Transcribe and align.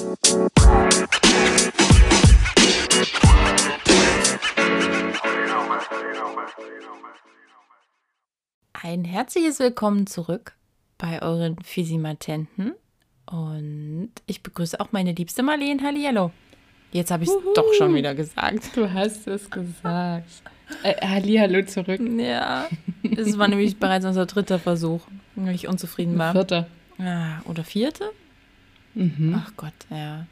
Ein 0.00 0.06
herzliches 9.04 9.58
Willkommen 9.58 10.06
zurück 10.06 10.52
bei 10.98 11.20
euren 11.20 11.56
Fisimatenten. 11.64 12.74
Und 13.26 14.12
ich 14.26 14.44
begrüße 14.44 14.78
auch 14.78 14.92
meine 14.92 15.14
liebste 15.14 15.42
Marlene. 15.42 15.82
Hallihallo. 15.82 16.30
Jetzt 16.92 17.10
habe 17.10 17.24
ich 17.24 17.30
es 17.30 17.36
doch 17.56 17.74
schon 17.74 17.92
wieder 17.96 18.14
gesagt. 18.14 18.76
Du 18.76 18.92
hast 18.92 19.26
es 19.26 19.50
gesagt. 19.50 20.30
Äh, 20.84 20.94
Hallihallo 21.04 21.64
zurück. 21.64 22.00
Ja, 22.18 22.68
es 23.02 23.36
war 23.36 23.48
nämlich 23.48 23.78
bereits 23.78 24.04
unser 24.04 24.26
dritter 24.26 24.60
Versuch, 24.60 25.00
weil 25.34 25.56
ich 25.56 25.66
unzufrieden 25.66 26.16
war. 26.18 26.30
Vierter. 26.32 26.68
Ah, 26.98 27.40
oder 27.46 27.64
vierte? 27.64 28.12
Mhm. 28.98 29.34
Ach 29.38 29.52
Gott, 29.56 29.72
ja. 29.90 30.26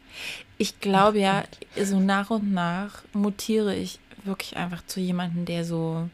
Ich 0.59 0.81
glaube 0.81 1.21
ja, 1.21 1.45
so 1.81 2.01
nach 2.01 2.31
und 2.31 2.53
nach 2.53 3.03
mutiere 3.13 3.77
ich 3.77 4.01
wirklich 4.25 4.57
einfach 4.57 4.85
zu 4.87 4.99
jemandem, 4.99 5.45
der 5.45 5.65
so 5.65 6.09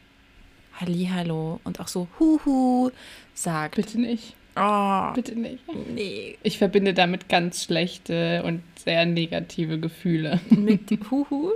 Hallihallo 0.75 1.61
und 1.65 1.81
auch 1.81 1.89
so 1.89 2.09
Huhu 2.19 2.91
sagt. 3.35 3.77
Bitte 3.77 4.01
nicht. 4.01 4.35
Oh, 4.55 5.13
Bitte 5.15 5.35
nicht. 5.35 5.65
nee. 5.95 6.37
Ich 6.43 6.59
verbinde 6.59 6.93
damit 6.93 7.31
ganz 7.31 7.65
schlechte 7.65 8.43
und 8.45 8.63
sehr 8.77 9.07
negative 9.07 9.79
Gefühle. 9.79 10.41
Mit 10.51 10.91
Huhu? 11.11 11.53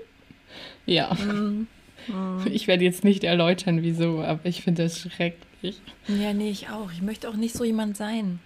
Ja. 0.87 1.13
Mm, 1.13 1.67
mm. 2.09 2.47
Ich 2.51 2.69
werde 2.69 2.85
jetzt 2.85 3.05
nicht 3.05 3.23
erläutern, 3.23 3.83
wieso, 3.83 4.23
aber 4.23 4.47
ich 4.47 4.63
finde 4.63 4.85
das 4.85 4.99
schrecklich. 5.01 5.83
Ja, 6.09 6.33
nee, 6.33 6.49
ich 6.49 6.71
auch. 6.71 6.91
Ich 6.91 7.03
möchte 7.03 7.29
auch 7.29 7.37
nicht 7.37 7.55
so 7.55 7.65
jemand 7.65 7.99
sein. 7.99 8.39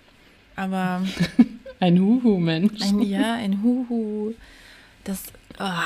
Aber 0.56 1.04
Ein 1.80 1.98
Huhu-Mensch. 1.98 2.80
ein 2.82 3.00
Ja, 3.00 3.34
ein 3.34 3.62
Huhu, 3.62 4.34
das, 5.04 5.24
ah, 5.58 5.82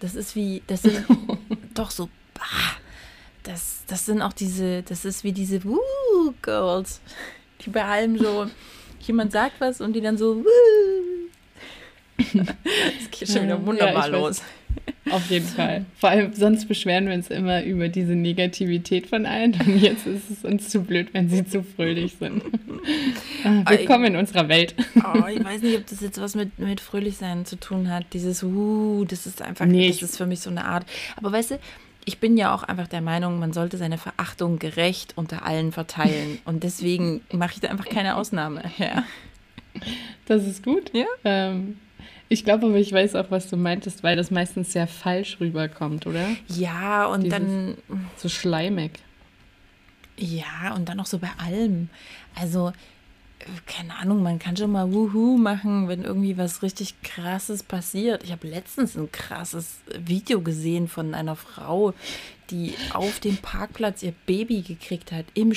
das 0.00 0.14
ist 0.14 0.36
wie, 0.36 0.62
das 0.66 0.82
sind 0.82 1.04
doch 1.74 1.90
so, 1.90 2.08
ah, 2.38 2.76
das, 3.42 3.82
das 3.88 4.06
sind 4.06 4.22
auch 4.22 4.32
diese, 4.32 4.82
das 4.84 5.04
ist 5.04 5.24
wie 5.24 5.32
diese 5.32 5.64
Woo-Girls, 5.64 7.00
die 7.60 7.70
bei 7.70 7.84
allem 7.84 8.16
so, 8.16 8.46
jemand 9.00 9.32
sagt 9.32 9.60
was 9.60 9.80
und 9.80 9.92
die 9.94 10.00
dann 10.00 10.16
so, 10.16 10.36
Woo. 10.36 10.44
Das 12.34 13.10
geht 13.10 13.28
schon 13.28 13.42
wieder 13.42 13.56
Ja, 13.56 13.66
wunderbar 13.66 14.06
ich 14.06 14.22
weiß. 14.22 14.42
Auf 15.10 15.30
jeden 15.30 15.46
Fall. 15.46 15.84
Vor 15.96 16.08
allem, 16.08 16.32
sonst 16.32 16.66
beschweren 16.66 17.06
wir 17.06 17.14
uns 17.14 17.28
immer 17.28 17.62
über 17.62 17.88
diese 17.88 18.14
Negativität 18.14 19.06
von 19.06 19.26
allen. 19.26 19.52
Und 19.66 19.78
jetzt 19.78 20.06
ist 20.06 20.30
es 20.30 20.44
uns 20.44 20.70
zu 20.70 20.80
blöd, 20.80 21.08
wenn 21.12 21.28
sie 21.28 21.46
zu 21.46 21.62
fröhlich 21.62 22.16
sind. 22.18 22.42
Ah, 23.44 23.70
Willkommen 23.70 24.06
in 24.06 24.16
unserer 24.16 24.48
Welt. 24.48 24.74
Oh, 24.96 25.26
ich 25.26 25.44
weiß 25.44 25.62
nicht, 25.62 25.76
ob 25.76 25.86
das 25.86 26.00
jetzt 26.00 26.20
was 26.20 26.34
mit, 26.34 26.58
mit 26.58 26.80
Fröhlichsein 26.80 27.44
zu 27.44 27.56
tun 27.56 27.90
hat. 27.90 28.06
Dieses 28.12 28.42
Uh, 28.42 29.04
das 29.04 29.26
ist 29.26 29.42
einfach, 29.42 29.66
Nee, 29.66 29.88
das 29.88 30.02
ist 30.02 30.16
für 30.16 30.26
mich 30.26 30.40
so 30.40 30.50
eine 30.50 30.64
Art. 30.64 30.86
Aber 31.16 31.32
weißt 31.32 31.52
du, 31.52 31.58
ich 32.04 32.18
bin 32.18 32.36
ja 32.36 32.54
auch 32.54 32.62
einfach 32.62 32.88
der 32.88 33.00
Meinung, 33.00 33.38
man 33.38 33.52
sollte 33.52 33.76
seine 33.76 33.98
Verachtung 33.98 34.58
gerecht 34.58 35.12
unter 35.16 35.44
allen 35.44 35.72
verteilen. 35.72 36.38
Und 36.44 36.62
deswegen 36.62 37.20
mache 37.32 37.54
ich 37.54 37.60
da 37.60 37.68
einfach 37.68 37.88
keine 37.88 38.16
Ausnahme. 38.16 38.62
Ja. 38.78 39.04
Das 40.26 40.46
ist 40.46 40.62
gut. 40.64 40.90
Ja? 40.94 41.06
Ähm, 41.24 41.78
ich 42.28 42.44
glaube 42.44 42.66
aber, 42.66 42.76
ich 42.76 42.92
weiß 42.92 43.14
auch, 43.16 43.30
was 43.30 43.48
du 43.48 43.56
meintest, 43.56 44.02
weil 44.02 44.16
das 44.16 44.30
meistens 44.30 44.72
sehr 44.72 44.86
falsch 44.86 45.38
rüberkommt, 45.40 46.06
oder? 46.06 46.28
Ja, 46.48 47.06
und 47.06 47.24
Dieses- 47.24 47.38
dann, 47.38 47.76
So 48.16 48.28
schleimig. 48.28 48.92
ja, 50.16 50.74
und 50.74 50.88
dann 50.88 51.00
auch 51.00 51.06
so 51.06 51.18
bei 51.18 51.30
allem. 51.38 51.88
Also, 52.34 52.72
keine 53.66 53.96
Ahnung, 53.96 54.22
man 54.22 54.38
kann 54.38 54.56
schon 54.56 54.72
mal 54.72 54.90
Wuhu 54.92 55.36
machen, 55.36 55.86
wenn 55.88 56.02
irgendwie 56.02 56.38
was 56.38 56.62
richtig 56.62 56.94
Krasses 57.02 57.62
passiert. 57.62 58.24
Ich 58.24 58.32
habe 58.32 58.48
letztens 58.48 58.96
ein 58.96 59.12
krasses 59.12 59.76
Video 59.98 60.40
gesehen 60.40 60.88
von 60.88 61.14
einer 61.14 61.36
Frau, 61.36 61.92
die 62.50 62.74
auf 62.94 63.20
dem 63.20 63.36
Parkplatz 63.36 64.02
ihr 64.02 64.14
Baby 64.26 64.62
gekriegt 64.62 65.12
hat, 65.12 65.26
im 65.34 65.52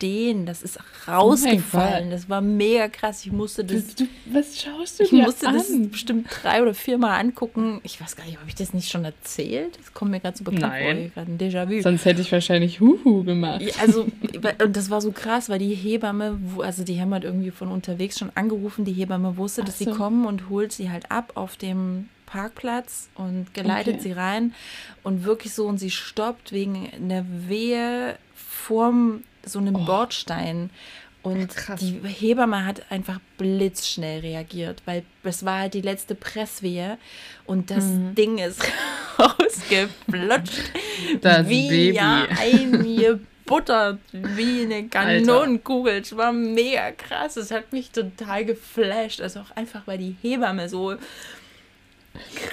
Stehen. 0.00 0.46
Das 0.46 0.62
ist 0.62 0.78
rausgefallen. 1.06 2.04
Gott. 2.04 2.12
das 2.14 2.28
war 2.30 2.40
mega 2.40 2.88
krass. 2.88 3.24
Ich 3.26 3.32
musste 3.32 3.64
Du, 3.64 3.74
das. 3.74 3.94
du, 3.96 4.06
was 4.32 4.58
schaust 4.58 4.98
du 4.98 5.04
Ich 5.04 5.10
dir 5.10 5.24
musste 5.24 5.46
an? 5.48 5.54
das 5.54 5.66
bestimmt 5.90 6.26
drei 6.42 6.62
oder 6.62 6.72
viermal 6.72 7.20
angucken. 7.20 7.80
Ich 7.82 8.00
weiß 8.00 8.16
gar 8.16 8.24
nicht, 8.24 8.38
habe 8.38 8.48
ich 8.48 8.54
das 8.54 8.72
nicht 8.72 8.90
schon 8.90 9.04
erzählt? 9.04 9.78
Das 9.78 9.92
kommt 9.92 10.10
mir 10.10 10.20
gerade 10.20 10.38
so 10.38 10.44
bekannt 10.44 10.62
vor. 10.62 10.70
Nein. 10.94 11.12
Gerade 11.14 11.30
ein 11.32 11.38
Déjà-vu. 11.38 11.82
Sonst 11.82 12.06
hätte 12.06 12.22
ich 12.22 12.32
wahrscheinlich 12.32 12.80
Huhu 12.80 13.24
gemacht. 13.24 13.60
Ja, 13.60 13.74
also, 13.80 14.06
und 14.64 14.76
das 14.76 14.88
war 14.88 15.02
so 15.02 15.12
krass, 15.12 15.50
weil 15.50 15.58
die 15.58 15.74
Hebamme, 15.74 16.40
also 16.62 16.82
die 16.82 16.98
haben 16.98 17.12
halt 17.12 17.24
irgendwie 17.24 17.50
von 17.50 17.68
unterwegs 17.68 18.18
schon 18.18 18.30
angerufen, 18.34 18.86
die 18.86 18.92
Hebamme 18.94 19.36
wusste, 19.36 19.62
dass 19.64 19.74
Ach 19.74 19.78
sie 19.78 19.84
so. 19.84 19.94
kommen 19.94 20.24
und 20.24 20.48
holt 20.48 20.72
sie 20.72 20.90
halt 20.90 21.10
ab 21.10 21.32
auf 21.34 21.56
dem 21.58 22.08
Parkplatz 22.24 23.10
und 23.16 23.52
geleitet 23.52 23.96
Okay. 23.96 24.02
sie 24.04 24.12
rein 24.12 24.54
und 25.02 25.24
wirklich 25.24 25.52
so 25.52 25.66
und 25.66 25.76
sie 25.78 25.90
stoppt 25.90 26.52
wegen 26.52 26.88
einer 26.94 27.26
Wehe 27.48 28.16
vorm 28.34 29.24
so 29.44 29.58
einem 29.58 29.74
Bordstein. 29.84 30.70
Und 31.22 31.54
Krass. 31.54 31.80
die 31.80 32.00
Hebamme 32.08 32.64
hat 32.64 32.90
einfach 32.90 33.20
blitzschnell 33.36 34.20
reagiert, 34.20 34.80
weil 34.86 35.02
es 35.22 35.44
war 35.44 35.58
halt 35.58 35.74
die 35.74 35.82
letzte 35.82 36.14
Presswehe 36.14 36.96
und 37.44 37.70
das 37.70 37.84
Mhm. 37.84 38.14
Ding 38.14 38.38
ist 38.38 38.62
rausgeflutscht. 39.18 40.70
Das 41.20 41.46
wie 41.46 41.68
Baby. 41.68 41.96
ja 41.96 42.26
eingebuttert, 42.40 43.98
wie 44.12 44.62
eine 44.62 44.88
Kanonenkugel. 44.88 45.98
Es 46.00 46.16
war 46.16 46.32
mega 46.32 46.90
krass. 46.92 47.36
Es 47.36 47.50
hat 47.50 47.70
mich 47.72 47.90
total 47.90 48.46
geflasht. 48.46 49.20
Also 49.20 49.40
auch 49.40 49.50
einfach, 49.56 49.82
weil 49.86 49.98
die 49.98 50.16
Hebamme 50.22 50.70
so 50.70 50.94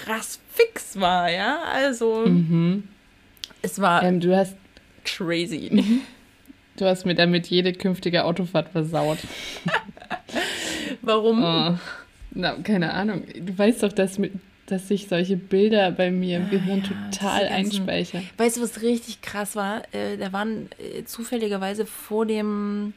krass 0.04 0.40
fix 0.54 1.00
war, 1.00 1.30
ja. 1.32 1.62
Also 1.74 2.26
Mhm. 2.26 2.84
es 3.62 3.80
war 3.80 4.04
Ähm, 4.04 4.20
du, 4.20 4.36
hast, 4.36 4.56
crazy. 5.06 6.02
Du 6.78 6.86
hast 6.86 7.06
mir 7.06 7.16
damit 7.16 7.48
jede 7.48 7.74
künftige 7.74 8.24
Autofahrt 8.26 8.70
versaut. 8.70 9.20
Warum? 11.02 11.44
Oh. 11.44 11.78
Na, 12.32 12.54
keine 12.64 12.94
Ahnung. 12.94 13.24
Du 13.40 13.58
weißt 13.58 13.84
doch, 13.84 13.92
dass, 13.94 14.20
dass 14.68 14.88
sich 14.88 15.08
solche 15.08 15.38
Bilder 15.38 15.92
bei 15.92 16.12
mir 16.12 16.38
im 16.38 16.46
Ah, 16.46 16.50
Gehirn 16.50 16.84
ja, 16.84 17.10
total 17.12 17.48
einspeichern. 17.48 18.28
Weißt 18.38 18.58
du, 18.58 18.62
was 18.62 18.82
richtig 18.82 19.22
krass 19.22 19.56
war? 19.56 19.84
Äh, 19.94 20.18
da 20.18 20.32
waren 20.34 20.70
äh, 20.80 21.04
zufälligerweise 21.06 21.86
vor 21.86 22.26
dem 22.26 22.94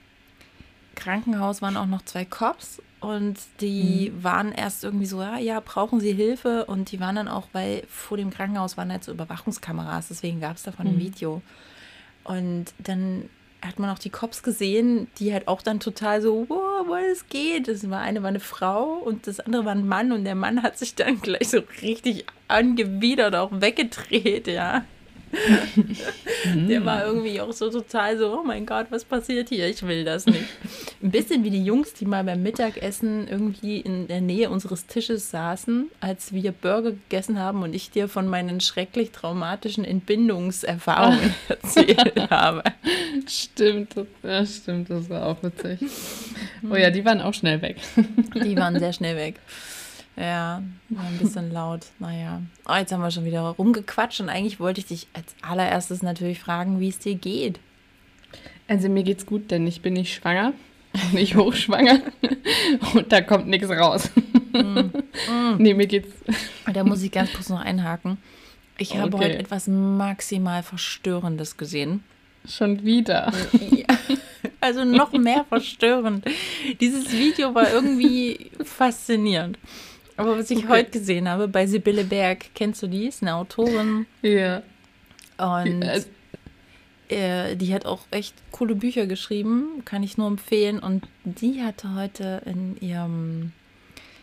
Krankenhaus 0.96 1.62
waren 1.62 1.76
auch 1.78 1.86
noch 1.86 2.02
zwei 2.02 2.26
Cops 2.26 2.82
und 2.98 3.38
die 3.62 4.12
waren 4.20 4.52
erst 4.52 4.84
irgendwie 4.84 5.06
so, 5.06 5.22
ja, 5.22 5.38
ja, 5.38 5.60
brauchen 5.64 5.98
Sie 6.00 6.12
Hilfe? 6.12 6.66
Und 6.66 6.92
die 6.92 7.00
waren 7.00 7.16
dann 7.16 7.28
auch, 7.28 7.48
weil 7.52 7.84
vor 7.88 8.18
dem 8.18 8.28
Krankenhaus 8.28 8.76
waren 8.76 8.90
halt 8.92 9.04
so 9.04 9.12
Überwachungskameras, 9.12 10.08
deswegen 10.08 10.40
gab 10.40 10.56
es 10.56 10.64
davon 10.64 10.86
ein 10.88 10.96
Mhm. 10.96 11.00
Video. 11.00 11.42
Und 12.24 12.66
dann 12.78 13.30
hat 13.62 13.78
man 13.78 13.90
auch 13.90 13.98
die 13.98 14.10
Cops 14.10 14.42
gesehen, 14.42 15.08
die 15.18 15.32
halt 15.32 15.48
auch 15.48 15.62
dann 15.62 15.80
total 15.80 16.22
so, 16.22 16.46
wow, 16.48 16.86
wo 16.86 16.94
es 16.94 17.28
geht. 17.28 17.68
Das 17.68 17.88
war 17.90 18.00
eine 18.00 18.22
war 18.22 18.28
eine 18.28 18.40
Frau 18.40 18.94
und 18.94 19.26
das 19.26 19.40
andere 19.40 19.64
war 19.64 19.72
ein 19.72 19.86
Mann 19.86 20.12
und 20.12 20.24
der 20.24 20.34
Mann 20.34 20.62
hat 20.62 20.78
sich 20.78 20.94
dann 20.94 21.20
gleich 21.20 21.48
so 21.48 21.62
richtig 21.82 22.24
angewidert 22.48 23.34
auch 23.34 23.50
weggedreht, 23.52 24.46
ja. 24.46 24.84
Der 26.54 26.84
war 26.84 27.06
irgendwie 27.06 27.40
auch 27.40 27.52
so 27.52 27.70
total 27.70 28.18
so, 28.18 28.38
oh 28.38 28.42
mein 28.44 28.66
Gott, 28.66 28.86
was 28.90 29.04
passiert 29.04 29.48
hier? 29.48 29.68
Ich 29.68 29.82
will 29.86 30.04
das 30.04 30.26
nicht. 30.26 30.44
Ein 31.02 31.10
bisschen 31.10 31.44
wie 31.44 31.50
die 31.50 31.64
Jungs, 31.64 31.94
die 31.94 32.04
mal 32.04 32.24
beim 32.24 32.42
Mittagessen 32.42 33.28
irgendwie 33.28 33.80
in 33.80 34.08
der 34.08 34.20
Nähe 34.20 34.50
unseres 34.50 34.86
Tisches 34.86 35.30
saßen, 35.30 35.90
als 36.00 36.32
wir 36.32 36.52
Burger 36.52 36.92
gegessen 36.92 37.38
haben 37.38 37.62
und 37.62 37.74
ich 37.74 37.90
dir 37.90 38.08
von 38.08 38.26
meinen 38.28 38.60
schrecklich 38.60 39.12
traumatischen 39.12 39.84
Entbindungserfahrungen 39.84 41.34
erzählt 41.48 42.30
habe. 42.30 42.62
Stimmt, 43.28 43.96
das, 43.96 44.06
ja, 44.22 44.46
stimmt, 44.46 44.90
das 44.90 45.08
war 45.08 45.26
auch 45.26 45.42
witzig. 45.42 45.80
Oh 46.70 46.76
ja, 46.76 46.90
die 46.90 47.02
waren 47.06 47.22
auch 47.22 47.32
schnell 47.32 47.62
weg. 47.62 47.78
Die 48.34 48.54
waren 48.54 48.78
sehr 48.78 48.92
schnell 48.92 49.16
weg. 49.16 49.36
Ja, 50.20 50.62
ein 50.90 51.18
bisschen 51.18 51.50
laut. 51.52 51.86
Naja. 51.98 52.42
Oh, 52.68 52.74
jetzt 52.74 52.92
haben 52.92 53.00
wir 53.00 53.10
schon 53.10 53.24
wieder 53.24 53.40
rumgequatscht 53.40 54.20
und 54.20 54.28
eigentlich 54.28 54.60
wollte 54.60 54.80
ich 54.80 54.86
dich 54.86 55.06
als 55.14 55.34
allererstes 55.42 56.02
natürlich 56.02 56.38
fragen, 56.40 56.78
wie 56.80 56.88
es 56.88 56.98
dir 56.98 57.14
geht. 57.14 57.58
Also 58.68 58.88
mir 58.88 59.02
geht's 59.02 59.26
gut, 59.26 59.50
denn 59.50 59.66
ich 59.66 59.80
bin 59.82 59.94
nicht 59.94 60.14
schwanger, 60.14 60.52
nicht 61.12 61.36
hochschwanger 61.36 62.00
und 62.94 63.10
da 63.10 63.20
kommt 63.20 63.48
nichts 63.48 63.70
raus. 63.70 64.10
nee, 65.58 65.74
mir 65.74 65.86
geht's. 65.86 66.10
Da 66.72 66.84
muss 66.84 67.02
ich 67.02 67.10
ganz 67.10 67.32
kurz 67.32 67.48
noch 67.48 67.60
einhaken. 67.60 68.18
Ich 68.78 68.96
habe 68.96 69.14
Okay. 69.16 69.24
heute 69.26 69.38
etwas 69.38 69.66
maximal 69.68 70.62
Verstörendes 70.62 71.56
gesehen. 71.56 72.02
Schon 72.48 72.84
wieder. 72.84 73.32
Ja. 73.70 73.86
Also 74.62 74.84
noch 74.84 75.12
mehr 75.12 75.44
verstörend. 75.48 76.24
Dieses 76.80 77.12
Video 77.12 77.54
war 77.54 77.70
irgendwie 77.72 78.50
faszinierend. 78.64 79.58
Aber 80.20 80.38
was 80.38 80.50
ich 80.50 80.58
Okay. 80.58 80.68
heute 80.68 80.90
gesehen 80.90 81.28
habe 81.28 81.48
bei 81.48 81.66
Sibylle 81.66 82.04
Berg, 82.04 82.46
kennst 82.54 82.82
du 82.82 82.86
die? 82.86 83.06
Ist 83.06 83.22
eine 83.22 83.34
Autorin 83.36 84.06
Ja. 84.22 84.62
und 85.38 85.82
Äh, 85.82 86.02
äh, 87.08 87.56
die 87.56 87.72
hat 87.74 87.86
auch 87.86 88.02
echt 88.10 88.34
coole 88.52 88.74
Bücher 88.74 89.06
geschrieben, 89.06 89.82
kann 89.84 90.02
ich 90.02 90.16
nur 90.18 90.28
empfehlen. 90.28 90.78
Und 90.78 91.08
die 91.24 91.62
hatte 91.62 91.94
heute 91.94 92.42
in 92.46 92.76
ihrem 92.80 93.52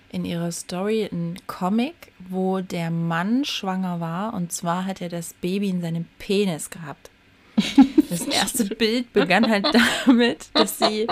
in 0.10 0.24
ihrer 0.24 0.54
Story 0.54 1.10
einen 1.12 1.38
Comic, 1.48 1.94
wo 2.30 2.62
der 2.62 2.92
Mann 2.92 3.44
schwanger 3.44 4.00
war 4.00 4.34
und 4.34 4.54
zwar 4.54 4.86
hat 4.86 5.02
er 5.02 5.10
das 5.10 5.34
Baby 5.34 5.68
in 5.70 5.82
seinem 5.82 6.06
Penis 6.20 6.70
gehabt. 6.70 7.10
Das 8.10 8.22
erste 8.22 8.64
Bild 8.64 9.12
begann 9.12 9.50
halt 9.50 9.68
damit, 10.06 10.48
dass 10.54 10.78
sie 10.80 11.08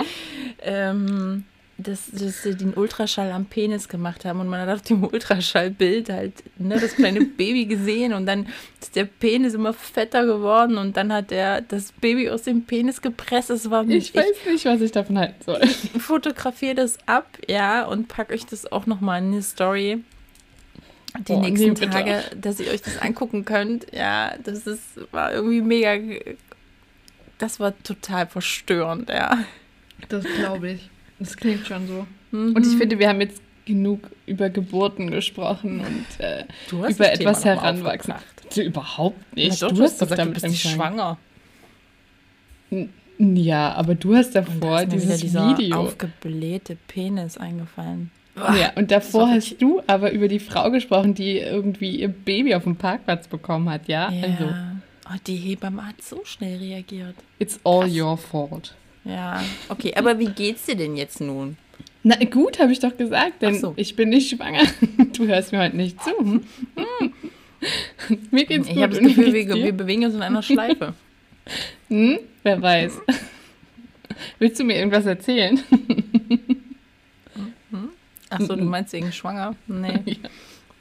ähm, 0.62 1.44
dass, 1.78 2.10
dass 2.10 2.42
sie 2.42 2.54
den 2.54 2.72
Ultraschall 2.72 3.30
am 3.32 3.44
Penis 3.44 3.88
gemacht 3.88 4.24
haben 4.24 4.40
und 4.40 4.48
man 4.48 4.60
hat 4.60 4.68
auf 4.70 4.82
dem 4.82 5.04
Ultraschallbild 5.04 6.08
halt 6.08 6.32
ne, 6.58 6.78
das 6.80 6.94
kleine 6.94 7.24
Baby 7.36 7.66
gesehen 7.66 8.14
und 8.14 8.24
dann 8.24 8.46
ist 8.80 8.96
der 8.96 9.04
Penis 9.04 9.52
immer 9.52 9.74
fetter 9.74 10.24
geworden 10.24 10.78
und 10.78 10.96
dann 10.96 11.12
hat 11.12 11.32
er 11.32 11.60
das 11.60 11.92
Baby 11.92 12.30
aus 12.30 12.42
dem 12.42 12.64
Penis 12.64 13.02
gepresst. 13.02 13.50
Es 13.50 13.68
war 13.68 13.86
ich 13.86 14.14
weiß 14.14 14.24
ich, 14.44 14.52
nicht, 14.52 14.64
was 14.64 14.80
ich 14.80 14.92
davon 14.92 15.18
halten 15.18 15.42
soll. 15.44 15.60
Ich 15.66 16.02
fotografiere 16.02 16.74
das 16.74 16.98
ab, 17.06 17.26
ja, 17.48 17.84
und 17.84 18.08
packe 18.08 18.34
euch 18.34 18.46
das 18.46 18.70
auch 18.70 18.86
nochmal 18.86 19.22
in 19.22 19.32
die 19.32 19.42
Story 19.42 20.02
die 21.18 21.32
oh, 21.32 21.40
nächsten 21.40 21.72
nee, 21.72 21.86
Tage, 21.86 22.22
dass 22.36 22.60
ihr 22.60 22.70
euch 22.70 22.82
das 22.82 22.98
angucken 22.98 23.44
könnt. 23.44 23.86
Ja, 23.92 24.34
das 24.42 24.66
ist, 24.66 24.82
war 25.12 25.32
irgendwie 25.32 25.62
mega. 25.62 25.96
Das 27.38 27.58
war 27.58 27.72
total 27.82 28.26
verstörend, 28.26 29.08
ja. 29.08 29.38
Das 30.08 30.24
glaube 30.24 30.72
ich. 30.72 30.90
Das 31.18 31.36
klingt 31.36 31.66
schon 31.66 31.86
so. 31.86 32.06
Mhm. 32.30 32.54
Und 32.54 32.66
ich 32.66 32.76
finde, 32.76 32.98
wir 32.98 33.08
haben 33.08 33.20
jetzt 33.20 33.40
genug 33.64 34.10
über 34.26 34.48
Geburten 34.48 35.10
gesprochen 35.10 35.80
und 35.80 36.24
äh, 36.24 36.44
über 36.70 37.12
etwas 37.12 37.44
heranwachsen. 37.44 38.14
Überhaupt 38.56 39.36
nicht. 39.36 39.60
Na, 39.60 39.68
doch, 39.68 39.76
du, 39.76 39.82
hast 39.82 39.98
gesagt, 39.98 40.18
damit 40.18 40.36
du 40.36 40.40
bist 40.42 40.58
schwanger. 40.58 41.18
Ja, 43.18 43.72
aber 43.72 43.94
du 43.94 44.14
hast 44.14 44.34
davor 44.34 44.86
dieses 44.86 45.22
Video. 45.34 45.76
aufgeblähte 45.76 46.76
Penis 46.86 47.36
eingefallen. 47.36 48.10
Ja, 48.36 48.72
und 48.74 48.90
davor 48.90 49.30
hast 49.30 49.60
du 49.62 49.80
aber 49.86 50.12
über 50.12 50.28
die 50.28 50.38
Frau 50.38 50.70
gesprochen, 50.70 51.14
die 51.14 51.38
irgendwie 51.38 52.00
ihr 52.00 52.08
Baby 52.08 52.54
auf 52.54 52.64
dem 52.64 52.76
Parkplatz 52.76 53.28
bekommen 53.28 53.70
hat, 53.70 53.88
ja? 53.88 54.10
ja. 54.10 54.22
Also. 54.22 54.54
Oh, 55.08 55.16
die 55.26 55.36
Hebamme 55.36 55.86
hat 55.86 56.02
so 56.02 56.20
schnell 56.24 56.58
reagiert. 56.58 57.14
It's 57.38 57.58
all 57.64 57.84
Krass. 57.84 57.96
your 57.96 58.16
fault. 58.18 58.74
Ja, 59.06 59.42
okay, 59.68 59.94
aber 59.94 60.18
wie 60.18 60.26
geht's 60.26 60.66
dir 60.66 60.74
denn 60.74 60.96
jetzt 60.96 61.20
nun? 61.20 61.56
Na 62.02 62.16
gut, 62.24 62.58
habe 62.58 62.72
ich 62.72 62.80
doch 62.80 62.96
gesagt, 62.96 63.42
denn 63.42 63.58
so. 63.58 63.72
ich 63.76 63.96
bin 63.96 64.10
nicht 64.10 64.30
schwanger. 64.30 64.62
Du 65.12 65.26
hörst 65.26 65.52
mir 65.52 65.60
heute 65.60 65.76
nicht 65.76 66.02
zu. 66.02 66.10
Hm? 66.18 66.44
mir 68.30 68.44
geht's 68.44 68.68
gut. 68.68 68.76
Ich 68.76 68.82
habe 68.82 68.94
das 68.94 69.02
Gefühl, 69.02 69.32
wir, 69.32 69.48
wir, 69.48 69.72
bewegen 69.72 70.04
uns 70.04 70.14
in 70.14 70.22
einer 70.22 70.42
Schleife. 70.42 70.94
Hm? 71.88 72.18
Wer 72.42 72.60
weiß. 72.60 73.00
Willst 74.38 74.60
du 74.60 74.64
mir 74.64 74.76
irgendwas 74.76 75.06
erzählen? 75.06 75.58
Achso, 78.28 78.56
du 78.56 78.64
meinst 78.64 78.92
wegen 78.92 79.12
schwanger? 79.12 79.54
Nee. 79.66 80.00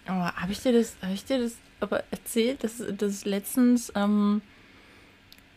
Ja. 0.08 0.14
Aber 0.14 0.36
habe 0.36 0.52
ich 0.52 0.60
dir 0.60 0.72
das, 0.72 0.96
habe 1.02 1.14
ich 1.14 1.26
dir 1.26 1.40
das 1.40 1.56
aber 1.80 2.04
erzählt, 2.12 2.64
dass, 2.64 2.84
dass 2.96 3.26
letztens 3.26 3.92
ähm, 3.96 4.42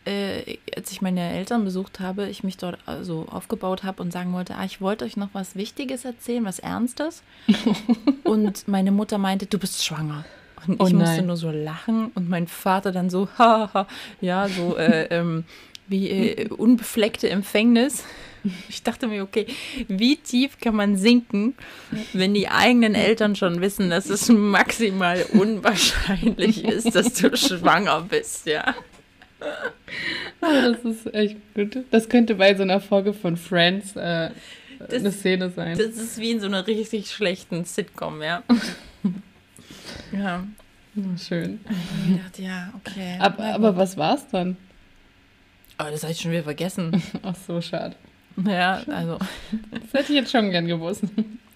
äh, 0.09 0.57
als 0.75 0.91
ich 0.91 1.01
meine 1.01 1.33
Eltern 1.33 1.63
besucht 1.63 1.99
habe, 1.99 2.27
ich 2.29 2.43
mich 2.43 2.57
dort 2.57 2.79
also 2.87 3.27
aufgebaut 3.29 3.83
habe 3.83 4.01
und 4.01 4.11
sagen 4.11 4.33
wollte, 4.33 4.55
ah, 4.55 4.65
ich 4.65 4.81
wollte 4.81 5.05
euch 5.05 5.17
noch 5.17 5.29
was 5.33 5.55
Wichtiges 5.55 6.03
erzählen, 6.03 6.43
was 6.45 6.59
Ernstes. 6.59 7.21
und 8.23 8.67
meine 8.67 8.91
Mutter 8.91 9.17
meinte, 9.17 9.45
du 9.45 9.59
bist 9.59 9.85
schwanger. 9.85 10.25
Und 10.67 10.81
oh 10.81 10.87
ich 10.87 10.93
musste 10.93 11.21
nur 11.21 11.37
so 11.37 11.51
lachen 11.51 12.11
und 12.15 12.27
mein 12.27 12.47
Vater 12.47 12.91
dann 12.91 13.09
so, 13.09 13.29
haha, 13.37 13.87
ja, 14.19 14.49
so 14.49 14.75
äh, 14.75 15.03
ähm, 15.09 15.45
wie 15.87 16.09
äh, 16.09 16.49
unbefleckte 16.49 17.29
Empfängnis. 17.29 18.03
Ich 18.69 18.83
dachte 18.83 19.07
mir, 19.07 19.23
okay, 19.23 19.47
wie 19.87 20.15
tief 20.15 20.59
kann 20.59 20.75
man 20.75 20.95
sinken, 20.97 21.55
wenn 22.13 22.33
die 22.33 22.47
eigenen 22.47 22.95
Eltern 22.95 23.35
schon 23.35 23.59
wissen, 23.59 23.89
dass 23.89 24.09
es 24.09 24.29
maximal 24.29 25.25
unwahrscheinlich 25.33 26.63
ist, 26.63 26.95
dass 26.95 27.13
du 27.13 27.35
schwanger 27.37 28.01
bist, 28.01 28.45
ja. 28.45 28.75
Das 30.41 30.85
ist 30.85 31.13
echt 31.13 31.37
gut. 31.53 31.77
Das 31.91 32.09
könnte 32.09 32.35
bei 32.35 32.55
so 32.55 32.63
einer 32.63 32.79
Folge 32.79 33.13
von 33.13 33.37
Friends 33.37 33.95
äh, 33.95 34.31
das, 34.79 34.99
eine 34.99 35.11
Szene 35.11 35.49
sein. 35.49 35.77
Das 35.77 35.87
ist 35.87 36.17
wie 36.19 36.31
in 36.31 36.39
so 36.39 36.47
einer 36.47 36.65
richtig 36.65 37.11
schlechten 37.11 37.65
Sitcom, 37.65 38.21
ja. 38.21 38.43
ja. 40.11 40.43
Schön. 41.17 41.59
Ich 42.09 42.21
dachte, 42.21 42.41
ja, 42.41 42.73
okay. 42.75 43.17
Aber, 43.19 43.43
aber 43.53 43.77
was 43.77 43.97
war's 43.97 44.27
dann? 44.29 44.57
Oh, 45.79 45.85
das 45.89 46.03
habe 46.03 46.11
ich 46.11 46.19
schon 46.19 46.31
wieder 46.31 46.43
vergessen. 46.43 47.01
Ach 47.23 47.35
so, 47.35 47.61
schade. 47.61 47.95
Ja, 48.45 48.81
also. 48.87 49.17
Das 49.71 49.93
hätte 49.93 50.13
ich 50.13 50.19
jetzt 50.19 50.31
schon 50.31 50.49
gern 50.51 50.67
gewusst. 50.67 51.03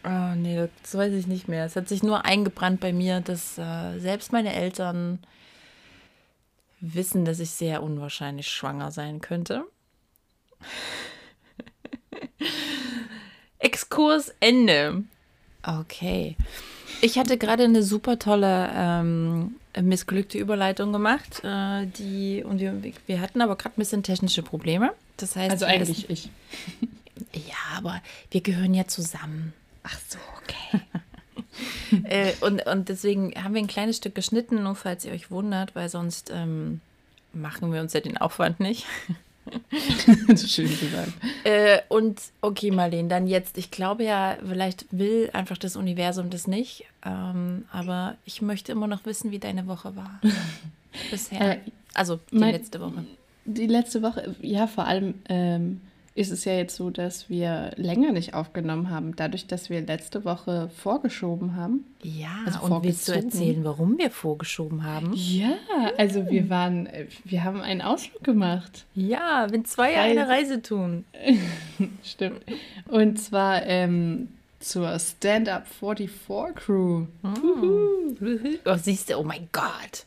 Oh, 0.06 0.36
nee, 0.36 0.68
das 0.82 0.96
weiß 0.96 1.14
ich 1.14 1.28
nicht 1.28 1.48
mehr. 1.48 1.66
Es 1.66 1.76
hat 1.76 1.88
sich 1.88 2.04
nur 2.04 2.26
eingebrannt 2.26 2.80
bei 2.80 2.94
mir, 2.94 3.22
dass 3.22 3.58
äh, 3.58 4.00
selbst 4.00 4.32
meine 4.32 4.54
Eltern 4.54 5.20
wissen, 6.84 7.24
dass 7.24 7.40
ich 7.40 7.52
sehr 7.52 7.82
unwahrscheinlich 7.82 8.48
schwanger 8.50 8.92
sein 8.92 9.22
könnte. 9.22 9.64
Exkurs 13.60 14.34
Ende. 14.42 15.04
Okay. 15.64 16.36
Ich 17.02 17.18
hatte 17.18 17.38
gerade 17.38 17.64
eine 17.64 17.84
super 17.84 18.20
tolle 18.20 18.70
ähm, 18.76 19.56
missglückte 19.82 20.38
Überleitung 20.38 20.92
gemacht, 20.92 21.42
äh, 21.44 21.86
die 21.86 22.44
und 22.44 22.60
wir, 22.60 22.82
wir 23.08 23.22
hatten 23.22 23.42
aber 23.42 23.56
gerade 23.56 23.76
ein 23.76 23.80
bisschen 23.80 24.04
technische 24.04 24.44
Probleme. 24.44 24.92
Das 25.18 25.36
heißt, 25.36 25.52
also 25.52 25.66
eigentlich 25.66 26.10
ich. 26.10 26.30
Ja, 27.34 27.78
aber 27.78 28.02
wir 28.32 28.42
gehören 28.42 28.74
ja 28.74 28.88
zusammen. 28.88 29.54
Ach 29.84 29.98
so, 30.08 30.18
okay. 30.42 30.82
äh, 32.04 32.34
und, 32.42 32.66
und 32.66 32.90
deswegen 32.90 33.34
haben 33.42 33.54
wir 33.54 33.62
ein 33.62 33.68
kleines 33.68 33.98
Stück 33.98 34.16
geschnitten, 34.16 34.64
nur 34.64 34.76
falls 34.76 35.06
ihr 35.06 35.12
euch 35.12 35.32
wundert, 35.32 35.76
weil 35.76 35.90
sonst 35.90 36.32
ähm, 36.34 36.82
machen 37.34 37.74
wir 37.74 37.82
uns 37.82 37.94
ja 37.94 38.00
den 38.00 38.18
Aufwand 38.18 38.60
nicht. 38.60 38.86
Schön 40.48 40.70
gesagt. 40.70 41.12
Äh, 41.44 41.80
und 41.90 42.22
okay, 42.42 42.72
Marlene, 42.72 43.10
dann 43.10 43.28
jetzt, 43.28 43.58
ich 43.58 43.72
glaube 43.72 44.04
ja, 44.04 44.38
vielleicht 44.48 44.86
will 44.92 45.30
einfach 45.34 45.58
das 45.58 45.76
Universum 45.76 46.30
das 46.30 46.48
nicht, 46.48 46.86
ähm, 47.06 47.66
aber 47.72 48.16
ich 48.26 48.42
möchte 48.42 48.72
immer 48.72 48.88
noch 48.88 49.06
wissen, 49.06 49.32
wie 49.32 49.40
deine 49.40 49.68
Woche 49.68 49.96
war. 49.96 50.22
Bisher. 51.12 51.56
Äh, 51.56 51.60
also 51.94 52.20
die 52.32 52.38
mein, 52.38 52.54
letzte 52.54 52.80
Woche. 52.80 53.06
Die 53.46 53.68
letzte 53.68 54.02
Woche, 54.02 54.36
ja, 54.42 54.68
vor 54.68 54.86
allem 54.86 55.16
ähm, 55.28 55.82
ist 56.16 56.32
es 56.32 56.46
ja 56.46 56.54
jetzt 56.54 56.76
so, 56.76 56.92
dass 56.92 57.30
wir 57.30 57.72
länger 57.76 58.12
nicht 58.12 58.36
aufgenommen 58.36 58.92
haben, 58.92 59.16
dadurch, 59.16 59.48
dass 59.48 59.70
wir 59.72 59.82
letzte 59.82 60.26
Woche 60.26 60.70
vorgeschoben 60.70 61.56
haben. 61.56 61.86
Ja, 62.04 62.44
also 62.46 62.76
und 62.76 62.84
willst 62.84 63.08
du 63.08 63.14
erzählen, 63.14 63.64
warum 63.64 63.98
wir 63.98 64.12
vorgeschoben 64.12 64.84
haben? 64.84 65.12
Ja, 65.16 65.56
also 65.98 66.30
wir 66.30 66.50
waren, 66.50 66.88
wir 67.24 67.44
haben 67.44 67.62
einen 67.62 67.82
Ausflug 67.82 68.24
gemacht. 68.24 68.86
Ja, 68.94 69.48
wenn 69.50 69.66
zwei 69.66 69.96
Reise. 69.96 70.20
eine 70.20 70.30
Reise 70.30 70.62
tun. 70.62 71.06
Stimmt. 72.04 72.42
Und 72.88 73.20
zwar 73.20 73.64
ähm, 73.66 74.28
zur 74.64 74.98
Stand-Up 74.98 75.68
44 75.80 76.56
Crew. 76.56 77.06
Oh. 77.24 77.30
oh, 78.66 78.76
siehst 78.82 79.10
du, 79.10 79.18
oh 79.18 79.24
mein 79.24 79.50
Gott. 79.52 80.06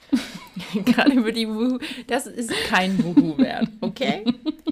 Gerade 0.85 1.13
über 1.13 1.33
die 1.33 1.49
Wuhu. 1.49 1.79
Das 2.07 2.27
ist 2.27 2.51
kein 2.69 3.03
Wuhu 3.03 3.37
wert, 3.39 3.69
okay? 3.81 4.25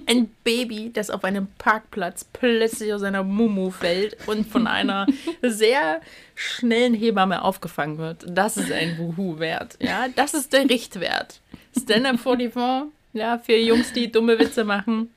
Ein 0.07 0.29
Baby, 0.43 0.91
das 0.91 1.09
auf 1.09 1.23
einem 1.23 1.47
Parkplatz 1.57 2.25
plötzlich 2.25 2.93
aus 2.93 3.01
seiner 3.01 3.23
Mumu 3.23 3.69
fällt 3.69 4.17
und 4.27 4.47
von 4.47 4.67
einer 4.67 5.07
sehr 5.41 6.01
schnellen 6.33 6.93
Hebamme 6.93 7.43
aufgefangen 7.43 7.97
wird. 7.97 8.25
Das 8.27 8.57
ist 8.57 8.71
ein 8.71 8.97
Wuhu 8.97 9.39
wert. 9.39 9.77
Ja, 9.79 10.07
das 10.15 10.33
ist 10.33 10.53
der 10.53 10.69
Richtwert. 10.69 11.41
Stand-Up 11.79 12.19
44, 12.19 12.91
ja, 13.13 13.37
für 13.37 13.57
Jungs, 13.57 13.93
die 13.93 14.11
dumme 14.11 14.39
Witze 14.39 14.63
machen. 14.63 15.09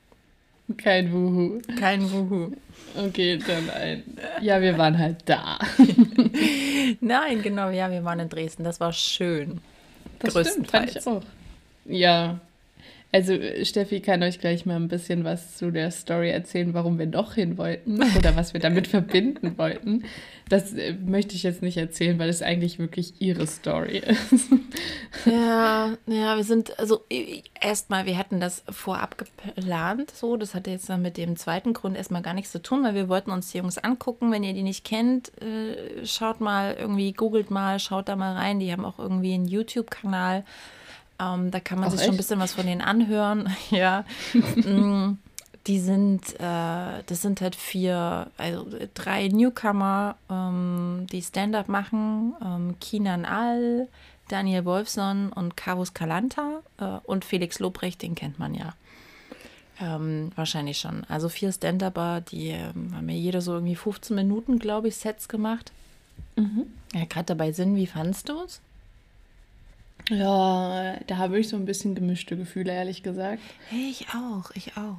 Kein 0.77 1.11
Wuhu. 1.11 1.59
Kein 1.79 2.11
Wuhu. 2.11 2.51
Okay, 2.97 3.37
dann 3.45 3.69
ein. 3.69 4.03
Ja, 4.41 4.61
wir 4.61 4.77
waren 4.77 4.97
halt 4.97 5.17
da. 5.25 5.59
Nein, 7.01 7.41
genau, 7.41 7.69
ja, 7.69 7.89
wir 7.91 8.03
waren 8.03 8.19
in 8.19 8.29
Dresden. 8.29 8.63
Das 8.63 8.79
war 8.79 8.93
schön. 8.93 9.61
Das 10.19 10.33
Größtenteils. 10.33 10.91
Stimmt, 10.91 11.03
fand 11.03 11.23
ich 11.23 11.25
auch. 11.25 11.91
Ja, 11.91 12.39
also 13.11 13.33
Steffi 13.63 14.01
kann 14.01 14.21
euch 14.21 14.39
gleich 14.39 14.67
mal 14.67 14.75
ein 14.75 14.87
bisschen 14.87 15.23
was 15.23 15.57
zu 15.57 15.71
der 15.71 15.89
Story 15.89 16.29
erzählen, 16.29 16.75
warum 16.75 16.99
wir 16.99 17.07
noch 17.07 17.33
hin 17.33 17.57
wollten 17.57 18.03
oder 18.17 18.35
was 18.35 18.53
wir 18.53 18.59
damit 18.59 18.87
verbinden 18.87 19.57
wollten. 19.57 20.03
Das 20.47 20.73
äh, 20.73 20.93
möchte 20.93 21.35
ich 21.35 21.43
jetzt 21.43 21.63
nicht 21.63 21.77
erzählen, 21.77 22.19
weil 22.19 22.29
es 22.29 22.43
eigentlich 22.43 22.77
wirklich 22.77 23.19
ihre 23.19 23.47
Story 23.47 24.03
ist. 24.05 24.45
Ja, 25.25 25.97
ja, 26.05 26.37
wir 26.37 26.43
sind, 26.43 26.77
also 26.77 27.03
erstmal, 27.59 28.05
wir 28.05 28.17
hatten 28.17 28.39
das 28.39 28.63
vorab 28.69 29.17
geplant, 29.17 30.11
so, 30.11 30.37
das 30.37 30.53
hatte 30.53 30.69
jetzt 30.69 30.87
dann 30.87 31.01
mit 31.01 31.17
dem 31.17 31.35
zweiten 31.35 31.73
Grund 31.73 31.97
erstmal 31.97 32.21
gar 32.21 32.35
nichts 32.35 32.51
zu 32.51 32.61
tun, 32.61 32.83
weil 32.83 32.93
wir 32.93 33.09
wollten 33.09 33.31
uns 33.31 33.51
die 33.51 33.57
Jungs 33.57 33.79
angucken. 33.79 34.31
Wenn 34.31 34.43
ihr 34.43 34.53
die 34.53 34.63
nicht 34.63 34.85
kennt, 34.85 35.31
äh, 35.41 36.05
schaut 36.05 36.41
mal 36.41 36.75
irgendwie, 36.79 37.11
googelt 37.13 37.49
mal, 37.49 37.79
schaut 37.79 38.07
da 38.07 38.15
mal 38.15 38.35
rein. 38.35 38.59
Die 38.59 38.71
haben 38.71 38.85
auch 38.85 38.99
irgendwie 38.99 39.33
einen 39.33 39.47
YouTube-Kanal. 39.47 40.45
Ähm, 41.19 41.51
da 41.51 41.59
kann 41.59 41.79
man 41.79 41.87
Ach, 41.87 41.91
sich 41.91 41.99
echt? 41.99 42.07
schon 42.07 42.15
ein 42.15 42.17
bisschen 42.17 42.39
was 42.39 42.53
von 42.53 42.65
denen 42.65 42.81
anhören. 42.81 43.49
ja. 43.71 44.05
Mm, 44.33 45.17
die 45.67 45.79
sind, 45.79 46.35
äh, 46.39 47.03
das 47.05 47.21
sind 47.21 47.41
halt 47.41 47.55
vier, 47.55 48.31
also 48.37 48.65
drei 48.93 49.27
Newcomer, 49.27 50.15
ähm, 50.29 51.07
die 51.11 51.21
Stand-up 51.21 51.67
machen. 51.67 52.33
Ähm, 52.43 52.75
Kinan 52.79 53.25
Al, 53.25 53.87
Daniel 54.29 54.65
Wolfson 54.65 55.31
und 55.33 55.57
Carus 55.57 55.93
Kalanta 55.93 56.61
äh, 56.77 56.99
und 57.03 57.25
Felix 57.25 57.59
Lobrecht, 57.59 58.01
den 58.01 58.15
kennt 58.15 58.39
man 58.39 58.53
ja. 58.53 58.73
Ähm, 59.81 60.31
wahrscheinlich 60.35 60.77
schon. 60.77 61.03
Also 61.05 61.29
vier 61.29 61.51
Stand-Upper, 61.51 62.21
die 62.21 62.49
ähm, 62.49 62.95
haben 62.95 63.09
ja 63.09 63.15
jeder 63.15 63.41
so 63.41 63.53
irgendwie 63.53 63.75
15 63.75 64.15
Minuten, 64.15 64.59
glaube 64.59 64.89
ich, 64.89 64.97
Sets 64.97 65.27
gemacht. 65.27 65.71
Mhm. 66.35 66.67
Ja, 66.93 67.05
gerade 67.05 67.25
dabei 67.25 67.51
sind, 67.51 67.75
wie 67.75 67.87
fandst 67.87 68.29
du 68.29 68.41
es? 68.41 68.61
Ja, 70.09 70.97
da 71.07 71.17
habe 71.17 71.39
ich 71.39 71.49
so 71.49 71.55
ein 71.55 71.65
bisschen 71.65 71.95
gemischte 71.95 72.35
Gefühle, 72.35 72.73
ehrlich 72.73 73.03
gesagt. 73.03 73.41
Hey, 73.69 73.89
ich 73.91 74.07
auch, 74.09 74.51
ich 74.55 74.75
auch. 74.75 74.97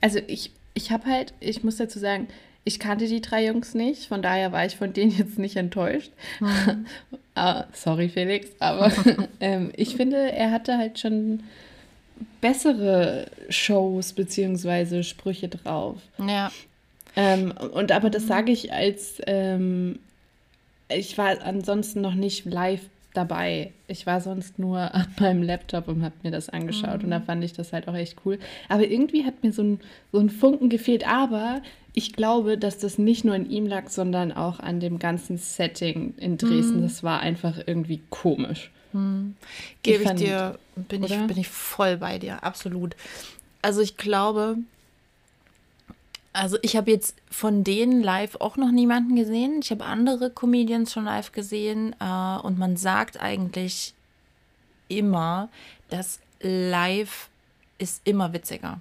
Also 0.00 0.18
ich, 0.26 0.50
ich 0.74 0.90
habe 0.90 1.06
halt, 1.06 1.34
ich 1.40 1.62
muss 1.62 1.76
dazu 1.76 1.98
sagen, 1.98 2.28
ich 2.64 2.78
kannte 2.78 3.06
die 3.06 3.20
drei 3.20 3.46
Jungs 3.46 3.74
nicht, 3.74 4.06
von 4.06 4.22
daher 4.22 4.50
war 4.52 4.64
ich 4.64 4.76
von 4.76 4.92
denen 4.92 5.10
jetzt 5.16 5.38
nicht 5.38 5.56
enttäuscht. 5.56 6.10
Mhm. 6.40 6.86
ah, 7.34 7.64
sorry, 7.72 8.08
Felix, 8.08 8.48
aber 8.58 8.90
ähm, 9.40 9.70
ich 9.76 9.96
finde, 9.96 10.32
er 10.32 10.50
hatte 10.50 10.78
halt 10.78 10.98
schon 10.98 11.42
bessere 12.40 13.26
Shows 13.48 14.12
bzw. 14.12 15.02
Sprüche 15.02 15.48
drauf. 15.48 15.96
Ja. 16.18 16.50
Ähm, 17.16 17.52
und 17.72 17.92
aber 17.92 18.10
das 18.10 18.26
sage 18.26 18.52
ich 18.52 18.72
als, 18.72 19.20
ähm, 19.26 19.98
ich 20.88 21.16
war 21.16 21.40
ansonsten 21.42 22.00
noch 22.00 22.14
nicht 22.14 22.44
live 22.44 22.88
dabei. 23.14 23.72
Ich 23.86 24.06
war 24.06 24.20
sonst 24.20 24.58
nur 24.58 24.78
an 24.94 25.06
meinem 25.18 25.42
Laptop 25.42 25.88
und 25.88 26.02
habe 26.02 26.14
mir 26.22 26.30
das 26.30 26.48
angeschaut 26.50 26.98
mhm. 26.98 27.04
und 27.04 27.10
da 27.10 27.18
mhm. 27.20 27.24
fand 27.24 27.44
ich 27.44 27.52
das 27.52 27.72
halt 27.72 27.88
auch 27.88 27.94
echt 27.94 28.18
cool. 28.24 28.38
Aber 28.68 28.86
irgendwie 28.86 29.24
hat 29.24 29.42
mir 29.42 29.52
so 29.52 29.62
ein, 29.62 29.80
so 30.12 30.18
ein 30.18 30.30
Funken 30.30 30.68
gefehlt. 30.68 31.06
Aber 31.06 31.62
ich 31.94 32.12
glaube, 32.12 32.58
dass 32.58 32.78
das 32.78 32.98
nicht 32.98 33.24
nur 33.24 33.34
an 33.34 33.48
ihm 33.48 33.66
lag, 33.66 33.88
sondern 33.88 34.32
auch 34.32 34.60
an 34.60 34.80
dem 34.80 34.98
ganzen 34.98 35.38
Setting 35.38 36.14
in 36.18 36.36
Dresden. 36.36 36.78
Mhm. 36.78 36.82
Das 36.82 37.02
war 37.02 37.20
einfach 37.20 37.58
irgendwie 37.64 38.00
komisch. 38.10 38.70
Mhm. 38.92 39.36
Gebe 39.82 40.02
ich, 40.02 40.10
ich 40.10 40.16
dir, 40.16 40.58
bin 40.76 41.04
ich, 41.04 41.16
bin 41.26 41.38
ich 41.38 41.48
voll 41.48 41.98
bei 41.98 42.18
dir, 42.18 42.42
absolut. 42.42 42.96
Also 43.62 43.80
ich 43.80 43.96
glaube, 43.96 44.58
also 46.34 46.58
ich 46.62 46.76
habe 46.76 46.90
jetzt 46.90 47.14
von 47.30 47.64
denen 47.64 48.02
live 48.02 48.36
auch 48.40 48.56
noch 48.56 48.70
niemanden 48.70 49.14
gesehen. 49.14 49.60
Ich 49.62 49.70
habe 49.70 49.84
andere 49.84 50.30
Comedians 50.30 50.92
schon 50.92 51.04
live 51.04 51.32
gesehen 51.32 51.94
äh, 52.00 52.38
und 52.38 52.58
man 52.58 52.76
sagt 52.76 53.20
eigentlich 53.20 53.94
immer, 54.88 55.48
dass 55.88 56.18
live 56.40 57.28
ist 57.78 58.02
immer 58.04 58.32
witziger. 58.32 58.80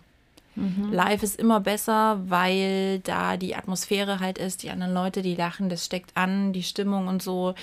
Mhm. 0.56 0.92
Live 0.92 1.22
ist 1.22 1.40
immer 1.40 1.60
besser, 1.60 2.22
weil 2.28 3.00
da 3.00 3.38
die 3.38 3.56
Atmosphäre 3.56 4.20
halt 4.20 4.40
ist, 4.40 4.64
die 4.64 4.72
anderen 4.72 4.94
Leute, 4.94 5.22
die 5.22 5.36
lachen, 5.36 5.70
das 5.70 5.86
steckt 5.86 6.18
an, 6.18 6.54
die 6.54 6.64
Stimmung 6.64 7.08
und 7.08 7.22
so. 7.22 7.54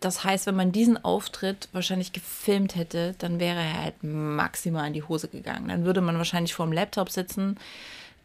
Das 0.00 0.22
heißt, 0.22 0.46
wenn 0.46 0.56
man 0.56 0.72
diesen 0.72 1.02
Auftritt 1.02 1.68
wahrscheinlich 1.72 2.12
gefilmt 2.12 2.76
hätte, 2.76 3.14
dann 3.18 3.40
wäre 3.40 3.60
er 3.60 3.82
halt 3.82 4.02
maximal 4.02 4.86
in 4.86 4.94
die 4.94 5.02
Hose 5.02 5.28
gegangen. 5.28 5.68
Dann 5.68 5.84
würde 5.84 6.00
man 6.02 6.18
wahrscheinlich 6.18 6.54
vor 6.54 6.66
dem 6.66 6.72
Laptop 6.72 7.10
sitzen 7.10 7.56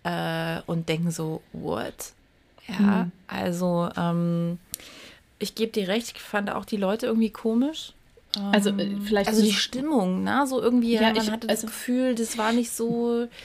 äh, 0.05 0.61
und 0.67 0.87
denken 0.87 1.11
so, 1.11 1.41
what? 1.51 2.13
Ja, 2.67 3.05
mhm. 3.05 3.11
also 3.27 3.89
ähm, 3.97 4.59
ich 5.39 5.55
gebe 5.55 5.71
dir 5.71 5.87
recht, 5.87 6.13
ich 6.15 6.21
fand 6.21 6.49
auch 6.49 6.65
die 6.65 6.77
Leute 6.77 7.07
irgendwie 7.07 7.31
komisch. 7.31 7.93
Also 8.51 8.71
äh, 8.71 8.83
ähm, 8.83 9.01
vielleicht. 9.01 9.27
Also 9.27 9.41
die 9.41 9.53
Stimmung, 9.53 10.23
ne? 10.23 10.45
So 10.47 10.61
irgendwie, 10.61 10.93
ja, 10.93 11.01
man 11.01 11.17
ich, 11.17 11.31
hatte 11.31 11.47
das 11.47 11.57
also, 11.57 11.67
Gefühl, 11.67 12.15
das 12.15 12.37
war 12.37 12.51
nicht 12.51 12.71
so. 12.71 13.27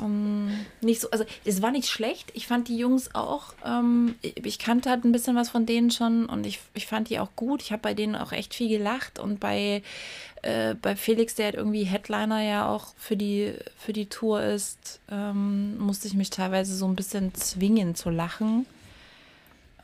Ähm, 0.00 0.64
nicht 0.80 1.00
so, 1.00 1.10
also 1.10 1.24
es 1.44 1.60
war 1.60 1.72
nicht 1.72 1.88
schlecht. 1.88 2.30
Ich 2.34 2.46
fand 2.46 2.68
die 2.68 2.78
Jungs 2.78 3.16
auch, 3.16 3.52
ähm, 3.64 4.14
ich 4.22 4.60
kannte 4.60 4.88
halt 4.88 5.04
ein 5.04 5.10
bisschen 5.10 5.34
was 5.34 5.48
von 5.48 5.66
denen 5.66 5.90
schon 5.90 6.26
und 6.26 6.46
ich, 6.46 6.60
ich 6.74 6.86
fand 6.86 7.10
die 7.10 7.18
auch 7.18 7.30
gut. 7.34 7.62
Ich 7.62 7.72
habe 7.72 7.82
bei 7.82 7.92
denen 7.92 8.14
auch 8.14 8.30
echt 8.30 8.54
viel 8.54 8.68
gelacht 8.68 9.18
und 9.18 9.40
bei 9.40 9.82
äh, 10.46 10.76
bei 10.80 10.94
Felix, 10.94 11.34
der 11.34 11.46
halt 11.46 11.54
irgendwie 11.56 11.82
Headliner 11.82 12.40
ja 12.40 12.68
auch 12.68 12.94
für 12.96 13.16
die, 13.16 13.54
für 13.76 13.92
die 13.92 14.06
Tour 14.06 14.42
ist, 14.42 15.00
ähm, 15.10 15.76
musste 15.78 16.06
ich 16.06 16.14
mich 16.14 16.30
teilweise 16.30 16.76
so 16.76 16.86
ein 16.86 16.94
bisschen 16.94 17.34
zwingen 17.34 17.96
zu 17.96 18.10
lachen. 18.10 18.66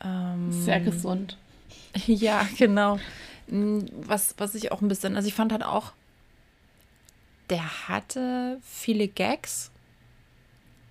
Ähm, 0.03 0.51
Sehr 0.51 0.79
gesund. 0.79 1.37
Ja, 2.07 2.47
genau. 2.57 2.97
Hm, 3.47 3.85
was, 3.93 4.35
was 4.37 4.55
ich 4.55 4.71
auch 4.71 4.81
ein 4.81 4.87
bisschen, 4.87 5.15
also 5.15 5.27
ich 5.27 5.33
fand 5.33 5.51
halt 5.51 5.63
auch, 5.63 5.93
der 7.49 7.87
hatte 7.87 8.59
viele 8.63 9.07
Gags 9.07 9.71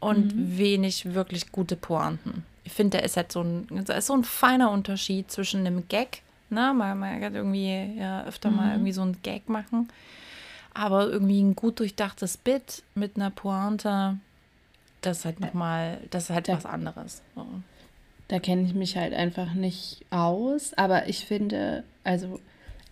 und 0.00 0.35
mhm. 0.35 0.59
wenig 0.59 1.14
wirklich 1.14 1.50
gute 1.52 1.76
Pointen. 1.76 2.44
Ich 2.64 2.73
finde, 2.73 2.99
der 2.99 3.04
ist 3.04 3.16
halt 3.16 3.32
so 3.32 3.42
ein, 3.42 3.66
ist 3.68 4.06
so 4.06 4.14
ein 4.14 4.25
feiner 4.25 4.71
Unterschied 4.71 5.30
zwischen 5.30 5.66
einem 5.66 5.88
Gag 5.88 6.23
Ne? 6.52 6.75
Man, 6.75 6.99
man 6.99 7.21
kann 7.21 7.35
irgendwie 7.35 7.99
ja, 7.99 8.25
öfter 8.25 8.50
mhm. 8.50 8.56
mal 8.56 8.73
irgendwie 8.73 8.92
so 8.92 9.02
ein 9.02 9.16
Gag 9.23 9.49
machen. 9.49 9.88
Aber 10.75 11.09
irgendwie 11.09 11.42
ein 11.42 11.56
gut 11.56 11.80
durchdachtes 11.80 12.37
Bit 12.37 12.82
mit 12.94 13.16
einer 13.16 13.30
Pointe, 13.30 14.18
das 15.00 15.18
ist 15.18 15.25
halt 15.25 15.40
nochmal, 15.40 15.99
das 16.11 16.25
ist 16.25 16.30
halt 16.30 16.49
da, 16.49 16.56
was 16.56 16.66
anderes. 16.66 17.23
So. 17.35 17.47
Da 18.28 18.38
kenne 18.38 18.62
ich 18.62 18.75
mich 18.75 18.97
halt 18.97 19.14
einfach 19.14 19.54
nicht 19.54 20.04
aus. 20.11 20.75
Aber 20.75 21.09
ich 21.09 21.25
finde, 21.25 21.85
also 22.04 22.40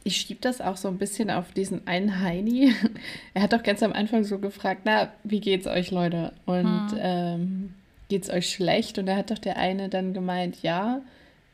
ich 0.03 0.17
schiebe 0.17 0.41
das 0.41 0.61
auch 0.61 0.77
so 0.77 0.89
ein 0.89 0.99
bisschen 0.99 1.31
auf 1.31 1.53
diesen 1.53 1.87
einen 1.87 2.21
Heini. 2.21 2.75
er 3.35 3.43
hat 3.43 3.53
doch 3.53 3.63
ganz 3.63 3.83
am 3.83 3.93
Anfang 3.93 4.25
so 4.25 4.39
gefragt, 4.39 4.83
na, 4.85 5.13
wie 5.25 5.41
geht's 5.41 5.67
euch, 5.67 5.91
Leute? 5.91 6.33
Und 6.47 6.93
hm. 6.93 6.99
ähm, 6.99 7.75
geht's 8.09 8.31
euch 8.31 8.51
schlecht? 8.51 8.99
Und 8.99 9.07
da 9.07 9.17
hat 9.17 9.31
doch 9.31 9.39
der 9.39 9.57
eine 9.57 9.89
dann 9.89 10.15
gemeint, 10.15 10.63
ja 10.63 11.03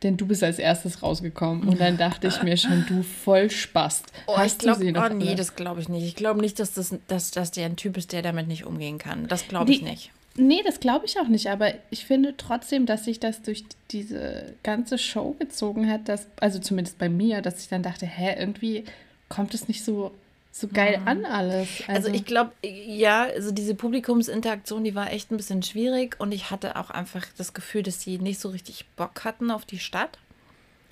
denn 0.03 0.17
du 0.17 0.27
bist 0.27 0.43
als 0.45 0.59
erstes 0.59 1.03
rausgekommen. 1.03 1.69
Und 1.69 1.81
dann 1.81 1.97
dachte 1.97 2.29
ich 2.29 2.43
mir 2.43 2.57
schon, 2.57 2.85
du 2.87 3.03
voll 3.03 3.51
Spast. 3.51 4.07
Oh, 4.27 4.37
Hast 4.37 4.53
ich 4.53 4.59
glaube, 4.59 5.11
oh 5.13 5.15
nee, 5.15 5.35
das 5.35 5.57
glaube 5.57 5.81
ich 5.81 5.89
nicht. 5.89 6.05
Ich 6.05 6.17
glaube 6.17 6.41
nicht, 6.41 6.59
dass, 6.61 6.75
das, 6.75 6.95
dass, 7.09 7.31
dass 7.31 7.51
der 7.51 7.67
ein 7.67 7.77
Typ 7.77 7.97
ist, 7.97 8.13
der 8.13 8.23
damit 8.23 8.47
nicht 8.47 8.65
umgehen 8.65 8.99
kann. 8.99 9.27
Das 9.29 9.49
glaube 9.49 9.73
ich 9.73 9.83
nicht. 9.83 10.13
Nee, 10.37 10.63
das 10.65 10.81
glaube 10.81 11.07
ich 11.07 11.19
auch 11.19 11.29
nicht. 11.29 11.49
Aber 11.49 11.73
ich 11.91 12.05
finde 12.05 12.35
trotzdem, 12.37 12.87
dass 12.87 13.05
sich 13.05 13.21
das 13.21 13.43
durch 13.43 13.65
diese 13.91 14.55
ganze 14.63 14.99
Show 14.99 15.35
gezogen 15.39 15.91
hat, 15.91 16.09
dass, 16.09 16.27
also 16.41 16.59
zumindest 16.59 16.99
bei 16.99 17.09
mir, 17.09 17.43
dass 17.43 17.61
ich 17.61 17.69
dann 17.69 17.83
dachte, 17.83 18.07
hä, 18.07 18.37
irgendwie 18.39 18.85
kommt 19.29 19.55
es 19.55 19.69
nicht 19.69 19.85
so 19.85 20.13
so 20.59 20.69
geil 20.69 20.99
mhm. 21.01 21.09
an 21.09 21.25
alles. 21.27 21.69
Also, 21.87 22.09
also 22.09 22.09
ich 22.15 22.25
glaube, 22.25 22.53
ja, 22.63 23.25
also 23.25 23.51
diese 23.51 23.75
Publikumsinteraktion, 23.75 24.85
die 24.85 24.95
war 24.95 25.13
echt 25.13 25.31
ein 25.31 25.37
bisschen 25.37 25.63
schwierig 25.63 26.17
und 26.19 26.33
ich 26.33 26.51
hatte 26.51 26.77
auch 26.77 26.89
einfach 26.89 27.27
das 27.37 27.53
Gefühl, 27.53 27.83
dass 27.83 28.01
sie 28.01 28.17
nicht 28.19 28.41
so 28.41 28.49
richtig 28.49 28.87
Bock 28.97 29.25
hatten 29.25 29.51
auf 29.51 29.67
die 29.67 29.79
Stadt. 29.79 30.19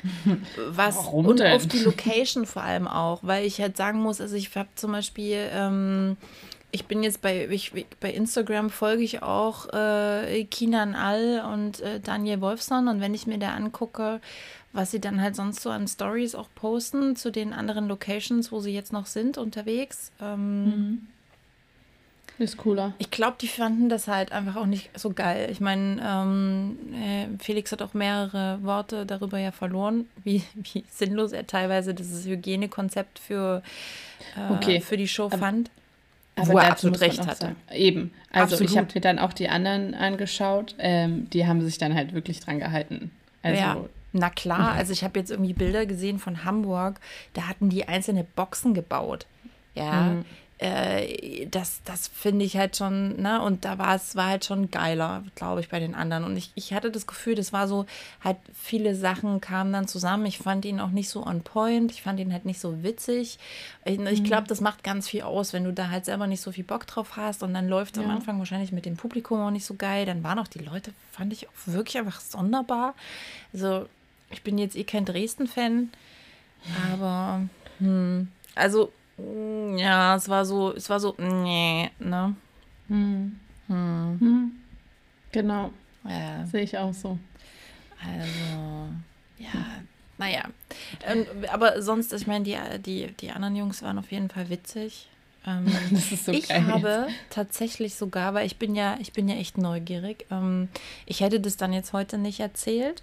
Was 0.68 0.96
Warum 0.96 1.26
und 1.26 1.40
denn? 1.40 1.52
auf 1.52 1.66
die 1.66 1.78
Location 1.78 2.44
vor 2.44 2.62
allem 2.62 2.86
auch, 2.86 3.20
weil 3.22 3.46
ich 3.46 3.58
halt 3.58 3.78
sagen 3.78 4.00
muss, 4.00 4.20
also 4.20 4.36
ich 4.36 4.54
habe 4.54 4.68
zum 4.74 4.92
Beispiel, 4.92 5.48
ähm, 5.50 6.18
ich 6.74 6.86
bin 6.86 7.04
jetzt 7.04 7.22
bei, 7.22 7.46
ich, 7.48 7.70
bei 8.00 8.12
Instagram 8.12 8.68
folge 8.68 9.04
ich 9.04 9.22
auch 9.22 9.72
äh, 9.72 10.42
Kinan 10.44 10.96
All 10.96 11.44
und 11.52 11.80
äh, 11.80 12.00
Daniel 12.00 12.40
Wolfson 12.40 12.88
und 12.88 13.00
wenn 13.00 13.14
ich 13.14 13.28
mir 13.28 13.38
da 13.38 13.54
angucke, 13.54 14.20
was 14.72 14.90
sie 14.90 15.00
dann 15.00 15.22
halt 15.22 15.36
sonst 15.36 15.62
so 15.62 15.70
an 15.70 15.86
Stories 15.86 16.34
auch 16.34 16.48
posten 16.56 17.14
zu 17.14 17.30
den 17.30 17.52
anderen 17.52 17.86
Locations, 17.86 18.50
wo 18.50 18.58
sie 18.58 18.72
jetzt 18.72 18.92
noch 18.92 19.06
sind 19.06 19.38
unterwegs. 19.38 20.10
Ähm, 20.20 20.64
mhm. 20.64 21.08
Ist 22.38 22.56
cooler. 22.56 22.92
Ich 22.98 23.12
glaube, 23.12 23.36
die 23.40 23.46
fanden 23.46 23.88
das 23.88 24.08
halt 24.08 24.32
einfach 24.32 24.56
auch 24.56 24.66
nicht 24.66 24.90
so 24.98 25.12
geil. 25.12 25.50
Ich 25.52 25.60
meine, 25.60 26.02
ähm, 26.04 26.78
äh, 26.92 27.26
Felix 27.38 27.70
hat 27.70 27.82
auch 27.82 27.94
mehrere 27.94 28.58
Worte 28.64 29.06
darüber 29.06 29.38
ja 29.38 29.52
verloren, 29.52 30.08
wie, 30.24 30.42
wie 30.54 30.82
sinnlos 30.90 31.30
er 31.30 31.46
teilweise 31.46 31.94
dieses 31.94 32.26
Hygienekonzept 32.26 33.20
für, 33.20 33.62
äh, 34.36 34.52
okay. 34.52 34.80
für 34.80 34.96
die 34.96 35.06
Show 35.06 35.26
aber, 35.26 35.38
fand. 35.38 35.70
Aber 36.36 36.48
wo 36.48 36.58
er 36.58 36.70
absolut 36.70 37.00
recht 37.00 37.26
hatte. 37.26 37.36
Sagen. 37.36 37.56
Eben. 37.72 38.12
Also 38.30 38.54
absolut. 38.54 38.70
ich 38.70 38.78
habe 38.78 38.88
mir 38.94 39.00
dann 39.00 39.18
auch 39.18 39.32
die 39.32 39.48
anderen 39.48 39.94
angeschaut. 39.94 40.74
Ähm, 40.78 41.30
die 41.30 41.46
haben 41.46 41.60
sich 41.62 41.78
dann 41.78 41.94
halt 41.94 42.12
wirklich 42.12 42.40
dran 42.40 42.58
gehalten. 42.58 43.10
Also 43.42 43.60
ja. 43.60 43.76
Na 44.16 44.30
klar, 44.30 44.72
also 44.72 44.92
ich 44.92 45.02
habe 45.02 45.18
jetzt 45.18 45.32
irgendwie 45.32 45.54
Bilder 45.54 45.86
gesehen 45.86 46.20
von 46.20 46.44
Hamburg, 46.44 47.00
da 47.32 47.48
hatten 47.48 47.68
die 47.68 47.88
einzelne 47.88 48.22
Boxen 48.22 48.72
gebaut. 48.72 49.26
Ja, 49.74 50.02
mhm. 50.02 50.24
Äh, 50.64 51.46
das, 51.46 51.82
das 51.84 52.08
finde 52.08 52.44
ich 52.44 52.56
halt 52.56 52.76
schon, 52.76 53.20
ne, 53.20 53.42
und 53.42 53.66
da 53.66 53.76
war 53.76 53.94
es 53.94 54.16
war 54.16 54.28
halt 54.28 54.46
schon 54.46 54.70
geiler, 54.70 55.22
glaube 55.34 55.60
ich, 55.60 55.68
bei 55.68 55.78
den 55.78 55.94
anderen. 55.94 56.24
Und 56.24 56.36
ich, 56.38 56.52
ich 56.54 56.72
hatte 56.72 56.90
das 56.90 57.06
Gefühl, 57.06 57.34
das 57.34 57.52
war 57.52 57.68
so, 57.68 57.84
halt 58.22 58.38
viele 58.54 58.94
Sachen 58.94 59.42
kamen 59.42 59.74
dann 59.74 59.86
zusammen. 59.86 60.24
Ich 60.24 60.38
fand 60.38 60.64
ihn 60.64 60.80
auch 60.80 60.90
nicht 60.90 61.10
so 61.10 61.26
on 61.26 61.42
point, 61.42 61.92
ich 61.92 62.02
fand 62.02 62.18
ihn 62.18 62.32
halt 62.32 62.46
nicht 62.46 62.60
so 62.60 62.82
witzig. 62.82 63.38
Ich, 63.84 64.00
ich 64.00 64.20
mhm. 64.20 64.24
glaube, 64.24 64.48
das 64.48 64.62
macht 64.62 64.82
ganz 64.82 65.06
viel 65.06 65.22
aus, 65.22 65.52
wenn 65.52 65.64
du 65.64 65.72
da 65.72 65.90
halt 65.90 66.06
selber 66.06 66.26
nicht 66.26 66.40
so 66.40 66.50
viel 66.50 66.64
Bock 66.64 66.86
drauf 66.86 67.16
hast 67.16 67.42
und 67.42 67.52
dann 67.52 67.68
läuft 67.68 67.96
es 67.96 68.02
ja. 68.02 68.08
am 68.08 68.16
Anfang 68.16 68.38
wahrscheinlich 68.38 68.72
mit 68.72 68.86
dem 68.86 68.96
Publikum 68.96 69.40
auch 69.40 69.50
nicht 69.50 69.66
so 69.66 69.74
geil. 69.74 70.06
Dann 70.06 70.24
waren 70.24 70.38
auch 70.38 70.48
die 70.48 70.60
Leute, 70.60 70.92
fand 71.12 71.32
ich 71.34 71.46
auch 71.46 71.52
wirklich 71.66 71.98
einfach 71.98 72.20
sonderbar. 72.20 72.94
Also 73.52 73.86
ich 74.30 74.42
bin 74.42 74.56
jetzt 74.56 74.76
eh 74.76 74.84
kein 74.84 75.04
Dresden-Fan, 75.04 75.90
aber 76.90 77.42
hm, 77.80 78.28
also 78.54 78.92
ja, 79.18 80.16
es 80.16 80.28
war 80.28 80.44
so, 80.44 80.72
es 80.74 80.88
war 80.90 81.00
so, 81.00 81.14
nee, 81.18 81.90
ne? 81.98 82.34
Hm. 82.88 83.38
Hm. 83.68 84.16
Hm. 84.20 84.52
Genau. 85.32 85.70
Ja. 86.08 86.46
Sehe 86.46 86.62
ich 86.62 86.76
auch 86.76 86.92
so. 86.92 87.18
Also, 88.00 88.88
ja, 89.38 89.82
naja. 90.18 90.44
Ähm, 91.06 91.26
aber 91.50 91.80
sonst, 91.82 92.12
ich 92.12 92.26
meine, 92.26 92.44
die, 92.44 92.56
die, 92.84 93.12
die 93.12 93.30
anderen 93.30 93.56
Jungs 93.56 93.82
waren 93.82 93.98
auf 93.98 94.12
jeden 94.12 94.28
Fall 94.28 94.50
witzig. 94.50 95.08
Ähm, 95.46 95.66
das 95.90 96.12
ist 96.12 96.24
so 96.26 96.32
ich 96.32 96.48
geil. 96.48 96.66
habe 96.66 97.08
tatsächlich 97.30 97.94
sogar, 97.94 98.34
weil 98.34 98.46
ich 98.46 98.58
bin 98.58 98.74
ja, 98.74 98.96
ich 99.00 99.12
bin 99.12 99.28
ja 99.28 99.36
echt 99.36 99.58
neugierig. 99.58 100.26
Ähm, 100.30 100.68
ich 101.06 101.20
hätte 101.20 101.40
das 101.40 101.56
dann 101.56 101.72
jetzt 101.72 101.92
heute 101.92 102.18
nicht 102.18 102.40
erzählt, 102.40 103.02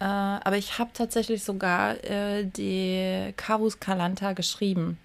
äh, 0.00 0.04
aber 0.04 0.56
ich 0.56 0.78
habe 0.78 0.90
tatsächlich 0.92 1.44
sogar 1.44 2.02
äh, 2.04 2.44
die 2.44 3.32
Carus 3.36 3.80
Kalanta 3.80 4.32
geschrieben, 4.32 4.98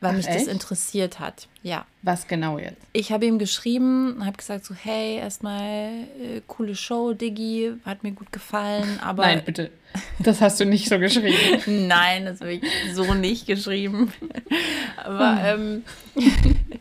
weil 0.00 0.10
Ach, 0.12 0.16
mich 0.16 0.26
das 0.26 0.36
echt? 0.36 0.48
interessiert 0.48 1.18
hat. 1.20 1.48
Ja. 1.62 1.86
Was 2.02 2.28
genau 2.28 2.58
jetzt? 2.58 2.76
Ich 2.92 3.12
habe 3.12 3.26
ihm 3.26 3.38
geschrieben 3.38 4.14
und 4.16 4.26
habe 4.26 4.36
gesagt 4.36 4.64
so, 4.64 4.74
hey, 4.74 5.16
erstmal 5.16 5.62
äh, 5.62 6.40
coole 6.46 6.74
Show, 6.76 7.12
Diggi, 7.14 7.72
hat 7.84 8.02
mir 8.02 8.12
gut 8.12 8.30
gefallen, 8.32 9.00
aber 9.02 9.24
Nein, 9.24 9.42
bitte. 9.44 9.70
Das 10.18 10.40
hast 10.40 10.60
du 10.60 10.66
nicht 10.66 10.88
so 10.88 10.98
geschrieben. 10.98 11.60
Nein, 11.88 12.26
das 12.26 12.40
habe 12.40 12.52
ich 12.52 12.62
so 12.94 13.14
nicht 13.14 13.46
geschrieben. 13.46 14.12
Aber 15.02 15.38
ähm, 15.42 15.84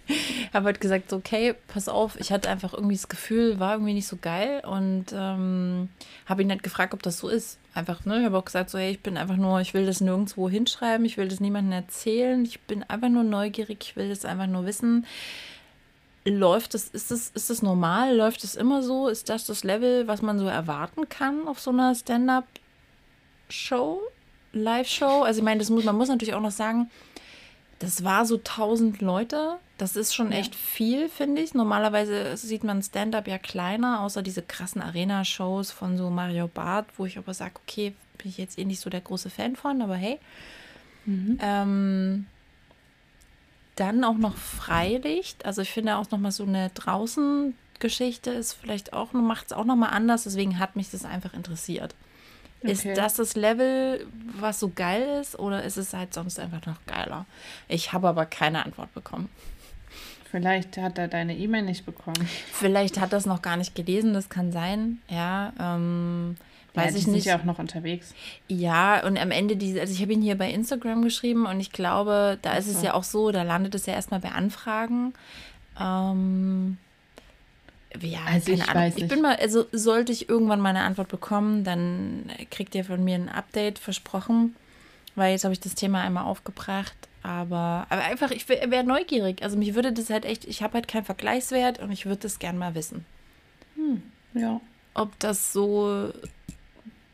habe 0.53 0.65
halt 0.65 0.81
gesagt, 0.81 1.09
so, 1.09 1.17
okay, 1.17 1.55
pass 1.67 1.89
auf, 1.89 2.19
ich 2.19 2.31
hatte 2.31 2.49
einfach 2.49 2.73
irgendwie 2.73 2.95
das 2.95 3.09
Gefühl, 3.09 3.59
war 3.59 3.73
irgendwie 3.73 3.93
nicht 3.93 4.07
so 4.07 4.17
geil 4.17 4.61
und 4.65 5.05
ähm, 5.13 5.89
habe 6.25 6.41
ihn 6.41 6.49
halt 6.49 6.63
gefragt, 6.63 6.93
ob 6.93 7.03
das 7.03 7.17
so 7.17 7.29
ist. 7.29 7.59
Einfach, 7.73 8.05
ne? 8.05 8.19
Ich 8.19 8.25
habe 8.25 8.37
auch 8.37 8.45
gesagt, 8.45 8.69
so, 8.69 8.77
hey, 8.77 8.91
ich 8.91 9.01
bin 9.01 9.17
einfach 9.17 9.35
nur, 9.35 9.59
ich 9.59 9.73
will 9.73 9.85
das 9.85 9.99
nirgendwo 10.01 10.49
hinschreiben, 10.49 11.05
ich 11.05 11.17
will 11.17 11.27
das 11.27 11.39
niemandem 11.39 11.73
erzählen, 11.73 12.43
ich 12.45 12.61
bin 12.61 12.83
einfach 12.83 13.09
nur 13.09 13.23
neugierig, 13.23 13.79
ich 13.81 13.95
will 13.95 14.09
das 14.09 14.23
einfach 14.23 14.47
nur 14.47 14.65
wissen. 14.65 15.05
Läuft 16.27 16.73
das, 16.73 16.87
ist 16.87 17.11
das, 17.11 17.29
ist 17.29 17.49
das 17.49 17.61
normal? 17.61 18.15
Läuft 18.15 18.43
es 18.43 18.55
immer 18.55 18.81
so? 18.81 19.09
Ist 19.09 19.29
das 19.29 19.45
das 19.45 19.63
Level, 19.63 20.07
was 20.07 20.21
man 20.21 20.39
so 20.39 20.47
erwarten 20.47 21.07
kann 21.09 21.47
auf 21.47 21.59
so 21.59 21.69
einer 21.69 21.93
Stand-up? 21.93 22.45
Show, 23.49 24.01
Live-Show. 24.53 25.23
Also 25.23 25.39
ich 25.39 25.43
meine, 25.43 25.59
das 25.59 25.69
muss, 25.69 25.83
man 25.83 25.95
muss 25.95 26.09
natürlich 26.09 26.33
auch 26.33 26.41
noch 26.41 26.51
sagen, 26.51 26.89
das 27.79 28.03
war 28.03 28.25
so 28.25 28.37
1000 28.37 29.01
Leute. 29.01 29.57
Das 29.77 29.95
ist 29.97 30.15
schon 30.15 30.31
Ja. 30.31 30.37
echt 30.39 30.55
viel, 30.55 31.09
finde 31.09 31.41
ich. 31.41 31.53
Normalerweise 31.53 32.35
sieht 32.37 32.63
man 32.63 32.81
Stand-up 32.81 33.27
ja 33.27 33.37
kleiner, 33.37 34.01
außer 34.01 34.21
diese 34.21 34.41
krassen 34.41 34.81
Arena-Shows 34.81 35.71
von 35.71 35.97
so 35.97 36.09
Mario 36.09 36.47
Barth, 36.47 36.85
wo 36.97 37.05
ich 37.05 37.17
aber 37.17 37.33
sage, 37.33 37.55
okay, 37.63 37.93
bin 38.17 38.29
ich 38.29 38.37
jetzt 38.37 38.57
eh 38.57 38.63
nicht 38.65 38.79
so 38.79 38.89
der 38.89 39.01
große 39.01 39.29
Fan 39.29 39.55
von, 39.55 39.81
aber 39.81 39.95
hey. 39.95 40.19
Ähm, 41.07 42.25
dann 43.75 44.03
auch 44.03 44.17
noch 44.17 44.35
Freilicht. 44.37 45.45
Also 45.45 45.61
ich 45.61 45.71
finde 45.71 45.97
auch 45.97 46.09
noch 46.09 46.17
mal 46.19 46.31
so 46.31 46.43
eine 46.43 46.69
Draußen-Geschichte 46.73 48.31
ist 48.31 48.53
vielleicht 48.53 48.93
auch, 48.93 49.11
macht 49.13 49.47
es 49.47 49.53
auch 49.53 49.65
noch 49.65 49.75
mal 49.75 49.89
anders. 49.89 50.23
Deswegen 50.23 50.57
hat 50.57 50.75
mich 50.75 50.89
das 50.89 51.03
einfach 51.05 51.33
interessiert. 51.33 51.93
Ist 52.61 52.79
Okay. 52.85 52.95
das 52.95 53.15
das 53.15 53.35
Level, 53.35 54.07
was 54.39 54.59
so 54.59 54.71
geil 54.73 55.19
ist, 55.21 55.37
oder 55.37 55.61
ist 55.63 55.77
es 55.77 55.93
halt 55.93 56.13
sonst 56.13 56.39
einfach 56.39 56.65
noch 56.65 56.83
geiler? 56.87 57.25
Ich 57.67 57.93
habe 57.93 58.07
aber 58.07 58.25
keine 58.25 58.65
Antwort 58.65 58.91
bekommen. 58.95 59.29
Vielleicht 60.35 60.75
hat 60.77 60.97
er 60.97 61.07
deine 61.07 61.33
E-Mail 61.37 61.61
nicht 61.61 61.85
bekommen. 61.85 62.27
Vielleicht 62.51 62.99
hat 62.99 63.13
er 63.13 63.19
es 63.19 63.25
noch 63.25 63.41
gar 63.41 63.55
nicht 63.55 63.73
gelesen, 63.73 64.13
das 64.13 64.27
kann 64.27 64.51
sein. 64.51 64.97
Ja, 65.07 65.53
ähm, 65.57 66.35
weiß 66.73 66.87
ja, 66.87 66.91
die 66.91 66.97
ich 66.97 67.03
sind 67.05 67.13
nicht. 67.13 67.25
ja 67.25 67.39
auch 67.39 67.45
noch 67.45 67.57
unterwegs. 67.57 68.13
Ja, 68.49 69.01
und 69.05 69.17
am 69.17 69.31
Ende 69.31 69.55
diese, 69.55 69.79
also 69.79 69.93
ich 69.93 70.01
habe 70.01 70.11
ihn 70.11 70.21
hier 70.21 70.37
bei 70.37 70.51
Instagram 70.51 71.03
geschrieben 71.03 71.45
und 71.45 71.61
ich 71.61 71.71
glaube, 71.71 72.37
da 72.41 72.57
ist 72.57 72.67
es 72.67 72.79
so. 72.81 72.85
ja 72.87 72.95
auch 72.95 73.05
so, 73.05 73.31
da 73.31 73.43
landet 73.43 73.75
es 73.75 73.85
ja 73.85 73.93
erstmal 73.93 74.19
bei 74.19 74.33
Anfragen. 74.33 75.13
Ähm, 75.79 76.79
ja, 78.01 78.19
Also 78.29 78.51
keine 78.51 78.55
ich 78.63 78.69
Ahnung. 78.69 78.83
weiß 78.83 78.97
Ich 78.97 79.07
bin 79.07 79.21
mal, 79.21 79.37
also 79.37 79.67
sollte 79.71 80.11
ich 80.11 80.27
irgendwann 80.27 80.59
mal 80.59 80.71
eine 80.71 80.81
Antwort 80.83 81.07
bekommen, 81.07 81.63
dann 81.63 82.29
kriegt 82.51 82.75
ihr 82.75 82.83
von 82.83 83.01
mir 83.01 83.15
ein 83.15 83.29
Update 83.29 83.79
versprochen, 83.79 84.53
weil 85.15 85.31
jetzt 85.31 85.45
habe 85.45 85.53
ich 85.53 85.61
das 85.61 85.75
Thema 85.75 86.01
einmal 86.01 86.25
aufgebracht. 86.25 86.93
Aber, 87.25 87.87
aber 87.89 88.03
einfach, 88.03 88.29
ich 88.29 88.47
wäre 88.47 88.83
neugierig. 88.83 89.41
Also 89.41 89.57
mich 89.57 89.73
würde 89.73 89.91
das 89.91 90.11
halt 90.11 90.25
echt, 90.25 90.45
ich 90.45 90.61
habe 90.61 90.75
halt 90.75 90.87
keinen 90.87 91.05
Vergleichswert 91.05 91.79
und 91.79 91.91
ich 91.91 92.05
würde 92.05 92.21
das 92.21 92.37
gern 92.37 92.55
mal 92.55 92.75
wissen. 92.75 93.03
Ja. 94.35 94.61
Ob 94.93 95.17
das 95.17 95.51
so, 95.51 96.11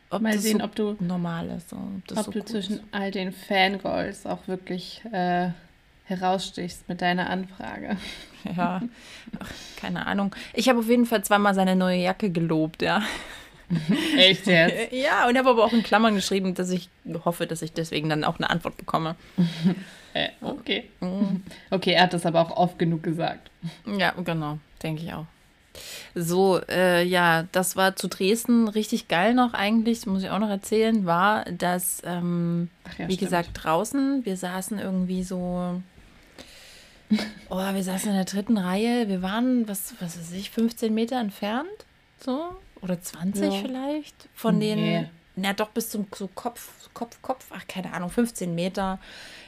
ob 0.09 0.21
Mal 0.21 0.33
das 0.33 0.43
sehen, 0.43 0.57
so 0.59 0.65
ob 0.65 0.75
du, 0.75 0.97
normal 0.99 1.47
ist. 1.51 1.71
Ob, 1.71 1.79
ob 2.17 2.25
so 2.25 2.31
du 2.31 2.43
zwischen 2.43 2.73
ist. 2.73 2.83
all 2.91 3.11
den 3.11 3.31
Fangirls 3.31 4.25
auch 4.25 4.49
wirklich 4.49 5.01
äh, 5.13 5.51
herausstichst 6.03 6.89
mit 6.89 7.01
deiner 7.01 7.29
Anfrage. 7.29 7.97
Ja, 8.57 8.81
Ach, 9.39 9.51
keine 9.75 10.07
Ahnung. 10.07 10.35
Ich 10.55 10.67
habe 10.67 10.79
auf 10.79 10.89
jeden 10.89 11.05
Fall 11.05 11.23
zweimal 11.23 11.53
seine 11.53 11.75
neue 11.75 12.01
Jacke 12.01 12.31
gelobt, 12.31 12.81
ja. 12.81 13.03
Echt 14.17 14.47
jetzt? 14.47 14.91
Ja, 14.91 15.27
und 15.27 15.37
habe 15.37 15.51
aber 15.51 15.63
auch 15.63 15.73
in 15.73 15.83
Klammern 15.83 16.15
geschrieben, 16.15 16.55
dass 16.55 16.71
ich 16.71 16.89
hoffe, 17.23 17.45
dass 17.45 17.61
ich 17.61 17.71
deswegen 17.71 18.09
dann 18.09 18.23
auch 18.23 18.39
eine 18.39 18.49
Antwort 18.49 18.77
bekomme. 18.77 19.15
Äh, 20.13 20.29
okay. 20.41 20.89
Mhm. 20.99 21.43
Okay, 21.69 21.91
er 21.93 22.03
hat 22.03 22.13
das 22.13 22.25
aber 22.25 22.41
auch 22.41 22.51
oft 22.57 22.77
genug 22.79 23.03
gesagt. 23.03 23.49
Ja, 23.85 24.11
genau, 24.23 24.59
denke 24.83 25.03
ich 25.03 25.13
auch. 25.13 25.25
So, 26.15 26.59
äh, 26.69 27.03
ja, 27.03 27.45
das 27.53 27.77
war 27.77 27.95
zu 27.95 28.09
Dresden 28.09 28.67
richtig 28.67 29.07
geil 29.07 29.33
noch 29.33 29.53
eigentlich, 29.53 30.05
muss 30.05 30.23
ich 30.23 30.29
auch 30.29 30.39
noch 30.39 30.49
erzählen, 30.49 31.05
war, 31.05 31.45
dass, 31.45 32.01
ähm, 32.05 32.69
ja, 32.97 33.07
wie 33.07 33.13
stimmt. 33.13 33.19
gesagt, 33.19 33.49
draußen, 33.53 34.25
wir 34.25 34.35
saßen 34.35 34.79
irgendwie 34.79 35.23
so, 35.23 35.81
oh, 37.49 37.57
wir 37.57 37.83
saßen 37.83 38.09
in 38.09 38.15
der 38.17 38.25
dritten 38.25 38.57
Reihe, 38.57 39.07
wir 39.07 39.21
waren, 39.21 39.67
was, 39.67 39.93
was 40.01 40.17
weiß 40.19 40.31
ich, 40.33 40.49
15 40.51 40.93
Meter 40.93 41.19
entfernt, 41.19 41.67
so, 42.19 42.55
oder 42.81 43.01
20 43.01 43.53
Ja. 43.53 43.61
vielleicht, 43.61 44.15
von 44.33 44.59
den, 44.59 44.79
Nee. 44.79 45.07
na 45.37 45.53
doch, 45.53 45.69
bis 45.69 45.89
zum 45.89 46.05
so 46.13 46.27
Kopf, 46.35 46.69
Kopf, 46.93 47.21
Kopf, 47.21 47.45
ach, 47.51 47.65
keine 47.67 47.93
Ahnung, 47.93 48.09
15 48.09 48.53
Meter. 48.53 48.99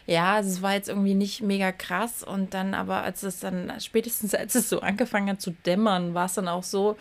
Ja, 0.05 0.35
also 0.35 0.49
es 0.49 0.61
war 0.61 0.73
jetzt 0.73 0.89
irgendwie 0.89 1.13
nicht 1.13 1.41
mega 1.41 1.71
krass 1.71 2.23
und 2.23 2.53
dann 2.53 2.73
aber, 2.73 3.03
als 3.03 3.23
es 3.23 3.39
dann, 3.39 3.71
spätestens 3.79 4.35
als 4.35 4.55
es 4.55 4.69
so 4.69 4.81
angefangen 4.81 5.29
hat 5.29 5.41
zu 5.41 5.51
dämmern, 5.65 6.13
war 6.13 6.25
es 6.25 6.33
dann 6.33 6.47
auch 6.47 6.63
so, 6.63 6.97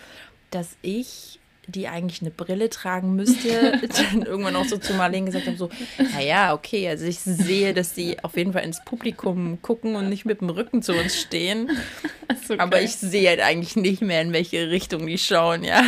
dass 0.50 0.76
ich 0.82 1.40
die 1.66 1.88
eigentlich 1.88 2.20
eine 2.20 2.30
Brille 2.30 2.70
tragen 2.70 3.14
müsste, 3.14 3.78
dann 4.12 4.22
irgendwann 4.22 4.56
auch 4.56 4.64
so 4.64 4.78
zu 4.78 4.94
Marlene 4.94 5.26
gesagt 5.26 5.46
habe, 5.46 5.56
so, 5.56 5.70
naja, 6.12 6.54
okay, 6.54 6.88
also 6.88 7.04
ich 7.04 7.18
sehe, 7.20 7.72
dass 7.72 7.94
die 7.94 8.22
auf 8.22 8.36
jeden 8.36 8.52
Fall 8.52 8.64
ins 8.64 8.84
Publikum 8.84 9.62
gucken 9.62 9.94
und 9.94 10.08
nicht 10.08 10.24
mit 10.24 10.40
dem 10.40 10.50
Rücken 10.50 10.82
zu 10.82 10.92
uns 10.92 11.20
stehen, 11.20 11.70
So 12.46 12.58
aber 12.58 12.82
ich 12.82 12.96
sehe 12.96 13.28
halt 13.28 13.40
eigentlich 13.40 13.76
nicht 13.76 14.02
mehr, 14.02 14.22
in 14.22 14.32
welche 14.32 14.70
Richtung 14.70 15.06
die 15.06 15.18
schauen, 15.18 15.64
ja. 15.64 15.84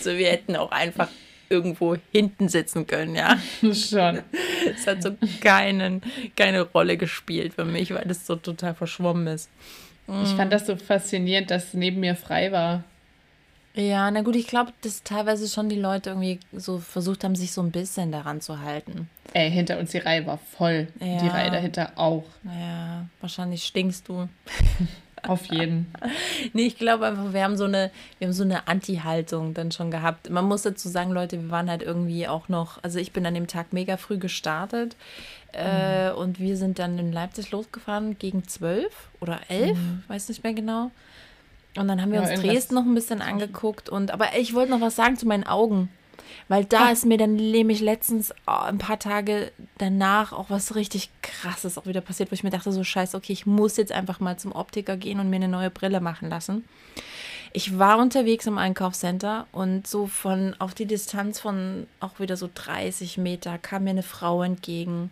So, 0.00 0.16
wir 0.16 0.28
hätten 0.28 0.56
auch 0.56 0.70
einfach 0.70 1.08
irgendwo 1.54 1.96
hinten 2.12 2.48
sitzen 2.48 2.86
können, 2.86 3.14
ja. 3.14 3.38
Schon. 3.72 4.20
Es 4.74 4.86
hat 4.86 5.02
so 5.02 5.10
keinen, 5.40 6.02
keine 6.36 6.62
Rolle 6.62 6.96
gespielt 6.96 7.54
für 7.54 7.64
mich, 7.64 7.94
weil 7.94 8.04
das 8.04 8.26
so 8.26 8.36
total 8.36 8.74
verschwommen 8.74 9.26
ist. 9.28 9.48
Ich 10.22 10.30
fand 10.34 10.52
das 10.52 10.66
so 10.66 10.76
faszinierend, 10.76 11.50
dass 11.50 11.72
neben 11.72 12.00
mir 12.00 12.14
frei 12.14 12.52
war. 12.52 12.84
Ja, 13.76 14.10
na 14.10 14.20
gut, 14.22 14.36
ich 14.36 14.46
glaube, 14.46 14.72
dass 14.82 15.02
teilweise 15.02 15.48
schon 15.48 15.68
die 15.68 15.80
Leute 15.80 16.10
irgendwie 16.10 16.38
so 16.52 16.78
versucht 16.78 17.24
haben, 17.24 17.34
sich 17.34 17.50
so 17.52 17.60
ein 17.62 17.72
bisschen 17.72 18.12
daran 18.12 18.40
zu 18.40 18.60
halten. 18.60 19.08
Ey, 19.32 19.50
hinter 19.50 19.78
uns 19.78 19.90
die 19.90 19.98
Reihe 19.98 20.24
war 20.26 20.38
voll. 20.38 20.88
Die 21.00 21.06
Ja. 21.26 21.32
Reihe 21.32 21.50
dahinter 21.50 21.92
auch. 21.96 22.24
Naja, 22.44 23.06
wahrscheinlich 23.20 23.64
stinkst 23.64 24.06
du. 24.08 24.28
Auf 25.26 25.46
jeden. 25.46 25.86
Nee, 26.52 26.66
ich 26.66 26.76
glaube 26.78 27.06
einfach, 27.06 27.32
wir 27.32 27.42
haben 27.42 27.56
so 27.56 27.64
eine, 27.64 27.90
wir 28.18 28.26
haben 28.28 28.32
so 28.32 28.42
eine 28.44 28.68
Anti-Haltung 28.68 29.54
dann 29.54 29.72
schon 29.72 29.90
gehabt. 29.90 30.30
Man 30.30 30.44
muss 30.44 30.62
dazu 30.62 30.88
sagen, 30.88 31.10
Leute, 31.12 31.40
wir 31.42 31.50
waren 31.50 31.70
halt 31.70 31.82
irgendwie 31.82 32.28
auch 32.28 32.48
noch, 32.48 32.82
also 32.82 32.98
ich 32.98 33.12
bin 33.12 33.24
an 33.26 33.34
dem 33.34 33.46
Tag 33.46 33.72
mega 33.72 33.96
früh 33.96 34.18
gestartet 34.18 34.96
äh, 35.52 36.10
und 36.10 36.38
wir 36.40 36.56
sind 36.56 36.78
dann 36.78 36.98
in 36.98 37.12
Leipzig 37.12 37.50
losgefahren 37.50 38.18
gegen 38.18 38.46
zwölf 38.48 39.08
oder 39.20 39.40
elf, 39.48 39.78
weiß 40.08 40.28
nicht 40.28 40.42
mehr 40.44 40.54
genau. 40.54 40.90
Und 41.76 41.88
dann 41.88 42.00
haben 42.00 42.12
wir 42.12 42.22
Ja, 42.22 42.30
uns 42.30 42.40
Dresden 42.40 42.74
noch 42.74 42.84
ein 42.84 42.94
bisschen 42.94 43.20
angeguckt 43.20 43.88
und 43.88 44.10
aber 44.12 44.36
ich 44.38 44.54
wollte 44.54 44.70
noch 44.70 44.80
was 44.80 44.94
sagen 44.96 45.16
zu 45.16 45.26
meinen 45.26 45.44
Augen. 45.44 45.88
Weil 46.48 46.64
da 46.64 46.90
ist 46.90 47.06
mir 47.06 47.18
dann 47.18 47.36
nämlich 47.36 47.80
letztens 47.80 48.32
oh, 48.46 48.52
ein 48.52 48.78
paar 48.78 48.98
Tage 48.98 49.52
danach 49.78 50.32
auch 50.32 50.50
was 50.50 50.74
richtig 50.74 51.10
krasses 51.22 51.78
auch 51.78 51.86
wieder 51.86 52.00
passiert, 52.00 52.30
wo 52.30 52.34
ich 52.34 52.44
mir 52.44 52.50
dachte, 52.50 52.72
so 52.72 52.84
scheiße, 52.84 53.16
okay, 53.16 53.32
ich 53.32 53.46
muss 53.46 53.76
jetzt 53.76 53.92
einfach 53.92 54.20
mal 54.20 54.38
zum 54.38 54.52
Optiker 54.52 54.96
gehen 54.96 55.20
und 55.20 55.30
mir 55.30 55.36
eine 55.36 55.48
neue 55.48 55.70
Brille 55.70 56.00
machen 56.00 56.28
lassen. 56.28 56.64
Ich 57.52 57.78
war 57.78 57.98
unterwegs 57.98 58.46
im 58.46 58.58
Einkaufscenter 58.58 59.46
und 59.52 59.86
so 59.86 60.06
von 60.06 60.56
auf 60.58 60.74
die 60.74 60.86
Distanz 60.86 61.38
von 61.38 61.86
auch 62.00 62.18
wieder 62.18 62.36
so 62.36 62.50
30 62.52 63.16
Meter 63.18 63.58
kam 63.58 63.84
mir 63.84 63.90
eine 63.90 64.02
Frau 64.02 64.42
entgegen 64.42 65.10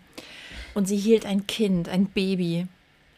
und 0.75 0.89
sie 0.89 0.97
hielt 0.97 1.25
ein 1.25 1.47
Kind, 1.47 1.89
ein 1.89 2.07
Baby 2.07 2.67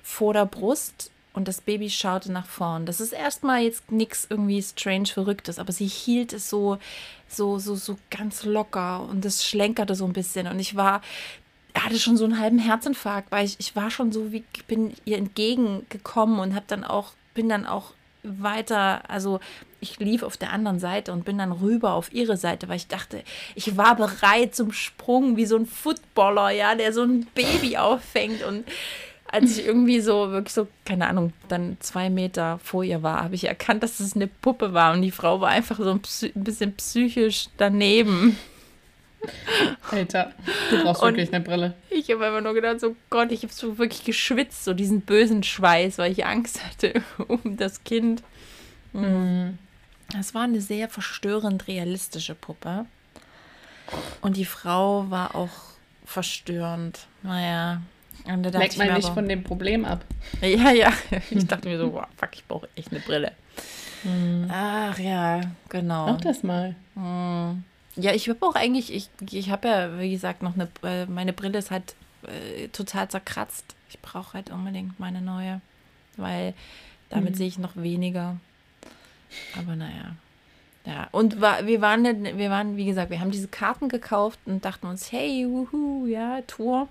vor 0.02 0.34
der 0.34 0.44
Brust 0.44 1.10
und 1.34 1.48
das 1.48 1.60
Baby 1.60 1.90
schaute 1.90 2.32
nach 2.32 2.46
vorn. 2.46 2.86
Das 2.86 3.00
ist 3.00 3.12
erstmal 3.12 3.62
jetzt 3.62 3.92
nichts 3.92 4.26
irgendwie 4.30 4.62
strange 4.62 5.06
Verrücktes, 5.06 5.58
aber 5.58 5.72
sie 5.72 5.86
hielt 5.86 6.32
es 6.32 6.48
so, 6.48 6.78
so, 7.28 7.58
so, 7.58 7.74
so 7.74 7.98
ganz 8.10 8.44
locker 8.44 9.02
und 9.02 9.24
es 9.24 9.44
schlenkerte 9.44 9.94
so 9.94 10.06
ein 10.06 10.12
bisschen 10.12 10.46
und 10.46 10.58
ich 10.58 10.76
war, 10.76 11.02
hatte 11.76 11.98
schon 11.98 12.16
so 12.16 12.24
einen 12.24 12.38
halben 12.38 12.60
Herzinfarkt, 12.60 13.30
weil 13.30 13.44
ich, 13.44 13.56
ich 13.58 13.76
war 13.76 13.90
schon 13.90 14.12
so 14.12 14.32
wie, 14.32 14.44
bin 14.68 14.94
ihr 15.04 15.18
entgegengekommen 15.18 16.38
und 16.38 16.54
habe 16.54 16.66
dann 16.68 16.84
auch, 16.84 17.12
bin 17.34 17.48
dann 17.48 17.66
auch 17.66 17.92
weiter, 18.22 19.02
also 19.10 19.40
ich 19.80 19.98
lief 19.98 20.22
auf 20.22 20.36
der 20.36 20.52
anderen 20.52 20.78
Seite 20.78 21.12
und 21.12 21.24
bin 21.24 21.36
dann 21.36 21.52
rüber 21.52 21.92
auf 21.92 22.12
ihre 22.12 22.36
Seite, 22.36 22.68
weil 22.68 22.76
ich 22.76 22.86
dachte, 22.86 23.22
ich 23.54 23.76
war 23.76 23.96
bereit 23.96 24.54
zum 24.54 24.72
Sprung 24.72 25.36
wie 25.36 25.46
so 25.46 25.56
ein 25.56 25.66
Footballer, 25.66 26.50
ja, 26.50 26.74
der 26.74 26.92
so 26.92 27.02
ein 27.02 27.26
Baby 27.34 27.76
auffängt 27.76 28.42
und 28.44 28.64
als 29.34 29.58
ich 29.58 29.66
irgendwie 29.66 30.00
so, 30.00 30.30
wirklich 30.30 30.54
so, 30.54 30.68
keine 30.84 31.08
Ahnung, 31.08 31.32
dann 31.48 31.76
zwei 31.80 32.08
Meter 32.08 32.60
vor 32.62 32.84
ihr 32.84 33.02
war, 33.02 33.24
habe 33.24 33.34
ich 33.34 33.48
erkannt, 33.48 33.82
dass 33.82 33.98
es 33.98 34.14
eine 34.14 34.28
Puppe 34.28 34.72
war 34.72 34.92
und 34.92 35.02
die 35.02 35.10
Frau 35.10 35.40
war 35.40 35.50
einfach 35.50 35.76
so 35.78 35.90
ein, 35.90 36.00
ein 36.36 36.44
bisschen 36.44 36.72
psychisch 36.76 37.48
daneben. 37.56 38.38
Alter, 39.90 40.32
du 40.70 40.84
brauchst 40.84 41.02
und 41.02 41.16
wirklich 41.16 41.34
eine 41.34 41.44
Brille. 41.44 41.74
Ich 41.90 42.08
habe 42.12 42.26
einfach 42.26 42.42
nur 42.42 42.54
gedacht, 42.54 42.78
so 42.78 42.94
Gott, 43.10 43.32
ich 43.32 43.42
habe 43.42 43.52
so 43.52 43.76
wirklich 43.76 44.04
geschwitzt, 44.04 44.64
so 44.64 44.72
diesen 44.72 45.00
bösen 45.00 45.42
Schweiß, 45.42 45.98
weil 45.98 46.12
ich 46.12 46.24
Angst 46.24 46.60
hatte 46.64 47.02
um 47.26 47.56
das 47.56 47.82
Kind. 47.82 48.22
Mhm. 48.92 49.58
Das 50.12 50.32
war 50.34 50.42
eine 50.42 50.60
sehr 50.60 50.88
verstörend 50.88 51.66
realistische 51.66 52.36
Puppe. 52.36 52.86
Und 54.20 54.36
die 54.36 54.44
Frau 54.44 55.10
war 55.10 55.34
auch 55.34 55.50
verstörend. 56.04 57.08
Naja. 57.24 57.82
Merkt 58.26 58.78
man 58.78 58.94
nicht 58.94 59.06
aber, 59.06 59.14
von 59.14 59.28
dem 59.28 59.42
Problem 59.42 59.84
ab. 59.84 60.04
Ja, 60.40 60.70
ja. 60.70 60.92
Ich 61.30 61.46
dachte 61.46 61.68
mir 61.68 61.78
so, 61.78 61.92
wow, 61.92 62.06
fuck, 62.16 62.30
ich 62.32 62.44
brauche 62.46 62.68
echt 62.76 62.90
eine 62.90 63.00
Brille. 63.00 63.32
Mhm. 64.04 64.48
Ach 64.50 64.98
ja, 64.98 65.40
genau. 65.68 66.06
Mach 66.06 66.20
das 66.20 66.42
mal. 66.42 66.74
Mhm. 66.94 67.64
Ja, 67.96 68.12
ich 68.12 68.28
habe 68.28 68.44
auch 68.44 68.54
eigentlich, 68.54 68.92
ich, 68.92 69.08
ich 69.30 69.50
habe 69.50 69.68
ja, 69.68 69.98
wie 69.98 70.10
gesagt, 70.10 70.42
noch 70.42 70.54
eine, 70.54 70.68
äh, 70.82 71.06
meine 71.06 71.32
Brille 71.32 71.58
ist 71.58 71.70
halt 71.70 71.94
äh, 72.26 72.68
total 72.68 73.08
zerkratzt. 73.08 73.74
Ich 73.88 74.00
brauche 74.00 74.34
halt 74.34 74.50
unbedingt 74.50 74.98
meine 74.98 75.20
neue, 75.20 75.60
weil 76.16 76.54
damit 77.08 77.32
mhm. 77.32 77.36
sehe 77.36 77.48
ich 77.48 77.58
noch 77.58 77.76
weniger. 77.76 78.36
Aber 79.56 79.76
naja. 79.76 80.16
Ja, 80.86 81.08
und 81.12 81.40
war, 81.40 81.66
wir 81.66 81.80
waren, 81.80 82.04
wir 82.04 82.50
waren, 82.50 82.76
wie 82.76 82.84
gesagt, 82.84 83.10
wir 83.10 83.20
haben 83.20 83.30
diese 83.30 83.48
Karten 83.48 83.88
gekauft 83.88 84.38
und 84.44 84.64
dachten 84.64 84.86
uns, 84.86 85.12
hey, 85.12 85.46
wuhu, 85.48 86.06
ja, 86.06 86.42
Tour. 86.42 86.88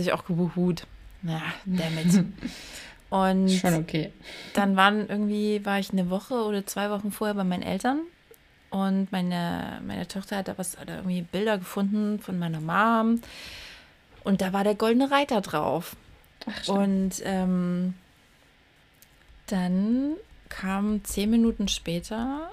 Jetzt 0.00 0.08
habe 0.08 0.16
ich 0.16 0.22
auch 0.22 0.26
gewuhut. 0.26 0.86
Na, 1.22 1.42
damit. 1.66 2.24
Und 3.10 3.50
Schon 3.50 3.74
okay. 3.74 4.12
dann 4.54 4.76
waren 4.76 5.08
irgendwie, 5.08 5.64
war 5.64 5.80
ich 5.80 5.90
eine 5.90 6.10
Woche 6.10 6.34
oder 6.34 6.64
zwei 6.64 6.90
Wochen 6.90 7.10
vorher 7.10 7.34
bei 7.34 7.42
meinen 7.42 7.64
Eltern 7.64 8.02
und 8.70 9.10
meine, 9.10 9.80
meine 9.84 10.06
Tochter 10.06 10.36
hat 10.36 10.46
da 10.46 10.56
was, 10.56 10.78
hat 10.78 10.88
da 10.88 10.98
irgendwie 10.98 11.22
Bilder 11.22 11.58
gefunden 11.58 12.20
von 12.20 12.38
meiner 12.38 12.60
Mom. 12.60 13.20
Und 14.22 14.40
da 14.40 14.52
war 14.52 14.62
der 14.62 14.76
goldene 14.76 15.10
Reiter 15.10 15.40
drauf. 15.40 15.96
Ach, 16.46 16.68
und 16.68 17.14
ähm, 17.24 17.94
dann 19.46 20.14
kam 20.48 21.02
zehn 21.02 21.30
Minuten 21.30 21.66
später 21.66 22.52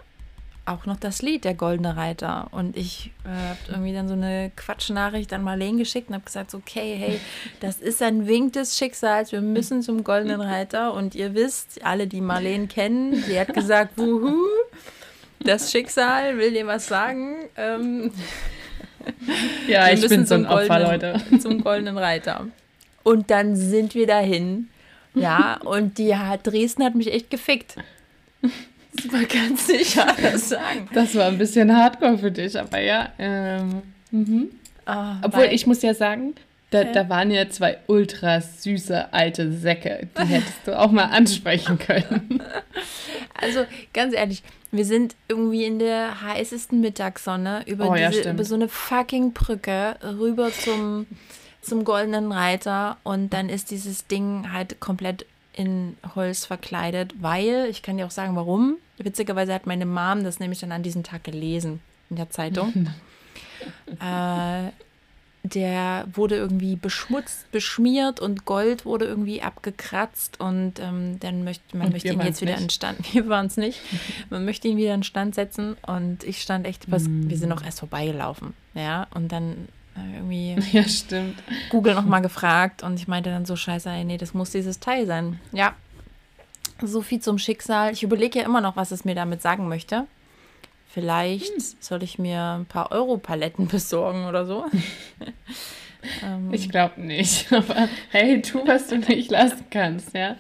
auch 0.68 0.86
noch 0.86 0.98
das 0.98 1.22
Lied, 1.22 1.46
der 1.46 1.54
Goldene 1.54 1.96
Reiter. 1.96 2.48
Und 2.52 2.76
ich 2.76 3.12
äh, 3.24 3.30
habe 3.30 3.60
irgendwie 3.70 3.94
dann 3.94 4.08
so 4.08 4.14
eine 4.14 4.52
Quatschnachricht 4.56 5.32
an 5.34 5.44
Marlene 5.44 5.78
geschickt 5.80 6.10
und 6.10 6.16
habe 6.16 6.26
gesagt, 6.26 6.54
okay, 6.54 6.96
hey, 6.98 7.20
das 7.60 7.78
ist 7.78 8.02
ein 8.02 8.28
Wink 8.28 8.54
des 8.54 8.78
Schicksals, 8.78 9.32
wir 9.32 9.42
müssen 9.42 9.82
zum 9.82 10.04
Goldenen 10.04 10.42
Reiter. 10.42 10.94
Und 10.94 11.16
ihr 11.16 11.34
wisst, 11.34 11.84
alle, 11.86 12.08
die 12.08 12.22
Marlene 12.22 12.68
kennen, 12.68 13.24
die 13.28 13.40
hat 13.40 13.54
gesagt, 13.54 13.98
wuhu, 13.98 14.46
das 15.40 15.72
Schicksal 15.72 16.38
will 16.38 16.52
dir 16.52 16.68
was 16.68 16.88
sagen. 16.88 17.38
Ähm, 17.56 18.12
ja, 19.68 19.90
ich 19.90 20.08
bin 20.08 20.26
so 20.26 20.36
ein 20.36 20.46
Opfer, 20.46 20.80
Leute. 20.80 21.22
Zum 21.40 21.64
Goldenen 21.64 21.98
Reiter. 21.98 22.48
Und 23.04 23.32
dann 23.32 23.56
sind 23.56 23.96
wir 23.96 24.08
dahin. 24.08 24.70
Ja, 25.14 25.60
und 25.64 25.98
die 25.98 26.16
hat, 26.16 26.46
Dresden 26.46 26.84
hat 26.84 26.94
mich 26.94 27.12
echt 27.12 27.30
gefickt. 27.30 27.76
War 29.12 29.24
ganz 29.26 29.68
sicher 29.68 30.08
das 30.22 30.50
sagen. 30.50 30.90
Das 30.94 31.16
war 31.16 31.28
ein 31.28 31.38
bisschen 31.38 31.76
hardcore 31.76 32.18
für 32.18 32.32
dich, 32.32 32.60
aber 32.60 32.80
ja. 32.80 33.10
Ähm, 33.20 33.84
mhm. 34.12 34.50
oh, 34.86 35.14
Obwohl, 35.24 35.46
ich 35.52 35.68
muss 35.68 35.82
ja 35.82 35.94
sagen, 35.94 36.36
da, 36.70 36.84
da, 36.84 37.08
waren 37.08 37.32
ja 37.32 37.50
zwei 37.50 37.78
ultra 37.88 38.42
süße 38.42 39.14
alte 39.14 39.54
Säcke. 39.54 40.10
Die 40.18 40.26
hättest 40.28 40.68
du 40.68 40.78
auch 40.78 40.92
mal 40.92 41.06
ansprechen 41.06 41.78
können. 41.80 42.44
Also, 43.40 43.66
ganz 43.94 44.16
ehrlich, 44.16 44.42
wir 44.72 44.84
sind 44.84 45.16
irgendwie 45.28 45.64
in 45.66 45.78
der 45.78 46.24
heißesten 46.24 46.82
Mittagssonne 46.82 47.62
über, 47.68 47.92
oh, 47.92 47.94
diese, 47.94 48.24
ja, 48.24 48.32
über 48.32 48.44
so 48.44 48.56
eine 48.56 48.68
fucking 48.68 49.34
Brücke 49.34 49.96
rüber 50.02 50.52
zum, 50.52 51.06
zum 51.62 51.84
Goldenen 51.84 52.32
Reiter 52.32 52.98
und 53.04 53.34
dann 53.34 53.50
ist 53.50 53.70
dieses 53.70 54.08
Ding 54.08 54.52
halt 54.52 54.80
komplett 54.80 55.28
in 55.58 55.98
Holz 56.16 56.46
verkleidet, 56.46 57.16
weil, 57.20 57.68
ich 57.70 57.82
kann 57.82 57.98
dir 57.98 58.06
auch 58.06 58.12
sagen, 58.12 58.36
warum. 58.36 58.78
Witzigerweise 58.98 59.54
hat 59.54 59.66
meine 59.66 59.86
Mom 59.86 60.24
das 60.24 60.40
nämlich 60.40 60.60
dann 60.60 60.72
an 60.72 60.84
diesem 60.84 61.04
Tag 61.04 61.24
gelesen 61.24 61.82
in 62.10 62.16
der 62.16 62.30
Zeitung. 62.30 62.88
äh, 64.00 64.72
der 65.44 66.08
wurde 66.14 66.36
irgendwie 66.36 66.76
beschmutzt, 66.76 67.52
beschmiert 67.52 68.20
und 68.20 68.46
Gold 68.46 68.86
wurde 68.86 69.06
irgendwie 69.06 69.42
abgekratzt 69.42 70.40
und 70.40 70.80
ähm, 70.80 71.20
dann 71.20 71.44
möchte 71.44 71.78
man 71.78 71.88
und 71.88 71.94
möchte 71.94 72.10
ihn 72.10 72.22
jetzt 72.22 72.42
wieder 72.42 72.58
in 72.58 72.70
Stand. 72.70 73.14
Wir 73.14 73.28
waren 73.28 73.48
es 73.48 73.58
nicht. 73.58 73.80
Man 74.30 74.46
möchte 74.46 74.68
ihn 74.68 74.78
wieder 74.78 74.94
in 74.94 75.04
Stand 75.04 75.36
setzen 75.36 75.78
und 75.86 76.24
ich 76.24 76.42
stand 76.42 76.68
echt, 76.68 76.92
was, 76.92 77.04
mm. 77.04 77.30
wir 77.30 77.38
sind 77.38 77.50
noch 77.50 77.64
erst 77.64 77.80
vorbeigelaufen, 77.80 78.54
ja 78.74 79.08
und 79.14 79.32
dann 79.32 79.70
irgendwie 80.14 80.56
ja 80.72 80.84
stimmt 80.88 81.42
Google 81.70 81.96
noch 81.96 82.06
mal 82.06 82.20
gefragt 82.20 82.84
und 82.84 83.00
ich 83.00 83.08
meinte 83.08 83.30
dann 83.30 83.46
so 83.46 83.56
scheiße, 83.56 83.90
nee, 84.06 84.18
das 84.18 84.34
muss 84.34 84.52
dieses 84.52 84.80
Teil 84.80 85.06
sein. 85.06 85.40
Ja, 85.52 85.76
so 86.82 87.02
viel 87.02 87.20
zum 87.20 87.38
Schicksal. 87.38 87.92
Ich 87.94 88.04
überlege 88.04 88.40
ja 88.40 88.46
immer 88.46 88.62
noch, 88.62 88.76
was 88.76 88.92
es 88.92 89.06
mir 89.06 89.16
damit 89.16 89.42
sagen 89.42 89.68
möchte. 89.68 90.06
Vielleicht 90.88 91.54
hm. 91.54 91.64
soll 91.80 92.04
ich 92.04 92.20
mir 92.20 92.58
ein 92.60 92.66
paar 92.66 92.92
Euro-Paletten 92.92 93.68
besorgen 93.68 94.26
oder 94.26 94.46
so. 94.46 94.66
ähm. 96.24 96.54
Ich 96.54 96.70
glaube 96.70 97.02
nicht. 97.02 97.52
Aber 97.52 97.88
hey, 98.10 98.42
tu, 98.42 98.66
was 98.66 98.88
du 98.88 98.98
nicht 98.98 99.32
lassen 99.32 99.66
kannst, 99.70 100.14
ja. 100.14 100.36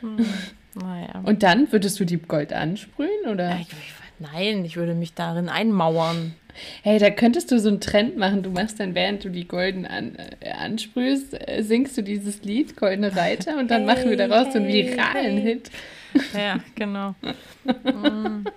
Hm. 0.00 0.26
Naja. 0.74 1.22
Und 1.24 1.42
dann 1.42 1.70
würdest 1.72 1.98
du 2.00 2.04
die 2.04 2.18
Gold 2.18 2.52
ansprühen, 2.52 3.28
oder? 3.28 3.56
Ich, 3.56 3.68
ich, 3.68 3.94
nein, 4.18 4.64
ich 4.64 4.76
würde 4.76 4.94
mich 4.94 5.14
darin 5.14 5.48
einmauern. 5.48 6.34
Hey, 6.82 6.98
da 6.98 7.10
könntest 7.10 7.50
du 7.50 7.58
so 7.58 7.68
einen 7.68 7.80
Trend 7.80 8.16
machen. 8.16 8.42
Du 8.42 8.50
machst 8.50 8.80
dann, 8.80 8.94
während 8.94 9.24
du 9.24 9.30
die 9.30 9.46
Golden 9.46 9.86
an, 9.86 10.16
äh, 10.40 10.50
ansprühst, 10.50 11.34
äh, 11.48 11.62
singst 11.62 11.96
du 11.96 12.02
dieses 12.02 12.42
Lied, 12.42 12.76
Goldene 12.76 13.14
Reiter, 13.14 13.58
und 13.58 13.70
dann 13.70 13.86
hey, 13.88 13.96
machen 13.96 14.10
wir 14.10 14.16
daraus 14.16 14.46
hey, 14.46 14.52
so 14.52 14.58
einen 14.58 14.68
viralen 14.68 15.38
hey. 15.38 15.42
Hit. 15.42 15.70
Ja, 16.34 16.58
genau. 16.74 17.14
mm. 17.64 18.44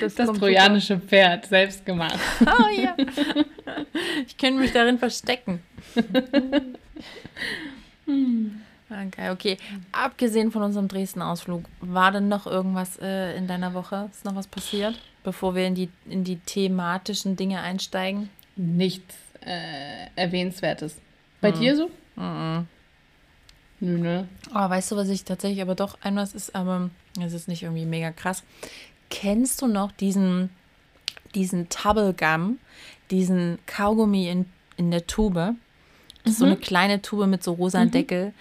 Das, 0.00 0.14
das 0.14 0.30
trojanische 0.32 0.96
super. 0.96 1.06
Pferd, 1.06 1.46
selbst 1.46 1.86
gemacht. 1.86 2.18
Oh 2.42 2.68
ja. 2.78 2.94
Ich 4.26 4.36
könnte 4.36 4.60
mich 4.60 4.72
darin 4.72 4.98
verstecken. 4.98 5.62
Okay, 9.06 9.30
okay. 9.30 9.56
Abgesehen 9.90 10.50
von 10.50 10.62
unserem 10.62 10.86
Dresden-Ausflug, 10.86 11.64
war 11.80 12.12
denn 12.12 12.28
noch 12.28 12.46
irgendwas 12.46 12.98
äh, 13.00 13.34
in 13.36 13.46
deiner 13.46 13.72
Woche? 13.72 14.10
Ist 14.12 14.26
noch 14.26 14.34
was 14.34 14.46
passiert, 14.46 14.98
bevor 15.24 15.54
wir 15.54 15.66
in 15.66 15.74
die, 15.74 15.88
in 16.08 16.24
die 16.24 16.36
thematischen 16.36 17.36
Dinge 17.36 17.60
einsteigen? 17.60 18.30
Nichts 18.56 19.14
äh, 19.40 20.06
Erwähnenswertes. 20.16 20.96
Bei 21.40 21.52
hm. 21.52 21.60
dir 21.60 21.76
so? 21.76 21.90
Mhm. 22.16 22.66
Nö, 23.80 23.98
ne? 23.98 24.28
Oh, 24.54 24.68
weißt 24.68 24.92
du, 24.92 24.96
was 24.96 25.08
ich 25.08 25.24
tatsächlich 25.24 25.60
aber 25.60 25.74
doch 25.74 25.98
ein 26.02 26.14
was 26.14 26.34
ist, 26.34 26.54
aber 26.54 26.90
es 27.20 27.32
ist 27.32 27.48
nicht 27.48 27.64
irgendwie 27.64 27.84
mega 27.84 28.12
krass. 28.12 28.44
Kennst 29.10 29.60
du 29.60 29.66
noch 29.66 29.90
diesen, 29.90 30.50
diesen 31.34 31.68
Tubblegum, 31.68 32.58
diesen 33.10 33.58
Kaugummi 33.66 34.28
in, 34.28 34.46
in 34.76 34.90
der 34.92 35.06
Tube? 35.06 35.56
Das 36.24 36.34
mhm. 36.34 36.38
so 36.38 36.44
eine 36.44 36.56
kleine 36.56 37.02
Tube 37.02 37.26
mit 37.26 37.42
so 37.42 37.52
rosa 37.52 37.84
mhm. 37.84 37.90
Deckel. 37.90 38.32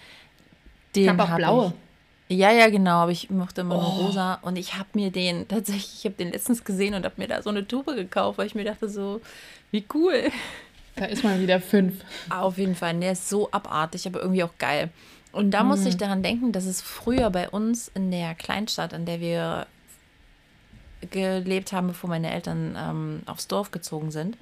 Den 0.95 1.03
ich 1.03 1.09
habe 1.09 1.23
auch 1.23 1.35
blaue. 1.35 1.67
Ich. 1.67 1.90
Ja, 2.31 2.49
ja, 2.49 2.69
genau, 2.69 2.99
aber 2.99 3.11
ich 3.11 3.29
mochte 3.29 3.61
immer 3.61 3.75
oh. 3.75 4.05
rosa. 4.05 4.35
Und 4.35 4.55
ich 4.55 4.75
habe 4.75 4.87
mir 4.93 5.11
den, 5.11 5.49
tatsächlich, 5.49 5.95
ich 5.99 6.05
habe 6.05 6.15
den 6.15 6.31
letztens 6.31 6.63
gesehen 6.63 6.93
und 6.93 7.03
habe 7.03 7.15
mir 7.17 7.27
da 7.27 7.41
so 7.41 7.49
eine 7.49 7.67
Tube 7.67 7.87
gekauft, 7.87 8.37
weil 8.37 8.47
ich 8.47 8.55
mir 8.55 8.63
dachte 8.63 8.87
so, 8.87 9.19
wie 9.71 9.85
cool. 9.93 10.31
Da 10.95 11.05
ist 11.05 11.25
mal 11.25 11.41
wieder 11.41 11.59
fünf. 11.59 11.95
Auf 12.29 12.57
jeden 12.57 12.75
Fall, 12.75 12.97
der 12.99 13.13
ist 13.13 13.27
so 13.27 13.51
abartig, 13.51 14.07
aber 14.07 14.21
irgendwie 14.21 14.43
auch 14.43 14.57
geil. 14.57 14.89
Und 15.33 15.51
da 15.51 15.63
mhm. 15.63 15.69
musste 15.69 15.89
ich 15.89 15.97
daran 15.97 16.23
denken, 16.23 16.53
dass 16.53 16.65
es 16.65 16.81
früher 16.81 17.29
bei 17.31 17.49
uns 17.49 17.89
in 17.89 18.11
der 18.11 18.33
Kleinstadt, 18.35 18.93
in 18.93 19.05
der 19.05 19.19
wir 19.19 19.67
gelebt 21.09 21.73
haben, 21.73 21.87
bevor 21.87 22.09
meine 22.09 22.31
Eltern 22.31 22.77
ähm, 22.77 23.21
aufs 23.25 23.47
Dorf 23.47 23.71
gezogen 23.71 24.11
sind. 24.11 24.37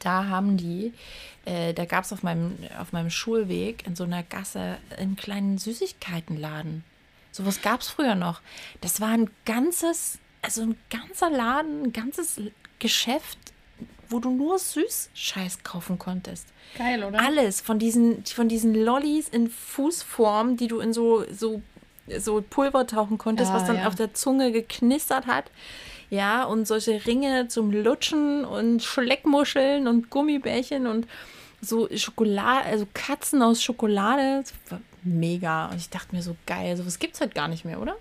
Da 0.00 0.26
haben 0.26 0.56
die, 0.56 0.92
äh, 1.44 1.72
da 1.74 1.84
gab 1.84 2.04
es 2.04 2.12
auf 2.12 2.22
meinem, 2.22 2.56
auf 2.78 2.92
meinem 2.92 3.10
Schulweg 3.10 3.86
in 3.86 3.96
so 3.96 4.04
einer 4.04 4.22
Gasse 4.22 4.78
einen 4.98 5.16
kleinen 5.16 5.58
Süßigkeitenladen. 5.58 6.84
Sowas 7.32 7.62
gab 7.62 7.80
es 7.80 7.88
früher 7.88 8.14
noch. 8.14 8.40
Das 8.80 9.00
war 9.00 9.08
ein 9.08 9.28
ganzes, 9.44 10.18
also 10.42 10.62
ein 10.62 10.76
ganzer 10.90 11.30
Laden, 11.30 11.84
ein 11.84 11.92
ganzes 11.92 12.40
Geschäft, 12.78 13.38
wo 14.08 14.20
du 14.20 14.30
nur 14.30 14.58
Süßscheiß 14.58 15.64
kaufen 15.64 15.98
konntest. 15.98 16.46
Geil, 16.78 17.02
oder? 17.02 17.20
Alles 17.20 17.60
von 17.60 17.78
diesen, 17.78 18.24
von 18.24 18.48
diesen 18.48 18.74
Lollis 18.74 19.28
in 19.28 19.48
Fußform, 19.50 20.56
die 20.56 20.68
du 20.68 20.80
in 20.80 20.92
so, 20.92 21.24
so 21.32 21.62
so 22.18 22.42
Pulver 22.42 22.86
tauchen 22.86 23.16
konntest, 23.16 23.50
Ah, 23.50 23.54
was 23.54 23.64
dann 23.64 23.76
ja. 23.76 23.86
auf 23.86 23.94
der 23.94 24.12
Zunge 24.12 24.52
geknistert 24.52 25.26
hat. 25.26 25.50
Ja, 26.14 26.44
und 26.44 26.66
solche 26.66 27.04
Ringe 27.06 27.48
zum 27.48 27.72
Lutschen 27.72 28.44
und 28.44 28.82
Schleckmuscheln 28.82 29.88
und 29.88 30.10
Gummibärchen 30.10 30.86
und 30.86 31.06
so 31.60 31.88
Schokolade, 31.96 32.66
also 32.66 32.86
Katzen 32.94 33.42
aus 33.42 33.62
Schokolade. 33.62 34.42
Das 34.42 34.52
war 34.70 34.80
mega. 35.02 35.66
Und 35.70 35.76
ich 35.78 35.90
dachte 35.90 36.14
mir 36.14 36.22
so, 36.22 36.36
geil, 36.46 36.76
sowas 36.76 36.98
gibt's 36.98 37.20
halt 37.20 37.34
gar 37.34 37.48
nicht 37.48 37.64
mehr, 37.64 37.80
oder? 37.80 37.96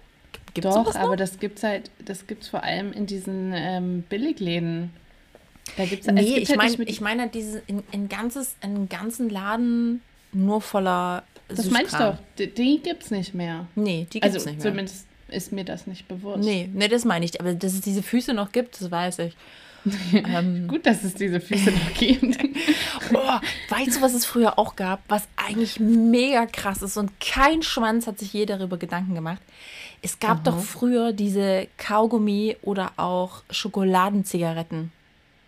Gibt 0.53 0.65
Doch, 0.65 0.93
aber 0.95 1.15
das 1.17 1.39
gibt's 1.39 1.63
halt, 1.63 1.89
das 2.05 2.27
gibt's 2.27 2.47
vor 2.49 2.61
allem 2.63 2.93
in 2.93 3.07
diesen 3.07 3.51
ähm, 3.55 4.03
Billigläden. 4.07 4.91
Da 5.77 5.85
gibt's 5.85 6.05
es 6.07 6.13
Nee, 6.13 6.25
gibt 6.25 6.37
ich 6.43 6.49
halt 6.49 6.57
meine, 6.59 6.83
ich 6.83 7.01
meine 7.01 7.27
diese 7.29 7.63
in, 7.65 7.81
in 7.91 8.09
ganzes, 8.09 8.55
einen 8.61 8.89
ganzen 8.89 9.29
Laden 9.29 10.01
nur 10.33 10.61
voller 10.61 11.23
Das 11.47 11.69
meine 11.71 11.85
ich 11.85 11.89
Süßkram. 11.91 12.13
doch. 12.15 12.19
Die, 12.37 12.53
die 12.53 12.79
gibt's 12.83 13.09
nicht 13.09 13.33
mehr. 13.33 13.65
Nee, 13.75 14.05
die 14.11 14.19
gibt's 14.19 14.35
Also 14.35 14.49
nicht 14.49 14.61
mehr. 14.61 14.71
zumindest 14.71 15.07
ist 15.33 15.51
mir 15.51 15.63
das 15.63 15.87
nicht 15.87 16.07
bewusst. 16.07 16.43
Nee, 16.43 16.69
nee, 16.73 16.87
das 16.87 17.05
meine 17.05 17.25
ich. 17.25 17.39
Aber 17.39 17.53
dass 17.53 17.73
es 17.73 17.81
diese 17.81 18.03
Füße 18.03 18.33
noch 18.33 18.51
gibt, 18.51 18.79
das 18.79 18.91
weiß 18.91 19.19
ich. 19.19 19.35
ähm, 20.13 20.67
Gut, 20.67 20.85
dass 20.85 21.03
es 21.03 21.13
diese 21.13 21.41
Füße 21.41 21.71
noch 21.71 21.93
gibt. 21.93 22.39
oh, 23.13 23.39
weißt 23.69 23.97
du, 23.97 24.01
was 24.01 24.13
es 24.13 24.25
früher 24.25 24.57
auch 24.57 24.75
gab, 24.75 25.01
was 25.09 25.27
eigentlich 25.35 25.79
mega 25.79 26.45
krass 26.45 26.81
ist 26.81 26.95
und 26.97 27.19
kein 27.19 27.63
Schwanz 27.63 28.07
hat 28.07 28.19
sich 28.19 28.31
je 28.31 28.45
darüber 28.45 28.77
Gedanken 28.77 29.13
gemacht. 29.13 29.41
Es 30.01 30.19
gab 30.19 30.43
doch 30.43 30.59
früher 30.59 31.13
diese 31.13 31.67
Kaugummi 31.77 32.57
oder 32.61 32.91
auch 32.97 33.41
Schokoladenzigaretten. 33.49 34.91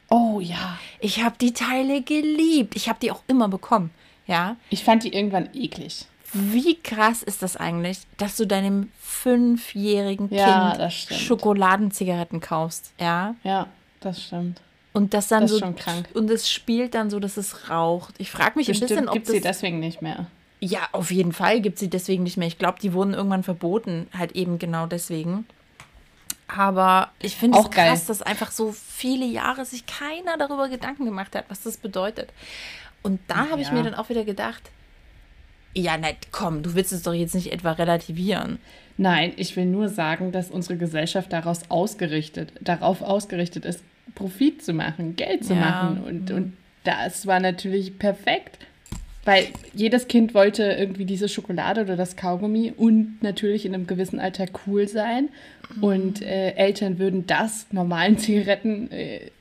Oh 0.09 0.39
ja. 0.39 0.79
Ich 1.01 1.23
habe 1.23 1.35
die 1.39 1.51
Teile 1.53 2.01
geliebt. 2.01 2.75
Ich 2.75 2.87
habe 2.87 2.99
die 3.01 3.11
auch 3.11 3.21
immer 3.27 3.49
bekommen. 3.49 3.91
Ja. 4.27 4.55
Ich 4.69 4.83
fand 4.83 5.03
die 5.03 5.13
irgendwann 5.13 5.49
eklig. 5.53 6.05
Wie 6.37 6.75
krass 6.75 7.23
ist 7.23 7.41
das 7.41 7.55
eigentlich, 7.55 7.99
dass 8.17 8.35
du 8.35 8.45
deinem 8.45 8.91
fünfjährigen 8.99 10.29
Ja, 10.33 10.75
Kind. 10.75 10.93
Schokoladenzigaretten 10.93 12.41
kaufst? 12.41 12.91
Ja. 12.99 13.35
Ja, 13.43 13.67
das 14.01 14.21
stimmt. 14.23 14.61
Und 14.93 15.13
das 15.13 15.27
dann 15.29 15.43
Das 15.43 15.51
ist 15.51 15.59
so 15.59 15.65
schon 15.65 15.75
krank. 15.75 16.07
und 16.13 16.29
es 16.29 16.49
spielt 16.49 16.93
dann 16.93 17.09
so, 17.09 17.19
dass 17.19 17.37
es 17.37 17.69
raucht. 17.69 18.15
Ich 18.17 18.31
frage 18.31 18.57
mich 18.57 18.67
ein 18.67 18.73
bisschen, 18.73 18.87
Bestimmt 18.87 19.07
ob 19.09 19.13
gibt 19.13 19.27
das 19.27 19.33
sie 19.35 19.41
deswegen 19.41 19.79
nicht 19.79 20.01
mehr. 20.01 20.27
ja 20.59 20.79
auf 20.93 21.11
jeden 21.11 21.31
Fall 21.33 21.59
gibt 21.61 21.79
sie 21.79 21.89
deswegen 21.89 22.23
nicht 22.23 22.37
mehr. 22.37 22.47
Ich 22.47 22.57
glaube, 22.57 22.79
die 22.81 22.93
wurden 22.93 23.13
irgendwann 23.13 23.43
verboten, 23.43 24.07
halt 24.17 24.33
eben 24.33 24.59
genau 24.59 24.85
deswegen. 24.87 25.45
Aber 26.47 27.11
ich 27.21 27.35
finde 27.35 27.57
es 27.57 27.65
Auch 27.65 27.71
geil. 27.71 27.89
krass, 27.89 28.05
dass 28.05 28.21
einfach 28.21 28.51
so 28.51 28.71
viele 28.73 29.25
Jahre 29.25 29.65
sich 29.65 29.85
keiner 29.85 30.37
darüber 30.37 30.69
Gedanken 30.69 31.05
gemacht 31.05 31.35
hat, 31.35 31.45
was 31.49 31.63
das 31.63 31.77
bedeutet. 31.77 32.31
Und 33.03 33.19
da 33.27 33.49
habe 33.49 33.61
ich 33.61 33.67
Ja. 33.69 33.73
mir 33.73 33.83
dann 33.83 33.95
auch 33.95 34.09
wieder 34.09 34.23
gedacht, 34.23 34.61
ja, 35.75 35.97
nein, 35.97 36.15
komm, 36.31 36.63
du 36.63 36.73
willst 36.75 36.93
es 36.93 37.03
doch 37.03 37.13
jetzt 37.13 37.35
nicht 37.35 37.51
etwa 37.51 37.71
relativieren. 37.73 38.59
Nein, 38.97 39.33
ich 39.35 39.55
will 39.57 39.65
nur 39.65 39.89
sagen, 39.89 40.31
dass 40.31 40.49
unsere 40.49 40.77
Gesellschaft 40.77 41.33
daraus 41.33 41.69
ausgerichtet, 41.69 42.53
darauf 42.61 43.01
ausgerichtet 43.01 43.65
ist, 43.65 43.81
Profit 44.15 44.63
zu 44.63 44.73
machen, 44.73 45.15
Geld 45.15 45.43
zu 45.43 45.53
Ja. 45.53 45.59
machen. 45.59 46.03
Und, 46.03 46.31
und 46.31 46.53
das 46.85 47.27
war 47.27 47.39
natürlich 47.39 47.99
perfekt. 47.99 48.57
Weil 49.25 49.47
jedes 49.73 50.07
Kind 50.07 50.35
wollte 50.35 50.63
irgendwie 50.63 51.05
diese 51.05 51.27
Schokolade 51.27 51.81
oder 51.81 51.95
das 51.97 52.15
Kaugummi 52.15 52.71
und 52.77 53.17
natürlich 53.23 53.65
in 53.65 53.73
einem 53.73 53.87
gewissen 53.87 54.19
Alter 54.19 54.45
cool 54.67 54.87
sein. 54.87 55.29
Und 55.81 56.21
äh, 56.21 56.51
Eltern 56.51 56.99
würden 56.99 57.25
das 57.25 57.65
normalen 57.71 58.19
Zigaretten 58.19 58.91
äh, 58.91 59.31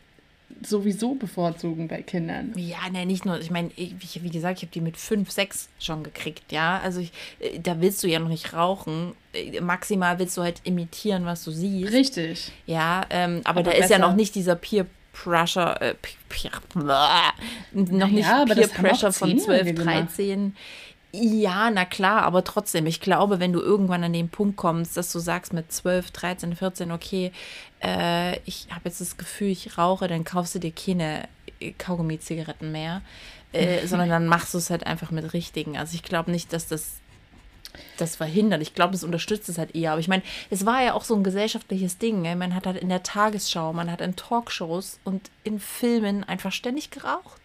sowieso 0.67 1.15
bevorzugen 1.15 1.89
bei 1.89 2.03
Kindern. 2.03 2.53
Ja, 2.57 2.89
ne, 2.91 3.07
nicht 3.07 3.25
nur. 3.25 3.39
Ich 3.41 3.51
meine, 3.51 3.71
ich- 3.77 3.95
wie, 4.23 4.31
gesagt, 4.31 4.59
ich 4.59 4.63
habe 4.65 4.73
die 4.73 4.81
mit 4.81 4.97
fünf, 4.97 5.31
sechs 5.31 5.69
schon 5.79 6.03
gekriegt, 6.03 6.53
ja. 6.53 6.81
Also 6.83 7.01
ich, 7.01 7.13
äh, 7.41 7.59
da 7.61 7.81
willst 7.81 8.03
du 8.03 8.09
ja 8.09 8.19
noch 8.19 8.29
nicht 8.29 8.53
rauchen. 8.53 9.15
Äh, 9.33 9.61
Maximal 9.61 10.19
willst 10.19 10.37
du 10.37 10.43
halt 10.43 10.61
imitieren, 10.65 11.25
was 11.27 11.45
du 11.45 11.51
siehst. 11.51 11.93
Richtig. 11.93 12.53
Ja, 12.67 13.07
ähm, 13.11 13.41
aber, 13.45 13.61
Aber 13.61 13.63
da 13.63 13.71
ist 13.73 13.91
ja 13.91 13.99
besser. 13.99 14.09
noch 14.11 14.17
nicht 14.17 14.35
dieser 14.35 14.57
Peer 14.57 14.87
Pressure, 15.13 15.81
äh, 15.81 15.95
noch 17.75 18.09
nicht 18.09 18.29
Peer 18.29 18.69
Pressure 18.69 19.13
von 19.13 19.29
12, 19.31 19.45
Zehnjährige 19.45 19.75
gemacht. 19.75 20.09
13. 20.17 20.57
Ja, 21.17 21.71
na 21.71 21.85
klar, 21.85 22.23
aber 22.23 22.43
trotzdem, 22.43 22.87
ich 22.87 23.01
glaube, 23.01 23.39
wenn 23.39 23.53
du 23.53 23.61
irgendwann 23.61 24.03
an 24.03 24.13
den 24.13 24.29
Punkt 24.29 24.57
kommst, 24.57 24.97
dass 24.97 25.13
du 25.13 25.21
sagst 25.21 25.53
mit 25.53 25.71
12, 25.71 26.11
13, 26.11 26.57
14, 26.57 26.91
okay, 26.91 27.31
äh, 27.81 28.41
ich 28.41 28.67
habe 28.71 28.87
jetzt 28.87 29.01
das 29.01 29.17
Gefühl, 29.17 29.49
ich 29.49 29.79
rauche, 29.79 30.09
dann 30.09 30.25
kaufst 30.25 30.57
du 30.57 30.59
dir 30.59 30.73
keine 30.73 31.29
äh, 31.61 31.71
Kaugummi-Zigaretten 31.71 32.73
mehr, 32.73 33.01
äh, 33.53 33.87
sondern 33.87 34.09
dann 34.09 34.27
machst 34.27 34.55
du 34.55 34.59
es 34.59 34.71
halt 34.71 34.89
einfach 34.89 35.13
mit 35.13 35.33
richtigen. 35.35 35.77
Also 35.77 35.95
ich 35.95 36.03
glaube 36.03 36.33
nicht, 36.33 36.53
dass 36.53 36.67
das 36.67 36.95
das 37.97 38.17
verhindert. 38.17 38.63
Ich 38.63 38.75
glaube, 38.75 38.93
das 38.93 39.05
unterstützt 39.05 39.49
es 39.49 39.59
halt 39.59 39.75
eher. 39.75 39.93
Aber 39.93 40.01
ich 40.01 40.09
meine, 40.09 40.23
es 40.51 40.67
war 40.67 40.83
ja 40.83 40.95
auch 40.95 41.05
so 41.05 41.15
ein 41.15 41.25
gesellschaftliches 41.25 41.99
Ding. 41.99 42.25
Ey. 42.25 42.35
Man 42.35 42.55
hat 42.55 42.67
halt 42.67 42.77
in 42.77 42.89
der 42.89 43.03
Tagesschau, 43.03 43.73
man 43.73 43.91
hat 43.91 44.01
in 44.01 44.17
Talkshows 44.17 44.99
und 45.05 45.31
in 45.43 45.59
Filmen 45.59 46.25
einfach 46.25 46.53
ständig 46.53 46.91
geraucht. 46.91 47.44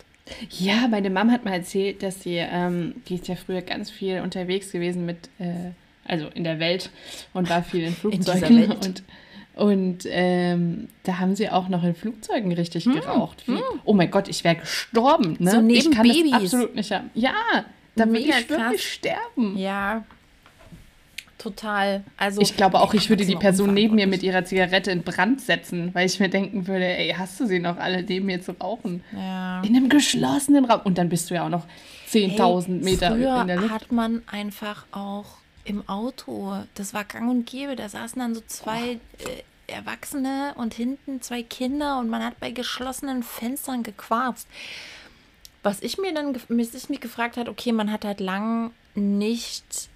Ja, 0.52 0.88
meine 0.90 1.10
Mom 1.10 1.32
hat 1.32 1.46
mal 1.46 1.54
erzählt, 1.54 2.04
dass 2.04 2.22
sie, 2.24 2.36
ähm, 2.38 2.96
die 3.08 3.16
ist 3.16 3.28
ja 3.28 3.36
früher 3.36 3.62
ganz 3.62 3.90
viel 3.90 4.22
unterwegs 4.22 4.72
gewesen 4.72 5.06
mit, 5.06 5.30
äh, 5.40 5.72
also 6.06 6.28
in 6.34 6.44
der 6.44 6.60
Welt 6.60 6.90
und 7.34 7.50
war 7.50 7.64
viel 7.64 7.84
in 7.84 7.94
Flugzeugen. 7.94 8.70
Welt. 8.70 8.86
Und, 8.86 9.04
und 9.56 9.98
ähm, 10.10 10.88
da 11.04 11.20
haben 11.20 11.36
sie 11.36 11.50
auch 11.50 11.68
noch 11.68 11.84
in 11.84 11.94
Flugzeugen 11.96 12.52
richtig 12.54 12.86
geraucht. 12.86 13.44
Wie, 13.48 13.60
Oh 13.84 13.94
mein 13.94 14.10
Gott, 14.10 14.28
ich 14.28 14.44
wäre 14.44 14.56
gestorben. 14.56 15.36
Ne? 15.40 15.52
Hm, 15.52 15.58
So 15.58 15.62
neben 15.62 15.80
ich 15.80 15.92
kann 15.92 16.08
Babys. 16.08 16.32
das 16.32 16.44
absolut 16.44 16.76
nicht 16.76 16.92
haben. 16.92 17.10
Ja, 17.14 17.34
da 17.96 18.06
würde 18.08 18.20
ich 18.20 18.50
wirklich 18.50 18.94
sterben. 18.94 19.58
Ja, 19.58 20.06
total. 21.40 22.04
Also 22.18 22.42
Ich 22.42 22.56
glaube 22.56 22.80
auch, 22.80 22.94
ich 22.94 23.10
würde 23.10 23.26
die 23.26 23.36
Person 23.36 23.74
neben 23.74 23.96
mir 23.96 24.06
mit 24.06 24.22
ihrer 24.22 24.46
Zigarette 24.46 24.92
in 24.92 25.02
Brand 25.02 25.42
setzen, 25.42 25.90
weil 25.96 26.06
ich 26.06 26.20
mir 26.20 26.30
denken 26.30 26.68
würde, 26.68 26.86
ey, 26.86 27.16
hast 27.18 27.40
du 27.40 27.48
sie 27.48 27.60
noch 27.60 27.78
alle 27.78 28.04
neben 28.04 28.28
mir 28.28 28.42
zu 28.42 28.52
rauchen? 28.52 29.04
Ja. 29.12 29.62
In 29.62 29.76
einem 29.76 29.90
geschlossenen 29.90 30.66
Raum. 30.66 30.82
Und 30.84 30.98
dann 31.00 31.10
bist 31.10 31.30
du 31.30 31.34
ja 31.36 31.46
auch 31.46 31.50
noch 31.50 31.66
10.000 32.12 32.66
Hey, 32.68 32.74
Meter 32.84 33.12
früher 33.12 33.42
in 33.42 33.48
der 33.48 33.56
Luft. 33.58 33.74
hat 33.74 33.92
man 33.92 34.22
einfach 34.28 34.86
auch 34.92 35.26
im 35.66 35.88
Auto, 35.90 36.54
das 36.76 36.94
war 36.94 37.04
gang 37.04 37.30
und 37.30 37.46
gäbe, 37.46 37.76
da 37.76 37.90
saßen 37.90 38.20
dann 38.20 38.34
so 38.36 38.42
zwei 38.48 38.94
äh, 38.94 38.98
Erwachsene 39.68 40.54
und 40.56 40.74
hinten 40.74 41.22
zwei 41.22 41.44
Kinder 41.44 42.00
und 42.00 42.10
man 42.10 42.24
hat 42.24 42.40
bei 42.40 42.50
geschlossenen 42.52 43.22
Fenstern 43.24 43.84
gequarzt. 43.84 44.48
Was 45.62 45.82
ich 45.82 45.98
mir 45.98 46.14
dann, 46.14 46.34
bis 46.48 46.74
ich 46.74 46.90
mich 46.90 47.02
gefragt 47.02 47.38
hat, 47.38 47.50
okay, 47.50 47.72
man 47.72 47.92
hat 47.92 48.06
halt 48.06 48.20
lang 48.20 48.72
nicht 48.96 49.89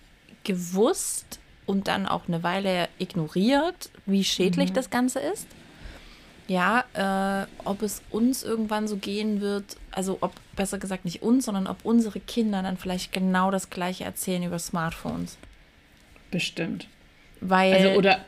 gewusst 0.44 1.40
und 1.66 1.88
dann 1.88 2.08
auch 2.08 2.28
eine 2.28 2.44
Weile 2.44 2.90
ignoriert, 3.00 3.90
wie 4.06 4.24
schädlich 4.24 4.72
Mhm. 4.72 4.74
das 4.74 4.90
Ganze 4.90 5.20
ist. 5.20 5.48
Ja, 6.48 6.84
äh, 6.94 7.48
ob 7.64 7.82
es 7.82 8.02
uns 8.12 8.44
irgendwann 8.44 8.88
so 8.88 8.98
gehen 8.98 9.40
wird, 9.40 9.78
also 9.92 10.18
ob, 10.20 10.34
besser 10.58 10.78
gesagt 10.78 11.06
nicht 11.06 11.22
uns, 11.22 11.46
sondern 11.46 11.68
ob 11.68 11.86
unsere 11.86 12.20
Kinder 12.20 12.62
dann 12.62 12.78
vielleicht 12.78 13.14
genau 13.14 13.50
das 13.50 13.70
gleiche 13.70 14.04
erzählen 14.04 14.44
über 14.44 14.60
Smartphones. 14.60 15.38
Bestimmt. 16.32 16.88
Weil, 17.40 17.74
Also, 17.74 17.90
oder 17.98 18.26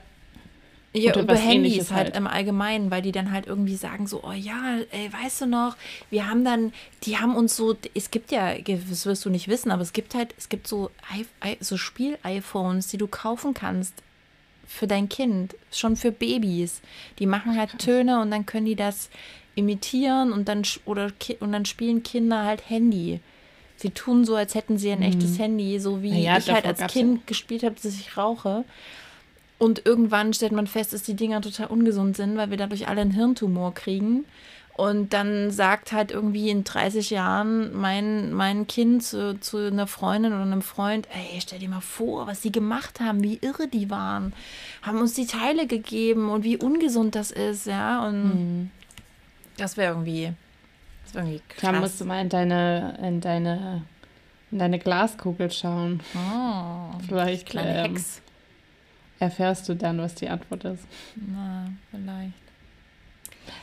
ja, 1.03 1.11
oder 1.11 1.21
über 1.21 1.35
Handys 1.35 1.91
halt, 1.91 2.07
halt. 2.07 2.15
im 2.15 2.27
Allgemeinen, 2.27 2.91
weil 2.91 3.01
die 3.01 3.11
dann 3.11 3.31
halt 3.31 3.47
irgendwie 3.47 3.75
sagen 3.75 4.07
so, 4.07 4.23
oh 4.23 4.31
ja, 4.31 4.77
ey, 4.91 5.11
weißt 5.11 5.41
du 5.41 5.45
noch, 5.45 5.75
wir 6.09 6.29
haben 6.29 6.43
dann, 6.43 6.73
die 7.03 7.17
haben 7.17 7.35
uns 7.35 7.55
so, 7.55 7.75
es 7.93 8.11
gibt 8.11 8.31
ja, 8.31 8.57
das 8.57 9.05
wirst 9.05 9.25
du 9.25 9.29
nicht 9.29 9.47
wissen, 9.47 9.71
aber 9.71 9.81
es 9.81 9.93
gibt 9.93 10.15
halt, 10.15 10.33
es 10.37 10.49
gibt 10.49 10.67
so, 10.67 10.89
so 11.59 11.77
Spiel-iPhones, 11.77 12.87
die 12.87 12.97
du 12.97 13.07
kaufen 13.07 13.53
kannst 13.53 13.93
für 14.67 14.87
dein 14.87 15.09
Kind, 15.09 15.55
schon 15.71 15.95
für 15.95 16.11
Babys. 16.11 16.81
Die 17.19 17.27
machen 17.27 17.57
halt 17.57 17.77
Töne 17.79 18.21
und 18.21 18.31
dann 18.31 18.45
können 18.45 18.65
die 18.65 18.75
das 18.75 19.09
imitieren 19.55 20.31
und 20.33 20.47
dann 20.47 20.63
oder 20.85 21.11
und 21.39 21.51
dann 21.51 21.65
spielen 21.65 22.03
Kinder 22.03 22.43
halt 22.43 22.69
Handy. 22.69 23.19
Sie 23.77 23.89
tun 23.89 24.25
so, 24.25 24.35
als 24.35 24.55
hätten 24.55 24.77
sie 24.77 24.91
ein 24.91 25.01
echtes 25.01 25.37
Handy, 25.37 25.79
so 25.79 26.01
wie 26.01 26.11
Naja, 26.11 26.37
ich 26.37 26.49
halt 26.49 26.65
als 26.65 26.91
Kind 26.91 27.27
gespielt 27.27 27.63
habe, 27.63 27.75
dass 27.75 27.93
ich 27.99 28.15
rauche. 28.17 28.63
Und 29.65 29.83
irgendwann 29.83 30.31
stellt 30.31 30.51
man 30.51 30.67
fest, 30.67 30.93
dass 30.93 31.01
die 31.01 31.15
Dinger 31.15 31.41
total 31.41 31.65
ungesund 31.65 32.15
sind, 32.15 32.37
weil 32.37 32.51
wir 32.51 32.57
dadurch 32.57 32.87
alle 32.87 33.01
einen 33.01 33.09
Hirntumor 33.09 33.73
kriegen. 33.73 34.25
Und 34.75 35.11
dann 35.11 35.49
sagt 35.49 35.91
halt 35.91 36.11
irgendwie 36.11 36.51
in 36.51 36.63
30 36.63 37.09
Jahren 37.09 37.75
mein, 37.75 38.31
mein 38.31 38.67
Kind 38.67 39.01
zu, 39.01 39.39
zu 39.39 39.57
einer 39.57 39.87
Freundin 39.87 40.33
oder 40.33 40.43
einem 40.43 40.61
Freund, 40.61 41.07
ey, 41.11 41.41
stell 41.41 41.57
dir 41.57 41.69
mal 41.69 41.81
vor, 41.81 42.27
was 42.27 42.41
die 42.41 42.51
gemacht 42.51 42.99
haben, 42.99 43.23
wie 43.23 43.39
irre 43.41 43.67
die 43.67 43.89
waren. 43.89 44.33
Haben 44.83 44.99
uns 44.99 45.15
die 45.15 45.25
Teile 45.25 45.65
gegeben 45.65 46.29
und 46.29 46.43
wie 46.43 46.57
ungesund 46.57 47.15
das 47.15 47.31
ist, 47.31 47.65
ja. 47.65 48.05
Und 48.05 48.69
das 49.57 49.77
wäre 49.77 49.93
irgendwie, 49.93 50.31
das 51.05 51.15
wäre 51.15 51.25
irgendwie 51.25 51.41
da 51.59 51.71
krass. 51.71 51.79
musst 51.79 52.01
du 52.01 52.05
mal 52.05 52.21
in 52.21 52.29
deine, 52.29 52.99
in 53.01 53.19
deine, 53.19 53.81
in 54.51 54.59
deine 54.59 54.77
Glaskugel 54.77 55.49
schauen. 55.49 56.01
oh, 56.13 56.99
Vielleicht 57.07 57.47
kleine 57.47 57.79
ähm, 57.79 57.95
Hex. 57.95 58.21
Erfährst 59.25 59.67
du 59.67 59.75
dann, 59.75 59.97
was 59.97 60.15
die 60.15 60.29
Antwort 60.29 60.63
ist. 60.65 60.83
Na, 61.15 61.67
vielleicht. 61.91 62.33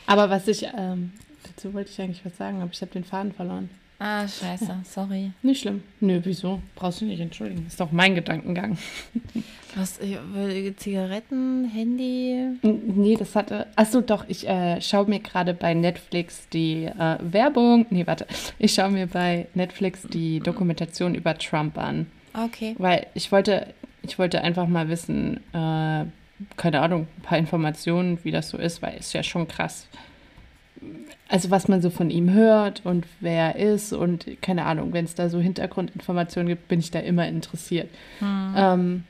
Aber 0.05 0.29
was 0.29 0.47
ich, 0.47 0.63
ähm, 0.77 1.11
dazu 1.43 1.73
wollte 1.73 1.89
ich 1.89 2.01
eigentlich 2.01 2.25
was 2.25 2.37
sagen, 2.37 2.61
aber 2.61 2.71
ich 2.71 2.81
habe 2.81 2.91
den 2.91 3.03
Faden 3.03 3.33
verloren. 3.33 3.69
Ah, 3.99 4.27
scheiße, 4.27 4.79
sorry. 4.83 5.31
Nicht 5.43 5.61
schlimm. 5.61 5.81
Nö, 6.01 6.19
wieso? 6.23 6.61
Brauchst 6.75 6.99
du 6.99 7.05
nicht 7.05 7.21
entschuldigen. 7.21 7.65
Ist 7.67 7.79
doch 7.79 7.93
mein 7.93 8.15
Gedankengang. 8.15 8.77
Was, 9.75 9.99
äh, 9.99 10.75
Zigaretten, 10.75 11.69
Handy? 11.69 12.59
Nee, 12.61 13.15
das 13.17 13.33
hatte. 13.35 13.67
Achso, 13.75 14.01
doch, 14.01 14.25
ich 14.27 14.47
äh, 14.47 14.81
schaue 14.81 15.05
mir 15.05 15.19
gerade 15.19 15.53
bei 15.53 15.73
Netflix 15.73 16.49
die 16.49 16.83
äh, 16.85 17.17
Werbung. 17.21 17.85
Nee, 17.89 18.05
warte. 18.05 18.27
Ich 18.59 18.73
schaue 18.73 18.91
mir 18.91 19.07
bei 19.07 19.47
Netflix 19.53 20.03
die 20.03 20.41
Dokumentation 20.41 21.15
über 21.15 21.37
Trump 21.37 21.77
an. 21.77 22.07
Okay. 22.33 22.75
Weil 22.77 23.07
ich 23.13 23.31
wollte, 23.31 23.73
ich 24.03 24.19
wollte 24.19 24.41
einfach 24.41 24.67
mal 24.67 24.89
wissen, 24.89 25.37
äh, 25.53 26.05
keine 26.57 26.81
Ahnung, 26.81 27.07
ein 27.17 27.21
paar 27.21 27.37
Informationen, 27.37 28.19
wie 28.23 28.31
das 28.31 28.49
so 28.49 28.57
ist, 28.57 28.81
weil 28.81 28.95
es 28.99 29.13
ja 29.13 29.23
schon 29.23 29.47
krass. 29.47 29.87
Also 31.29 31.49
was 31.49 31.67
man 31.67 31.81
so 31.81 31.89
von 31.89 32.09
ihm 32.09 32.31
hört 32.31 32.85
und 32.85 33.07
wer 33.21 33.55
er 33.55 33.73
ist 33.73 33.93
und 33.93 34.27
keine 34.41 34.65
Ahnung, 34.65 34.93
wenn 34.93 35.05
es 35.05 35.15
da 35.15 35.29
so 35.29 35.39
Hintergrundinformationen 35.39 36.49
gibt, 36.49 36.67
bin 36.67 36.79
ich 36.79 36.91
da 36.91 36.99
immer 36.99 37.27
interessiert. 37.27 37.89
Hm. 38.19 38.53
Ähm, 38.55 39.03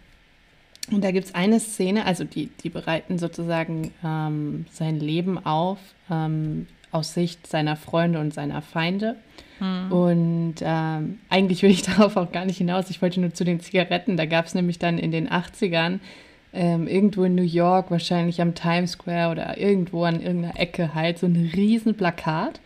und 0.92 1.04
da 1.04 1.12
gibt 1.12 1.26
es 1.26 1.36
eine 1.36 1.60
Szene, 1.60 2.06
also 2.06 2.24
die, 2.24 2.50
die 2.62 2.70
bereiten 2.70 3.18
sozusagen 3.18 3.92
ähm, 4.04 4.66
sein 4.72 5.00
Leben 5.00 5.44
auf 5.44 5.80
ähm, 6.12 6.68
aus 6.94 7.14
Sicht 7.14 7.48
seiner 7.48 7.76
Freunde 7.76 8.20
und 8.20 8.34
seiner 8.34 8.62
Feinde. 8.62 9.16
Hm. 9.60 9.92
Und 9.92 10.56
ähm, 10.62 11.20
eigentlich 11.30 11.64
will 11.64 11.72
ich 11.72 11.82
darauf 11.84 12.18
auch 12.18 12.32
gar 12.32 12.46
nicht 12.46 12.58
hinaus. 12.58 12.90
Ich 12.90 13.02
wollte 13.02 13.20
nur 13.20 13.34
zu 13.34 13.44
den 13.44 13.60
Zigaretten. 13.60 14.18
Da 14.18 14.26
gab 14.26 14.46
es 14.46 14.56
nämlich 14.56 14.80
dann 14.80 14.98
in 14.98 15.12
den 15.12 15.30
80ern 15.30 16.00
ähm, 16.54 16.88
irgendwo 16.88 17.24
in 17.24 17.36
New 17.36 17.42
York, 17.42 17.90
wahrscheinlich 17.92 18.42
am 18.42 18.56
Times 18.56 18.92
Square 18.92 19.32
oder 19.32 19.58
irgendwo 19.58 20.04
an 20.04 20.22
irgendeiner 20.22 20.60
Ecke 20.60 20.94
halt 20.94 21.18
so 21.18 21.26
ein 21.26 21.52
riesen 21.54 21.96
Plakat. 21.96 22.60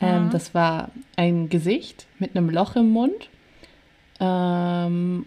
Ähm, 0.00 0.26
Mhm. 0.26 0.30
Das 0.30 0.54
war 0.54 0.90
ein 1.16 1.48
Gesicht 1.48 2.06
mit 2.18 2.36
einem 2.36 2.50
Loch 2.50 2.76
im 2.76 2.90
Mund. 2.90 3.28
Ähm, 4.20 5.26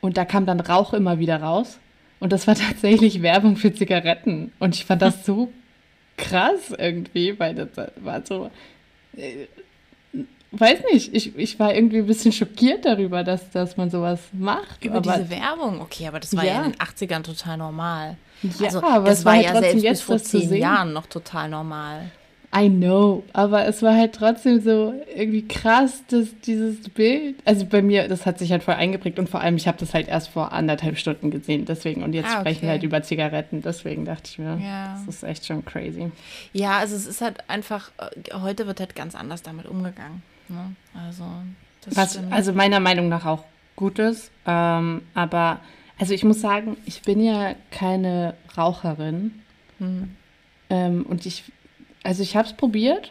und 0.00 0.16
da 0.16 0.24
kam 0.24 0.46
dann 0.46 0.60
Rauch 0.60 0.92
immer 0.92 1.18
wieder 1.18 1.42
raus. 1.42 1.78
Und 2.20 2.32
das 2.32 2.46
war 2.46 2.54
tatsächlich 2.68 3.22
Werbung 3.22 3.56
für 3.56 3.72
Zigaretten. 3.72 4.52
Und 4.58 4.74
ich 4.74 4.84
fand 4.84 5.02
das 5.02 5.24
so 5.26 5.52
krass 6.16 6.74
irgendwie, 6.76 7.38
weil 7.38 7.54
das 7.54 7.68
war 7.96 8.22
so. 8.24 8.50
Äh, 9.16 9.46
weiß 10.52 10.80
nicht, 10.92 11.14
ich, 11.14 11.36
ich 11.36 11.58
war 11.58 11.74
irgendwie 11.74 11.98
ein 11.98 12.06
bisschen 12.06 12.32
schockiert 12.32 12.84
darüber, 12.84 13.24
dass, 13.24 13.50
dass 13.50 13.76
man 13.76 13.90
sowas 13.90 14.20
macht. 14.32 14.84
Über 14.84 14.96
aber, 14.96 15.12
diese 15.12 15.30
Werbung? 15.30 15.80
Okay, 15.80 16.06
aber 16.08 16.20
das 16.20 16.34
war 16.36 16.44
ja, 16.44 16.54
Ja. 16.54 16.64
in 16.64 16.72
den 16.72 16.80
80ern 16.80 17.22
total 17.22 17.56
normal. 17.58 18.16
Ja, 18.42 18.66
also, 18.66 18.82
aber 18.82 19.08
das 19.08 19.24
war 19.24 19.34
war 19.34 19.40
ja 19.42 19.52
selbst 19.52 19.74
bis 19.74 19.82
jetzt, 19.82 20.02
vor 20.02 20.18
zehn. 20.18 20.54
Jahren 20.54 20.92
noch 20.92 21.06
total 21.06 21.48
normal. 21.48 22.10
I 22.54 22.68
know, 22.70 23.22
aber 23.32 23.66
es 23.66 23.82
war 23.82 23.94
halt 23.94 24.14
trotzdem 24.14 24.60
so 24.60 24.94
irgendwie 25.14 25.46
krass, 25.46 26.02
dass 26.08 26.28
dieses 26.40 26.88
Bild, 26.90 27.36
also 27.44 27.66
bei 27.66 27.82
mir, 27.82 28.08
das 28.08 28.24
hat 28.24 28.38
sich 28.38 28.50
halt 28.52 28.62
voll 28.62 28.74
eingeprägt 28.74 29.18
und 29.18 29.28
vor 29.28 29.40
allem, 29.40 29.56
ich 29.56 29.66
habe 29.68 29.76
das 29.78 29.92
halt 29.94 30.08
erst 30.08 30.28
vor 30.28 30.52
anderthalb 30.52 30.96
Stunden 30.98 31.30
gesehen, 31.30 31.64
deswegen 31.66 32.02
und 32.02 32.12
jetzt 32.14 32.28
Ah, 32.34 32.40
sprechen 32.40 32.62
wir 32.62 32.68
okay. 32.68 32.72
halt 32.72 32.82
über 32.84 33.02
Zigaretten, 33.02 33.62
deswegen 33.62 34.04
dachte 34.04 34.30
ich 34.30 34.38
mir, 34.38 34.58
Ja. 34.62 34.94
das 35.06 35.16
ist 35.16 35.22
echt 35.24 35.44
schon 35.46 35.64
crazy. 35.64 36.10
Ja, 36.52 36.78
also 36.78 36.94
es 36.96 37.06
ist 37.06 37.20
halt 37.20 37.38
einfach, 37.48 37.90
äh, 37.98 38.34
heute 38.34 38.66
wird 38.66 38.80
halt 38.80 38.94
ganz 38.94 39.14
anders 39.14 39.42
damit 39.42 39.66
umgegangen. 39.66 40.22
Ne? 40.48 40.74
Also, 41.06 41.24
das 41.84 41.96
Was 41.96 42.20
also 42.30 42.52
meiner 42.52 42.80
Meinung 42.80 43.08
nach 43.08 43.26
auch 43.26 43.44
gut 43.74 43.98
ist, 43.98 44.30
ähm, 44.46 45.02
aber 45.14 45.60
also 45.98 46.14
ich 46.14 46.24
muss 46.24 46.40
sagen, 46.40 46.76
ich 46.86 47.02
bin 47.02 47.22
ja 47.22 47.54
keine 47.70 48.34
Raucherin 48.56 49.42
Hm. 49.78 50.14
ähm, 50.70 51.04
und 51.08 51.26
ich, 51.26 51.44
also 52.06 52.22
ich 52.22 52.36
habe 52.36 52.46
es 52.46 52.54
probiert. 52.54 53.10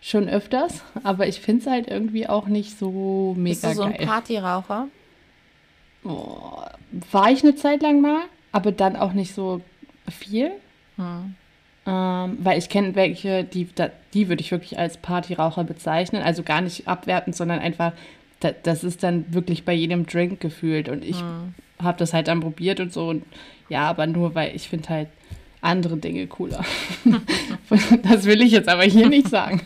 Schon 0.00 0.28
öfters, 0.28 0.82
aber 1.02 1.26
ich 1.28 1.40
finde 1.40 1.62
es 1.62 1.66
halt 1.70 1.88
irgendwie 1.88 2.26
auch 2.26 2.46
nicht 2.46 2.78
so 2.78 3.34
mega 3.38 3.52
Bist 3.52 3.64
du 3.64 3.72
so 3.72 3.82
ein 3.84 3.94
geil. 3.94 4.06
Partyraucher? 4.06 4.88
Oh, 6.04 6.62
war 7.10 7.30
ich 7.30 7.42
eine 7.42 7.54
Zeit 7.54 7.80
lang 7.82 8.02
mal, 8.02 8.20
aber 8.52 8.70
dann 8.70 8.96
auch 8.96 9.14
nicht 9.14 9.34
so 9.34 9.62
viel. 10.10 10.50
Hm. 10.96 11.34
Ähm, 11.86 12.38
weil 12.42 12.58
ich 12.58 12.68
kenne 12.68 12.94
welche, 12.94 13.44
die, 13.44 13.66
die 14.12 14.28
würde 14.28 14.42
ich 14.42 14.50
wirklich 14.50 14.78
als 14.78 14.98
Partyraucher 14.98 15.64
bezeichnen. 15.64 16.22
Also 16.22 16.42
gar 16.42 16.60
nicht 16.60 16.86
abwertend, 16.86 17.34
sondern 17.34 17.60
einfach, 17.60 17.92
da, 18.40 18.50
das 18.62 18.84
ist 18.84 19.02
dann 19.02 19.32
wirklich 19.32 19.64
bei 19.64 19.72
jedem 19.72 20.04
Drink 20.04 20.38
gefühlt. 20.40 20.90
Und 20.90 21.02
ich 21.02 21.20
Hm. 21.20 21.54
habe 21.82 21.96
das 21.98 22.12
halt 22.12 22.28
dann 22.28 22.40
probiert 22.40 22.78
und 22.80 22.92
so. 22.92 23.08
Und 23.08 23.24
ja, 23.70 23.88
aber 23.88 24.06
nur, 24.06 24.34
weil 24.34 24.54
ich 24.54 24.68
finde 24.68 24.88
halt 24.90 25.08
andere 25.64 25.96
Dinge 25.96 26.26
cooler. 26.26 26.64
das 28.02 28.24
will 28.24 28.42
ich 28.42 28.52
jetzt 28.52 28.68
aber 28.68 28.82
hier 28.84 29.08
nicht 29.08 29.28
sagen. 29.28 29.60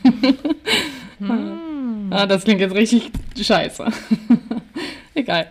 Hm. 1.19 2.09
Ah, 2.11 2.27
das 2.27 2.45
klingt 2.45 2.61
jetzt 2.61 2.75
richtig 2.75 3.11
scheiße. 3.39 3.87
Egal. 5.15 5.49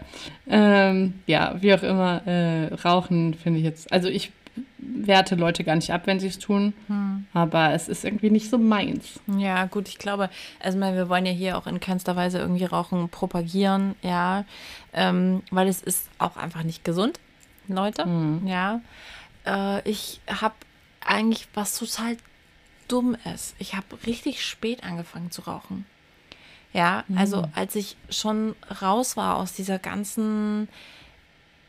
Ähm, 0.49 1.15
ja, 1.27 1.55
wie 1.59 1.73
auch 1.73 1.83
immer, 1.83 2.25
äh, 2.25 2.73
Rauchen 2.73 3.33
finde 3.33 3.59
ich 3.59 3.65
jetzt, 3.65 3.91
also 3.91 4.07
ich 4.07 4.31
werte 4.79 5.35
Leute 5.35 5.63
gar 5.65 5.75
nicht 5.75 5.91
ab, 5.91 6.03
wenn 6.05 6.19
sie 6.21 6.27
es 6.27 6.39
tun, 6.39 6.73
Hm. 6.87 7.25
aber 7.33 7.73
es 7.73 7.89
ist 7.89 8.05
irgendwie 8.05 8.29
nicht 8.29 8.49
so 8.49 8.57
meins. 8.57 9.19
Ja, 9.37 9.65
gut, 9.65 9.89
ich 9.89 9.97
glaube, 9.97 10.29
also 10.61 10.79
wir 10.79 11.09
wollen 11.09 11.25
ja 11.25 11.33
hier 11.33 11.57
auch 11.57 11.67
in 11.67 11.79
keinster 11.81 12.15
Weise 12.15 12.39
irgendwie 12.39 12.63
Rauchen 12.63 13.09
propagieren, 13.09 13.95
ja, 14.01 14.45
ähm, 14.93 15.43
weil 15.51 15.67
es 15.67 15.81
ist 15.83 16.07
auch 16.17 16.37
einfach 16.37 16.63
nicht 16.63 16.85
gesund, 16.85 17.19
Leute, 17.67 18.05
Hm. 18.05 18.47
ja. 18.47 18.79
Äh, 19.47 19.89
ich 19.89 20.19
habe 20.27 20.55
eigentlich 21.01 21.47
was 21.53 21.77
total 21.77 22.17
dumm 22.87 23.17
ist. 23.33 23.55
Ich 23.59 23.75
habe 23.75 23.85
richtig 24.05 24.45
spät 24.45 24.83
angefangen 24.83 25.31
zu 25.31 25.41
rauchen. 25.41 25.85
Ja, 26.73 27.05
also 27.15 27.47
als 27.55 27.75
ich 27.75 27.95
schon 28.09 28.55
raus 28.81 29.17
war 29.17 29.37
aus 29.37 29.53
dieser 29.53 29.79
ganzen 29.79 30.67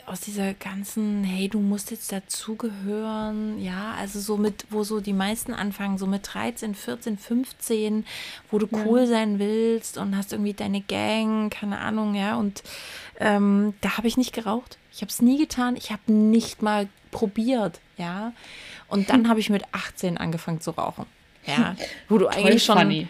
aus 0.09 0.21
dieser 0.21 0.55
ganzen, 0.55 1.23
hey, 1.23 1.49
du 1.49 1.61
musst 1.61 1.91
jetzt 1.91 2.11
dazugehören, 2.11 3.61
ja, 3.61 3.95
also 3.99 4.21
so 4.21 4.37
mit, 4.37 4.67
wo 4.71 4.83
so 4.83 5.01
die 5.01 5.13
meisten 5.13 5.53
anfangen, 5.53 5.99
so 5.99 6.07
mit 6.07 6.29
13, 6.33 6.75
14, 6.75 7.19
15, 7.19 8.07
wo 8.51 8.59
du 8.59 8.69
cool 8.73 9.07
sein 9.07 9.39
willst 9.39 9.99
und 9.99 10.17
hast 10.17 10.33
irgendwie 10.33 10.55
deine 10.55 10.81
Gang, 10.81 11.51
keine 11.53 11.79
Ahnung, 11.79 12.15
ja, 12.15 12.37
und 12.37 12.63
ähm, 13.19 13.75
da 13.81 13.97
habe 13.97 14.09
ich 14.09 14.17
nicht 14.17 14.33
geraucht. 14.33 14.79
Ich 14.93 15.01
habe 15.01 15.11
es 15.11 15.21
nie 15.21 15.39
getan, 15.39 15.77
ich 15.77 15.91
habe 15.91 16.13
nicht 16.13 16.63
mal 16.63 16.89
probiert, 17.11 17.81
ja, 17.97 18.33
und 18.89 19.11
dann 19.11 19.29
habe 19.29 19.41
ich 19.41 19.51
mit 19.51 19.63
18 19.73 20.19
angefangen 20.19 20.61
zu 20.61 20.71
rauchen, 20.73 21.07
ja, 21.47 21.77
wo 22.09 22.19
du 22.19 22.29
eigentlich 22.29 22.65
schon 22.65 22.79
funny. 22.79 23.09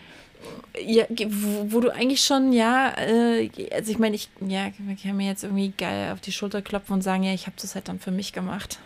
ja, 0.81 1.05
wo, 1.09 1.73
wo 1.73 1.81
du 1.81 1.91
eigentlich 1.95 2.25
schon, 2.25 2.53
ja, 2.53 2.95
äh, 2.99 3.51
also 3.73 3.91
ich 3.91 3.99
meine, 3.99 4.17
ich, 4.17 4.31
ja, 4.41 4.71
kann 5.03 5.17
mir 5.17 5.27
jetzt 5.27 5.45
irgendwie 5.45 5.73
geil 5.77 6.13
auf 6.13 6.21
die 6.21 6.33
Schulter 6.33 6.63
klopfen 6.63 6.95
und 6.95 7.03
sagen, 7.03 7.23
ja, 7.23 7.35
ich 7.35 7.47
habe 7.47 7.57
das 7.61 7.75
halt 7.75 7.89
dann 7.89 8.01
für 8.01 8.11
mich 8.11 8.33
gemacht. 8.33 8.79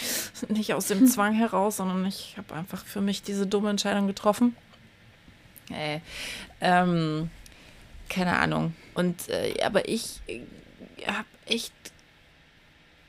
Nicht 0.48 0.72
aus 0.72 0.86
dem 0.86 1.06
Zwang 1.06 1.34
heraus, 1.34 1.76
sondern 1.76 2.06
ich 2.06 2.36
habe 2.38 2.54
einfach 2.54 2.84
für 2.84 3.00
mich 3.00 3.22
diese 3.22 3.46
dumme 3.46 3.70
Entscheidung 3.70 4.06
getroffen. 4.06 4.56
Äh, 5.70 6.00
ähm, 6.60 7.30
keine 8.08 8.38
Ahnung. 8.38 8.74
Und, 8.94 9.28
äh, 9.28 9.62
aber 9.62 9.88
ich 9.88 10.20
habe 11.06 11.26
echt, 11.46 11.72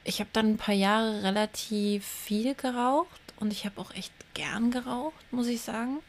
ich 0.04 0.20
habe 0.20 0.30
dann 0.34 0.52
ein 0.52 0.58
paar 0.58 0.76
Jahre 0.76 1.24
relativ 1.24 2.06
viel 2.06 2.56
geraucht 2.56 3.22
und 3.40 3.52
ich 3.52 3.66
habe 3.66 3.80
auch 3.80 3.92
echt 3.96 4.14
gern 4.34 4.72
geraucht, 4.72 5.32
muss 5.32 5.48
ich 5.48 5.62
sagen. 5.62 6.00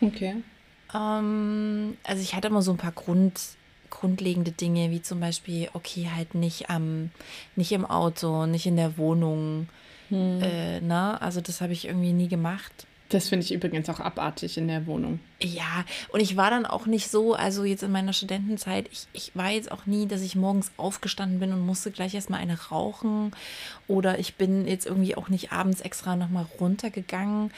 Okay. 0.00 0.36
Ähm, 0.94 1.96
also 2.04 2.22
ich 2.22 2.34
hatte 2.34 2.48
immer 2.48 2.62
so 2.62 2.72
ein 2.72 2.78
paar 2.78 2.92
Grund, 2.92 3.40
grundlegende 3.90 4.52
Dinge, 4.52 4.90
wie 4.90 5.02
zum 5.02 5.20
Beispiel, 5.20 5.68
okay, 5.72 6.10
halt 6.14 6.34
nicht 6.34 6.70
am, 6.70 7.10
nicht 7.56 7.72
im 7.72 7.84
Auto, 7.84 8.46
nicht 8.46 8.66
in 8.66 8.76
der 8.76 8.96
Wohnung. 8.98 9.68
Äh, 10.10 10.80
ne? 10.80 11.20
Also 11.20 11.40
das 11.40 11.60
habe 11.60 11.72
ich 11.72 11.86
irgendwie 11.86 12.12
nie 12.12 12.28
gemacht. 12.28 12.86
Das 13.10 13.30
finde 13.30 13.44
ich 13.44 13.52
übrigens 13.52 13.88
auch 13.88 14.00
abartig 14.00 14.58
in 14.58 14.68
der 14.68 14.86
Wohnung. 14.86 15.18
Ja, 15.40 15.84
und 16.10 16.20
ich 16.20 16.36
war 16.36 16.50
dann 16.50 16.66
auch 16.66 16.84
nicht 16.84 17.10
so, 17.10 17.32
also 17.32 17.64
jetzt 17.64 17.82
in 17.82 17.90
meiner 17.90 18.12
Studentenzeit, 18.12 18.86
ich, 18.92 19.06
ich 19.14 19.34
war 19.34 19.50
jetzt 19.50 19.72
auch 19.72 19.86
nie, 19.86 20.06
dass 20.06 20.20
ich 20.20 20.36
morgens 20.36 20.72
aufgestanden 20.76 21.40
bin 21.40 21.52
und 21.54 21.64
musste 21.64 21.90
gleich 21.90 22.14
erstmal 22.14 22.40
eine 22.40 22.58
rauchen. 22.70 23.32
Oder 23.86 24.18
ich 24.18 24.34
bin 24.34 24.66
jetzt 24.66 24.84
irgendwie 24.84 25.16
auch 25.16 25.30
nicht 25.30 25.52
abends 25.52 25.80
extra 25.80 26.16
nochmal 26.16 26.46
runtergegangen, 26.60 27.50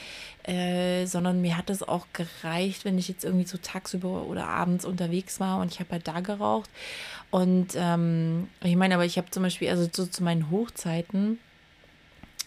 äh, 0.45 1.07
sondern 1.07 1.41
mir 1.41 1.57
hat 1.57 1.69
es 1.69 1.83
auch 1.83 2.07
gereicht, 2.13 2.85
wenn 2.85 2.97
ich 2.97 3.09
jetzt 3.09 3.25
irgendwie 3.25 3.47
so 3.47 3.59
tagsüber 3.61 4.27
oder 4.27 4.47
abends 4.47 4.85
unterwegs 4.85 5.41
war 5.41 5.61
und 5.61 5.73
ich 5.73 5.81
habe 5.81 5.91
halt 5.91 6.07
da 6.07 6.21
geraucht. 6.21 6.71
Und 7.33 7.75
ähm, 7.75 8.49
ich 8.63 8.77
meine, 8.77 8.95
aber 8.95 9.05
ich 9.05 9.19
habe 9.19 9.31
zum 9.31 9.43
Beispiel, 9.43 9.69
also 9.71 9.89
so 9.93 10.07
zu 10.07 10.23
meinen 10.23 10.51
Hochzeiten, 10.51 11.39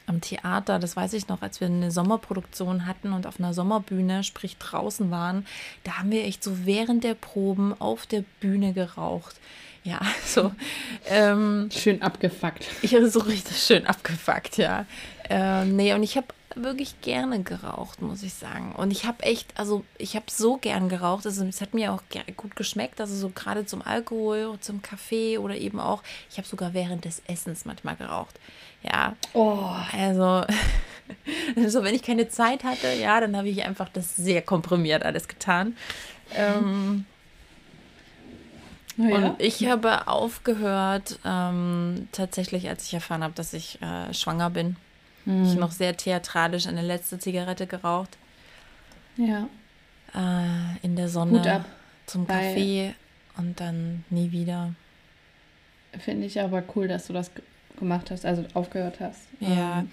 am 0.05 0.21
Theater, 0.21 0.79
das 0.79 0.95
weiß 0.95 1.13
ich 1.13 1.27
noch, 1.27 1.41
als 1.41 1.59
wir 1.59 1.67
eine 1.67 1.91
Sommerproduktion 1.91 2.85
hatten 2.85 3.13
und 3.13 3.27
auf 3.27 3.39
einer 3.39 3.53
Sommerbühne, 3.53 4.23
sprich 4.23 4.57
draußen 4.57 5.11
waren, 5.11 5.45
da 5.83 5.99
haben 5.99 6.11
wir 6.11 6.25
echt 6.25 6.43
so 6.43 6.65
während 6.65 7.03
der 7.03 7.13
Proben 7.13 7.73
auf 7.79 8.05
der 8.05 8.23
Bühne 8.39 8.73
geraucht. 8.73 9.35
Ja, 9.83 9.99
so. 10.25 10.51
Ähm, 11.07 11.69
Schön 11.71 12.01
abgefuckt. 12.01 12.65
ich 12.81 12.93
hatte 12.93 13.09
so 13.09 13.19
richtig 13.19 13.57
schön 13.57 13.85
abgefuckt, 13.85 14.57
ja. 14.57 14.85
Ähm, 15.29 15.75
nee, 15.75 15.93
und 15.93 16.03
ich 16.03 16.17
habe 16.17 16.27
wirklich 16.55 17.01
gerne 17.01 17.41
geraucht, 17.43 18.01
muss 18.01 18.23
ich 18.23 18.33
sagen. 18.33 18.73
Und 18.75 18.91
ich 18.91 19.05
habe 19.05 19.23
echt, 19.23 19.57
also 19.59 19.83
ich 19.97 20.15
habe 20.15 20.25
so 20.29 20.57
gern 20.57 20.89
geraucht. 20.89 21.25
Also 21.25 21.45
es 21.45 21.61
hat 21.61 21.73
mir 21.73 21.93
auch 21.93 22.01
gut 22.37 22.55
geschmeckt. 22.55 23.01
Also 23.01 23.15
so 23.15 23.29
gerade 23.29 23.65
zum 23.65 23.81
Alkohol, 23.81 24.57
zum 24.59 24.81
Kaffee 24.81 25.37
oder 25.37 25.55
eben 25.55 25.79
auch, 25.79 26.03
ich 26.29 26.37
habe 26.37 26.47
sogar 26.47 26.73
während 26.73 27.05
des 27.05 27.21
Essens 27.27 27.65
manchmal 27.65 27.95
geraucht. 27.95 28.39
Ja. 28.83 29.15
Oh. 29.33 29.69
Also, 29.97 30.45
also 31.55 31.83
wenn 31.83 31.95
ich 31.95 32.03
keine 32.03 32.29
Zeit 32.29 32.63
hatte, 32.63 32.93
ja, 32.93 33.19
dann 33.19 33.35
habe 33.35 33.49
ich 33.49 33.63
einfach 33.63 33.89
das 33.89 34.15
sehr 34.15 34.41
komprimiert 34.41 35.03
alles 35.03 35.27
getan. 35.27 35.75
Ähm, 36.35 37.05
ja. 38.97 39.15
Und 39.15 39.41
ich 39.41 39.65
habe 39.67 40.07
aufgehört, 40.07 41.19
ähm, 41.25 42.07
tatsächlich, 42.11 42.69
als 42.69 42.85
ich 42.85 42.93
erfahren 42.93 43.23
habe, 43.23 43.33
dass 43.33 43.53
ich 43.53 43.81
äh, 43.81 44.13
schwanger 44.13 44.49
bin. 44.49 44.75
Mhm. 45.25 45.45
Ich 45.45 45.55
noch 45.55 45.71
sehr 45.71 45.95
theatralisch 45.95 46.67
eine 46.67 46.81
letzte 46.81 47.19
Zigarette 47.19 47.67
geraucht. 47.67 48.17
Ja. 49.17 49.47
Äh, 50.13 50.85
in 50.85 50.95
der 50.95 51.09
Sonne 51.09 51.65
zum 52.05 52.27
Kaffee 52.27 52.93
und 53.37 53.59
dann 53.59 54.03
nie 54.09 54.31
wieder. 54.31 54.73
Finde 55.99 56.25
ich 56.25 56.39
aber 56.39 56.63
cool, 56.75 56.87
dass 56.87 57.07
du 57.07 57.13
das 57.13 57.31
gemacht 57.77 58.11
hast, 58.11 58.25
also 58.25 58.43
aufgehört 58.53 58.99
hast. 58.99 59.21
Ja. 59.39 59.79
Ähm, 59.79 59.91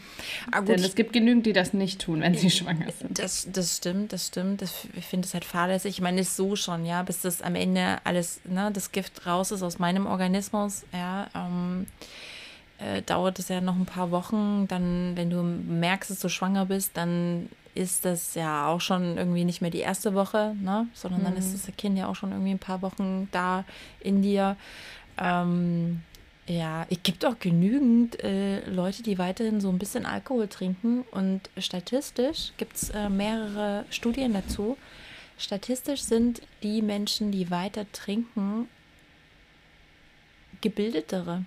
ah, 0.52 0.60
denn 0.60 0.80
es 0.80 0.94
gibt 0.94 1.12
genügend, 1.12 1.46
die 1.46 1.52
das 1.52 1.72
nicht 1.72 2.00
tun, 2.00 2.20
wenn 2.20 2.34
sie 2.34 2.50
schwanger 2.50 2.90
sind. 2.92 3.18
Das, 3.18 3.48
das 3.52 3.78
stimmt, 3.78 4.12
das 4.12 4.28
stimmt. 4.28 4.62
Das, 4.62 4.86
ich 4.94 5.06
finde 5.06 5.26
es 5.26 5.34
halt 5.34 5.44
fahrlässig. 5.44 5.94
Ich 5.96 6.00
meine, 6.00 6.20
es 6.20 6.28
ist 6.28 6.36
so 6.36 6.56
schon, 6.56 6.84
ja, 6.84 7.02
bis 7.02 7.22
das 7.22 7.42
am 7.42 7.54
Ende 7.54 7.98
alles, 8.04 8.40
ne, 8.44 8.70
das 8.72 8.92
Gift 8.92 9.26
raus 9.26 9.50
ist 9.50 9.62
aus 9.62 9.78
meinem 9.78 10.06
Organismus, 10.06 10.84
ja, 10.92 11.28
ähm, 11.34 11.86
äh, 12.80 13.02
dauert 13.02 13.38
es 13.38 13.48
ja 13.48 13.60
noch 13.60 13.76
ein 13.76 13.86
paar 13.86 14.10
Wochen. 14.10 14.66
Dann, 14.68 15.12
wenn 15.16 15.30
du 15.30 15.42
merkst, 15.42 16.10
dass 16.10 16.20
du 16.20 16.28
schwanger 16.28 16.66
bist, 16.66 16.96
dann 16.96 17.48
ist 17.74 18.04
das 18.04 18.34
ja 18.34 18.66
auch 18.66 18.80
schon 18.80 19.16
irgendwie 19.16 19.44
nicht 19.44 19.60
mehr 19.60 19.70
die 19.70 19.78
erste 19.78 20.14
Woche, 20.14 20.54
ne? 20.60 20.88
sondern 20.92 21.20
mhm. 21.20 21.24
dann 21.24 21.36
ist 21.36 21.52
das 21.54 21.76
Kind 21.76 21.96
ja 21.96 22.08
auch 22.08 22.16
schon 22.16 22.32
irgendwie 22.32 22.50
ein 22.50 22.58
paar 22.58 22.82
Wochen 22.82 23.28
da 23.32 23.64
in 24.00 24.22
dir. 24.22 24.56
Ähm, 25.18 26.02
ja, 26.46 26.84
es 26.90 26.98
gibt 27.02 27.24
auch 27.24 27.38
genügend 27.38 28.22
äh, 28.24 28.68
Leute, 28.68 29.04
die 29.04 29.18
weiterhin 29.18 29.60
so 29.60 29.68
ein 29.68 29.78
bisschen 29.78 30.04
Alkohol 30.04 30.48
trinken 30.48 31.04
und 31.12 31.42
statistisch 31.58 32.52
gibt 32.56 32.76
es 32.76 32.90
äh, 32.90 33.08
mehrere 33.08 33.84
Studien 33.90 34.32
dazu. 34.32 34.76
Statistisch 35.38 36.02
sind 36.02 36.42
die 36.62 36.82
Menschen, 36.82 37.30
die 37.30 37.50
weiter 37.50 37.86
trinken, 37.92 38.68
gebildetere 40.60 41.44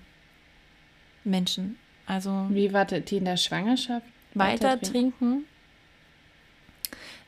Menschen. 1.24 1.78
Also 2.06 2.48
wie 2.50 2.74
wartet 2.74 3.10
die 3.12 3.18
in 3.18 3.26
der 3.26 3.38
Schwangerschaft? 3.38 4.06
Weiter, 4.34 4.80
trinken 4.82 5.46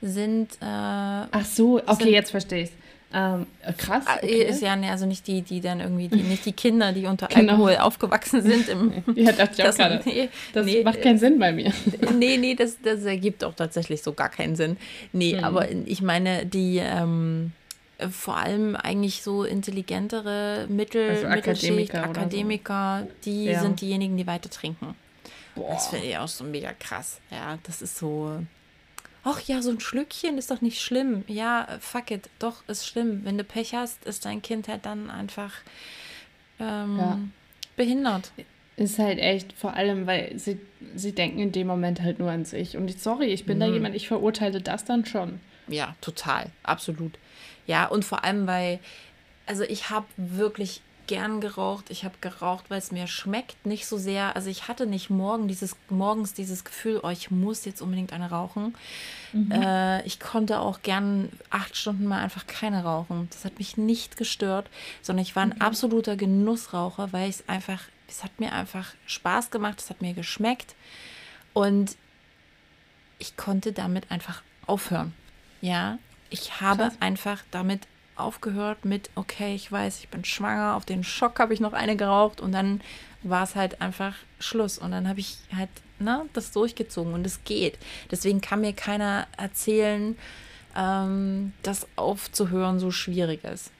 sind. 0.02 0.54
Äh, 0.56 0.66
Ach 0.66 1.46
so, 1.46 1.78
okay, 1.78 2.04
sind, 2.04 2.10
jetzt 2.10 2.32
verstehe 2.32 2.64
ich 2.64 2.72
ähm, 3.16 3.46
krass. 3.78 4.04
Ah, 4.08 4.18
okay. 4.18 4.44
Ist 4.44 4.62
ja 4.62 4.76
ne, 4.76 4.92
also 4.92 5.06
nicht 5.06 5.26
die, 5.28 5.42
die 5.42 5.62
dann 5.62 5.80
irgendwie, 5.80 6.10
die, 6.10 6.22
nicht 6.22 6.46
die 6.46 6.52
Kinder, 6.52 6.92
die 6.92 7.06
unter 7.06 7.28
genau. 7.28 7.54
Alkohol 7.54 7.78
aufgewachsen 7.78 8.42
sind. 8.42 8.68
Im, 8.68 8.92
ja, 9.16 9.32
dachte 9.32 9.54
ich 9.58 9.64
auch 9.64 9.74
gerade. 9.74 10.02
Nee, 10.04 10.30
das 10.54 10.66
nee, 10.66 10.84
macht 10.84 11.02
keinen 11.02 11.18
Sinn 11.18 11.40
bei 11.40 11.54
mir. 11.54 11.72
Nee, 12.16 12.38
nee, 12.38 12.56
das, 12.56 12.78
das 12.82 13.04
ergibt 13.04 13.44
auch 13.44 13.54
tatsächlich 13.54 14.02
so 14.02 14.14
gar 14.14 14.30
keinen 14.30 14.56
Sinn. 14.56 14.78
Nee, 15.14 15.38
hm. 15.38 15.44
aber 15.44 15.70
ich 15.72 16.02
meine, 16.02 16.46
die 16.46 16.78
ähm, 16.78 17.52
vor 18.12 18.38
allem 18.38 18.76
eigentlich 18.76 19.24
so 19.24 19.44
intelligentere 19.44 20.68
Mittel, 20.70 21.10
also 21.10 21.28
Mittelschicht, 21.28 21.96
Akademiker, 21.96 22.04
Akademiker 22.04 23.04
so. 23.06 23.14
die 23.26 23.46
ja. 23.46 23.62
sind 23.62 23.82
diejenigen, 23.82 24.18
die 24.18 24.28
weiter 24.28 24.50
trinken. 24.50 24.96
Boah. 25.56 25.74
Das 25.74 25.88
finde 25.88 26.08
ich 26.08 26.18
auch 26.18 26.28
so 26.28 26.44
mega 26.44 26.74
krass. 26.74 27.22
Ja, 27.32 27.58
das 27.64 27.82
ist 27.82 27.98
so 27.98 28.40
ach 29.26 29.42
ja, 29.42 29.62
so 29.62 29.72
ein 29.72 29.82
Schlückchen 29.82 30.38
ist 30.38 30.52
doch 30.52 30.62
nicht 30.62 30.80
schlimm. 30.80 31.26
Ja, 31.28 31.68
fuck 31.82 32.12
it, 32.12 32.30
doch, 32.40 32.64
ist 32.68 32.88
schlimm. 32.88 33.22
Wenn 33.26 33.38
du 33.38 33.44
Pech 33.44 33.74
hast, 33.74 34.06
ist 34.06 34.26
dein 34.26 34.42
Kind 34.42 34.70
halt 34.70 34.86
dann 34.86 35.10
einfach 35.10 35.52
ähm, 36.60 36.98
ja. 36.98 37.20
behindert. 37.76 38.32
Ist 38.78 39.00
halt 39.00 39.20
echt, 39.20 39.54
vor 39.54 39.74
allem, 39.74 40.06
weil 40.06 40.38
sie, 40.38 40.60
sie 40.96 41.14
denken 41.14 41.40
in 41.40 41.52
dem 41.52 41.68
Moment 41.68 42.02
halt 42.02 42.20
nur 42.20 42.30
an 42.30 42.46
sich. 42.46 42.78
Und 42.78 42.90
ich, 42.90 43.02
sorry, 43.02 43.26
ich 43.26 43.46
bin 43.46 43.58
mhm. 43.58 43.62
da 43.62 43.68
jemand, 43.68 43.96
ich 43.96 44.08
verurteile 44.08 44.62
das 44.62 44.86
dann 44.86 45.06
schon. 45.06 45.40
Ja, 45.68 45.96
total, 46.02 46.52
absolut. 46.64 47.18
Ja, 47.68 47.88
und 47.88 48.06
vor 48.06 48.24
allem, 48.24 48.48
weil, 48.48 48.80
also 49.46 49.64
ich 49.64 49.90
habe 49.90 50.06
wirklich 50.18 50.82
gern 51.08 51.42
geraucht. 51.42 51.86
Ich 51.90 52.04
habe 52.04 52.16
geraucht, 52.22 52.66
weil 52.70 52.80
es 52.80 52.92
mir 52.92 53.08
schmeckt, 53.08 53.66
nicht 53.66 53.88
so 53.88 53.98
sehr. 53.98 54.36
Also 54.36 54.50
ich 54.50 54.68
hatte 54.68 54.86
nicht 54.86 55.10
morgen 55.10 55.48
dieses, 55.48 55.76
morgens 55.90 56.34
dieses 56.34 56.64
Gefühl, 56.64 57.00
oh, 57.04 57.10
ich 57.10 57.32
muss 57.32 57.66
jetzt 57.66 57.82
unbedingt 57.82 58.14
eine 58.14 58.30
rauchen. 58.30 58.76
Mhm. 59.34 59.52
Äh, 59.52 60.04
ich 60.04 60.20
konnte 60.20 60.60
auch 60.60 60.82
gern 60.82 61.30
acht 61.50 61.76
Stunden 61.76 62.06
mal 62.06 62.22
einfach 62.22 62.48
keine 62.48 62.84
rauchen. 62.84 63.28
Das 63.32 63.46
hat 63.46 63.58
mich 63.58 63.78
nicht 63.78 64.18
gestört, 64.18 64.70
sondern 65.02 65.24
ich 65.24 65.36
war 65.36 65.44
ein 65.44 65.56
mhm. 65.56 65.62
absoluter 65.62 66.16
Genussraucher, 66.16 67.14
weil 67.14 67.30
es 67.30 67.48
einfach, 67.48 67.82
es 68.08 68.24
hat 68.24 68.40
mir 68.40 68.54
einfach 68.54 68.94
Spaß 69.06 69.52
gemacht, 69.52 69.80
es 69.80 69.90
hat 69.90 70.02
mir 70.02 70.14
geschmeckt 70.14 70.76
und 71.54 71.96
ich 73.20 73.38
konnte 73.38 73.72
damit 73.72 74.12
einfach 74.12 74.42
aufhören. 74.66 75.14
Ja, 75.62 75.98
ich 76.36 76.62
habe 76.62 76.84
Krass. 76.84 76.98
einfach 77.00 77.44
damit 77.52 77.82
aufgehört 78.18 78.86
mit, 78.86 79.10
okay, 79.16 79.56
ich 79.56 79.72
weiß, 79.72 80.00
ich 80.00 80.10
bin 80.10 80.24
schwanger, 80.26 80.76
auf 80.76 80.86
den 80.86 81.04
Schock 81.04 81.40
habe 81.40 81.54
ich 81.54 81.60
noch 81.60 81.74
eine 81.74 81.96
geraucht 81.96 82.42
und 82.42 82.52
dann 82.52 82.82
war 83.24 83.44
es 83.44 83.56
halt 83.56 83.82
einfach 83.82 84.16
Schluss. 84.40 84.78
Und 84.78 84.92
dann 84.92 85.08
habe 85.08 85.20
ich 85.20 85.38
halt 85.56 85.70
ne, 86.00 86.26
das 86.34 86.52
durchgezogen 86.52 87.14
und 87.14 87.26
es 87.26 87.44
geht. 87.44 87.78
Deswegen 88.12 88.42
kann 88.42 88.62
mir 88.62 88.74
keiner 88.74 89.28
erzählen, 89.38 90.18
ähm, 90.76 91.54
dass 91.64 91.88
aufzuhören 91.96 92.80
so 92.80 92.92
schwierig 92.92 93.44
ist. 93.44 93.72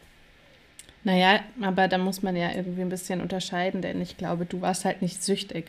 Naja, 1.04 1.42
aber 1.62 1.88
da 1.88 1.98
muss 1.98 2.24
man 2.24 2.36
ja 2.36 2.52
irgendwie 2.52 2.82
ein 2.82 2.90
bisschen 2.90 3.22
unterscheiden, 3.22 3.82
denn 3.82 4.02
ich 4.02 4.18
glaube, 4.18 4.46
du 4.46 4.62
warst 4.62 4.86
halt 4.86 5.02
nicht 5.02 5.24
süchtig. 5.24 5.66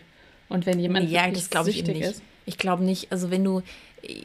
Und 0.48 0.64
wenn 0.64 0.78
jemand 0.78 1.10
ja, 1.10 1.30
das 1.30 1.50
süchtig 1.50 1.88
ich 1.88 1.94
nicht. 1.94 2.02
ist. 2.02 2.22
Ich 2.46 2.56
glaube 2.56 2.84
nicht, 2.84 3.12
also 3.12 3.30
wenn 3.30 3.44
du, 3.44 3.62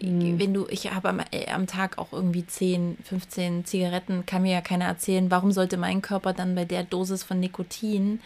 mhm. 0.02 0.40
wenn 0.40 0.54
du, 0.54 0.68
ich 0.70 0.92
habe 0.92 1.10
am, 1.10 1.20
äh, 1.32 1.50
am 1.52 1.68
Tag 1.68 1.98
auch 1.98 2.14
irgendwie 2.14 2.46
10, 2.46 2.98
15 3.04 3.66
Zigaretten, 3.66 4.26
kann 4.26 4.42
mir 4.44 4.54
ja 4.54 4.62
keiner 4.62 4.86
erzählen, 4.86 5.30
warum 5.32 5.52
sollte 5.52 5.78
mein 5.78 6.02
Körper 6.02 6.34
dann 6.34 6.56
bei 6.56 6.66
der 6.66 6.84
Dosis 6.84 7.24
von 7.24 7.40
Nikotin 7.40 8.20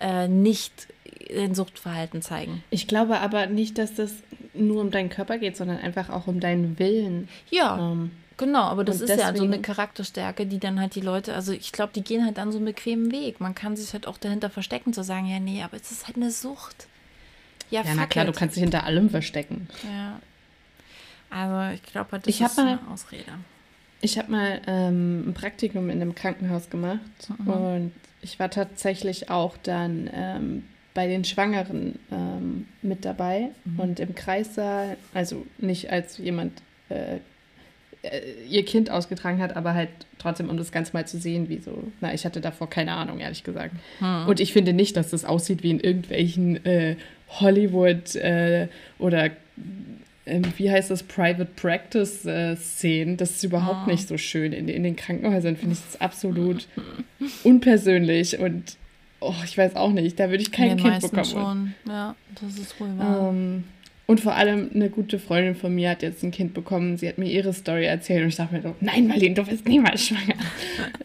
äh, 0.00 0.28
nicht 0.28 0.88
ein 1.34 1.54
Suchtverhalten 1.54 2.22
zeigen. 2.22 2.62
Ich 2.70 2.88
glaube 2.88 3.20
aber 3.20 3.46
nicht, 3.46 3.78
dass 3.78 3.94
das 3.94 4.12
nur 4.54 4.80
um 4.80 4.90
deinen 4.90 5.08
Körper 5.08 5.38
geht, 5.38 5.56
sondern 5.56 5.78
einfach 5.78 6.10
auch 6.10 6.26
um 6.26 6.40
deinen 6.40 6.78
Willen. 6.78 7.28
Ja. 7.50 7.78
Ähm, 7.78 8.10
Genau, 8.38 8.62
aber 8.62 8.82
das 8.82 8.96
ist 9.00 9.10
deswegen, 9.10 9.28
ja 9.28 9.36
so 9.36 9.44
eine 9.44 9.60
Charakterstärke, 9.60 10.46
die 10.46 10.58
dann 10.58 10.80
halt 10.80 10.96
die 10.96 11.00
Leute, 11.00 11.34
also 11.34 11.52
ich 11.52 11.70
glaube, 11.70 11.92
die 11.94 12.02
gehen 12.02 12.24
halt 12.24 12.38
dann 12.38 12.50
so 12.50 12.58
einen 12.58 12.64
bequemen 12.64 13.12
Weg. 13.12 13.40
Man 13.40 13.54
kann 13.54 13.76
sich 13.76 13.92
halt 13.92 14.08
auch 14.08 14.18
dahinter 14.18 14.50
verstecken, 14.50 14.92
zu 14.92 15.04
sagen, 15.04 15.26
ja, 15.26 15.38
nee, 15.38 15.62
aber 15.62 15.76
es 15.76 15.92
ist 15.92 16.06
halt 16.06 16.16
eine 16.16 16.30
Sucht. 16.30 16.88
Ja, 17.70 17.82
ja 17.82 17.94
na 17.94 18.06
klar, 18.06 18.24
it. 18.24 18.34
du 18.34 18.38
kannst 18.38 18.56
dich 18.56 18.62
hinter 18.62 18.84
allem 18.84 19.10
verstecken. 19.10 19.68
Ja. 19.84 20.18
Also 21.32 21.74
ich 21.74 21.82
glaube, 21.82 22.18
das 22.18 22.26
ich 22.26 22.40
ist 22.40 22.56
mal, 22.56 22.66
eine 22.66 22.78
Ausrede. 22.92 23.32
Ich 24.00 24.18
habe 24.18 24.30
mal 24.30 24.60
ähm, 24.66 25.28
ein 25.28 25.34
Praktikum 25.34 25.88
in 25.88 26.00
einem 26.02 26.14
Krankenhaus 26.14 26.68
gemacht 26.68 27.00
mhm. 27.38 27.48
und 27.48 27.92
ich 28.20 28.38
war 28.38 28.50
tatsächlich 28.50 29.30
auch 29.30 29.56
dann 29.62 30.10
ähm, 30.12 30.64
bei 30.94 31.06
den 31.06 31.24
Schwangeren 31.24 31.98
ähm, 32.10 32.66
mit 32.82 33.04
dabei 33.04 33.50
mhm. 33.64 33.80
und 33.80 34.00
im 34.00 34.14
Kreissaal, 34.14 34.96
also 35.14 35.46
nicht 35.58 35.90
als 35.90 36.18
jemand 36.18 36.52
äh, 36.90 37.18
äh, 38.02 38.20
ihr 38.48 38.64
Kind 38.64 38.90
ausgetragen 38.90 39.40
hat, 39.40 39.56
aber 39.56 39.74
halt 39.74 39.88
trotzdem, 40.18 40.50
um 40.50 40.56
das 40.56 40.72
Ganze 40.72 40.92
mal 40.92 41.06
zu 41.06 41.18
sehen, 41.18 41.48
wie 41.48 41.58
so, 41.58 41.84
na, 42.00 42.12
ich 42.12 42.24
hatte 42.24 42.40
davor 42.40 42.68
keine 42.68 42.92
Ahnung, 42.94 43.20
ehrlich 43.20 43.44
gesagt. 43.44 43.74
Mhm. 44.00 44.26
Und 44.26 44.40
ich 44.40 44.52
finde 44.52 44.72
nicht, 44.72 44.96
dass 44.96 45.10
das 45.10 45.24
aussieht 45.24 45.62
wie 45.62 45.70
in 45.70 45.80
irgendwelchen 45.80 46.64
äh, 46.66 46.96
Hollywood 47.40 48.14
äh, 48.16 48.68
oder 48.98 49.30
wie 50.56 50.70
heißt 50.70 50.90
das, 50.90 51.02
Private 51.02 51.44
Practice 51.44 52.24
äh, 52.24 52.56
Szenen. 52.56 53.16
Das 53.16 53.30
ist 53.30 53.44
überhaupt 53.44 53.86
oh. 53.86 53.90
nicht 53.90 54.08
so 54.08 54.16
schön. 54.16 54.52
In, 54.52 54.68
in 54.68 54.82
den 54.82 54.96
Krankenhäusern 54.96 55.56
finde 55.56 55.74
ich 55.74 55.80
das 55.84 56.00
absolut 56.00 56.66
unpersönlich 57.44 58.38
und 58.38 58.76
oh, 59.20 59.34
ich 59.44 59.56
weiß 59.56 59.76
auch 59.76 59.90
nicht, 59.90 60.18
da 60.18 60.30
würde 60.30 60.42
ich 60.42 60.52
kein 60.52 60.76
Kind 60.76 61.00
bekommen. 61.00 61.24
Schon. 61.24 61.74
Ja, 61.86 62.14
das 62.40 62.58
ist 62.58 62.78
wohl 62.80 62.96
wahr. 62.98 63.30
Ähm, 63.30 63.64
und 64.06 64.20
vor 64.20 64.34
allem 64.34 64.70
eine 64.74 64.90
gute 64.90 65.18
Freundin 65.20 65.54
von 65.54 65.74
mir 65.74 65.90
hat 65.90 66.02
jetzt 66.02 66.24
ein 66.24 66.32
Kind 66.32 66.54
bekommen. 66.54 66.96
Sie 66.96 67.08
hat 67.08 67.18
mir 67.18 67.30
ihre 67.30 67.52
Story 67.52 67.84
erzählt 67.84 68.22
und 68.22 68.28
ich 68.28 68.36
dachte 68.36 68.54
mir 68.54 68.62
so, 68.62 68.74
nein, 68.80 69.06
Marlene, 69.06 69.34
du 69.34 69.46
wirst 69.46 69.66
niemals 69.66 70.08
schwanger. 70.08 70.34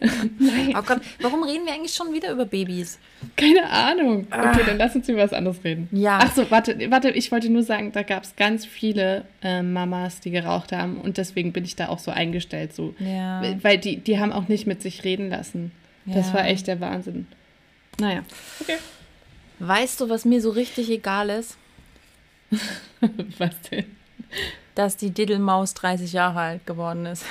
nein. 0.38 0.74
Oh 0.76 0.82
Gott, 0.82 1.00
warum 1.20 1.44
reden 1.44 1.64
wir 1.64 1.74
eigentlich 1.74 1.94
schon 1.94 2.12
wieder 2.12 2.32
über 2.32 2.44
Babys? 2.44 2.98
Keine 3.36 3.70
Ahnung. 3.70 4.26
Okay, 4.30 4.62
dann 4.66 4.78
lass 4.78 4.96
uns 4.96 5.08
über 5.08 5.22
was 5.22 5.32
anderes 5.32 5.62
reden. 5.62 5.88
Ja. 5.92 6.18
Ach 6.20 6.34
so, 6.34 6.50
warte, 6.50 6.90
warte, 6.90 7.10
ich 7.10 7.30
wollte 7.30 7.48
nur 7.50 7.62
sagen, 7.62 7.92
da 7.92 8.02
gab 8.02 8.24
es 8.24 8.34
ganz 8.34 8.66
viele 8.66 9.24
äh, 9.42 9.62
Mamas, 9.62 10.20
die 10.20 10.32
geraucht 10.32 10.72
haben 10.72 11.00
und 11.00 11.18
deswegen 11.18 11.52
bin 11.52 11.64
ich 11.64 11.76
da 11.76 11.88
auch 11.88 12.00
so 12.00 12.10
eingestellt. 12.10 12.74
So. 12.74 12.94
Ja. 12.98 13.42
Weil 13.62 13.78
die, 13.78 13.98
die 13.98 14.18
haben 14.18 14.32
auch 14.32 14.48
nicht 14.48 14.66
mit 14.66 14.82
sich 14.82 15.04
reden 15.04 15.30
lassen. 15.30 15.70
Ja. 16.04 16.14
Das 16.14 16.34
war 16.34 16.46
echt 16.46 16.66
der 16.66 16.80
Wahnsinn. 16.80 17.28
Naja, 18.00 18.22
okay. 18.60 18.76
Weißt 19.60 20.00
du, 20.00 20.08
was 20.08 20.24
mir 20.24 20.40
so 20.40 20.50
richtig 20.50 20.90
egal 20.90 21.30
ist? 21.30 21.56
Was 23.38 23.60
denn? 23.70 23.84
dass 24.78 24.96
die 24.96 25.10
Diddelmaus 25.10 25.74
30 25.74 26.12
Jahre 26.12 26.38
alt 26.38 26.66
geworden 26.66 27.04
ist. 27.06 27.24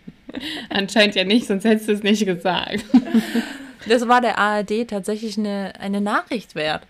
Anscheinend 0.68 1.14
ja 1.14 1.24
nicht, 1.24 1.46
sonst 1.46 1.64
hättest 1.64 1.88
du 1.88 1.92
es 1.92 2.02
nicht 2.02 2.24
gesagt. 2.26 2.84
Das 3.86 4.08
war 4.08 4.22
der 4.22 4.38
ARD 4.38 4.88
tatsächlich 4.88 5.36
eine, 5.36 5.74
eine 5.78 6.00
Nachricht 6.00 6.54
wert. 6.54 6.86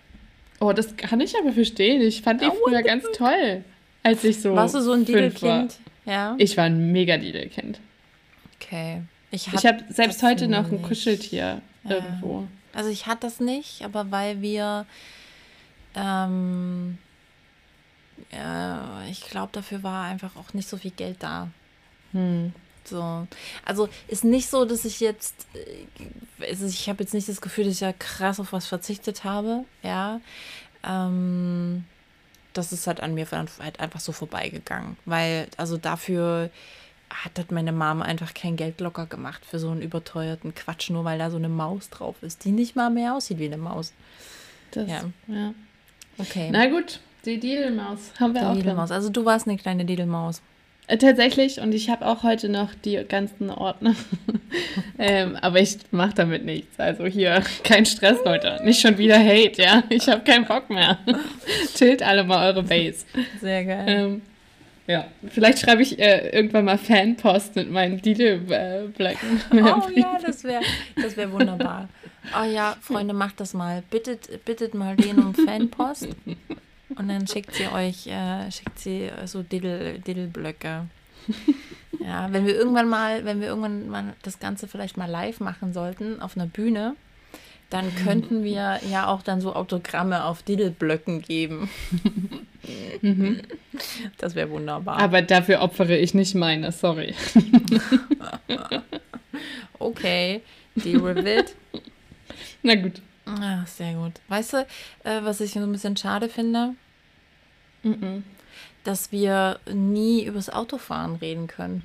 Oh, 0.61 0.73
das 0.73 0.97
kann 0.97 1.21
ich 1.21 1.37
aber 1.37 1.53
verstehen. 1.53 2.01
Ich 2.01 2.23
fand 2.23 2.41
die 2.41 2.49
früher 2.62 2.83
ganz 2.83 3.05
toll, 3.17 3.65
als 4.05 4.23
ich 4.23 4.41
so. 4.41 4.55
Warst 4.55 4.77
du 4.77 4.81
so 4.81 4.93
ein. 4.93 5.05
Didelkind? 5.05 5.77
Ja. 6.07 6.37
Ich 6.39 6.57
war 6.57 6.67
ein 6.67 6.93
mega 6.93 7.17
Didelkind. 7.17 7.81
Okay. 8.62 9.03
Ich, 9.33 9.49
habe 9.49 9.83
selbst 9.89 10.23
das 10.23 10.31
heute 10.31 10.47
noch 10.47 10.71
ein. 10.71 10.83
Kuscheltier 10.83 11.61
Ja. 11.83 11.97
irgendwo. 11.97 12.47
Also 12.73 12.91
ich 12.91 13.09
hatte 13.09 13.23
das 13.23 13.41
nicht, 13.41 13.83
aber 13.83 14.12
weil 14.12 14.41
wir, 14.41 14.87
ähm, 15.97 16.99
ja, 18.33 19.03
ich 19.09 19.23
glaube, 19.23 19.51
dafür 19.53 19.83
war 19.83 20.05
einfach 20.05 20.37
auch 20.37 20.55
nicht 20.55 20.69
so 20.69 20.77
viel 20.77 20.91
Geld 20.91 21.23
da. 21.23 21.49
Hm. 22.12 22.53
So. 22.85 23.27
Also 23.65 23.89
ist 24.09 24.25
nicht 24.25 24.49
so, 24.49 24.65
dass 24.65 24.85
ich 24.85 25.01
jetzt, 25.01 25.47
äh, 25.55 26.49
also 26.49 26.67
ich 26.67 26.89
habe 26.89 27.03
jetzt 27.03 27.15
nicht 27.15 27.29
das 27.29 27.41
Gefühl, 27.41 27.65
dass 27.65 27.75
ich 27.75 27.81
ja 27.81 27.93
krass 27.93 28.41
auf 28.41 28.53
was 28.53 28.67
verzichtet 28.67 29.25
habe, 29.25 29.65
ja. 29.83 30.21
Ähm, 30.83 31.85
das 32.53 32.73
ist 32.73 32.87
halt 32.87 33.01
an 33.01 33.15
mir 33.15 33.27
halt 33.31 33.81
einfach 33.81 34.01
so 34.01 34.12
vorbeigegangen, 34.12 34.97
weil 35.07 35.49
also 35.57 35.77
dafür 35.77 36.51
hat 37.11 37.33
halt 37.37 37.53
meine 37.53 37.73
Mama 37.73 38.05
einfach 38.05 38.35
kein 38.35 38.57
Geld 38.57 38.81
locker 38.81 39.07
gemacht 39.07 39.45
für 39.45 39.59
so 39.59 39.71
einen 39.71 39.83
überteuerten 39.83 40.55
Quatsch, 40.55 40.91
nur 40.91 41.05
weil 41.05 41.19
da 41.19 41.31
so 41.31 41.37
eine 41.37 41.49
Maus 41.49 41.91
drauf 41.91 42.17
ist, 42.23 42.45
die 42.45 42.53
nicht 42.53 42.77
mal 42.77 42.91
mehr 42.91 43.15
aussieht 43.15 43.39
wie 43.39 43.47
eine 43.47 43.57
Maus. 43.57 43.93
Das, 44.73 44.89
Ja. 44.89 45.05
ja. 45.29 45.55
Okay. 46.19 46.49
Na 46.53 46.67
gut, 46.67 47.01
die 47.27 47.39
Didelmaus 47.39 48.12
haben 48.18 48.35
wir 48.35 48.43
Die 48.43 48.47
auch. 48.47 48.55
Didelmaus. 48.55 48.91
Also 48.91 49.11
du 49.11 49.25
warst 49.25 49.47
eine 49.49 49.57
kleine 49.57 49.85
Didelmaus. 49.85 50.43
Äh, 50.87 50.99
Tatsächlich, 50.99 51.61
und 51.61 51.72
ich 51.72 51.89
habe 51.89 52.07
auch 52.07 52.22
heute 52.22 52.49
noch 52.49 52.75
die 52.75 53.03
ganzen 53.09 53.51
Ordner. 53.51 53.95
ähm, 54.99 55.37
aber 55.41 55.61
ich 55.61 55.79
mache 55.91 56.14
damit 56.14 56.45
nichts. 56.45 56.79
Also 56.79 57.07
hier, 57.07 57.43
kein 57.64 57.87
Stress, 57.87 58.18
Leute. 58.25 58.61
Nicht 58.64 58.81
schon 58.81 58.99
wieder 58.99 59.18
Hate, 59.18 59.62
ja. 59.62 59.83
Ich 59.89 60.09
habe 60.09 60.22
keinen 60.22 60.45
Bock 60.45 60.68
mehr. 60.68 60.99
Chillt 61.75 62.03
alle 62.03 62.25
mal 62.25 62.49
eure 62.49 62.62
Base. 62.62 63.07
Sehr 63.41 63.64
geil. 63.64 63.85
Ähm, 63.87 64.22
ja, 64.87 65.07
vielleicht 65.29 65.61
schreibe 65.61 65.81
ich 65.81 65.99
äh, 65.99 66.29
irgendwann 66.29 66.66
mal 66.66 66.77
Fanpost 66.77 67.57
mit 67.57 67.70
meinen 67.70 68.03
Didelblöcken. 68.03 69.41
Oh 69.53 69.89
ja, 69.95 70.18
das 70.22 70.45
wäre 70.45 70.62
das 70.95 71.16
wär 71.16 71.33
wunderbar. 71.33 71.89
Oh 72.39 72.45
ja, 72.45 72.77
Freunde, 72.83 73.14
macht 73.14 73.41
das 73.41 73.55
mal. 73.55 73.83
Bittet, 73.91 74.45
bittet 74.45 74.75
mal 74.75 74.95
den 74.95 75.18
um 75.20 75.35
Fanpost. 75.35 76.09
Und 76.91 77.09
dann 77.09 77.26
schickt 77.26 77.55
sie 77.55 77.68
euch, 77.68 78.07
äh, 78.07 78.51
schickt 78.51 78.78
sie 78.78 79.05
äh, 79.05 79.26
so 79.26 79.43
Diddle, 79.43 79.99
Diddleblöcke. 80.01 80.87
Ja, 82.01 82.30
wenn 82.32 82.45
wir 82.45 82.55
irgendwann 82.55 82.89
mal, 82.89 83.24
wenn 83.24 83.41
wir 83.41 83.49
irgendwann 83.49 83.89
mal 83.89 84.14
das 84.22 84.39
Ganze 84.39 84.68
vielleicht 84.68 84.99
mal 84.99 85.09
live 85.09 85.41
machen 85.41 85.72
sollten 85.72 86.20
auf 86.20 86.37
einer 86.37 86.47
Bühne, 86.47 86.97
dann 87.70 87.95
könnten 88.05 88.45
wir 88.45 88.80
ja 88.89 89.07
auch 89.07 89.22
dann 89.22 89.41
so 89.41 89.55
Autogramme 89.55 90.24
auf 90.24 90.43
Diddleblöcken 90.43 91.22
geben. 91.22 91.70
Das 94.16 94.35
wäre 94.35 94.49
wunderbar. 94.49 94.99
Aber 94.99 95.20
dafür 95.20 95.61
opfere 95.61 95.99
ich 95.99 96.14
nicht 96.14 96.35
meine, 96.35 96.72
sorry. 96.72 97.14
okay, 99.78 100.41
deal 100.74 101.03
with 101.03 101.26
it. 101.26 101.55
Na 102.62 102.74
gut. 102.76 103.03
Ah, 103.27 103.64
sehr 103.66 103.95
gut. 103.95 104.12
Weißt 104.29 104.53
du, 104.53 104.59
äh, 105.05 105.22
was 105.22 105.41
ich 105.41 105.53
so 105.53 105.61
ein 105.61 105.72
bisschen 105.72 105.97
schade 105.97 106.29
finde? 106.29 106.75
Mhm. 107.83 108.25
Dass 108.85 109.12
wir 109.12 109.59
nie 109.72 110.25
übers 110.25 110.51
Autofahren 110.51 111.16
reden 111.16 111.47
können. 111.47 111.83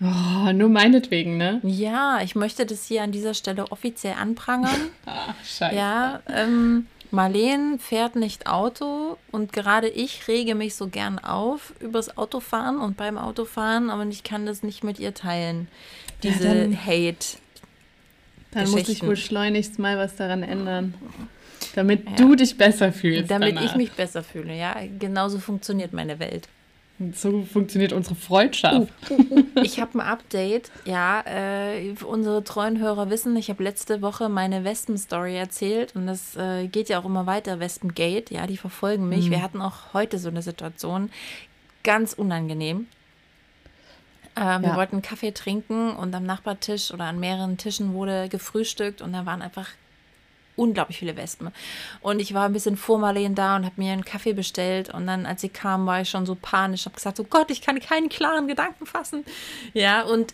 Oh, 0.00 0.52
nur 0.52 0.68
meinetwegen, 0.68 1.38
ne? 1.38 1.60
Ja, 1.62 2.20
ich 2.22 2.34
möchte 2.34 2.66
das 2.66 2.84
hier 2.84 3.02
an 3.02 3.12
dieser 3.12 3.32
Stelle 3.32 3.70
offiziell 3.72 4.14
anprangern. 4.20 4.90
Ach, 5.06 5.34
scheiße. 5.44 5.74
ja, 5.74 6.20
ähm, 6.28 6.86
Marleen 7.10 7.78
fährt 7.78 8.14
nicht 8.14 8.46
Auto 8.46 9.16
und 9.32 9.54
gerade 9.54 9.88
ich 9.88 10.28
rege 10.28 10.54
mich 10.54 10.74
so 10.74 10.88
gern 10.88 11.18
auf 11.18 11.72
übers 11.80 12.18
Autofahren 12.18 12.78
und 12.78 12.98
beim 12.98 13.16
Autofahren, 13.16 13.88
aber 13.88 14.04
ich 14.06 14.22
kann 14.22 14.44
das 14.44 14.62
nicht 14.62 14.84
mit 14.84 14.98
ihr 14.98 15.14
teilen. 15.14 15.68
Ja, 16.22 16.30
Diese 16.32 16.48
dann- 16.54 16.76
Hate. 16.86 17.38
Dann 18.56 18.70
muss 18.70 18.88
ich 18.88 19.02
wohl 19.02 19.16
schleunigst 19.16 19.78
mal 19.78 19.96
was 19.98 20.16
daran 20.16 20.42
ändern. 20.42 20.94
Damit 21.74 22.04
Ja. 22.04 22.16
du 22.16 22.34
dich 22.34 22.56
besser 22.56 22.92
fühlst. 22.92 23.30
Damit 23.30 23.56
danach. 23.56 23.70
ich 23.70 23.76
mich 23.76 23.92
besser 23.92 24.22
fühle, 24.22 24.56
ja. 24.56 24.74
Genauso 24.98 25.38
funktioniert 25.38 25.92
meine 25.92 26.18
Welt. 26.18 26.48
So 27.14 27.42
funktioniert 27.42 27.92
unsere 27.92 28.14
Freundschaft. 28.14 28.88
Ich 29.62 29.80
habe 29.80 29.98
ein 29.98 30.00
Update. 30.00 30.70
Ja, 30.84 31.22
äh, 31.26 31.94
unsere 32.06 32.44
treuen 32.44 32.78
Hörer 32.78 33.10
wissen, 33.10 33.34
ich 33.36 33.48
habe 33.50 33.62
letzte 33.64 34.00
Woche 34.02 34.28
meine 34.28 34.64
Wespen-Story 34.64 35.34
erzählt 35.36 35.94
und 35.96 36.06
das 36.06 36.36
äh, 36.36 36.66
geht 36.68 36.88
ja 36.90 36.98
auch 37.00 37.04
immer 37.06 37.26
weiter, 37.26 37.58
Wespengate. 37.60 38.32
Ja, 38.34 38.46
die 38.46 38.56
verfolgen 38.58 39.08
mich. 39.08 39.30
Wir 39.30 39.42
hatten 39.42 39.60
auch 39.62 39.92
heute 39.94 40.18
so 40.18 40.28
eine 40.28 40.42
Situation, 40.42 41.10
ganz 41.84 42.12
unangenehm. 42.12 42.86
Äh, 44.36 44.60
wir 44.60 44.68
Ja. 44.68 44.76
wollten 44.76 45.02
Kaffee 45.02 45.32
trinken 45.32 45.90
und 45.96 46.14
am 46.14 46.24
Nachbartisch 46.24 46.92
oder 46.92 47.04
an 47.04 47.18
mehreren 47.18 47.56
Tischen 47.56 47.94
wurde 47.94 48.28
gefrühstückt 48.28 49.02
und 49.02 49.12
da 49.12 49.26
waren 49.26 49.42
einfach 49.42 49.68
unglaublich 50.56 50.98
viele 50.98 51.16
Wespen. 51.16 51.50
Und 52.00 52.20
ich 52.20 52.32
war 52.32 52.46
ein 52.46 52.52
bisschen 52.52 52.76
vor 52.76 52.98
Marleen 52.98 53.34
da 53.34 53.56
und 53.56 53.64
habe 53.66 53.74
mir 53.76 53.92
einen 53.92 54.04
Kaffee 54.06 54.32
bestellt. 54.32 54.88
Und 54.92 55.06
dann, 55.06 55.26
als 55.26 55.42
sie 55.42 55.50
kam, 55.50 55.84
war 55.86 56.00
ich 56.00 56.08
schon 56.08 56.24
so 56.24 56.34
panisch. 56.34 56.86
habe 56.86 56.94
gesagt, 56.94 57.20
oh 57.20 57.26
Gott, 57.28 57.50
ich 57.50 57.60
kann 57.60 57.78
keinen 57.80 58.08
klaren 58.08 58.48
Gedanken 58.48 58.86
fassen. 58.86 59.24
Ja, 59.74 60.02
und 60.02 60.32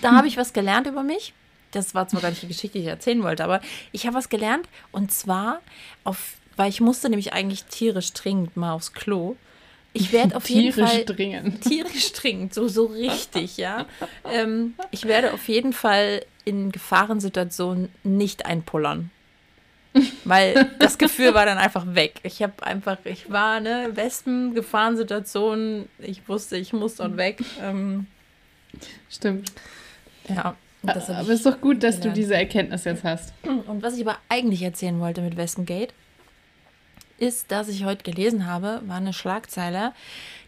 da 0.00 0.12
habe 0.12 0.28
ich 0.28 0.36
was 0.36 0.52
gelernt 0.52 0.86
über 0.86 1.02
mich. 1.02 1.32
Das 1.72 1.92
war 1.92 2.06
zwar 2.06 2.20
gar 2.20 2.30
nicht 2.30 2.42
die 2.42 2.46
Geschichte, 2.46 2.78
die 2.78 2.84
ich 2.84 2.90
erzählen 2.90 3.20
wollte, 3.24 3.42
aber 3.42 3.60
ich 3.90 4.06
habe 4.06 4.14
was 4.16 4.28
gelernt. 4.28 4.68
Und 4.92 5.10
zwar, 5.12 5.60
auf, 6.04 6.34
weil 6.54 6.68
ich 6.68 6.80
musste 6.80 7.08
nämlich 7.08 7.32
eigentlich 7.32 7.64
tierisch 7.64 8.12
dringend 8.12 8.56
mal 8.56 8.72
aufs 8.74 8.92
Klo. 8.92 9.34
Ich 9.96 10.12
werde 10.12 10.36
auf 10.36 10.50
jeden 10.50 10.74
Tierisch 10.74 10.90
Fall 10.90 11.04
dringend. 11.04 11.60
tierisch 11.68 12.12
dringend, 12.12 12.52
so, 12.52 12.66
so 12.68 12.86
richtig, 12.86 13.56
ja. 13.56 13.86
Ähm, 14.30 14.74
ich 14.90 15.04
werde 15.06 15.32
auf 15.32 15.48
jeden 15.48 15.72
Fall 15.72 16.24
in 16.44 16.72
Gefahrensituationen 16.72 17.88
nicht 18.02 18.44
einpullern. 18.44 19.10
Weil 20.24 20.70
das 20.80 20.98
Gefühl 20.98 21.34
war 21.34 21.46
dann 21.46 21.56
einfach 21.58 21.94
weg. 21.94 22.14
Ich 22.24 22.42
habe 22.42 22.54
einfach, 22.64 22.98
ich 23.04 23.30
war, 23.30 23.60
ne, 23.60 23.90
Wespen, 23.94 24.52
Gefahrensituationen, 24.54 25.88
ich 26.00 26.28
wusste, 26.28 26.56
ich 26.56 26.72
muss 26.72 26.96
dort 26.96 27.16
weg. 27.16 27.40
Ähm, 27.62 28.06
Stimmt. 29.08 29.52
ja, 30.28 30.56
Aber 30.82 30.96
es 30.96 31.28
ist 31.28 31.46
doch 31.46 31.60
gut, 31.60 31.84
dass 31.84 31.96
du 31.96 32.00
gelernt. 32.00 32.16
diese 32.16 32.34
Erkenntnis 32.34 32.82
jetzt 32.84 33.04
hast. 33.04 33.32
Und 33.44 33.84
was 33.84 33.94
ich 33.96 34.04
aber 34.04 34.18
eigentlich 34.28 34.62
erzählen 34.62 34.98
wollte 34.98 35.20
mit 35.20 35.36
Wespengate, 35.36 35.94
ist, 37.26 37.50
dass 37.50 37.68
ich 37.68 37.84
heute 37.84 38.02
gelesen 38.10 38.46
habe, 38.46 38.82
war 38.86 38.96
eine 38.96 39.12
Schlagzeile, 39.12 39.92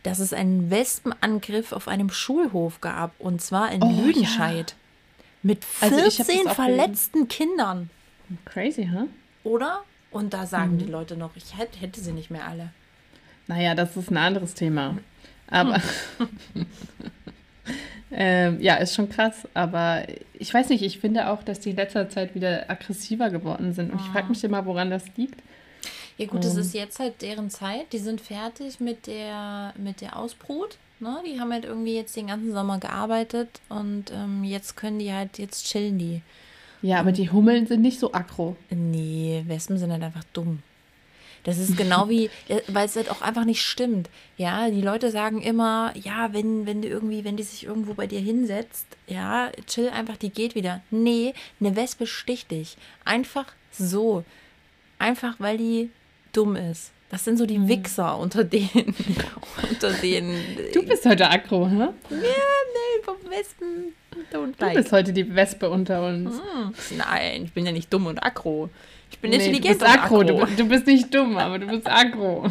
dass 0.03 0.19
es 0.19 0.33
einen 0.33 0.71
Wespenangriff 0.71 1.73
auf 1.73 1.89
einem 1.89 2.11
Schulhof 2.11 2.81
gab. 2.81 3.13
Und 3.19 3.41
zwar 3.43 3.73
in 3.73 3.83
Oh, 3.83 3.91
Lüdenscheid. 3.91 4.75
Mit 5.43 5.65
Also 5.81 5.97
hab 5.97 6.05
das 6.05 6.17
14 6.17 6.49
auch 6.49 6.55
verletzten 6.55 7.29
Kindern. 7.29 7.91
Crazy, 8.45 8.85
hä? 8.85 9.05
Oder? 9.45 9.83
Und 10.11 10.33
da 10.35 10.47
sagen 10.47 10.75
Mhm. 10.75 10.79
die 10.79 10.87
Leute 10.87 11.17
noch, 11.17 11.31
ich 11.37 11.57
hätte, 11.59 11.79
hätte 11.79 12.01
sie 12.01 12.13
nicht 12.13 12.31
mehr 12.31 12.47
alle. 12.47 12.71
Naja, 13.47 13.75
das 13.75 13.97
ist 13.97 14.11
ein 14.11 14.17
anderes 14.17 14.55
Thema. 14.55 14.97
Aber. 15.49 15.81
ähm, 18.11 18.61
ja, 18.61 18.77
ist 18.77 18.95
schon 18.95 19.09
krass. 19.09 19.47
Aber 19.55 20.05
ich 20.35 20.53
weiß 20.53 20.69
nicht, 20.71 20.83
ich 20.83 20.99
finde 20.99 21.29
auch, 21.29 21.43
dass 21.43 21.61
die 21.61 21.71
in 21.71 21.77
letzter 21.77 22.09
Zeit 22.09 22.35
wieder 22.35 22.69
aggressiver 22.71 23.31
geworden 23.31 23.73
sind. 23.73 23.93
Und 23.93 24.01
ich 24.01 24.07
frage 24.09 24.29
mich 24.29 24.43
immer, 24.45 24.65
woran 24.67 24.91
das 24.91 25.05
liegt. 25.17 25.41
Ja 26.19 26.27
gut, 26.27 26.45
das 26.45 26.55
Ähm. 26.55 26.61
ist 26.61 26.75
jetzt 26.75 26.99
halt 26.99 27.21
deren 27.23 27.51
Zeit. 27.51 27.93
Die 27.93 27.99
sind 27.99 28.21
fertig 28.21 28.81
mit 28.81 29.07
der, 29.07 29.75
mit 29.77 30.01
der 30.01 30.17
Ausbrut. 30.17 30.79
Ne? 30.99 31.23
Die 31.27 31.39
haben 31.39 31.53
halt 31.53 31.65
irgendwie 31.67 31.95
jetzt 31.95 32.17
den 32.17 32.29
ganzen 32.29 32.53
Sommer 32.53 32.79
gearbeitet 32.79 33.61
und 33.69 34.11
ähm, 34.13 34.45
jetzt 34.45 34.77
können 34.77 34.99
die 34.99 35.13
halt, 35.13 35.39
jetzt 35.39 35.67
chillen 35.67 35.99
die. 35.99 36.23
Ja, 36.81 37.01
aber 37.01 37.13
die 37.13 37.31
Hummeln 37.31 37.67
sind 37.67 37.83
nicht 37.83 37.99
so 37.99 38.13
aggro. 38.13 38.57
Nee, 38.71 39.45
Wespen 39.47 39.77
sind 39.79 39.93
halt 39.93 40.03
einfach 40.03 40.25
dumm. 40.33 40.63
Das 41.45 41.59
ist 41.59 41.77
genau 41.79 42.09
wie, 42.09 42.31
ja, 42.49 42.57
weil 42.69 42.87
es 42.87 42.97
halt 42.97 43.11
auch 43.11 43.21
einfach 43.21 43.45
nicht 43.45 43.63
stimmt. 43.63 44.09
Ja, 44.39 44.71
die 44.71 44.81
Leute 44.81 45.11
sagen 45.11 45.43
immer, 45.43 45.93
ja, 45.97 46.33
wenn, 46.33 46.65
wenn 46.67 46.81
du 46.81 46.89
irgendwie, 46.89 47.25
wenn 47.25 47.37
die 47.37 47.43
sich 47.43 47.65
irgendwo 47.65 47.93
bei 47.93 48.07
dir 48.07 48.21
hinsetzt, 48.21 48.87
ja, 49.07 49.51
chill 49.67 49.91
einfach, 49.91 50.17
die 50.17 50.31
geht 50.31 50.55
wieder. 50.55 50.81
Nee, 50.91 51.35
eine 51.61 51.77
Wespe 51.77 52.07
sticht 52.07 52.51
dich. 52.51 52.79
Einfach 53.05 53.47
so. 53.71 54.25
Einfach, 54.99 55.35
weil 55.39 55.59
die 55.59 55.91
dumm 56.37 56.57
ist. 56.57 56.91
Das 57.11 57.25
sind 57.25 57.39
so 57.39 57.47
die 57.47 57.69
Wichser 57.69 58.19
unter 58.19 58.43
denen. 58.45 58.95
unter 59.71 59.93
denen. 59.93 60.37
Du 60.75 60.83
bist 60.85 61.07
heute 61.07 61.31
aggro, 61.31 61.69
hä? 61.69 61.77
Ja, 61.79 61.89
nee, 62.11 63.03
vom 63.05 63.17
Wespen. 63.31 63.95
Don't 64.33 64.55
Du 64.59 64.65
like. 64.65 64.75
bist 64.77 64.91
heute 64.93 65.13
die 65.13 65.35
Wespe 65.35 65.71
unter 65.71 66.07
uns. 66.07 66.35
Hm, 66.35 66.75
Nein, 66.97 67.45
ich 67.45 67.53
bin 67.53 67.65
ja 67.67 67.73
nicht 67.73 67.93
dumm 67.93 68.07
und 68.07 68.19
aggro. 68.23 68.71
Ich 69.11 69.19
bin 69.21 69.31
Nee, 69.31 69.39
du 69.39 69.45
intelligent 69.45 69.79
bist 69.79 69.89
und 69.89 69.99
aggro. 70.03 70.21
aggro. 70.21 70.47
Du, 70.47 70.57
du 70.57 70.69
bist 70.69 70.87
nicht 70.87 71.15
dumm, 71.15 71.37
aber 71.39 71.59
du 71.61 71.67
bist 71.69 71.87
aggro. 71.87 72.51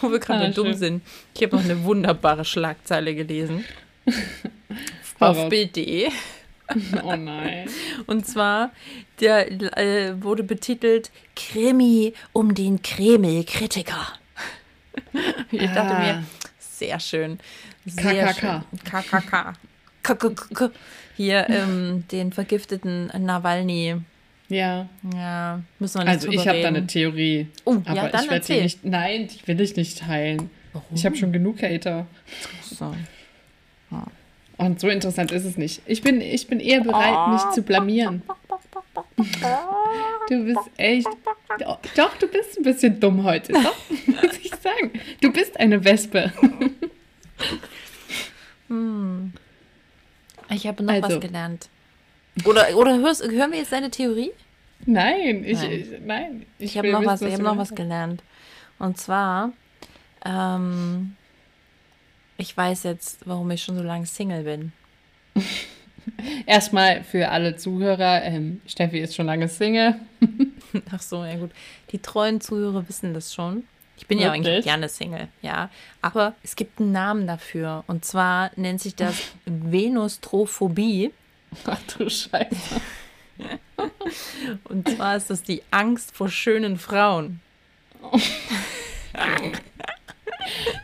Wo 0.00 0.10
wir 0.10 0.18
gerade 0.18 0.46
Ah, 0.46 0.50
dumm 0.50 0.66
schön. 0.68 0.76
sind. 0.76 1.02
Ich 1.34 1.42
habe 1.42 1.56
noch 1.56 1.64
eine 1.64 1.82
wunderbare 1.84 2.44
Schlagzeile 2.44 3.14
gelesen. 3.14 3.64
Auf. 5.20 5.48
Bild.de. 5.48 6.10
Oh 7.04 7.16
nein. 7.16 7.68
Und 8.06 8.26
zwar, 8.26 8.70
der 9.20 9.50
äh, 9.78 10.22
wurde 10.22 10.42
betitelt 10.42 11.10
Krimi 11.36 12.14
um 12.32 12.54
den 12.54 12.82
Kreml-Kritiker. 12.82 14.06
Ich 15.50 15.70
dachte 15.72 16.00
mir, 16.00 16.24
sehr 16.58 17.00
schön. 17.00 17.38
Sehr 17.84 18.32
KKK. 18.32 18.64
schön. 18.70 18.80
KKK. 18.84 19.52
KKK. 20.02 20.70
Hier 21.16 21.48
ähm, 21.50 22.04
den 22.10 22.32
vergifteten 22.32 23.10
Nawalny. 23.18 23.96
Ja, 24.48 24.88
Ja, 25.14 25.60
müssen 25.78 25.98
wir 25.98 26.04
nicht 26.04 26.14
also 26.14 26.28
ich 26.28 26.46
habe 26.46 26.60
da 26.60 26.68
eine 26.68 26.86
Theorie. 26.86 27.48
Oh, 27.64 27.76
aber 27.84 27.94
ja, 27.94 28.08
dann 28.08 28.24
ich 28.24 28.30
werde 28.30 28.46
die 28.46 28.60
nicht. 28.60 28.84
Nein, 28.84 29.28
die 29.28 29.46
will 29.48 29.60
ich 29.60 29.76
nicht 29.76 29.98
teilen. 29.98 30.50
Ich 30.94 31.04
habe 31.06 31.16
schon 31.16 31.32
genug 31.32 31.62
Hater. 31.62 32.06
So. 32.62 32.94
Und 34.56 34.78
so 34.80 34.88
interessant 34.88 35.32
ist 35.32 35.44
es 35.44 35.56
nicht. 35.56 35.82
Ich 35.86 36.02
bin, 36.02 36.20
ich 36.20 36.46
bin 36.46 36.60
eher 36.60 36.80
bereit, 36.80 37.32
mich 37.32 37.54
zu 37.54 37.62
blamieren. 37.62 38.22
Du 40.28 40.44
bist 40.44 40.60
echt. 40.76 41.08
Doch, 41.96 42.16
du 42.18 42.28
bist 42.28 42.56
ein 42.58 42.62
bisschen 42.62 43.00
dumm 43.00 43.24
heute. 43.24 43.52
Doch, 43.52 43.74
muss 44.06 44.38
ich 44.42 44.54
sagen. 44.56 44.92
Du 45.20 45.32
bist 45.32 45.58
eine 45.58 45.84
Wespe. 45.84 46.32
Ich 50.50 50.66
habe 50.66 50.82
noch 50.82 50.92
Also. 50.94 51.16
was 51.16 51.20
gelernt. 51.20 51.68
Oder, 52.44 52.76
oder 52.76 52.98
hörst, 52.98 53.22
hören 53.22 53.52
wir 53.52 53.58
jetzt 53.58 53.72
deine 53.72 53.90
Theorie? 53.90 54.32
Nein, 54.86 55.44
ich, 55.44 55.58
Nein. 55.58 55.72
ich 55.72 55.86
nein. 56.04 56.46
Ich 56.58 56.78
habe 56.78 56.90
noch 56.90 57.04
was, 57.04 57.22
ich 57.22 57.32
habe 57.32 57.42
noch 57.42 57.56
was 57.56 57.74
gelernt. 57.74 58.22
Und 58.78 58.98
zwar, 58.98 59.52
ähm, 60.24 61.16
ich 62.36 62.56
weiß 62.56 62.84
jetzt, 62.84 63.26
warum 63.26 63.50
ich 63.50 63.62
schon 63.62 63.76
so 63.76 63.82
lange 63.82 64.06
Single 64.06 64.44
bin. 64.44 64.72
Erstmal 66.46 67.02
für 67.04 67.30
alle 67.30 67.56
Zuhörer, 67.56 68.22
ähm, 68.24 68.60
Steffi 68.66 68.98
ist 68.98 69.14
schon 69.14 69.26
lange 69.26 69.48
Single. 69.48 69.96
Ach 70.90 71.00
so, 71.00 71.24
ja 71.24 71.36
gut. 71.36 71.50
Die 71.90 71.98
treuen 71.98 72.40
Zuhörer 72.40 72.88
wissen 72.88 73.14
das 73.14 73.32
schon. 73.32 73.64
Ich 73.96 74.06
bin 74.06 74.18
ja 74.18 74.32
Wirklich? 74.32 74.48
eigentlich 74.48 74.64
gerne 74.64 74.88
Single, 74.88 75.28
ja. 75.40 75.70
Aber 76.02 76.34
es 76.42 76.56
gibt 76.56 76.80
einen 76.80 76.92
Namen 76.92 77.26
dafür. 77.26 77.84
Und 77.86 78.04
zwar 78.04 78.50
nennt 78.56 78.80
sich 78.80 78.96
das 78.96 79.14
Venustrophobie. 79.46 81.12
Ach 81.64 81.80
du 81.96 82.10
Scheiße. 82.10 82.80
Und 84.64 84.88
zwar 84.88 85.16
ist 85.16 85.30
das 85.30 85.42
die 85.42 85.62
Angst 85.70 86.14
vor 86.14 86.28
schönen 86.28 86.78
Frauen. 86.78 87.40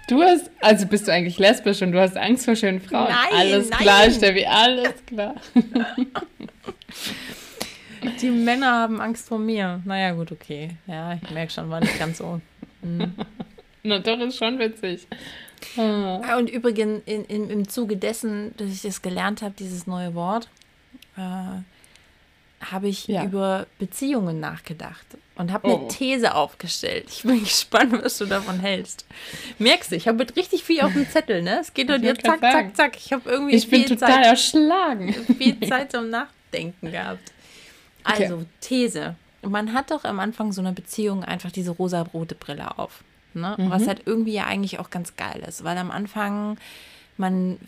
Du 0.08 0.22
hast, 0.22 0.50
also 0.60 0.86
bist 0.86 1.06
du 1.08 1.12
eigentlich 1.12 1.38
lesbisch 1.38 1.82
und 1.82 1.92
du 1.92 2.00
hast 2.00 2.16
Angst 2.16 2.44
vor 2.44 2.56
schönen 2.56 2.80
Frauen. 2.80 3.08
Nein, 3.08 3.32
alles 3.32 3.70
nein. 3.70 3.78
klar, 3.80 4.10
Steffi, 4.10 4.44
alles 4.46 4.94
klar. 5.06 5.34
Die 8.22 8.30
Männer 8.30 8.66
haben 8.72 9.00
Angst 9.00 9.28
vor 9.28 9.38
mir. 9.38 9.80
Naja, 9.84 10.12
gut, 10.12 10.32
okay. 10.32 10.70
Ja, 10.86 11.14
ich 11.22 11.30
merke 11.30 11.52
schon, 11.52 11.68
war 11.70 11.80
nicht 11.80 11.98
ganz 11.98 12.18
so. 12.18 12.40
Na 13.82 13.98
doch, 13.98 14.18
ist 14.20 14.38
schon 14.38 14.58
witzig. 14.58 15.06
Ah, 15.76 16.36
Und 16.38 16.48
übrigens, 16.48 17.02
in, 17.04 17.24
in, 17.26 17.50
im 17.50 17.68
Zuge 17.68 17.96
dessen, 17.98 18.54
dass 18.56 18.70
ich 18.70 18.82
das 18.82 19.02
gelernt 19.02 19.42
habe, 19.42 19.54
dieses 19.58 19.86
neue 19.86 20.14
Wort, 20.14 20.48
äh, 21.18 21.20
habe 22.64 22.88
ich 22.88 23.06
Ja. 23.08 23.24
über 23.24 23.66
Beziehungen 23.78 24.40
nachgedacht 24.40 25.04
und 25.40 25.52
habe 25.52 25.68
Oh. 25.68 25.76
eine 25.78 25.88
These 25.88 26.34
aufgestellt. 26.34 27.06
Ich 27.08 27.22
bin 27.22 27.40
gespannt, 27.44 27.92
was 28.02 28.18
du 28.18 28.26
davon 28.26 28.60
hältst. 28.60 29.04
Merkst 29.58 29.90
du, 29.92 29.96
ich 29.96 30.06
habe 30.06 30.18
mit 30.18 30.36
richtig 30.36 30.62
viel 30.64 30.82
auf 30.82 30.92
dem 30.92 31.08
Zettel, 31.08 31.42
ne? 31.42 31.58
Es 31.60 31.74
geht 31.74 31.90
doch 31.90 31.98
dir 31.98 32.16
zack, 32.18 32.40
zack, 32.40 32.76
zack. 32.76 32.96
Ich 32.96 33.12
habe 33.12 33.28
irgendwie 33.28 33.56
Ich 33.56 33.68
bin 33.68 33.80
viel 33.84 33.96
total 33.96 34.14
Zeit, 34.14 34.26
erschlagen. 34.26 35.12
viel 35.38 35.58
Zeit 35.68 35.92
zum 35.92 36.10
Nachdenken 36.10 36.92
gehabt. 36.92 37.32
Okay. 38.04 38.24
Also, 38.24 38.44
These. 38.60 39.16
Man 39.42 39.72
hat 39.72 39.90
doch 39.90 40.04
am 40.04 40.20
Anfang 40.20 40.52
so 40.52 40.60
einer 40.60 40.72
Beziehung 40.72 41.24
einfach 41.24 41.50
diese 41.50 41.70
rosa-rote 41.70 42.34
Brille 42.34 42.78
auf. 42.78 43.02
Ne? 43.32 43.54
Mhm. 43.58 43.70
Was 43.70 43.86
halt 43.86 44.02
irgendwie 44.06 44.32
ja 44.32 44.44
eigentlich 44.46 44.78
auch 44.78 44.90
ganz 44.90 45.16
geil 45.16 45.42
ist, 45.48 45.64
weil 45.64 45.78
am 45.78 45.90
Anfang 45.90 46.58
man 47.16 47.58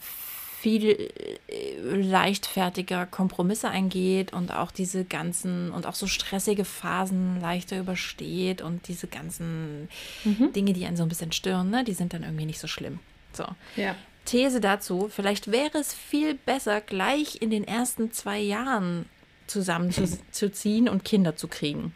viel 0.63 1.11
äh, 1.49 1.81
leichtfertiger 1.85 3.05
Kompromisse 3.07 3.69
eingeht 3.69 4.33
und 4.33 4.53
auch 4.53 4.71
diese 4.71 5.05
ganzen 5.05 5.73
und 5.73 5.87
auch 5.87 5.95
so 5.97 6.07
stressige 6.07 6.65
Phasen 6.65 7.41
leichter 7.41 7.81
übersteht 7.81 8.63
und 8.63 8.87
diese 8.87 9.09
ganzen 9.09 9.89
Mhm. 10.25 10.53
Dinge, 10.53 10.73
die 10.73 10.87
einen 10.87 10.97
so 10.97 11.03
ein 11.03 11.09
bisschen 11.09 11.33
stören, 11.33 11.71
ne, 11.71 11.83
die 11.83 11.95
sind 11.95 12.13
dann 12.15 12.23
irgendwie 12.23 12.47
nicht 12.47 12.61
so 12.61 12.69
schlimm. 12.69 13.01
So. 13.33 13.45
Ja. 13.77 13.97
These 14.25 14.61
dazu, 14.61 15.09
vielleicht 15.13 15.51
wäre 15.51 15.79
es 15.79 15.93
viel 15.93 16.35
besser, 16.35 16.81
gleich 16.81 17.43
in 17.43 17.51
den 17.51 17.65
ersten 17.65 18.13
zwei 18.13 18.39
Jahren 18.39 19.07
zusammenzuziehen 19.49 20.89
und 20.89 21.05
Kinder 21.05 21.35
zu 21.35 21.49
kriegen. 21.49 21.93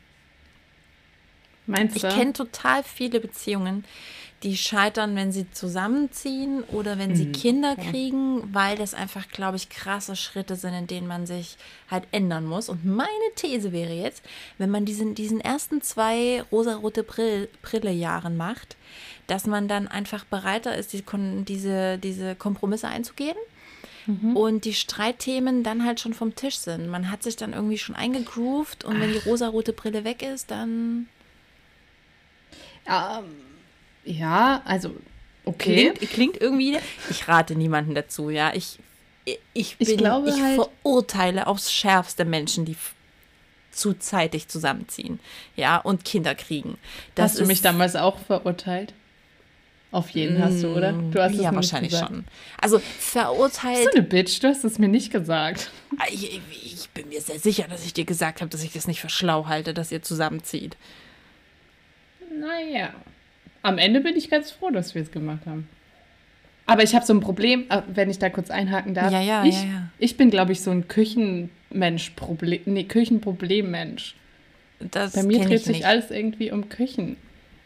Meinst 1.66 1.96
Ich 1.96 2.02
du? 2.02 2.08
kenne 2.08 2.32
total 2.32 2.82
viele 2.82 3.20
Beziehungen, 3.20 3.84
die 4.42 4.56
scheitern, 4.56 5.16
wenn 5.16 5.32
sie 5.32 5.50
zusammenziehen 5.50 6.62
oder 6.64 6.98
wenn 6.98 7.16
sie 7.16 7.32
Kinder 7.32 7.74
kriegen, 7.74 8.52
weil 8.52 8.76
das 8.76 8.92
einfach, 8.92 9.28
glaube 9.28 9.56
ich, 9.56 9.70
krasse 9.70 10.14
Schritte 10.14 10.56
sind, 10.56 10.74
in 10.74 10.86
denen 10.86 11.06
man 11.06 11.26
sich 11.26 11.56
halt 11.90 12.04
ändern 12.12 12.44
muss. 12.44 12.68
Und 12.68 12.84
meine 12.84 13.08
These 13.34 13.72
wäre 13.72 13.94
jetzt, 13.94 14.22
wenn 14.58 14.70
man 14.70 14.84
diesen, 14.84 15.14
diesen 15.14 15.40
ersten 15.40 15.80
zwei 15.80 16.42
rosarote 16.52 17.02
Brill, 17.02 17.48
Brille-Jahren 17.62 18.36
macht, 18.36 18.76
dass 19.26 19.46
man 19.46 19.68
dann 19.68 19.88
einfach 19.88 20.24
bereiter 20.24 20.76
ist, 20.76 20.92
die, 20.92 21.02
diese, 21.44 21.98
diese 21.98 22.34
Kompromisse 22.34 22.88
einzugehen. 22.88 23.36
Und 24.36 24.64
die 24.66 24.74
Streitthemen 24.74 25.64
dann 25.64 25.84
halt 25.84 25.98
schon 25.98 26.14
vom 26.14 26.36
Tisch 26.36 26.58
sind. 26.58 26.86
Man 26.88 27.10
hat 27.10 27.24
sich 27.24 27.34
dann 27.34 27.52
irgendwie 27.52 27.78
schon 27.78 27.96
eingegroovt 27.96 28.84
und 28.84 29.00
wenn 29.00 29.12
die 29.12 29.18
rosarote 29.18 29.72
Brille 29.72 30.04
weg 30.04 30.22
ist, 30.22 30.52
dann 30.52 31.08
Ähm, 32.86 33.24
ja, 34.06 34.62
also, 34.64 34.94
okay. 35.44 35.92
Klingt, 35.92 36.12
klingt 36.12 36.40
irgendwie. 36.40 36.78
Ich 37.10 37.28
rate 37.28 37.54
niemanden 37.54 37.94
dazu, 37.94 38.30
ja. 38.30 38.52
Ich, 38.54 38.78
ich, 39.24 39.76
Ich 39.78 39.88
bin, 39.88 39.96
glaube 39.98 40.28
ich 40.30 40.40
halt- 40.40 40.54
verurteile 40.54 41.46
aufs 41.46 41.72
Schärfste 41.72 42.24
Menschen, 42.24 42.64
die 42.64 42.76
zu 43.72 43.92
zeitig 43.92 44.48
zusammenziehen, 44.48 45.20
ja, 45.54 45.76
und 45.76 46.04
Kinder 46.04 46.34
kriegen. 46.34 46.78
Das 47.14 47.32
hast 47.32 47.40
du 47.40 47.46
mich 47.46 47.60
damals 47.60 47.94
auch 47.94 48.18
verurteilt? 48.18 48.94
Auf 49.92 50.10
jeden 50.10 50.42
hast 50.42 50.62
du, 50.62 50.68
oder? 50.74 50.92
Du 50.92 51.22
hast 51.22 51.34
ja, 51.36 51.54
wahrscheinlich 51.54 51.92
gesagt. 51.92 52.10
schon. 52.10 52.24
Also 52.60 52.78
Bist 52.78 52.90
verurteilt. 52.98 53.86
du 53.92 53.98
eine 53.98 54.02
Bitch? 54.02 54.42
Du 54.42 54.48
hast 54.48 54.64
es 54.64 54.78
mir 54.78 54.88
nicht 54.88 55.12
gesagt. 55.12 55.70
Ich, 56.10 56.40
ich 56.64 56.88
bin 56.90 57.08
mir 57.08 57.20
sehr 57.20 57.38
sicher, 57.38 57.66
dass 57.68 57.84
ich 57.84 57.94
dir 57.94 58.04
gesagt 58.04 58.40
habe, 58.40 58.50
dass 58.50 58.62
ich 58.62 58.72
das 58.72 58.86
nicht 58.86 59.00
für 59.00 59.08
schlau 59.08 59.46
halte, 59.46 59.72
dass 59.74 59.92
ihr 59.92 60.02
zusammenzieht. 60.02 60.76
Naja. 62.38 62.92
Am 63.62 63.78
Ende 63.78 64.00
bin 64.00 64.16
ich 64.16 64.30
ganz 64.30 64.50
froh, 64.50 64.70
dass 64.70 64.94
wir 64.94 65.02
es 65.02 65.10
gemacht 65.10 65.46
haben. 65.46 65.68
Aber 66.66 66.82
ich 66.82 66.94
habe 66.94 67.04
so 67.06 67.12
ein 67.14 67.20
Problem, 67.20 67.64
äh, 67.68 67.82
wenn 67.86 68.10
ich 68.10 68.18
da 68.18 68.28
kurz 68.28 68.50
einhaken 68.50 68.94
darf. 68.94 69.12
Ja, 69.12 69.20
ja, 69.20 69.44
ich, 69.44 69.54
ja, 69.54 69.60
ja. 69.68 69.88
Ich 69.98 70.16
bin, 70.16 70.30
glaube 70.30 70.52
ich, 70.52 70.60
so 70.62 70.70
ein 70.72 70.88
Küchenmensch-Problem, 70.88 72.60
nee, 72.66 72.84
Küchenproblemmensch. 72.84 74.14
Das 74.90 75.12
Bei 75.14 75.22
mir 75.22 75.38
dreht 75.40 75.52
ich 75.60 75.64
sich 75.64 75.76
nicht. 75.78 75.86
alles 75.86 76.10
irgendwie 76.10 76.50
um 76.50 76.68
Küchen. 76.68 77.16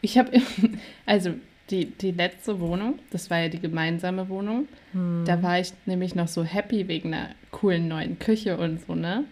Ich 0.01 0.17
habe, 0.17 0.31
also 1.05 1.31
die, 1.69 1.85
die 1.85 2.11
letzte 2.11 2.59
Wohnung, 2.59 2.99
das 3.11 3.29
war 3.29 3.39
ja 3.39 3.49
die 3.49 3.59
gemeinsame 3.59 4.29
Wohnung, 4.29 4.67
Hm. 4.93 5.23
da 5.25 5.41
war 5.41 5.59
ich 5.59 5.71
nämlich 5.85 6.15
noch 6.15 6.27
so 6.27 6.43
happy 6.43 6.87
wegen 6.89 7.13
einer 7.13 7.29
coolen 7.51 7.87
neuen 7.87 8.19
Küche 8.19 8.57
und 8.57 8.85
so, 8.85 8.93
ne? 8.95 9.23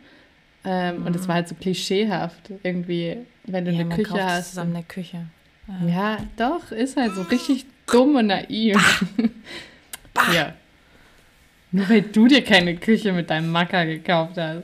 Ähm, 0.66 1.06
Und 1.06 1.16
es 1.16 1.28
war 1.28 1.36
halt 1.36 1.48
so 1.50 1.56
klischeehaft, 1.56 2.52
irgendwie, 2.64 3.18
wenn 3.46 3.66
du 3.66 3.72
Hm. 3.72 3.78
Ja, 3.78 3.82
eine 3.82 3.90
man 3.90 3.98
Küche 3.98 4.10
kauft 4.12 4.24
hast. 4.24 4.50
zusammen 4.52 4.76
eine 4.76 4.84
Küche. 4.86 5.26
Ja, 5.88 6.18
doch, 6.38 6.72
ist 6.72 6.98
halt 6.98 7.14
so 7.16 7.22
richtig 7.24 7.66
dumm 7.86 8.16
und 8.16 8.28
naiv. 8.28 8.78
ja. 10.34 10.54
Nur 11.72 11.88
weil 11.90 12.02
du 12.02 12.28
dir 12.28 12.44
keine 12.44 12.76
Küche 12.78 13.12
mit 13.14 13.30
deinem 13.30 13.52
Macker 13.52 13.86
gekauft 13.86 14.38
hast. 14.38 14.64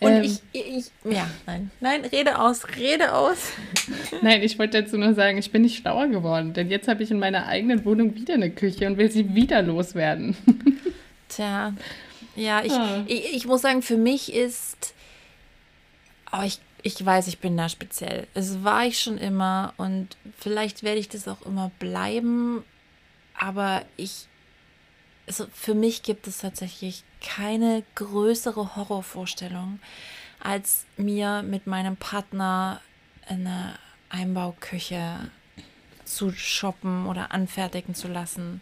Und 0.00 0.10
Ähm, 0.10 0.22
ich, 0.24 0.40
ich, 0.52 0.86
ja, 1.04 1.28
nein, 1.46 1.70
nein, 1.78 2.04
rede 2.06 2.36
aus, 2.40 2.66
rede 2.76 3.12
aus. 3.14 3.52
Nein, 4.22 4.42
ich 4.42 4.58
wollte 4.58 4.82
dazu 4.82 4.98
nur 4.98 5.14
sagen, 5.14 5.38
ich 5.38 5.52
bin 5.52 5.62
nicht 5.62 5.78
schlauer 5.78 6.08
geworden, 6.08 6.52
denn 6.54 6.68
jetzt 6.70 6.88
habe 6.88 7.04
ich 7.04 7.12
in 7.12 7.20
meiner 7.20 7.46
eigenen 7.46 7.84
Wohnung 7.84 8.16
wieder 8.16 8.34
eine 8.34 8.50
Küche 8.50 8.88
und 8.88 8.96
will 8.98 9.10
sie 9.12 9.32
wieder 9.36 9.62
loswerden. 9.62 10.36
Tja, 11.28 11.72
ja, 12.34 12.62
ich, 12.64 12.72
Ah. 12.72 13.04
ich, 13.06 13.32
ich 13.36 13.46
muss 13.46 13.62
sagen, 13.62 13.80
für 13.82 13.96
mich 13.96 14.32
ist, 14.32 14.92
aber 16.26 16.46
ich, 16.46 16.58
ich 16.82 17.04
weiß, 17.04 17.28
ich 17.28 17.38
bin 17.38 17.56
da 17.56 17.68
speziell. 17.68 18.26
Es 18.34 18.64
war 18.64 18.86
ich 18.86 19.00
schon 19.00 19.18
immer 19.18 19.74
und 19.76 20.16
vielleicht 20.38 20.82
werde 20.82 21.00
ich 21.00 21.08
das 21.08 21.28
auch 21.28 21.42
immer 21.42 21.70
bleiben, 21.78 22.64
aber 23.34 23.84
ich, 23.96 24.26
also 25.26 25.46
für 25.54 25.74
mich 25.74 26.02
gibt 26.02 26.26
es 26.26 26.38
tatsächlich 26.38 27.04
keine 27.20 27.84
größere 27.94 28.76
Horrorvorstellung, 28.76 29.78
als 30.40 30.84
mir 30.96 31.42
mit 31.42 31.66
meinem 31.66 31.96
Partner 31.96 32.80
eine 33.28 33.78
Einbauküche 34.08 35.30
zu 36.04 36.32
shoppen 36.32 37.06
oder 37.06 37.32
anfertigen 37.32 37.94
zu 37.94 38.08
lassen. 38.08 38.60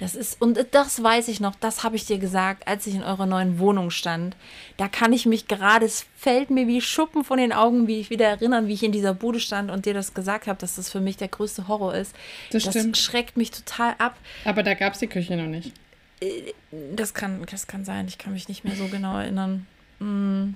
Das 0.00 0.14
ist, 0.14 0.40
und 0.40 0.58
das 0.70 1.02
weiß 1.02 1.28
ich 1.28 1.40
noch, 1.40 1.54
das 1.56 1.84
habe 1.84 1.94
ich 1.94 2.06
dir 2.06 2.16
gesagt, 2.16 2.66
als 2.66 2.86
ich 2.86 2.94
in 2.94 3.02
eurer 3.02 3.26
neuen 3.26 3.58
Wohnung 3.58 3.90
stand. 3.90 4.34
Da 4.78 4.88
kann 4.88 5.12
ich 5.12 5.26
mich 5.26 5.46
gerade, 5.46 5.84
es 5.84 6.06
fällt 6.16 6.48
mir 6.48 6.66
wie 6.66 6.80
Schuppen 6.80 7.22
von 7.22 7.36
den 7.36 7.52
Augen, 7.52 7.86
wie 7.86 8.00
ich 8.00 8.08
wieder 8.08 8.26
erinnern, 8.26 8.66
wie 8.66 8.72
ich 8.72 8.82
in 8.82 8.92
dieser 8.92 9.12
Bude 9.12 9.40
stand 9.40 9.70
und 9.70 9.84
dir 9.84 9.92
das 9.92 10.14
gesagt 10.14 10.46
habe, 10.46 10.58
dass 10.58 10.76
das 10.76 10.90
für 10.90 11.00
mich 11.00 11.18
der 11.18 11.28
größte 11.28 11.68
Horror 11.68 11.94
ist. 11.94 12.16
Das, 12.50 12.62
das 12.62 12.72
stimmt. 12.72 12.96
schreckt 12.96 13.36
mich 13.36 13.50
total 13.50 13.94
ab. 13.98 14.16
Aber 14.46 14.62
da 14.62 14.72
gab 14.72 14.94
es 14.94 15.00
die 15.00 15.06
Küche 15.06 15.36
noch 15.36 15.48
nicht. 15.48 15.74
Äh, 16.22 16.54
das 16.96 17.12
kann, 17.12 17.44
das 17.50 17.66
kann 17.66 17.84
sein, 17.84 18.08
ich 18.08 18.16
kann 18.16 18.32
mich 18.32 18.48
nicht 18.48 18.64
mehr 18.64 18.76
so 18.76 18.88
genau 18.88 19.18
erinnern. 19.18 19.66
Mm. 19.98 20.54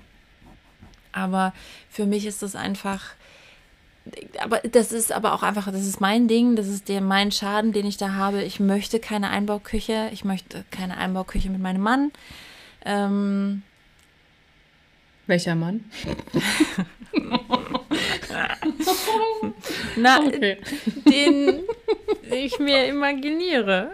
Aber 1.13 1.53
für 1.91 2.07
mich 2.07 2.25
ist 2.25 2.43
das 2.43 2.57
einfach 2.57 3.11
aber 4.39 4.59
das 4.59 4.93
ist 4.93 5.13
aber 5.13 5.33
auch 5.33 5.43
einfach, 5.43 5.67
das 5.67 5.87
ist 5.87 6.01
mein 6.01 6.29
Ding, 6.29 6.57
das 6.57 6.69
ist 6.69 6.89
der 6.89 7.01
mein 7.01 7.33
Schaden, 7.33 7.73
den 7.73 7.87
ich 7.87 7.97
da 7.97 8.13
habe. 8.15 8.43
Ich 8.43 8.61
möchte 8.61 9.01
keine 9.01 9.31
Einbauküche, 9.31 10.11
ich 10.13 10.25
möchte 10.25 10.65
keine 10.71 10.97
Einbauküche 10.97 11.51
mit 11.51 11.61
meinem 11.61 11.83
Mann. 11.83 12.13
Ähm, 12.85 13.63
Welcher 15.27 15.55
Mann? 15.55 15.85
Na, 19.97 20.20
okay. 20.20 20.59
den 21.09 21.61
ich 22.30 22.59
mir 22.59 22.87
imaginiere. 22.87 23.91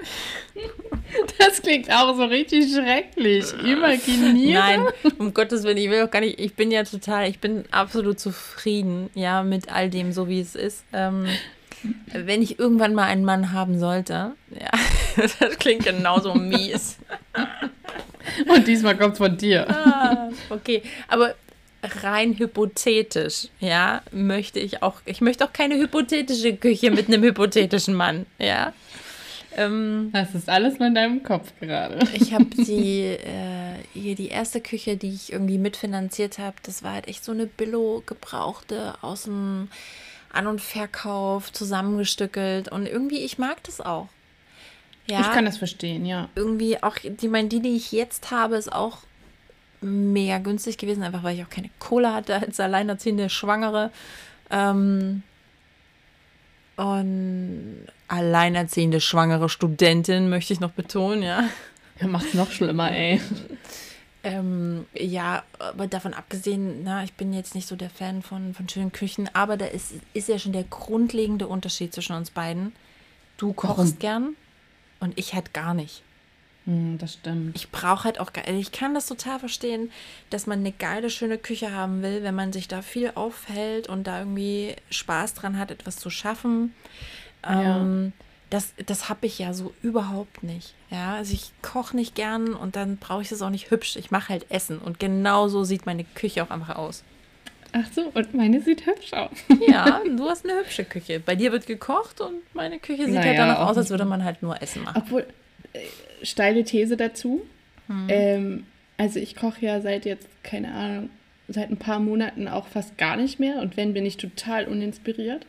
Das 1.38 1.62
klingt 1.62 1.90
auch 1.90 2.14
so 2.16 2.24
richtig 2.24 2.72
schrecklich. 2.72 3.52
Imaginieren. 3.64 4.52
Nein, 4.52 4.86
um 5.18 5.34
Gottes 5.34 5.64
Willen, 5.64 5.78
ich 5.78 5.90
will 5.90 6.02
auch 6.02 6.10
gar 6.10 6.20
nicht, 6.20 6.38
ich 6.38 6.54
bin 6.54 6.70
ja 6.70 6.84
total, 6.84 7.28
ich 7.28 7.40
bin 7.40 7.64
absolut 7.70 8.20
zufrieden, 8.20 9.10
ja, 9.14 9.42
mit 9.42 9.72
all 9.72 9.90
dem, 9.90 10.12
so 10.12 10.28
wie 10.28 10.40
es 10.40 10.54
ist. 10.54 10.84
Ähm, 10.92 11.26
wenn 12.12 12.42
ich 12.42 12.58
irgendwann 12.58 12.94
mal 12.94 13.04
einen 13.04 13.24
Mann 13.24 13.52
haben 13.52 13.78
sollte, 13.78 14.32
ja, 14.50 14.70
das 15.40 15.58
klingt 15.58 15.84
genauso 15.84 16.34
mies. 16.34 16.98
Und 18.46 18.66
diesmal 18.66 18.96
kommt 18.96 19.14
es 19.14 19.18
von 19.18 19.36
dir. 19.36 19.68
Ah, 19.68 20.28
okay, 20.50 20.82
aber 21.08 21.34
rein 21.82 22.38
hypothetisch, 22.38 23.48
ja, 23.58 24.02
möchte 24.12 24.60
ich 24.60 24.82
auch, 24.82 25.00
ich 25.04 25.20
möchte 25.20 25.44
auch 25.44 25.52
keine 25.52 25.76
hypothetische 25.76 26.56
Küche 26.56 26.90
mit 26.90 27.08
einem 27.08 27.22
hypothetischen 27.22 27.94
Mann, 27.94 28.26
ja. 28.38 28.72
Ähm, 29.56 30.10
das 30.12 30.34
ist 30.34 30.48
alles 30.48 30.78
nur 30.78 30.88
in 30.88 30.94
deinem 30.94 31.22
Kopf 31.22 31.52
gerade. 31.60 31.98
Ich 32.14 32.32
habe 32.32 32.44
die, 32.44 33.02
äh, 33.02 33.74
hier 33.92 34.14
die 34.14 34.28
erste 34.28 34.60
Küche, 34.60 34.96
die 34.96 35.12
ich 35.12 35.32
irgendwie 35.32 35.58
mitfinanziert 35.58 36.38
habe, 36.38 36.56
das 36.62 36.82
war 36.82 36.92
halt 36.92 37.08
echt 37.08 37.24
so 37.24 37.32
eine 37.32 37.46
Billo 37.46 38.02
gebrauchte 38.06 38.94
aus 39.00 39.24
dem 39.24 39.68
An- 40.32 40.46
und 40.46 40.60
Verkauf 40.60 41.52
zusammengestückelt 41.52 42.70
und 42.70 42.86
irgendwie, 42.86 43.18
ich 43.18 43.38
mag 43.38 43.62
das 43.64 43.80
auch. 43.80 44.08
Ja, 45.08 45.22
ich 45.22 45.32
kann 45.32 45.44
das 45.44 45.58
verstehen, 45.58 46.06
ja. 46.06 46.28
Irgendwie 46.36 46.80
auch, 46.82 46.96
die, 47.02 47.26
mein, 47.26 47.48
die, 47.48 47.60
die 47.60 47.74
ich 47.74 47.90
jetzt 47.90 48.30
habe, 48.30 48.54
ist 48.54 48.72
auch 48.72 48.98
mega 49.80 50.38
günstig 50.38 50.78
gewesen, 50.78 51.02
einfach 51.02 51.22
weil 51.22 51.36
ich 51.36 51.44
auch 51.44 51.50
keine 51.50 51.70
Kohle 51.78 52.12
hatte 52.12 52.36
als 52.36 52.60
alleinerziehende 52.60 53.30
Schwangere. 53.30 53.90
Ähm, 54.50 55.22
und 56.76 57.86
alleinerziehende 58.08 59.00
schwangere 59.00 59.48
Studentin, 59.48 60.30
möchte 60.30 60.52
ich 60.52 60.60
noch 60.60 60.72
betonen, 60.72 61.22
ja. 61.22 61.44
Ja, 62.00 62.06
macht's 62.06 62.34
noch 62.34 62.50
schlimmer, 62.50 62.90
ey. 62.90 63.20
Ähm, 64.22 64.86
ja, 64.94 65.44
aber 65.58 65.86
davon 65.86 66.12
abgesehen, 66.12 66.82
na, 66.84 67.04
ich 67.04 67.14
bin 67.14 67.32
jetzt 67.32 67.54
nicht 67.54 67.66
so 67.68 67.76
der 67.76 67.90
Fan 67.90 68.22
von, 68.22 68.54
von 68.54 68.68
schönen 68.68 68.92
Küchen, 68.92 69.30
aber 69.34 69.56
da 69.56 69.66
ist, 69.66 69.92
ist 70.12 70.28
ja 70.28 70.38
schon 70.38 70.52
der 70.52 70.64
grundlegende 70.64 71.46
Unterschied 71.48 71.94
zwischen 71.94 72.14
uns 72.14 72.30
beiden. 72.30 72.72
Du 73.38 73.52
kochst 73.54 73.78
Warum? 73.78 73.98
gern 73.98 74.36
und 75.00 75.18
ich 75.18 75.34
halt 75.34 75.54
gar 75.54 75.72
nicht. 75.72 76.02
Hm, 76.70 76.98
das 76.98 77.14
stimmt. 77.14 77.56
Ich 77.56 77.70
brauche 77.70 78.04
halt 78.04 78.20
auch, 78.20 78.30
ich 78.46 78.70
kann 78.70 78.94
das 78.94 79.06
total 79.06 79.40
verstehen, 79.40 79.90
dass 80.30 80.46
man 80.46 80.60
eine 80.60 80.70
geile, 80.70 81.10
schöne 81.10 81.36
Küche 81.36 81.74
haben 81.74 82.00
will, 82.02 82.22
wenn 82.22 82.34
man 82.34 82.52
sich 82.52 82.68
da 82.68 82.80
viel 82.80 83.10
aufhält 83.16 83.88
und 83.88 84.06
da 84.06 84.20
irgendwie 84.20 84.76
Spaß 84.90 85.34
dran 85.34 85.58
hat, 85.58 85.72
etwas 85.72 85.96
zu 85.96 86.10
schaffen. 86.10 86.72
Ja. 87.44 87.80
Ähm, 87.80 88.12
das 88.50 88.72
das 88.86 89.08
habe 89.08 89.26
ich 89.26 89.38
ja 89.38 89.52
so 89.52 89.72
überhaupt 89.82 90.44
nicht. 90.44 90.74
Ja, 90.90 91.14
also 91.14 91.32
ich 91.34 91.52
koche 91.62 91.96
nicht 91.96 92.14
gern 92.14 92.54
und 92.54 92.76
dann 92.76 92.98
brauche 92.98 93.22
ich 93.22 93.28
das 93.28 93.42
auch 93.42 93.50
nicht 93.50 93.70
hübsch. 93.72 93.96
Ich 93.96 94.12
mache 94.12 94.28
halt 94.28 94.46
Essen 94.50 94.78
und 94.78 95.00
genau 95.00 95.48
so 95.48 95.64
sieht 95.64 95.86
meine 95.86 96.04
Küche 96.04 96.44
auch 96.44 96.50
einfach 96.50 96.76
aus. 96.76 97.02
Ach 97.72 97.86
so, 97.92 98.10
und 98.14 98.34
meine 98.34 98.60
sieht 98.60 98.86
hübsch 98.86 99.12
aus. 99.12 99.30
ja, 99.66 100.00
du 100.16 100.28
hast 100.28 100.44
eine 100.44 100.60
hübsche 100.60 100.84
Küche. 100.84 101.20
Bei 101.20 101.34
dir 101.34 101.50
wird 101.50 101.66
gekocht 101.66 102.20
und 102.20 102.42
meine 102.54 102.78
Küche 102.78 103.06
sieht 103.06 103.14
naja, 103.14 103.28
halt 103.28 103.38
danach 103.38 103.68
aus, 103.68 103.76
als 103.76 103.90
würde 103.90 104.04
man 104.04 104.24
halt 104.24 104.42
nur 104.42 104.60
Essen 104.60 104.82
machen. 104.82 105.02
Obwohl, 105.04 105.26
steile 106.22 106.64
These 106.64 106.96
dazu. 106.96 107.42
Hm. 107.86 108.06
Ähm, 108.08 108.66
also 108.96 109.18
ich 109.18 109.36
koche 109.36 109.64
ja 109.64 109.80
seit 109.80 110.04
jetzt, 110.04 110.28
keine 110.42 110.72
Ahnung, 110.72 111.10
seit 111.48 111.70
ein 111.70 111.76
paar 111.76 112.00
Monaten 112.00 112.48
auch 112.48 112.66
fast 112.66 112.98
gar 112.98 113.16
nicht 113.16 113.40
mehr. 113.40 113.58
Und 113.60 113.76
wenn, 113.76 113.94
bin 113.94 114.06
ich 114.06 114.16
total 114.16 114.66
uninspiriert. 114.66 115.46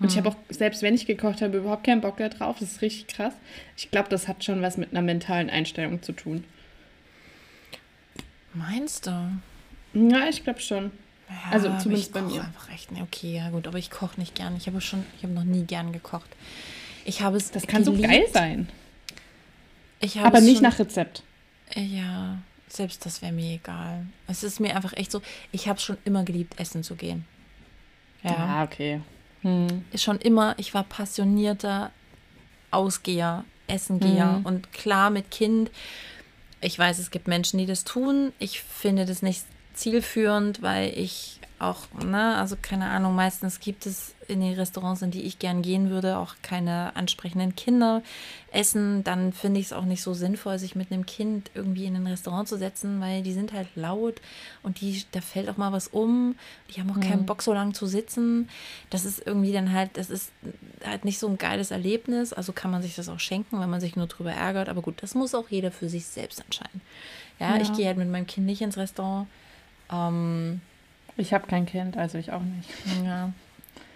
Und 0.00 0.10
ich 0.10 0.18
habe 0.18 0.28
auch, 0.28 0.36
selbst 0.50 0.82
wenn 0.82 0.94
ich 0.94 1.06
gekocht 1.06 1.40
habe, 1.40 1.58
überhaupt 1.58 1.84
keinen 1.84 2.00
Bock 2.00 2.18
da 2.18 2.28
drauf. 2.28 2.56
Das 2.60 2.72
ist 2.72 2.82
richtig 2.82 3.06
krass. 3.06 3.34
Ich 3.76 3.90
glaube, 3.90 4.08
das 4.08 4.28
hat 4.28 4.44
schon 4.44 4.60
was 4.60 4.76
mit 4.76 4.90
einer 4.90 5.02
mentalen 5.02 5.48
Einstellung 5.48 6.02
zu 6.02 6.12
tun. 6.12 6.44
Meinst 8.52 9.06
du? 9.06 9.10
Ja, 9.94 10.28
ich 10.28 10.44
glaube 10.44 10.60
schon. 10.60 10.90
Ja, 11.28 11.52
also 11.52 11.78
zumindest 11.78 12.12
bei 12.12 12.22
mir. 12.22 12.42
Einfach 12.42 12.70
echt, 12.72 12.90
okay, 13.00 13.36
ja 13.36 13.50
gut, 13.50 13.66
aber 13.66 13.78
ich 13.78 13.90
koche 13.90 14.20
nicht 14.20 14.34
gern. 14.34 14.56
Ich 14.56 14.66
habe 14.66 14.80
schon, 14.80 15.04
ich 15.16 15.22
habe 15.22 15.32
noch 15.32 15.44
nie 15.44 15.64
gern 15.64 15.92
gekocht. 15.92 16.28
Ich 17.04 17.22
habe 17.22 17.36
es. 17.36 17.50
Das 17.50 17.66
kann 17.66 17.84
geliebt. 17.84 18.02
so 18.02 18.08
geil 18.08 18.24
sein. 18.32 18.68
Aber 20.22 20.40
nicht 20.40 20.62
nach 20.62 20.78
Rezept. 20.78 21.22
Ja, 21.74 22.38
selbst 22.68 23.04
das 23.06 23.22
wäre 23.22 23.32
mir 23.32 23.54
egal. 23.54 24.06
Es 24.26 24.42
ist 24.42 24.60
mir 24.60 24.74
einfach 24.74 24.92
echt 24.94 25.10
so. 25.10 25.22
Ich 25.52 25.68
habe 25.68 25.78
es 25.78 25.84
schon 25.84 25.98
immer 26.04 26.24
geliebt, 26.24 26.58
essen 26.58 26.82
zu 26.82 26.94
gehen. 26.94 27.24
Ja, 28.22 28.32
ja 28.32 28.64
okay. 28.64 29.00
Hm. 29.42 29.84
Schon 29.94 30.18
immer, 30.18 30.54
ich 30.58 30.74
war 30.74 30.84
passionierter 30.84 31.90
Ausgeher, 32.70 33.44
Essengeher 33.66 34.36
hm. 34.36 34.46
und 34.46 34.72
klar 34.72 35.10
mit 35.10 35.30
Kind. 35.30 35.70
Ich 36.60 36.78
weiß, 36.78 36.98
es 36.98 37.10
gibt 37.10 37.28
Menschen, 37.28 37.58
die 37.58 37.66
das 37.66 37.84
tun. 37.84 38.32
Ich 38.38 38.60
finde 38.60 39.04
das 39.04 39.22
nicht 39.22 39.44
zielführend, 39.74 40.62
weil 40.62 40.98
ich 40.98 41.40
auch, 41.58 41.90
ne, 42.04 42.36
also 42.36 42.56
keine 42.60 42.86
Ahnung, 42.86 43.14
meistens 43.14 43.60
gibt 43.60 43.86
es 43.86 44.13
in 44.28 44.40
den 44.40 44.54
Restaurants, 44.54 45.02
in 45.02 45.10
die 45.10 45.22
ich 45.22 45.38
gern 45.38 45.62
gehen 45.62 45.90
würde, 45.90 46.18
auch 46.18 46.34
keine 46.42 46.94
ansprechenden 46.96 47.54
Kinder 47.56 48.02
essen. 48.52 49.04
Dann 49.04 49.32
finde 49.32 49.60
ich 49.60 49.66
es 49.66 49.72
auch 49.72 49.84
nicht 49.84 50.02
so 50.02 50.14
sinnvoll, 50.14 50.58
sich 50.58 50.76
mit 50.76 50.90
einem 50.90 51.06
Kind 51.06 51.50
irgendwie 51.54 51.84
in 51.86 51.96
ein 51.96 52.06
Restaurant 52.06 52.48
zu 52.48 52.56
setzen, 52.56 53.00
weil 53.00 53.22
die 53.22 53.32
sind 53.32 53.52
halt 53.52 53.68
laut 53.74 54.20
und 54.62 54.80
die, 54.80 55.04
da 55.12 55.20
fällt 55.20 55.48
auch 55.48 55.56
mal 55.56 55.72
was 55.72 55.88
um. 55.88 56.36
Die 56.70 56.80
haben 56.80 56.90
auch 56.90 56.96
mhm. 56.96 57.00
keinen 57.00 57.26
Bock, 57.26 57.42
so 57.42 57.52
lange 57.52 57.72
zu 57.72 57.86
sitzen. 57.86 58.48
Das 58.90 59.04
ist 59.04 59.26
irgendwie 59.26 59.52
dann 59.52 59.72
halt, 59.72 59.96
das 59.96 60.10
ist 60.10 60.30
halt 60.84 61.04
nicht 61.04 61.18
so 61.18 61.28
ein 61.28 61.38
geiles 61.38 61.70
Erlebnis. 61.70 62.32
Also 62.32 62.52
kann 62.52 62.70
man 62.70 62.82
sich 62.82 62.94
das 62.94 63.08
auch 63.08 63.20
schenken, 63.20 63.60
wenn 63.60 63.70
man 63.70 63.80
sich 63.80 63.96
nur 63.96 64.06
drüber 64.06 64.32
ärgert. 64.32 64.68
Aber 64.68 64.82
gut, 64.82 65.02
das 65.02 65.14
muss 65.14 65.34
auch 65.34 65.48
jeder 65.48 65.70
für 65.70 65.88
sich 65.88 66.06
selbst 66.06 66.40
entscheiden. 66.40 66.80
Ja, 67.38 67.56
ja. 67.56 67.62
ich 67.62 67.72
gehe 67.72 67.86
halt 67.86 67.96
mit 67.96 68.08
meinem 68.08 68.26
Kind 68.26 68.46
nicht 68.46 68.62
ins 68.62 68.76
Restaurant. 68.76 69.26
Ähm, 69.90 70.60
ich 71.16 71.32
habe 71.32 71.46
kein 71.46 71.66
Kind, 71.66 71.96
also 71.96 72.18
ich 72.18 72.32
auch 72.32 72.42
nicht. 72.42 72.68
Ja, 73.04 73.32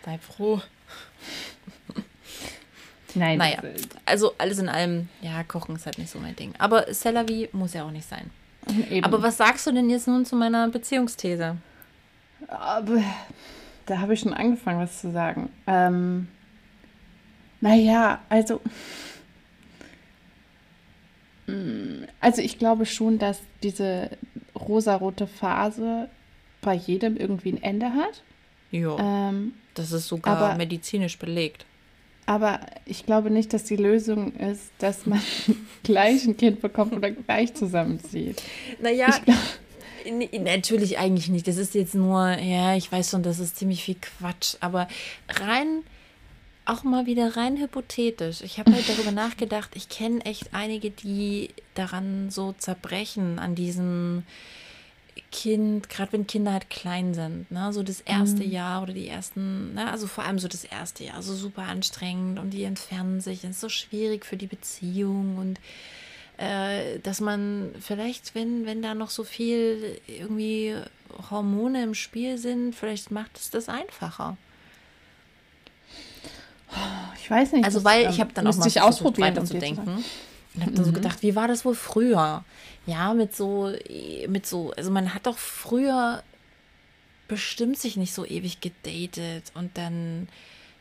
sei 0.09 0.19
froh. 0.19 0.61
Nein. 3.15 3.39
Naja, 3.39 3.63
also 4.07 4.33
alles 4.39 4.59
in 4.59 4.69
allem, 4.69 5.09
ja, 5.21 5.43
Kochen 5.45 5.77
ist 5.77 5.87
halt 5.87 5.99
nicht 5.99 6.11
so 6.11 6.19
mein 6.19 6.37
Ding. 6.37 6.55
Aber 6.59 6.87
Celery 6.93 7.49
muss 7.53 7.75
ja 7.75 7.85
auch 7.85 7.91
nicht 7.91 8.09
sein. 8.09 8.31
Eben. 8.91 9.05
Aber 9.05 9.23
was 9.23 9.37
sagst 9.37 9.67
du 9.67 9.73
denn 9.73 9.91
jetzt 9.91 10.09
nun 10.09 10.25
zu 10.25 10.37
meiner 10.37 10.69
Beziehungsthese? 10.69 11.57
Aber, 12.47 13.03
da 13.87 13.99
habe 13.99 14.15
ich 14.15 14.21
schon 14.21 14.33
angefangen, 14.33 14.81
was 14.81 15.01
zu 15.01 15.11
sagen. 15.13 15.51
Ähm, 15.67 16.29
naja, 17.61 18.21
also. 18.29 18.61
Mm, 21.47 22.05
also 22.21 22.41
ich 22.41 22.59
glaube 22.59 22.87
schon, 22.87 23.19
dass 23.19 23.41
diese 23.63 24.11
rosarote 24.55 25.27
Phase 25.27 26.09
bei 26.61 26.75
jedem 26.75 27.17
irgendwie 27.17 27.53
ein 27.53 27.63
Ende 27.63 27.93
hat. 27.93 28.23
Ja. 28.71 28.97
Ähm, 28.99 29.55
das 29.79 29.93
ist 29.93 30.09
sogar 30.09 30.37
aber, 30.37 30.55
medizinisch 30.57 31.19
belegt. 31.19 31.65
Aber 32.27 32.61
ich 32.85 33.07
glaube 33.07 33.31
nicht, 33.31 33.53
dass 33.55 33.65
die 33.65 33.77
Lösung 33.77 34.35
ist, 34.35 34.71
dass 34.79 35.07
man 35.07 35.23
gleich 35.83 36.27
ein 36.27 36.37
Kind 36.37 36.61
bekommt 36.61 36.93
oder 36.93 37.11
gleich 37.11 37.55
zusammenzieht. 37.55 38.43
Naja, 38.81 39.09
natürlich 40.39 40.99
eigentlich 40.99 41.29
nicht. 41.29 41.49
Das 41.49 41.57
ist 41.57 41.75
jetzt 41.75 41.95
nur, 41.95 42.29
ja, 42.39 42.77
ich 42.77 42.91
weiß 42.91 43.11
schon, 43.11 43.23
das 43.23 43.39
ist 43.39 43.57
ziemlich 43.57 43.83
viel 43.83 43.97
Quatsch. 43.97 44.57
Aber 44.61 44.89
rein, 45.29 45.83
auch 46.65 46.85
mal 46.85 47.07
wieder 47.07 47.37
rein 47.37 47.57
hypothetisch. 47.57 48.43
Ich 48.43 48.59
habe 48.59 48.73
halt 48.73 48.89
darüber 48.89 49.11
nachgedacht, 49.13 49.71
ich 49.75 49.89
kenne 49.89 50.25
echt 50.25 50.53
einige, 50.53 50.91
die 50.91 51.51
daran 51.75 52.31
so 52.31 52.53
zerbrechen, 52.53 53.39
an 53.39 53.55
diesem 53.55 54.25
Kind, 55.31 55.89
gerade 55.91 56.13
wenn 56.13 56.27
Kinder 56.27 56.53
halt 56.53 56.71
klein 56.71 57.13
sind, 57.15 57.51
ne, 57.51 57.73
so 57.73 57.83
das 57.83 58.01
erste 58.01 58.45
Mhm. 58.45 58.51
Jahr 58.51 58.83
oder 58.83 58.95
die 58.95 59.09
ersten, 59.09 59.75
ne, 59.75 59.91
also 59.91 60.07
vor 60.07 60.25
allem 60.25 60.39
so 60.39 60.49
das 60.49 60.65
erste 60.65 61.05
Jahr, 61.05 61.23
so 61.23 61.35
super 61.35 61.63
anstrengend 61.63 62.39
und 62.39 62.51
die 62.51 62.65
entfernen 62.65 63.21
sich, 63.21 63.45
es 63.45 63.51
ist 63.51 63.61
so 63.61 63.69
schwierig 63.69 64.25
für 64.25 64.37
die 64.39 64.47
Beziehung 64.47 65.37
und 65.37 65.61
äh, 66.39 66.99
dass 67.01 67.21
man 67.21 67.75
vielleicht, 67.81 68.35
wenn, 68.35 68.65
wenn 68.65 68.81
da 68.81 68.95
noch 68.95 69.11
so 69.11 69.25
viel 69.25 70.01
irgendwie 70.07 70.75
Hormone 71.31 71.83
im 71.83 71.95
Spiel 71.95 72.39
sind, 72.39 72.75
vielleicht 72.75 73.11
macht 73.11 73.37
es 73.37 73.51
das 73.51 73.69
einfacher. 73.69 74.37
Ich 77.21 77.31
weiß 77.31 77.53
nicht. 77.53 77.65
Also 77.65 77.79
das, 77.81 77.85
weil 77.85 78.05
ähm, 78.05 78.11
ich 78.11 78.21
habe 78.21 78.33
dann 78.33 78.47
auch 78.47 78.49
müsste 78.49 78.61
mal 78.61 78.67
ich 78.69 78.75
versucht, 78.75 79.01
ausprobieren, 79.01 79.37
weiterzudenken 79.37 80.05
und 80.55 80.63
habe 80.63 80.73
dann 80.73 80.85
so 80.85 80.91
Mhm. 80.91 80.95
gedacht, 80.95 81.23
wie 81.23 81.35
war 81.35 81.49
das 81.49 81.65
wohl 81.65 81.75
früher? 81.75 82.45
Ja, 82.89 83.13
mit 83.13 83.37
so, 83.37 83.71
mit 84.29 84.47
so, 84.47 84.73
also 84.73 84.91
man 84.91 85.13
hat 85.15 85.27
doch 85.27 85.37
früher 85.37 86.23
bestimmt 87.29 87.79
sich 87.79 87.97
nicht 87.99 88.15
so 88.15 88.25
ewig 88.25 88.61
gedatet 88.63 89.53
und 89.55 89.77
dann, 89.77 90.27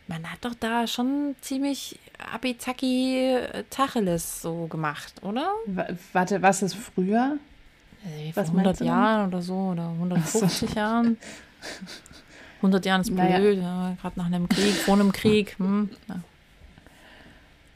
man 0.07 0.31
hat 0.31 0.39
doch 0.45 0.53
da 0.57 0.87
schon 0.87 1.35
ziemlich 1.41 1.99
Abizacki 2.33 3.33
äh, 3.35 3.63
Tacheles 3.69 4.41
so 4.41 4.67
gemacht, 4.67 5.21
oder? 5.21 5.51
Wa- 5.65 5.87
Warte, 6.13 6.41
was 6.41 6.61
ist 6.61 6.75
früher? 6.75 7.37
Also 8.05 8.35
Was 8.35 8.47
vor 8.49 8.55
meinst 8.55 8.79
100 8.79 8.79
du 8.79 8.85
Jahren 8.85 9.27
oder 9.27 9.41
so 9.41 9.55
oder 9.55 9.89
150 9.89 10.75
Jahren. 10.75 11.17
100 12.59 12.85
Jahren 12.85 13.01
ist 13.01 13.11
Naja. 13.11 13.37
blöd, 13.37 13.59
ja, 13.59 13.97
gerade 14.01 14.17
nach 14.17 14.27
einem 14.27 14.47
Krieg, 14.47 14.73
vor 14.75 14.93
einem 14.95 15.11
Krieg. 15.11 15.55
Hm, 15.59 15.89
ja. 16.07 16.21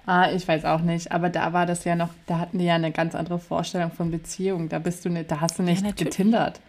Ah, 0.05 0.31
ich 0.31 0.47
weiß 0.47 0.65
auch 0.65 0.81
nicht, 0.81 1.11
aber 1.11 1.29
da 1.29 1.53
war 1.53 1.65
das 1.65 1.83
ja 1.83 1.95
noch, 1.95 2.09
da 2.25 2.39
hatten 2.39 2.57
die 2.57 2.65
ja 2.65 2.75
eine 2.75 2.91
ganz 2.91 3.13
andere 3.15 3.37
Vorstellung 3.39 3.91
von 3.91 4.09
Beziehung. 4.11 4.67
Da 4.67 4.79
bist 4.79 5.05
du 5.05 5.09
nicht, 5.09 5.29
da 5.29 5.41
hast 5.41 5.59
du 5.59 5.63
nicht 5.63 5.83
natürlich. 5.83 6.15
getindert. 6.15 6.59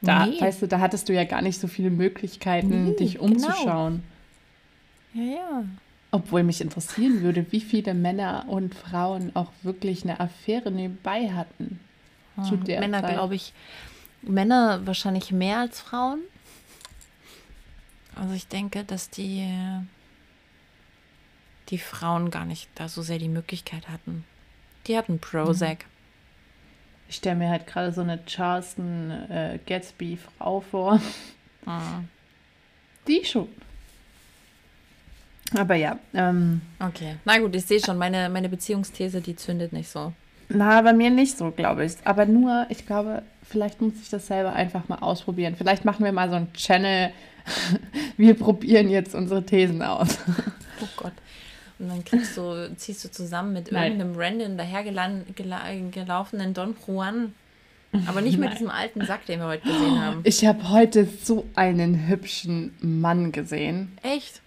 Da, 0.00 0.26
Nee. 0.26 0.40
weißt 0.40 0.62
du, 0.62 0.68
da 0.68 0.78
hattest 0.80 1.08
du 1.08 1.12
ja 1.12 1.24
gar 1.24 1.42
nicht 1.42 1.60
so 1.60 1.66
viele 1.68 1.90
Möglichkeiten, 1.90 2.86
Nee, 2.90 2.96
dich 2.96 3.12
genau. 3.14 3.24
umzuschauen. 3.26 4.02
ja, 5.14 5.22
ja. 5.22 5.64
Obwohl 6.10 6.42
mich 6.42 6.62
interessieren 6.62 7.20
würde, 7.20 7.44
wie 7.50 7.60
viele 7.60 7.92
Männer 7.92 8.46
und 8.48 8.74
Frauen 8.74 9.30
auch 9.34 9.52
wirklich 9.62 10.04
eine 10.04 10.18
Affäre 10.20 10.70
nebenbei 10.70 11.30
hatten. 11.32 11.78
Zu 12.44 12.52
Hm, 12.52 12.64
der 12.64 12.80
Männer, 12.80 13.02
glaube 13.02 13.34
ich, 13.34 13.52
Männer 14.22 14.80
wahrscheinlich 14.86 15.30
mehr 15.32 15.58
als 15.58 15.80
Frauen. 15.82 16.20
Also 18.16 18.32
ich 18.34 18.48
denke, 18.48 18.84
dass 18.84 19.10
die, 19.10 19.46
die 21.70 21.78
Frauen 21.78 22.30
gar 22.30 22.44
nicht 22.44 22.68
da 22.74 22.88
so 22.88 23.02
sehr 23.02 23.18
die 23.18 23.28
Möglichkeit 23.28 23.88
hatten. 23.88 24.24
Die 24.86 24.96
hatten 24.96 25.18
Prozac. 25.18 25.84
Ich 27.08 27.16
stelle 27.16 27.36
mir 27.36 27.48
halt 27.50 27.66
gerade 27.66 27.92
so 27.92 28.00
eine 28.02 28.18
Charleston 28.26 29.10
äh, 29.10 29.58
Gatsby-Frau 29.66 30.60
vor. 30.60 31.00
Hm. 31.64 32.08
Die 33.06 33.24
schon. 33.24 33.48
Aber 35.56 35.74
ja, 35.74 35.98
ähm, 36.14 36.60
Okay. 36.78 37.16
Na 37.24 37.38
gut, 37.38 37.54
ich 37.56 37.64
sehe 37.64 37.80
schon, 37.80 37.96
meine, 37.96 38.28
meine 38.28 38.48
Beziehungsthese, 38.48 39.20
die 39.20 39.36
zündet 39.36 39.72
nicht 39.72 39.88
so. 39.88 40.12
na, 40.50 40.82
bei 40.82 40.92
mir 40.92 41.10
nicht 41.10 41.38
so, 41.38 41.50
glaube 41.50 41.84
ich. 41.84 41.94
Aber 42.04 42.26
nur, 42.26 42.66
ich 42.68 42.86
glaube, 42.86 43.22
vielleicht 43.42 43.80
muss 43.80 43.94
ich 44.02 44.10
das 44.10 44.26
selber 44.26 44.52
einfach 44.52 44.88
mal 44.88 44.98
ausprobieren. 44.98 45.54
Vielleicht 45.56 45.84
machen 45.84 46.04
wir 46.04 46.12
mal 46.12 46.28
so 46.28 46.36
einen 46.36 46.52
Channel. 46.52 47.10
Wir 48.18 48.34
probieren 48.34 48.90
jetzt 48.90 49.14
unsere 49.14 49.42
Thesen 49.46 49.80
aus. 49.80 50.18
Oh 50.82 50.88
Gott. 50.96 51.12
Und 51.78 51.88
dann 51.88 52.04
kriegst 52.04 52.36
du, 52.36 52.74
ziehst 52.76 53.04
du 53.04 53.10
zusammen 53.10 53.52
mit 53.52 53.70
Nein. 53.70 53.98
irgendeinem 53.98 54.16
random 54.16 54.56
dahergelaufenen 54.56 56.54
Don 56.54 56.74
Juan. 56.86 57.32
Aber 58.06 58.20
nicht 58.20 58.36
mit 58.36 58.50
Nein. 58.50 58.58
diesem 58.58 58.70
alten 58.70 59.04
Sack, 59.06 59.24
den 59.26 59.40
wir 59.40 59.46
heute 59.46 59.66
gesehen 59.66 60.00
haben. 60.00 60.20
Ich 60.24 60.44
habe 60.44 60.68
heute 60.68 61.08
so 61.22 61.46
einen 61.54 62.06
hübschen 62.08 62.74
Mann 62.80 63.32
gesehen. 63.32 63.96
Echt? 64.02 64.42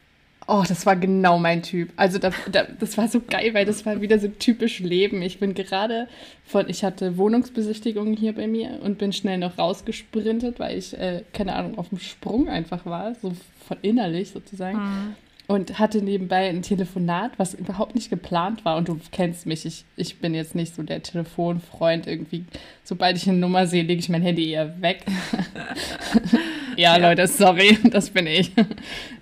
Oh, 0.48 0.64
das 0.68 0.86
war 0.86 0.96
genau 0.96 1.40
mein 1.40 1.64
Typ. 1.64 1.92
Also 1.96 2.18
da, 2.18 2.32
da, 2.52 2.64
das 2.64 2.98
war 2.98 3.08
so 3.08 3.22
geil, 3.22 3.54
weil 3.54 3.66
das 3.66 3.86
war 3.86 4.02
wieder 4.02 4.20
so 4.20 4.28
typisch 4.28 4.80
Leben. 4.80 5.22
Ich 5.22 5.40
bin 5.40 5.54
gerade 5.54 6.08
von, 6.46 6.68
ich 6.70 6.84
hatte 6.84 7.18
Wohnungsbesichtigung 7.18 8.14
hier 8.14 8.34
bei 8.34 8.48
mir 8.48 8.80
und 8.84 8.98
bin 8.98 9.14
schnell 9.14 9.38
noch 9.38 9.58
rausgesprintet, 9.58 10.60
weil 10.60 10.78
ich, 10.78 10.98
äh, 10.98 11.24
keine 11.34 11.56
Ahnung, 11.56 11.78
auf 11.78 11.90
dem 11.90 12.00
Sprung 12.00 12.50
einfach 12.50 12.86
war, 12.86 13.16
so 13.16 13.34
von 13.68 13.78
innerlich 13.82 14.32
sozusagen. 14.32 14.78
Hm. 14.78 15.16
Und 15.48 15.80
hatte 15.80 16.02
nebenbei 16.02 16.48
ein 16.48 16.62
Telefonat, 16.62 17.32
was 17.38 17.54
überhaupt 17.54 17.96
nicht 17.96 18.10
geplant 18.10 18.64
war. 18.64 18.78
Und 18.78 18.88
du 18.88 19.00
kennst 19.12 19.46
mich, 19.46 19.66
ich, 19.66 19.86
ich 19.98 20.20
bin 20.20 20.34
jetzt 20.34 20.56
nicht 20.56 20.76
so 20.76 20.84
der 20.84 21.04
Telefonfreund 21.04 22.08
irgendwie. 22.08 22.46
Sobald 22.84 23.18
ich 23.18 23.28
eine 23.28 23.38
Nummer 23.38 23.68
sehe, 23.68 23.84
lege 23.84 24.00
ich 24.00 24.10
mein 24.10 24.22
Handy 24.22 24.52
eher 24.52 24.82
weg. 24.82 25.04
ja, 26.78 26.96
Leute, 26.98 27.28
sorry, 27.28 27.78
das 27.92 28.12
bin 28.12 28.28
ich. 28.28 28.52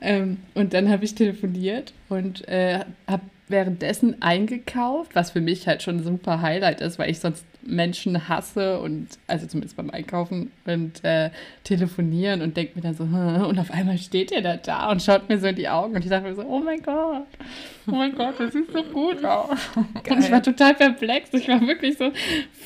ähm, 0.01 0.37
und 0.53 0.73
dann 0.73 0.89
habe 0.89 1.03
ich 1.05 1.15
telefoniert 1.15 1.93
und 2.09 2.47
äh, 2.47 2.81
habe 3.07 3.23
währenddessen 3.49 4.21
eingekauft, 4.21 5.15
was 5.15 5.31
für 5.31 5.41
mich 5.41 5.67
halt 5.67 5.81
schon 5.83 5.97
ein 5.97 6.03
super 6.03 6.41
Highlight 6.41 6.81
ist, 6.81 6.99
weil 6.99 7.09
ich 7.09 7.19
sonst 7.19 7.43
Menschen 7.63 8.29
hasse 8.29 8.79
und, 8.79 9.07
also 9.27 9.45
zumindest 9.47 9.75
beim 9.75 9.89
Einkaufen 9.89 10.51
und 10.65 11.03
äh, 11.03 11.29
telefonieren 11.63 12.41
und 12.41 12.55
denke 12.55 12.73
mir 12.75 12.81
dann 12.81 12.95
so, 12.95 13.03
"Hm", 13.03 13.45
und 13.45 13.59
auf 13.59 13.71
einmal 13.71 13.97
steht 13.97 14.31
er 14.31 14.41
da 14.41 14.55
da 14.55 14.89
und 14.91 15.01
schaut 15.01 15.27
mir 15.27 15.39
so 15.39 15.47
in 15.47 15.55
die 15.55 15.67
Augen 15.67 15.95
und 15.95 16.03
ich 16.03 16.09
dachte 16.09 16.27
mir 16.29 16.35
so, 16.35 16.43
oh 16.43 16.59
mein 16.59 16.81
Gott, 16.81 17.25
oh 17.87 17.91
mein 17.91 18.15
Gott, 18.15 18.35
das 18.39 18.53
sieht 18.53 18.71
so 18.71 18.81
gut 18.83 19.23
aus. 19.25 19.57
Und 19.75 20.19
ich 20.23 20.31
war 20.31 20.41
total 20.41 20.73
perplex, 20.75 21.33
ich 21.33 21.47
war 21.47 21.59
wirklich 21.61 21.97
so 21.97 22.11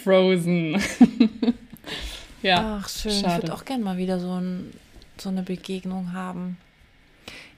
frozen. 0.04 0.80
ja, 2.44 2.80
Ach, 2.82 2.90
schön. 2.90 3.12
Ich 3.12 3.20
schade. 3.22 3.44
würde 3.44 3.54
auch 3.54 3.66
gerne 3.66 3.84
mal 3.84 3.98
wieder 3.98 4.20
so, 4.20 4.32
ein, 4.40 4.72
so 5.18 5.30
eine 5.30 5.44
Begegnung 5.44 6.14
haben. 6.14 6.58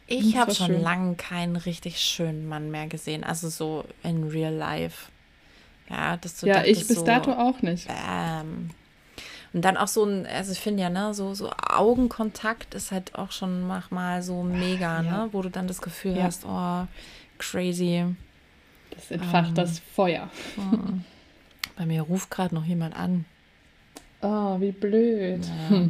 Das 0.08 0.18
Ich 0.18 0.38
habe 0.38 0.54
schon 0.54 0.68
schön. 0.68 0.82
lange 0.82 1.16
keinen 1.16 1.56
richtig 1.56 2.00
schönen 2.00 2.48
Mann 2.48 2.70
mehr 2.72 2.88
gesehen. 2.88 3.24
Also 3.24 3.50
so 3.50 3.86
in 4.04 4.26
real 4.30 4.54
life. 4.54 5.10
Ja, 5.90 6.18
dass 6.18 6.40
du 6.40 6.48
ja 6.48 6.64
ich 6.64 6.88
bis 6.88 6.98
so, 6.98 7.06
dato 7.06 7.32
auch 7.32 7.62
nicht. 7.62 7.88
Ähm, 7.90 8.70
und 9.54 9.62
dann 9.64 9.78
auch 9.78 9.88
so 9.88 10.04
ein, 10.04 10.26
also 10.26 10.52
ich 10.52 10.60
finde 10.60 10.84
ja, 10.84 10.90
ne, 10.90 11.14
so, 11.14 11.34
so 11.34 11.52
Augenkontakt 11.52 12.74
ist 12.74 12.92
halt 12.92 13.16
auch 13.16 13.32
schon 13.32 13.66
manchmal 13.68 14.22
so 14.22 14.44
mega, 14.44 15.02
Ja. 15.02 15.26
ne, 15.26 15.30
wo 15.32 15.42
du 15.42 15.50
dann 15.50 15.68
das 15.68 15.82
Gefühl 15.82 16.18
Ja. 16.18 16.24
hast, 16.24 16.46
oh, 16.46 16.88
crazy. 17.38 18.06
Das 18.92 19.12
entfacht 19.12 19.50
Ähm. 19.50 19.56
das 19.56 19.80
Feuer. 19.80 20.30
Hm. 20.56 21.04
Bei 21.78 21.86
mir 21.86 22.02
ruft 22.04 22.30
gerade 22.32 22.54
noch 22.56 22.66
jemand 22.66 22.96
an. 22.96 23.26
Oh, 24.22 24.60
wie 24.60 24.72
blöd. 24.72 25.42
Ja. 25.70 25.88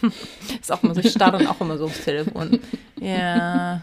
Ist 0.60 0.70
auch 0.70 0.82
immer 0.82 0.94
so, 0.94 1.00
ich 1.00 1.10
starre 1.10 1.38
dann 1.38 1.46
auch 1.48 1.60
immer 1.60 1.76
so 1.76 1.86
aufs 1.86 2.04
Telefon. 2.04 2.60
Ja. 3.00 3.82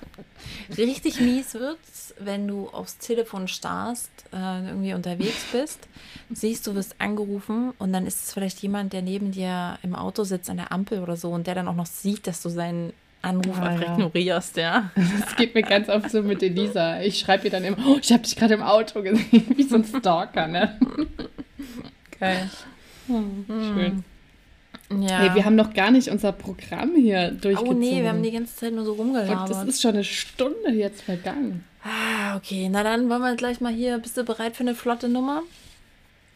Richtig 0.77 1.19
mies 1.19 1.53
wird's, 1.55 2.13
wenn 2.19 2.47
du 2.47 2.69
aufs 2.69 2.97
Telefon 2.97 3.47
starrst, 3.47 4.09
äh, 4.31 4.67
irgendwie 4.67 4.93
unterwegs 4.93 5.45
bist, 5.51 5.87
siehst, 6.31 6.67
du 6.67 6.75
wirst 6.75 6.95
angerufen 6.99 7.73
und 7.79 7.91
dann 7.91 8.07
ist 8.07 8.23
es 8.25 8.33
vielleicht 8.33 8.61
jemand, 8.61 8.93
der 8.93 9.01
neben 9.01 9.31
dir 9.31 9.77
im 9.83 9.95
Auto 9.95 10.23
sitzt 10.23 10.49
an 10.49 10.57
der 10.57 10.71
Ampel 10.71 10.99
oder 11.01 11.17
so 11.17 11.31
und 11.31 11.47
der 11.47 11.55
dann 11.55 11.67
auch 11.67 11.75
noch 11.75 11.85
sieht, 11.85 12.27
dass 12.27 12.41
du 12.41 12.49
seinen 12.49 12.93
Anruf 13.21 13.57
Ah, 13.59 13.63
einfach 13.63 13.85
ja. 13.87 13.93
ignorierst, 13.93 14.57
ja. 14.57 14.91
Das 14.95 15.35
geht 15.35 15.55
mir 15.55 15.63
ganz 15.63 15.89
oft 15.89 16.11
so 16.11 16.21
mit 16.21 16.41
Elisa. 16.43 17.01
Ich 17.01 17.19
schreibe 17.19 17.45
ihr 17.45 17.51
dann 17.51 17.63
immer, 17.65 17.77
oh, 17.87 17.97
ich 17.99 18.11
habe 18.13 18.23
dich 18.23 18.35
gerade 18.35 18.53
im 18.53 18.61
Auto 18.63 19.01
gesehen, 19.01 19.45
wie 19.55 19.63
so 19.63 19.75
ein 19.75 19.83
Stalker, 19.83 20.47
ne? 20.47 20.79
Geil. 22.19 22.49
Schön. 23.07 24.03
Ja. 25.01 25.19
Hey, 25.19 25.35
wir 25.35 25.45
haben 25.45 25.55
noch 25.55 25.73
gar 25.73 25.89
nicht 25.91 26.09
unser 26.09 26.31
Programm 26.31 26.95
hier 26.95 27.31
oh 27.33 27.37
durchgezogen. 27.41 27.79
nee, 27.79 28.01
wir 28.01 28.09
haben 28.09 28.21
die 28.21 28.31
ganze 28.31 28.55
Zeit 28.55 28.73
nur 28.73 28.85
so 28.85 28.93
Und 28.93 29.13
das 29.13 29.27
rumgelabert. 29.29 29.67
ist 29.67 29.81
schon 29.81 29.93
eine 29.93 30.03
Stunde 30.03 30.71
jetzt 30.71 31.01
vergangen. 31.01 31.63
Ah, 31.83 32.35
okay. 32.35 32.67
Na 32.69 32.83
dann 32.83 33.09
wollen 33.09 33.21
wir 33.21 33.35
gleich 33.35 33.61
mal 33.61 33.73
hier. 33.73 33.97
Bist 33.97 34.17
du 34.17 34.23
bereit 34.23 34.55
für 34.55 34.61
eine 34.63 34.75
flotte 34.75 35.09
Nummer? 35.09 35.43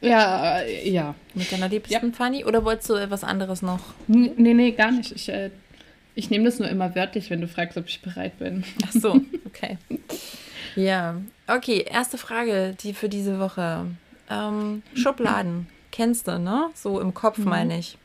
Ja, 0.01 0.59
äh, 0.59 0.89
ja. 0.89 1.15
Mit 1.34 1.51
deiner 1.51 1.67
liebsten 1.70 2.13
Fanny? 2.13 2.45
Oder 2.45 2.63
wolltest 2.63 2.89
du 2.89 2.95
etwas 2.95 3.24
anderes 3.24 3.61
noch? 3.61 3.82
Nee, 4.07 4.32
nee, 4.53 4.72
gar 4.72 4.91
nicht. 4.91 5.11
Ich, 5.11 5.30
äh, 5.30 5.51
ich 6.15 6.30
nehme 6.30 6.45
das 6.45 6.59
nur 6.59 6.70
immer 6.70 6.95
wörtlich, 6.95 7.30
wenn 7.30 7.41
du 7.41 7.47
fragst, 7.47 7.78
ob 7.78 7.88
ich 7.88 8.01
bereit 8.01 8.39
bin. 8.39 8.63
Ach 8.86 8.91
so, 8.91 9.22
okay. 9.45 9.78
Ja, 10.76 11.15
okay. 11.47 11.84
Erste 11.89 12.17
Frage, 12.17 12.76
die 12.82 12.93
für 12.93 13.09
diese 13.09 13.39
Woche. 13.39 13.88
Ähm, 14.30 14.84
Schubladen. 14.93 15.67
Kennst 15.92 16.28
du, 16.28 16.38
ne? 16.40 16.70
So 16.76 17.00
im 17.00 17.14
Kopf 17.14 17.40
Mhm. 17.40 17.46
meine 17.50 17.80
ich. 17.80 17.98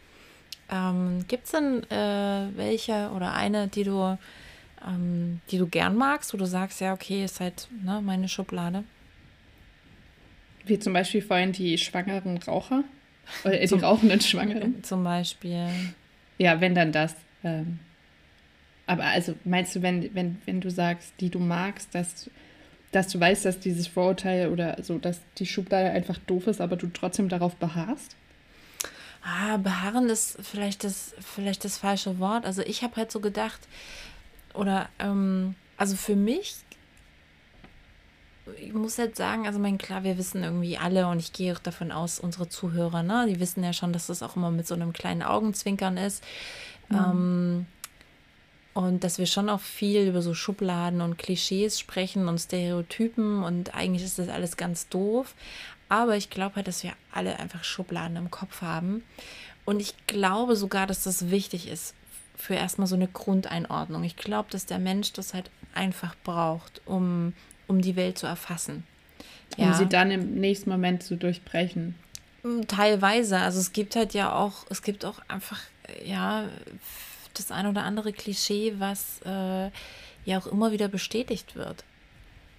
Ähm, 0.71 1.25
Gibt 1.29 1.45
es 1.45 1.51
denn 1.53 1.83
äh, 1.91 2.49
welche 2.57 3.11
oder 3.15 3.35
eine, 3.35 3.69
die 3.69 3.85
du, 3.85 4.19
ähm, 4.87 5.41
die 5.51 5.59
du 5.59 5.67
gern 5.67 5.97
magst, 5.97 6.33
wo 6.33 6.39
du 6.39 6.47
sagst, 6.47 6.81
ja, 6.81 6.93
okay, 6.95 7.25
ist 7.25 7.41
halt 7.41 7.69
ne, 7.85 8.01
meine 8.03 8.29
Schublade? 8.29 8.85
Wie 10.65 10.79
zum 10.79 10.95
Beispiel 10.95 11.21
vorhin 11.21 11.53
die 11.53 11.77
schwangeren 11.77 12.39
Raucher. 12.39 12.85
Oder 13.45 13.61
äh, 13.61 13.67
die 13.67 13.75
rauchenden 13.75 14.21
Schwangeren. 14.21 14.83
Zum 14.83 15.05
Beispiel. 15.05 15.69
Ja, 16.39 16.61
wenn 16.61 16.75
dann 16.75 16.93
das. 16.93 17.15
Ähm, 17.43 17.79
aber 18.87 19.05
also 19.05 19.35
meinst 19.45 19.75
du, 19.77 19.83
wenn, 19.83 20.15
wenn, 20.15 20.41
wenn 20.47 20.61
du 20.61 20.71
sagst, 20.71 21.13
die 21.21 21.31
du 21.31 21.39
magst, 21.39 21.95
dass, 21.95 22.31
dass 22.95 23.09
du 23.09 23.21
weißt, 23.21 23.45
dass 23.45 23.61
dieses 23.61 23.87
Vorurteil 23.87 24.49
oder 24.51 24.77
so, 24.83 24.99
dass 24.99 25.21
die 25.39 25.47
Schublade 25.47 25.91
einfach 25.91 26.19
doof 26.27 26.47
ist, 26.47 26.61
aber 26.61 26.77
du 26.77 26.87
trotzdem 26.89 27.29
darauf 27.29 27.57
beharrst? 27.57 28.17
ah, 29.25 29.57
beharren 29.57 30.09
ist 30.09 30.37
vielleicht 30.43 30.85
das, 30.85 31.15
vielleicht 31.21 31.65
das 31.65 31.79
falsche 31.79 32.19
Wort. 32.19 32.45
Also 32.45 32.63
ich 32.63 32.83
habe 32.83 32.97
halt 32.97 33.11
so 33.11 33.21
gedacht, 33.21 33.61
oder 34.53 34.89
ähm, 34.99 35.55
also 35.77 35.97
für 35.97 36.15
mich, 36.15 36.57
ich 38.61 38.75
muss 38.75 38.99
jetzt 38.99 39.17
sagen, 39.17 39.47
also 39.47 39.59
mein 39.59 39.79
klar, 39.79 40.05
wir 40.05 40.19
wissen 40.19 40.45
irgendwie 40.45 40.77
alle 40.77 41.09
und 41.09 41.19
ich 41.19 41.33
gehe 41.33 41.55
auch 41.55 41.59
davon 41.59 41.91
aus, 41.91 42.21
unsere 42.21 42.49
Zuhörer, 42.49 43.03
ne, 43.03 43.27
die 43.29 43.41
wissen 43.41 43.65
ja 43.65 43.73
schon, 43.73 43.93
dass 43.93 44.09
das 44.09 44.23
auch 44.23 44.37
immer 44.37 44.51
mit 44.51 44.67
so 44.67 44.75
einem 44.75 44.93
kleinen 44.93 45.23
Augenzwinkern 45.23 45.97
ist. 45.97 46.23
Mhm. 46.91 46.97
Ähm, 46.97 47.67
und 48.75 49.05
dass 49.05 49.19
wir 49.19 49.27
schon 49.27 49.49
auch 49.49 49.61
viel 49.61 50.09
über 50.09 50.21
so 50.21 50.35
Schubladen 50.35 51.01
und 51.01 51.17
Klischees 51.17 51.79
sprechen 51.79 52.29
und 52.29 52.39
Stereotypen 52.39 53.43
und 53.43 53.75
eigentlich 53.75 54.03
ist 54.03 54.19
das 54.19 54.29
alles 54.29 54.57
ganz 54.57 54.89
doof. 54.89 55.35
Aber 55.89 56.17
ich 56.17 56.29
glaube 56.29 56.57
halt, 56.57 56.67
dass 56.67 56.83
wir 56.83 56.93
alle 57.13 57.39
einfach 57.39 57.63
Schubladen 57.63 58.17
im 58.17 58.31
Kopf 58.31 58.63
haben. 58.63 59.05
Und 59.65 59.81
ich 59.81 59.95
glaube 60.07 60.57
sogar, 60.57 60.87
dass 60.87 61.05
das 61.05 61.31
wichtig 61.31 61.69
ist 61.69 61.95
für 62.37 62.55
erstmal 62.55 62.89
so 62.89 62.97
eine 62.97 63.07
Grundeinordnung. 63.07 64.03
Ich 64.03 64.17
glaube, 64.17 64.49
dass 64.51 64.67
der 64.67 64.81
Mensch 64.81 65.13
das 65.13 65.35
halt 65.35 65.51
einfach 65.73 66.17
braucht, 66.25 66.83
um, 66.85 67.33
um 67.69 67.81
die 67.81 67.97
Welt 67.97 68.19
zu 68.19 68.27
erfassen. 68.27 68.85
Um 69.57 69.67
ja. 69.67 69.75
sie 69.75 69.87
dann 69.87 70.11
im 70.11 70.35
nächsten 70.35 70.69
Moment 70.69 71.05
zu 71.05 71.17
durchbrechen. 71.17 71.95
Teilweise. 72.67 73.39
Also 73.39 73.61
es 73.61 73.73
gibt 73.73 73.95
halt 73.95 74.15
ja 74.15 74.35
auch, 74.35 74.67
es 74.69 74.83
gibt 74.83 75.05
auch 75.05 75.21
einfach, 75.29 75.61
ja, 76.05 76.49
das 77.35 77.51
ein 77.51 77.67
oder 77.67 77.83
andere 77.83 78.13
Klischee, 78.13 78.75
was 78.79 79.21
äh, 79.25 79.71
ja 80.25 80.39
auch 80.39 80.47
immer 80.47 80.73
wieder 80.73 80.89
bestätigt 80.89 81.57
wird. 81.57 81.85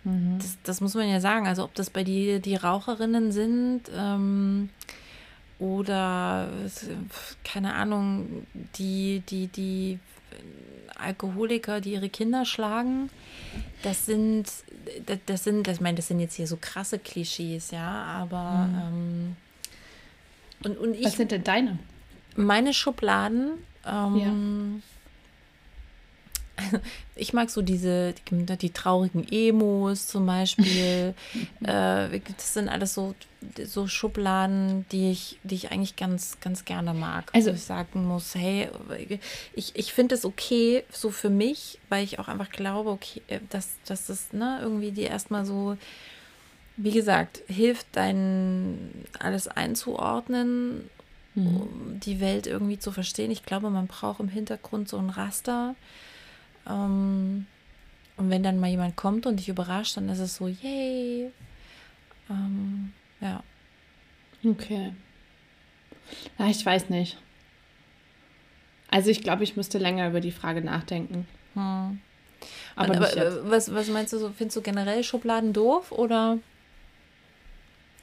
Mhm. 0.04 0.38
Das, 0.40 0.58
das, 0.64 0.82
muss 0.82 0.94
man 0.94 1.10
ja 1.10 1.20
sagen. 1.20 1.48
Also 1.48 1.64
ob 1.64 1.74
das 1.74 1.90
bei 1.90 2.04
dir 2.04 2.40
die 2.40 2.56
Raucherinnen 2.56 3.32
sind 3.32 3.84
ähm, 3.96 4.70
oder 5.60 6.48
keine 7.44 7.74
Ahnung, 7.74 8.46
die, 8.78 9.24
die, 9.30 9.48
die 9.48 10.00
Alkoholiker, 10.96 11.82
die 11.82 11.94
ihre 11.94 12.10
Kinder 12.10 12.46
schlagen, 12.46 13.10
das 13.84 14.06
sind, 14.06 14.46
das, 15.06 15.20
das 15.26 15.44
sind, 15.44 15.68
ich 15.68 15.82
meine, 15.82 15.96
das 15.96 16.08
sind 16.08 16.20
jetzt 16.20 16.36
hier 16.36 16.48
so 16.48 16.58
krasse 16.60 17.00
Klischees, 17.00 17.72
ja, 17.72 18.04
aber 18.04 18.68
mhm. 18.68 18.76
ähm, 18.78 19.36
und, 20.64 20.78
und 20.78 20.94
ich, 20.96 21.06
Was 21.06 21.18
sind 21.18 21.32
denn 21.32 21.44
deine? 21.44 21.80
Meine 22.36 22.74
Schubladen 22.74 23.52
ähm, 23.86 24.82
ja. 24.82 24.82
Ich 27.16 27.34
mag 27.34 27.50
so 27.50 27.62
diese, 27.62 28.14
die, 28.14 28.58
die 28.58 28.70
traurigen 28.70 29.26
Emos 29.30 30.08
zum 30.08 30.26
Beispiel. 30.26 31.14
äh, 31.64 32.20
das 32.38 32.54
sind 32.54 32.70
alles 32.70 32.94
so, 32.94 33.16
so 33.66 33.88
Schubladen, 33.88 34.86
die 34.92 35.12
ich, 35.12 35.40
die 35.44 35.56
ich 35.56 35.72
eigentlich 35.72 35.96
ganz, 35.96 36.40
ganz 36.42 36.66
gerne 36.66 36.94
mag. 36.94 37.30
Also 37.34 37.52
ich 37.52 37.62
sagen 37.62 38.06
muss, 38.06 38.36
hey, 38.36 38.70
ich, 39.54 39.76
ich 39.76 39.94
finde 39.94 40.16
es 40.16 40.26
okay, 40.26 40.84
so 40.92 41.10
für 41.10 41.30
mich, 41.30 41.80
weil 41.90 42.04
ich 42.04 42.20
auch 42.20 42.28
einfach 42.28 42.50
glaube, 42.50 42.90
okay, 42.90 43.22
äh, 43.28 43.40
dass, 43.50 43.76
dass 43.86 44.08
das 44.08 44.34
ne, 44.34 44.60
irgendwie 44.62 44.92
die 44.92 45.04
erstmal 45.04 45.46
so, 45.46 45.78
wie 46.78 46.92
gesagt, 46.92 47.42
hilft, 47.48 47.88
dein 47.94 49.06
alles 49.20 49.48
einzuordnen 49.48 50.90
mhm. 51.36 51.58
um 51.58 52.00
die 52.00 52.20
Welt 52.20 52.48
irgendwie 52.48 52.80
zu 52.80 52.92
verstehen. 52.92 53.32
Ich 53.32 53.44
glaube, 53.44 53.70
man 53.70 53.88
braucht 53.88 54.20
im 54.20 54.30
Hintergrund 54.30 54.90
so 54.90 54.98
ein 54.98 55.10
Raster. 55.10 55.76
Ähm, 56.68 57.46
und 58.18 58.30
wenn 58.30 58.44
dann 58.44 58.60
mal 58.60 58.70
jemand 58.70 58.96
kommt 58.96 59.26
und 59.26 59.38
dich 59.38 59.50
überrascht, 59.50 59.98
dann 59.98 60.10
ist 60.10 60.20
es 60.20 60.36
so, 60.36 60.48
yay. 60.48 61.32
Ähm, 62.30 62.94
ja. 63.22 63.44
Okay. 64.44 64.94
Ja, 66.38 66.48
ich 66.48 66.66
weiß 66.66 66.90
nicht. 66.90 67.18
Also 68.90 69.10
ich 69.10 69.22
glaube, 69.22 69.44
ich 69.44 69.58
müsste 69.58 69.78
länger 69.78 70.08
über 70.08 70.22
die 70.22 70.32
Frage 70.32 70.62
nachdenken. 70.62 71.28
Hm. 71.54 72.00
Aber, 72.76 72.96
aber 72.96 73.50
was, 73.50 73.74
was 73.74 73.90
meinst 73.90 74.14
du 74.14 74.20
so? 74.20 74.30
Findest 74.30 74.58
du 74.58 74.62
generell 74.62 75.04
Schubladen 75.04 75.54
doof 75.54 75.92
oder? 75.92 76.38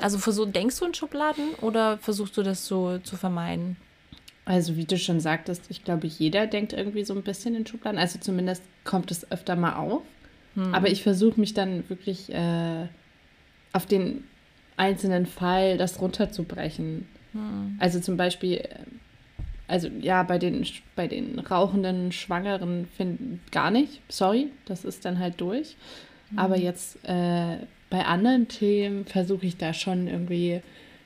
Also 0.03 0.18
versuch, 0.18 0.50
denkst 0.50 0.78
du 0.78 0.86
in 0.86 0.94
Schubladen 0.94 1.55
oder 1.61 1.98
versuchst 1.98 2.36
du 2.36 2.42
das 2.42 2.66
so 2.66 2.98
zu 2.98 3.16
vermeiden? 3.16 3.76
Also 4.44 4.76
wie 4.76 4.84
du 4.84 4.98
schon 4.98 5.20
sagtest, 5.20 5.66
ich 5.68 5.84
glaube, 5.84 6.07
jeder 6.07 6.46
denkt 6.46 6.72
irgendwie 6.72 7.05
so 7.05 7.14
ein 7.14 7.22
bisschen 7.22 7.55
in 7.55 7.66
Schubladen. 7.66 7.98
Also 7.98 8.18
zumindest 8.18 8.62
kommt 8.84 9.11
es 9.11 9.30
öfter 9.30 9.55
mal 9.55 9.76
auf. 9.76 10.03
Hm. 10.55 10.74
Aber 10.74 10.88
ich 10.88 11.03
versuche 11.03 11.38
mich 11.38 11.55
dann 11.55 11.88
wirklich 11.88 12.32
äh, 12.32 12.86
auf 13.72 13.86
den 13.86 14.24
einzelnen 14.76 15.26
Fall 15.26 15.78
das 15.78 16.00
runterzubrechen. 16.00 17.07
Hm. 17.32 17.76
Also 17.78 18.00
zum 18.00 18.16
Beispiel, 18.16 18.59
äh, 18.59 18.68
also 19.68 19.88
ja, 20.00 20.22
bei 20.24 20.38
den, 20.38 20.66
bei 20.96 21.07
den 21.07 21.38
rauchenden 21.38 22.11
Schwangeren 22.11 22.88
find, 22.96 23.40
gar 23.53 23.70
nicht. 23.70 24.00
Sorry, 24.09 24.50
das 24.66 24.84
ist 24.84 25.05
dann 25.05 25.20
halt 25.20 25.40
durch. 25.40 25.76
Hm. 26.30 26.38
Aber 26.38 26.59
jetzt 26.59 26.98
äh, 27.05 27.59
bei 27.93 28.07
anderen 28.07 28.49
Themen 28.49 29.05
versuche 29.05 29.45
ich 29.45 29.59
da 29.59 29.74
schon 29.74 30.09
irgendwie 30.09 30.62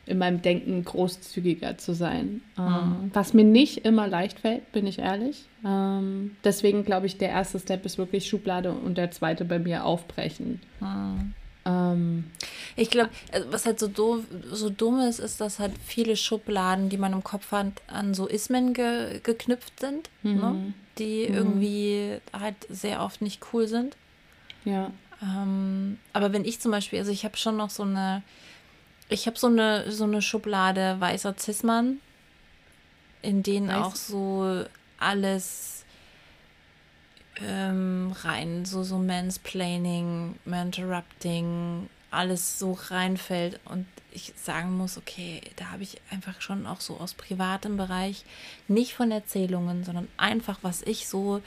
in 0.07 0.19
meinem 0.19 0.41
Denken 0.41 0.85
großzügiger 0.85 1.79
zu 1.79 1.95
sein. 1.95 2.43
Mhm. 2.57 3.11
Was 3.13 3.35
mir 3.35 3.43
nicht 3.43 3.85
immer 3.85 4.07
leicht 4.07 4.39
fällt, 4.39 4.71
bin 4.71 4.87
ich 4.87 5.01
ehrlich. 5.01 5.47
Ähm, 5.65 6.37
deswegen 6.45 6.85
glaube 6.85 7.07
ich, 7.07 7.19
der 7.19 7.31
erste 7.31 7.59
Step 7.59 7.85
ist 7.85 7.99
wirklich 7.99 8.29
Schublade 8.29 8.71
und 8.71 8.99
der 8.99 9.11
zweite 9.11 9.45
bei 9.45 9.59
mir 9.59 9.85
aufbrechen. 9.85 10.61
Mhm. 10.79 11.35
Ähm, 11.65 12.25
ich 12.77 12.89
glaube, 12.89 13.11
also 13.33 13.53
was 13.53 13.67
halt 13.67 13.81
so, 13.81 13.89
doof, 13.89 14.23
so 14.53 14.71
dumm 14.71 15.01
ist, 15.01 15.19
ist, 15.19 15.41
dass 15.41 15.59
halt 15.59 15.73
viele 15.85 16.15
Schubladen, 16.15 16.89
die 16.89 16.99
man 16.99 17.15
im 17.15 17.25
Kopf 17.25 17.51
hat, 17.51 17.73
an 17.89 18.15
so 18.15 18.29
Ismen 18.29 18.75
ge, 18.75 19.19
geknüpft 19.25 19.81
sind, 19.81 20.09
ne? 20.23 20.31
mhm. 20.31 20.39
ne? 20.39 20.75
die 20.99 21.27
mhm. 21.29 21.35
irgendwie 21.35 22.19
halt 22.33 22.55
sehr 22.71 23.03
oft 23.03 23.23
nicht 23.23 23.43
cool 23.53 23.67
sind. 23.67 23.97
Ja. 24.65 24.93
Ähm, 25.23 25.99
aber 26.13 26.33
wenn 26.33 26.45
ich 26.45 26.61
zum 26.61 26.71
Beispiel, 26.71 26.99
also 26.99 27.11
ich 27.11 27.25
habe 27.25 27.37
schon 27.37 27.57
noch 27.57 27.71
so 27.71 27.83
eine, 27.83 28.23
ich 29.09 29.27
habe 29.27 29.39
so 29.39 29.47
eine, 29.47 29.91
so 29.91 30.05
eine 30.05 30.23
Schublade 30.23 30.97
weißer 30.99 31.35
Cis-Mann, 31.39 32.01
in 33.23 33.43
denen 33.43 33.69
Weiß. 33.69 33.77
auch 33.77 33.97
so 33.97 34.65
alles 34.99 35.85
ähm, 37.41 38.15
rein, 38.23 38.65
so, 38.65 38.83
so 38.83 38.99
Mansplaining, 38.99 40.37
Interrupting, 40.45 41.89
alles 42.11 42.59
so 42.59 42.73
reinfällt 42.73 43.61
und 43.67 43.87
ich 44.13 44.33
sagen 44.37 44.77
muss, 44.77 44.97
okay, 44.97 45.43
da 45.57 45.73
habe 45.73 45.83
ich 45.83 46.01
einfach 46.11 46.41
schon 46.41 46.67
auch 46.67 46.81
so 46.81 46.97
aus 46.97 47.13
privatem 47.13 47.77
Bereich, 47.77 48.25
nicht 48.67 48.95
von 48.95 49.11
Erzählungen, 49.11 49.85
sondern 49.85 50.09
einfach, 50.17 50.59
was 50.63 50.81
ich 50.83 51.07
so 51.07 51.43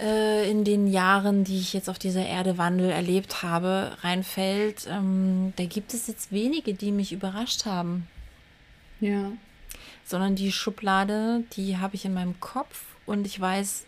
äh, 0.00 0.50
in 0.50 0.64
den 0.64 0.86
Jahren, 0.86 1.44
die 1.44 1.58
ich 1.58 1.72
jetzt 1.72 1.88
auf 1.88 1.98
dieser 1.98 2.26
Erde 2.26 2.58
Wandel 2.58 2.90
erlebt 2.90 3.42
habe, 3.42 3.96
reinfällt, 4.00 4.86
ähm, 4.90 5.52
da 5.56 5.64
gibt 5.64 5.94
es 5.94 6.06
jetzt 6.06 6.32
wenige, 6.32 6.74
die 6.74 6.92
mich 6.92 7.12
überrascht 7.12 7.66
haben. 7.66 8.08
Ja. 9.00 9.32
Sondern 10.04 10.34
die 10.34 10.52
Schublade, 10.52 11.44
die 11.56 11.78
habe 11.78 11.94
ich 11.94 12.04
in 12.04 12.14
meinem 12.14 12.38
Kopf 12.40 12.84
und 13.06 13.26
ich 13.26 13.40
weiß 13.40 13.86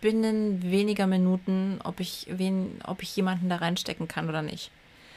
binnen 0.00 0.62
weniger 0.62 1.06
Minuten, 1.06 1.78
ob 1.84 2.00
ich, 2.00 2.26
wen, 2.30 2.80
ob 2.84 3.02
ich 3.02 3.14
jemanden 3.16 3.48
da 3.48 3.56
reinstecken 3.56 4.08
kann 4.08 4.28
oder 4.28 4.42
nicht. 4.42 4.70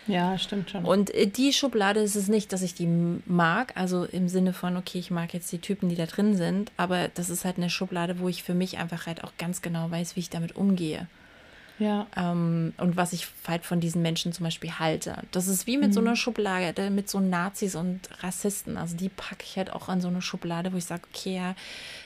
Ja, 0.07 0.37
stimmt 0.37 0.69
schon. 0.69 0.85
Und 0.85 1.13
äh, 1.13 1.27
die 1.27 1.53
Schublade 1.53 1.99
ist 1.99 2.15
es 2.15 2.27
nicht, 2.27 2.51
dass 2.51 2.61
ich 2.61 2.73
die 2.73 2.87
mag, 3.25 3.73
also 3.75 4.05
im 4.05 4.27
Sinne 4.27 4.53
von, 4.53 4.77
okay, 4.77 4.99
ich 4.99 5.11
mag 5.11 5.33
jetzt 5.33 5.51
die 5.51 5.59
Typen, 5.59 5.89
die 5.89 5.95
da 5.95 6.05
drin 6.05 6.35
sind, 6.35 6.71
aber 6.77 7.07
das 7.07 7.29
ist 7.29 7.45
halt 7.45 7.57
eine 7.57 7.69
Schublade, 7.69 8.19
wo 8.19 8.27
ich 8.27 8.43
für 8.43 8.53
mich 8.53 8.77
einfach 8.77 9.07
halt 9.07 9.23
auch 9.23 9.33
ganz 9.37 9.61
genau 9.61 9.89
weiß, 9.89 10.15
wie 10.15 10.21
ich 10.21 10.29
damit 10.29 10.55
umgehe. 10.55 11.07
Ja. 11.79 12.07
Ähm, 12.15 12.73
und 12.77 12.97
was 12.97 13.13
ich 13.13 13.27
halt 13.47 13.65
von 13.65 13.79
diesen 13.79 14.01
Menschen 14.01 14.31
zum 14.31 14.43
Beispiel 14.43 14.71
halte. 14.77 15.17
Das 15.31 15.47
ist 15.47 15.65
wie 15.65 15.77
mit 15.77 15.89
mhm. 15.89 15.93
so 15.93 15.99
einer 16.01 16.15
Schublade, 16.15 16.89
mit 16.89 17.09
so 17.09 17.19
Nazis 17.19 17.75
und 17.75 17.99
Rassisten. 18.21 18.77
Also 18.77 18.95
die 18.95 19.09
packe 19.09 19.43
ich 19.43 19.57
halt 19.57 19.73
auch 19.73 19.89
an 19.89 19.99
so 19.99 20.07
eine 20.07 20.21
Schublade, 20.21 20.71
wo 20.71 20.77
ich 20.77 20.85
sage, 20.85 21.03
okay, 21.11 21.35
ja, 21.35 21.55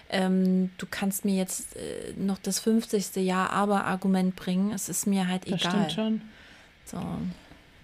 ähm, 0.10 0.72
du 0.78 0.86
kannst 0.90 1.26
mir 1.26 1.36
jetzt 1.36 1.76
äh, 1.76 2.14
noch 2.16 2.38
das 2.38 2.60
50. 2.60 3.18
Jahr 3.18 3.50
aber 3.52 3.86
Argument 3.86 4.36
bringen. 4.36 4.72
Es 4.72 4.88
ist 4.88 5.06
mir 5.06 5.28
halt 5.28 5.46
egal. 5.48 5.60
Das 5.60 5.72
stimmt 5.74 5.92
schon. 5.92 6.22
So. 6.86 7.00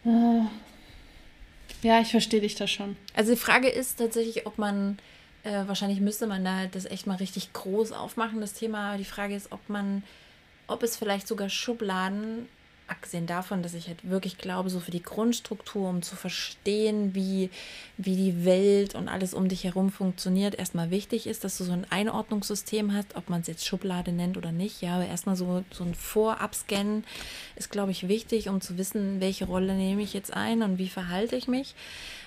Ja, 0.03 1.99
ich 2.01 2.11
verstehe 2.11 2.41
dich 2.41 2.55
da 2.55 2.67
schon. 2.67 2.95
Also 3.13 3.33
die 3.33 3.39
Frage 3.39 3.69
ist 3.69 3.97
tatsächlich, 3.97 4.45
ob 4.45 4.57
man, 4.57 4.97
äh, 5.43 5.67
wahrscheinlich 5.67 5.99
müsste 5.99 6.27
man 6.27 6.43
da 6.43 6.65
das 6.67 6.85
echt 6.85 7.07
mal 7.07 7.17
richtig 7.17 7.53
groß 7.53 7.91
aufmachen, 7.91 8.41
das 8.41 8.53
Thema. 8.53 8.97
Die 8.97 9.05
Frage 9.05 9.35
ist, 9.35 9.51
ob 9.51 9.67
man, 9.69 10.03
ob 10.67 10.83
es 10.83 10.95
vielleicht 10.95 11.27
sogar 11.27 11.49
Schubladen 11.49 12.47
abgesehen 12.87 13.25
davon, 13.25 13.63
dass 13.63 13.73
ich 13.73 13.87
halt 13.87 14.09
wirklich 14.09 14.37
glaube, 14.37 14.69
so 14.69 14.79
für 14.79 14.91
die 14.91 15.01
Grundstruktur, 15.01 15.89
um 15.89 16.01
zu 16.01 16.15
verstehen, 16.15 17.15
wie, 17.15 17.49
wie 17.97 18.15
die 18.15 18.45
Welt 18.45 18.95
und 18.95 19.07
alles 19.07 19.33
um 19.33 19.47
dich 19.47 19.63
herum 19.63 19.91
funktioniert, 19.91 20.55
erstmal 20.55 20.91
wichtig 20.91 21.27
ist, 21.27 21.43
dass 21.43 21.57
du 21.57 21.63
so 21.63 21.71
ein 21.71 21.85
Einordnungssystem 21.89 22.93
hast, 22.93 23.15
ob 23.15 23.29
man 23.29 23.41
es 23.41 23.47
jetzt 23.47 23.65
Schublade 23.65 24.11
nennt 24.11 24.37
oder 24.37 24.51
nicht. 24.51 24.81
Ja, 24.81 24.95
aber 24.95 25.05
erstmal 25.05 25.35
so, 25.35 25.63
so 25.71 25.83
ein 25.83 25.95
Vorabscannen 25.95 27.03
ist, 27.55 27.71
glaube 27.71 27.91
ich, 27.91 28.07
wichtig, 28.07 28.49
um 28.49 28.61
zu 28.61 28.77
wissen, 28.77 29.21
welche 29.21 29.45
Rolle 29.45 29.75
nehme 29.75 30.01
ich 30.01 30.13
jetzt 30.13 30.33
ein 30.33 30.61
und 30.61 30.77
wie 30.77 30.89
verhalte 30.89 31.35
ich 31.35 31.47
mich. 31.47 31.75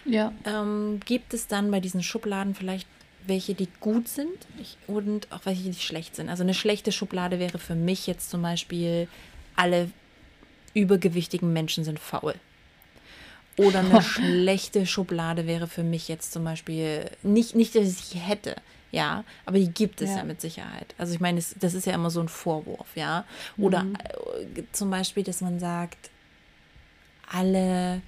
Ja. 0.04 0.32
Ähm, 0.44 1.00
gibt 1.04 1.34
es 1.34 1.48
dann 1.48 1.70
bei 1.70 1.80
diesen 1.80 2.02
Schubladen 2.02 2.54
vielleicht 2.54 2.88
welche, 3.26 3.54
die 3.54 3.68
gut 3.80 4.09
sind 4.09 4.46
und 4.86 5.32
auch 5.32 5.40
welche, 5.44 5.64
die 5.64 5.74
schlecht 5.74 6.16
sind. 6.16 6.28
Also 6.28 6.42
eine 6.42 6.54
schlechte 6.54 6.92
Schublade 6.92 7.38
wäre 7.38 7.59
für 7.59 7.74
mich 7.74 8.07
jetzt 8.07 8.30
zum 8.30 8.40
Beispiel 8.42 9.09
alle 9.57 9.90
übergewichtigen 10.76 11.52
Menschen 11.52 11.84
sind 11.84 11.98
faul. 11.98 12.34
Oder 13.56 13.80
eine 13.80 14.02
schlechte 14.02 14.86
Schublade 14.86 15.46
wäre 15.46 15.66
für 15.66 15.82
mich 15.82 16.08
jetzt 16.08 16.32
zum 16.32 16.44
Beispiel 16.44 17.10
nicht, 17.22 17.54
nicht, 17.54 17.74
dass 17.74 17.84
ich 17.84 18.04
sie 18.04 18.18
hätte, 18.18 18.56
ja, 18.92 19.24
aber 19.46 19.58
die 19.58 19.70
gibt 19.70 20.02
es 20.02 20.10
ja, 20.10 20.18
ja 20.18 20.24
mit 20.24 20.40
Sicherheit. 20.40 20.94
Also 20.98 21.14
ich 21.14 21.20
meine, 21.20 21.42
das 21.60 21.74
ist 21.74 21.86
ja 21.86 21.94
immer 21.94 22.10
so 22.10 22.20
ein 22.20 22.28
Vorwurf, 22.28 22.88
ja. 22.94 23.24
Oder 23.56 23.84
mhm. 23.84 23.96
Äh, 24.54 24.62
zum 24.72 24.90
Beispiel, 24.90 25.24
dass 25.24 25.40
man 25.40 25.58
sagt, 25.58 26.10
alle, 27.32 28.02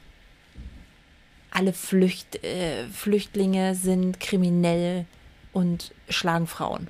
alle 1.51 1.73
Flücht, 1.73 2.45
äh, 2.45 2.87
Flüchtlinge 2.89 3.75
sind 3.75 4.21
kriminell 4.21 5.07
und 5.55 5.93
schlagen 6.11 6.47
Frauen. 6.47 6.89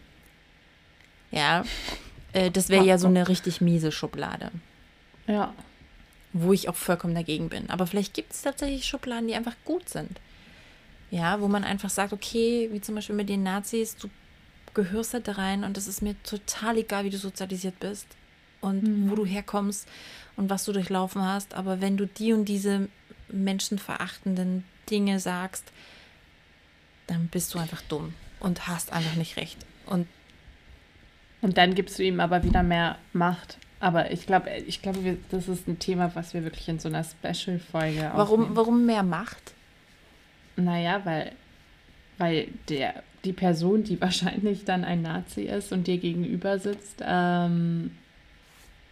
Ja, 1.30 1.62
äh, 2.32 2.50
das 2.50 2.68
wäre 2.68 2.84
ja 2.84 2.98
so 2.98 3.06
eine 3.06 3.28
richtig 3.28 3.60
miese 3.60 3.92
Schublade. 3.92 4.50
Ja 5.28 5.54
wo 6.32 6.52
ich 6.52 6.68
auch 6.68 6.76
vollkommen 6.76 7.14
dagegen 7.14 7.48
bin. 7.48 7.70
Aber 7.70 7.86
vielleicht 7.86 8.14
gibt 8.14 8.32
es 8.32 8.42
tatsächlich 8.42 8.84
Schubladen, 8.84 9.28
die 9.28 9.34
einfach 9.34 9.56
gut 9.64 9.88
sind. 9.88 10.20
Ja, 11.10 11.40
wo 11.40 11.48
man 11.48 11.64
einfach 11.64 11.90
sagt, 11.90 12.12
okay, 12.12 12.68
wie 12.70 12.80
zum 12.80 12.94
Beispiel 12.94 13.16
mit 13.16 13.28
den 13.28 13.42
Nazis, 13.42 13.96
du 13.96 14.08
gehörst 14.74 15.14
da 15.14 15.32
rein 15.32 15.64
und 15.64 15.78
es 15.78 15.88
ist 15.88 16.02
mir 16.02 16.14
total 16.22 16.76
egal, 16.76 17.04
wie 17.04 17.10
du 17.10 17.16
sozialisiert 17.16 17.80
bist 17.80 18.06
und 18.60 18.82
mhm. 18.82 19.10
wo 19.10 19.14
du 19.14 19.24
herkommst 19.24 19.88
und 20.36 20.50
was 20.50 20.64
du 20.64 20.72
durchlaufen 20.72 21.22
hast. 21.22 21.54
Aber 21.54 21.80
wenn 21.80 21.96
du 21.96 22.06
die 22.06 22.32
und 22.32 22.44
diese 22.44 22.88
menschenverachtenden 23.28 24.64
Dinge 24.90 25.18
sagst, 25.18 25.72
dann 27.06 27.28
bist 27.28 27.54
du 27.54 27.58
einfach 27.58 27.82
dumm 27.82 28.14
und 28.40 28.68
hast 28.68 28.92
einfach 28.92 29.16
nicht 29.16 29.36
recht. 29.36 29.58
Und, 29.86 30.06
und 31.40 31.56
dann 31.56 31.74
gibst 31.74 31.98
du 31.98 32.04
ihm 32.04 32.20
aber 32.20 32.44
wieder 32.44 32.62
mehr 32.62 32.98
Macht. 33.12 33.58
Aber 33.80 34.10
ich 34.10 34.26
glaube, 34.26 34.50
ich 34.66 34.82
glaube, 34.82 35.18
das 35.30 35.48
ist 35.48 35.68
ein 35.68 35.78
Thema, 35.78 36.10
was 36.14 36.34
wir 36.34 36.42
wirklich 36.42 36.68
in 36.68 36.78
so 36.78 36.88
einer 36.88 37.04
Special-Folge 37.04 38.10
Warum, 38.14 38.56
warum 38.56 38.86
mehr 38.86 39.04
Macht? 39.04 39.54
Naja, 40.56 41.00
weil, 41.04 41.32
weil 42.18 42.48
der, 42.68 43.02
die 43.24 43.32
Person, 43.32 43.84
die 43.84 44.00
wahrscheinlich 44.00 44.64
dann 44.64 44.84
ein 44.84 45.02
Nazi 45.02 45.42
ist 45.42 45.72
und 45.72 45.86
dir 45.86 45.98
gegenüber 45.98 46.58
sitzt, 46.58 47.02
ähm, 47.06 47.92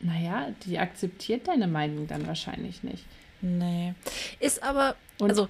naja, 0.01 0.49
die 0.65 0.79
akzeptiert 0.79 1.49
deine 1.49 1.67
Meinung 1.67 2.07
dann 2.07 2.27
wahrscheinlich 2.27 2.83
nicht. 2.83 3.05
Nee. 3.41 3.95
Ist 4.41 4.63
aber, 4.63 4.95
und 5.19 5.31
also 5.31 5.49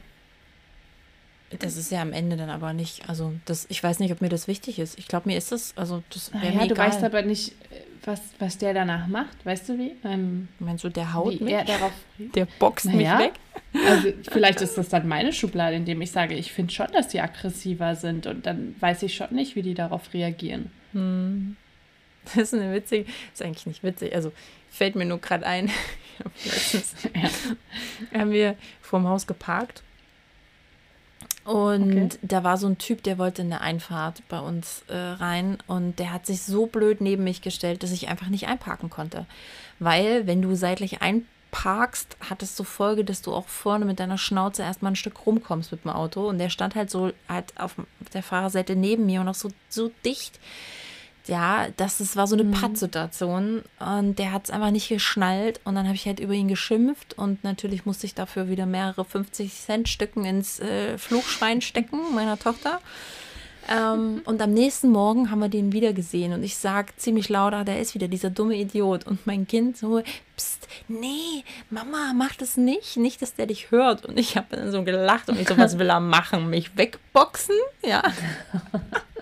das 1.59 1.77
ist 1.77 1.93
ja 1.93 2.03
am 2.03 2.13
Ende 2.13 2.37
dann 2.37 2.51
aber 2.51 2.73
nicht, 2.73 3.09
also 3.09 3.33
das, 3.45 3.67
ich 3.69 3.83
weiß 3.83 4.01
nicht, 4.01 4.11
ob 4.11 4.21
mir 4.21 4.29
das 4.29 4.49
wichtig 4.49 4.79
ist. 4.79 4.99
Ich 4.99 5.07
glaube, 5.07 5.29
mir 5.29 5.39
ist 5.39 5.53
das, 5.53 5.75
also 5.77 6.03
das 6.11 6.33
wäre 6.33 6.55
naja, 6.55 6.67
du 6.67 6.77
weißt 6.77 7.05
aber 7.05 7.23
nicht, 7.23 7.53
was, 8.05 8.21
was 8.39 8.59
der 8.59 8.75
danach 8.75 9.07
macht, 9.07 9.45
weißt 9.45 9.69
du 9.69 9.79
wie? 9.79 9.97
Ähm, 10.05 10.49
Meinst 10.59 10.83
du, 10.85 10.89
der 10.89 11.15
haut 11.15 11.41
mich? 11.41 11.55
darauf, 11.65 11.93
der 12.19 12.47
boxt 12.59 12.87
naja, 12.87 13.17
mich 13.17 13.27
weg? 13.27 13.33
Also 13.87 14.13
vielleicht 14.31 14.61
ist 14.61 14.77
das 14.79 14.89
dann 14.89 15.07
meine 15.07 15.33
Schublade, 15.33 15.77
indem 15.77 16.01
ich 16.01 16.11
sage, 16.11 16.35
ich 16.35 16.53
finde 16.53 16.73
schon, 16.73 16.89
dass 16.93 17.09
die 17.09 17.21
aggressiver 17.21 17.95
sind 17.95 18.27
und 18.27 18.45
dann 18.47 18.75
weiß 18.81 19.05
ich 19.05 19.15
schon 19.15 19.33
nicht, 19.35 19.55
wie 19.55 19.63
die 19.63 19.75
darauf 19.75 20.13
reagieren. 20.13 20.71
Hm. 20.93 21.57
Das 22.25 22.37
ist 22.37 22.55
eine 22.55 22.75
witzige, 22.75 23.09
ist 23.33 23.43
eigentlich 23.43 23.67
nicht 23.67 23.85
witzig, 23.85 24.13
also 24.15 24.33
fällt 24.69 24.97
mir 24.97 25.05
nur 25.05 25.21
gerade 25.21 25.47
ein, 25.47 25.71
letztens 26.45 26.95
ja. 27.15 28.19
haben 28.19 28.33
wir 28.33 28.57
vorm 28.81 29.07
Haus 29.07 29.29
geparkt 29.29 29.85
und 31.47 31.93
okay. 31.93 32.19
da 32.23 32.43
war 32.43 32.57
so 32.57 32.67
ein 32.67 32.79
Typ, 32.79 33.05
der 33.05 33.19
wollte 33.19 33.43
in 33.43 33.51
der 33.51 33.61
Einfahrt 33.61 34.23
bei 34.29 34.41
uns 34.41 34.83
äh, 34.89 34.97
rein 34.97 35.59
und 35.69 36.01
der 36.01 36.13
hat 36.13 36.27
sich 36.27 36.43
so 36.43 36.67
blöd 36.67 37.01
neben 37.01 37.23
mich 37.23 37.41
gestellt, 37.41 37.85
dass 37.85 37.93
ich 37.93 38.09
einfach 38.09 38.27
nicht 38.27 38.49
einparken 38.49 38.91
konnte. 38.91 39.27
Weil, 39.79 40.27
wenn 40.27 40.43
du 40.43 40.57
seitlich 40.57 41.03
einparkst, 41.03 42.17
hat 42.29 42.43
es 42.43 42.57
zur 42.57 42.67
Folge, 42.67 43.05
dass 43.05 43.23
du 43.23 43.33
auch 43.33 43.47
vorne 43.47 43.85
mit 43.85 44.01
deiner 44.01 44.19
Schnauze 44.19 44.63
erstmal 44.63 44.93
ein 44.93 44.97
Stück 44.97 45.25
rumkommst 45.25 45.71
mit 45.71 45.85
dem 45.85 45.93
Auto. 45.93 46.29
Und 46.29 46.39
der 46.39 46.49
stand 46.49 46.75
halt 46.75 46.91
so 46.91 47.13
halt 47.29 47.53
auf 47.57 47.77
der 48.13 48.25
Fahrerseite 48.25 48.75
neben 48.75 49.07
mir 49.07 49.21
und 49.21 49.29
auch 49.29 49.35
so, 49.35 49.51
so 49.69 49.93
dicht 50.05 50.41
ja, 51.29 51.66
das, 51.77 51.99
das 51.99 52.16
war 52.16 52.27
so 52.27 52.35
eine 52.35 52.45
mhm. 52.45 52.53
Pattsituation 52.53 53.62
und 53.79 54.18
der 54.18 54.33
hat 54.33 54.45
es 54.45 54.51
einfach 54.51 54.70
nicht 54.70 54.89
geschnallt 54.89 55.61
und 55.64 55.74
dann 55.74 55.87
habe 55.87 55.95
ich 55.95 56.07
halt 56.07 56.20
über 56.20 56.33
ihn 56.33 56.49
geschimpft 56.49 57.18
und 57.18 57.43
natürlich 57.45 57.87
musste 57.87 58.07
ich 58.07 58.14
dafür 58.14 58.49
wieder 58.49 58.66
mehrere 58.66 59.05
50 59.05 59.53
Cent 59.53 59.89
Stücken 59.89 60.24
ins 60.24 60.61
äh, 60.61 60.99
Fluchschwein 60.99 61.61
stecken 61.61 62.14
meiner 62.14 62.39
Tochter. 62.39 62.81
Ähm, 63.68 64.22
und 64.24 64.41
am 64.41 64.53
nächsten 64.53 64.91
Morgen 64.91 65.31
haben 65.31 65.41
wir 65.41 65.49
den 65.49 65.72
wieder 65.72 65.93
gesehen 65.93 66.33
und 66.33 66.43
ich 66.43 66.57
sage 66.57 66.93
ziemlich 66.97 67.29
laut, 67.29 67.55
ah, 67.55 67.64
der 67.64 67.81
ist 67.81 67.95
wieder 67.95 68.09
dieser 68.09 68.31
dumme 68.31 68.57
Idiot. 68.57 69.07
Und 69.07 69.27
mein 69.27 69.47
Kind 69.47 69.77
so, 69.77 70.03
pst, 70.37 70.68
nee, 70.89 71.45
Mama, 71.70 72.12
mach 72.14 72.37
das 72.37 72.57
nicht, 72.57 72.97
nicht, 72.97 73.22
dass 73.22 73.35
der 73.35 73.47
dich 73.47 73.70
hört. 73.70 74.07
Und 74.07 74.18
ich 74.18 74.37
habe 74.37 74.57
dann 74.57 74.70
so 74.70 74.85
gelacht 74.85 75.29
und 75.29 75.41
ich 75.41 75.49
so, 75.49 75.57
was 75.59 75.79
will 75.79 75.91
er 75.91 76.01
machen? 76.01 76.51
Mich 76.51 76.77
wegboxen? 76.77 77.57
Ja. 77.83 78.03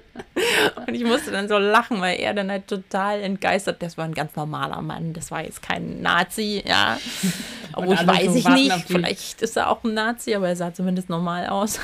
Und 0.86 0.94
ich 0.94 1.04
musste 1.04 1.30
dann 1.30 1.48
so 1.48 1.58
lachen, 1.58 2.00
weil 2.00 2.18
er 2.18 2.34
dann 2.34 2.50
halt 2.50 2.66
total 2.66 3.22
entgeistert, 3.22 3.82
das 3.82 3.96
war 3.96 4.04
ein 4.04 4.14
ganz 4.14 4.34
normaler 4.34 4.82
Mann, 4.82 5.12
das 5.12 5.30
war 5.30 5.44
jetzt 5.44 5.62
kein 5.62 6.02
Nazi, 6.02 6.62
ja. 6.66 6.98
Obwohl 7.72 7.94
ich 7.94 8.06
weiß 8.06 8.32
so 8.32 8.38
ich 8.38 8.48
nicht, 8.48 8.84
vielleicht 8.86 9.42
ist 9.42 9.56
er 9.56 9.70
auch 9.70 9.84
ein 9.84 9.94
Nazi, 9.94 10.34
aber 10.34 10.48
er 10.48 10.56
sah 10.56 10.74
zumindest 10.74 11.08
normal 11.08 11.46
aus. 11.46 11.78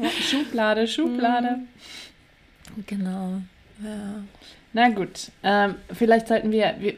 Ja, 0.00 0.10
Schublade, 0.10 0.86
Schublade. 0.86 1.60
Genau, 2.86 3.40
ja. 3.82 4.22
Na 4.74 4.90
gut, 4.90 5.30
ähm, 5.42 5.76
vielleicht 5.92 6.28
sollten 6.28 6.52
wir, 6.52 6.74
wir, 6.78 6.94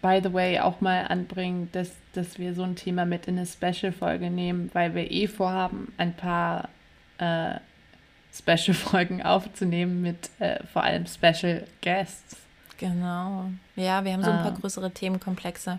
by 0.00 0.20
the 0.22 0.32
way, 0.32 0.60
auch 0.60 0.80
mal 0.80 1.06
anbringen, 1.08 1.68
dass, 1.72 1.90
dass 2.12 2.38
wir 2.38 2.54
so 2.54 2.62
ein 2.62 2.76
Thema 2.76 3.04
mit 3.04 3.26
in 3.26 3.36
eine 3.36 3.46
Special-Folge 3.46 4.30
nehmen, 4.30 4.70
weil 4.72 4.94
wir 4.94 5.10
eh 5.10 5.26
vorhaben, 5.26 5.92
ein 5.98 6.14
paar 6.14 6.68
äh, 7.18 7.56
Special-Folgen 8.36 9.22
aufzunehmen 9.24 10.02
mit 10.02 10.30
äh, 10.38 10.64
vor 10.66 10.84
allem 10.84 11.06
Special 11.06 11.66
Guests. 11.82 12.36
Genau. 12.78 13.50
Ja, 13.76 14.04
wir 14.04 14.12
haben 14.12 14.24
so 14.24 14.30
ein 14.30 14.38
paar 14.38 14.52
ah. 14.52 14.58
größere 14.58 14.90
Themenkomplexe, 14.90 15.78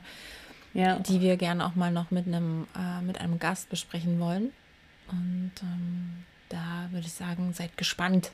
ja. 0.73 0.99
die 0.99 1.19
wir 1.19 1.35
gerne 1.37 1.65
auch 1.65 1.75
mal 1.75 1.91
noch 1.91 2.11
mit 2.11 2.27
einem, 2.27 2.67
äh, 2.75 3.01
mit 3.01 3.19
einem 3.19 3.39
Gast 3.39 3.69
besprechen 3.69 4.19
wollen. 4.19 4.51
Und 5.09 5.51
ähm, 5.63 6.23
da 6.49 6.87
würde 6.91 7.07
ich 7.07 7.13
sagen, 7.13 7.53
seid 7.53 7.75
gespannt. 7.77 8.31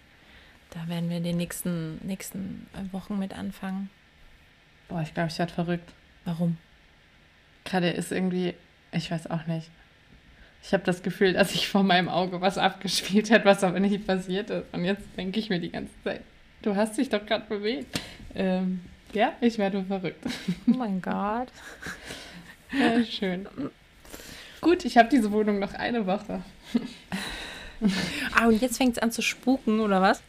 Da 0.72 0.88
werden 0.90 1.10
wir 1.10 1.18
in 1.18 1.24
den 1.24 1.38
nächsten, 1.38 2.06
nächsten 2.06 2.68
Wochen 2.92 3.18
mit 3.18 3.34
anfangen. 3.34 3.90
Boah, 4.90 5.02
ich 5.02 5.14
glaube, 5.14 5.30
ich 5.30 5.40
werde 5.40 5.54
verrückt. 5.54 5.94
Warum? 6.26 6.58
Gerade 7.64 7.90
ist 7.90 8.12
irgendwie, 8.12 8.54
ich 8.92 9.10
weiß 9.12 9.28
auch 9.28 9.46
nicht. 9.48 9.70
Ich 10.64 10.74
habe 10.74 10.84
das 10.84 11.02
Gefühl, 11.02 11.34
dass 11.34 11.52
sich 11.52 11.68
vor 11.68 11.84
meinem 11.84 12.10
Auge 12.10 12.42
was 12.42 12.58
abgespielt 12.58 13.32
hat, 13.32 13.46
was 13.46 13.64
aber 13.64 13.80
nicht 13.80 14.06
passiert 14.06 14.50
ist. 14.50 14.66
Und 14.74 14.86
jetzt 14.86 15.06
denke 15.16 15.40
ich 15.40 15.50
mir 15.50 15.60
die 15.60 15.72
ganze 15.72 15.94
Zeit, 16.04 16.22
du 16.62 16.76
hast 16.76 16.98
dich 16.98 17.10
doch 17.10 17.26
gerade 17.26 17.46
bewegt. 17.48 18.00
Ähm, 18.36 18.82
ja, 19.14 19.34
ich 19.42 19.58
werde 19.58 19.84
verrückt. 19.84 20.26
Oh 20.68 20.78
mein 20.78 21.02
Gott. 21.02 21.48
Ja, 22.74 23.02
schön. 23.06 23.48
Gut, 24.60 24.84
ich 24.84 24.98
habe 24.98 25.08
diese 25.08 25.32
Wohnung 25.32 25.58
noch 25.58 25.74
eine 25.74 26.06
Woche. 26.06 26.42
ah, 28.36 28.48
und 28.48 28.62
jetzt 28.62 28.76
fängt 28.76 28.98
es 28.98 29.02
an 29.02 29.10
zu 29.10 29.22
spuken, 29.22 29.80
oder 29.80 30.02
was? 30.02 30.22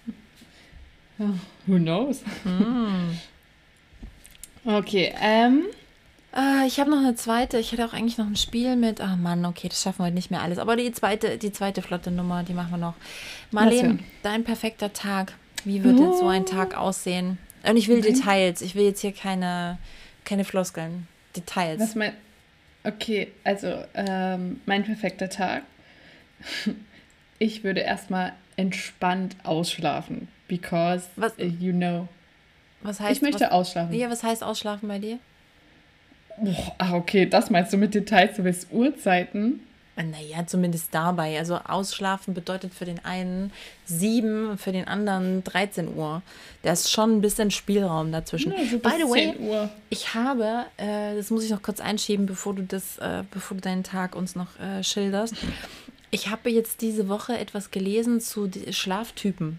Who 1.67 1.79
knows? 1.79 2.23
Mm. 2.45 3.11
Okay, 4.65 5.13
ähm, 5.21 5.65
äh, 6.37 6.67
ich 6.67 6.79
habe 6.81 6.91
noch 6.91 6.99
eine 6.99 7.15
zweite. 7.15 7.59
Ich 7.59 7.73
hätte 7.73 7.85
auch 7.85 7.93
eigentlich 7.93 8.19
noch 8.19 8.27
ein 8.27 8.37
Spiel 8.37 8.77
mit. 8.77 9.01
Ah 9.01 9.17
Mann, 9.17 9.45
okay, 9.45 9.69
das 9.69 9.83
schaffen 9.83 10.01
wir 10.01 10.07
heute 10.07 10.15
nicht 10.15 10.31
mehr 10.31 10.43
alles. 10.43 10.59
Aber 10.59 10.77
die 10.77 10.93
zweite, 10.93 11.39
die 11.39 11.53
zweite 11.53 11.83
flotte 11.83 12.11
Nummer, 12.11 12.43
die 12.43 12.55
machen 12.55 12.71
wir 12.71 12.79
noch. 12.79 12.95
Marlene, 13.51 13.99
dein 14.23 14.45
perfekter 14.45 14.93
Tag. 14.93 15.35
Wie 15.65 15.83
würde 15.85 16.03
oh. 16.03 16.19
so 16.19 16.29
ein 16.29 16.47
Tag 16.47 16.77
aussehen? 16.77 17.39
Und 17.69 17.77
ich 17.77 17.89
will 17.89 18.01
Nein. 18.01 18.15
Details. 18.15 18.63
Ich 18.63 18.75
will 18.75 18.85
jetzt 18.85 19.01
hier 19.01 19.13
keine, 19.13 19.79
keine 20.25 20.45
Floskeln. 20.45 21.09
Details. 21.35 21.81
Was 21.81 21.95
mein. 21.95 22.13
Okay, 22.85 23.33
also 23.45 23.85
ähm, 23.95 24.61
mein 24.67 24.85
perfekter 24.85 25.29
Tag. 25.29 25.63
Ich 27.41 27.63
würde 27.63 27.83
erstmal 27.83 28.33
entspannt 28.57 29.37
ausschlafen. 29.45 30.27
Because, 30.49 31.07
was, 31.15 31.35
you 31.39 31.73
know. 31.73 32.09
Was 32.83 32.99
heißt, 32.99 33.13
ich 33.13 33.23
möchte 33.23 33.45
was, 33.45 33.53
ausschlafen. 33.53 33.95
Ja, 33.95 34.11
was 34.11 34.25
heißt 34.25 34.43
ausschlafen 34.43 34.89
bei 34.89 34.99
dir? 34.99 35.21
Boah, 36.41 36.75
ach, 36.79 36.93
okay, 36.93 37.27
das 37.27 37.51
meinst 37.51 37.73
du 37.73 37.77
mit 37.77 37.95
Details, 37.95 38.37
du 38.37 38.45
willst 38.45 38.69
Uhrzeiten? 38.73 39.61
Naja, 39.97 40.47
zumindest 40.47 40.95
dabei. 40.95 41.39
Also 41.39 41.57
ausschlafen 41.57 42.33
bedeutet 42.33 42.73
für 42.73 42.85
den 42.85 43.05
einen 43.05 43.51
7, 43.87 44.57
für 44.57 44.71
den 44.71 44.87
anderen 44.87 45.43
13 45.43 45.97
Uhr. 45.97 46.23
Da 46.63 46.73
ist 46.73 46.93
schon 46.93 47.17
ein 47.17 47.21
bisschen 47.21 47.51
Spielraum 47.51 48.13
dazwischen. 48.13 48.53
Ja, 48.53 48.59
so 48.71 48.79
By 48.79 48.91
the 48.97 49.11
way, 49.11 49.33
10 49.37 49.49
Uhr. 49.49 49.69
ich 49.91 50.15
habe, 50.15 50.67
äh, 50.77 51.17
das 51.17 51.31
muss 51.31 51.43
ich 51.43 51.51
noch 51.51 51.63
kurz 51.63 51.81
einschieben, 51.81 52.27
bevor 52.27 52.55
du 52.55 52.63
das, 52.63 52.99
äh, 52.99 53.25
bevor 53.31 53.57
du 53.57 53.61
deinen 53.61 53.83
Tag 53.83 54.15
uns 54.15 54.37
noch 54.37 54.59
äh, 54.61 54.85
schilderst. 54.85 55.35
Ich 56.11 56.31
habe 56.31 56.49
jetzt 56.49 56.81
diese 56.81 57.09
Woche 57.09 57.37
etwas 57.37 57.71
gelesen 57.71 58.21
zu 58.21 58.49
Schlaftypen. 58.71 59.59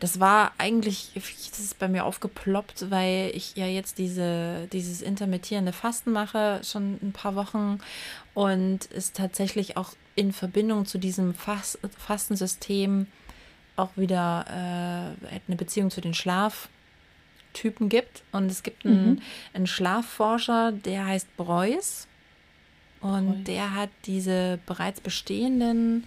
Das 0.00 0.18
war 0.18 0.52
eigentlich, 0.58 1.10
das 1.14 1.60
ist 1.60 1.78
bei 1.78 1.86
mir 1.86 2.04
aufgeploppt, 2.06 2.90
weil 2.90 3.30
ich 3.34 3.54
ja 3.54 3.66
jetzt 3.66 3.98
diese, 3.98 4.66
dieses 4.72 5.02
intermittierende 5.02 5.72
Fasten 5.72 6.10
mache, 6.12 6.60
schon 6.64 6.98
ein 7.02 7.12
paar 7.12 7.34
Wochen 7.36 7.78
und 8.34 8.88
es 8.92 9.12
tatsächlich 9.12 9.76
auch 9.76 9.92
in 10.16 10.32
Verbindung 10.32 10.86
zu 10.86 10.98
diesem 10.98 11.34
Fas 11.34 11.78
Fastensystem 11.98 13.06
auch 13.76 13.90
wieder 13.96 14.44
äh, 14.48 15.30
eine 15.46 15.56
Beziehung 15.56 15.90
zu 15.90 16.00
den 16.00 16.14
Schlaftypen 16.14 17.88
gibt. 17.88 18.22
Und 18.32 18.50
es 18.50 18.62
gibt 18.62 18.84
einen, 18.84 19.10
Mhm. 19.14 19.22
einen 19.54 19.66
Schlafforscher, 19.66 20.72
der 20.72 21.06
heißt 21.06 21.36
Breuß. 21.36 22.06
Und 23.00 23.26
Preuß. 23.34 23.44
der 23.44 23.74
hat 23.74 23.90
diese 24.06 24.58
bereits 24.66 25.00
bestehenden 25.00 26.06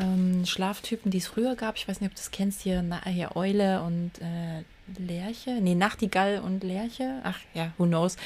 ähm, 0.00 0.44
Schlaftypen, 0.46 1.10
die 1.10 1.18
es 1.18 1.26
früher 1.28 1.54
gab, 1.54 1.76
ich 1.76 1.86
weiß 1.86 2.00
nicht, 2.00 2.10
ob 2.10 2.14
du 2.16 2.20
das 2.20 2.30
kennst, 2.30 2.62
hier, 2.62 2.82
na, 2.82 3.04
hier 3.04 3.36
Eule 3.36 3.82
und 3.82 4.10
äh, 4.20 4.62
Lerche, 4.98 5.58
nee, 5.60 5.74
Nachtigall 5.74 6.40
und 6.40 6.64
Lerche, 6.64 7.20
ach 7.22 7.38
ja, 7.54 7.72
who 7.78 7.86
knows. 7.86 8.16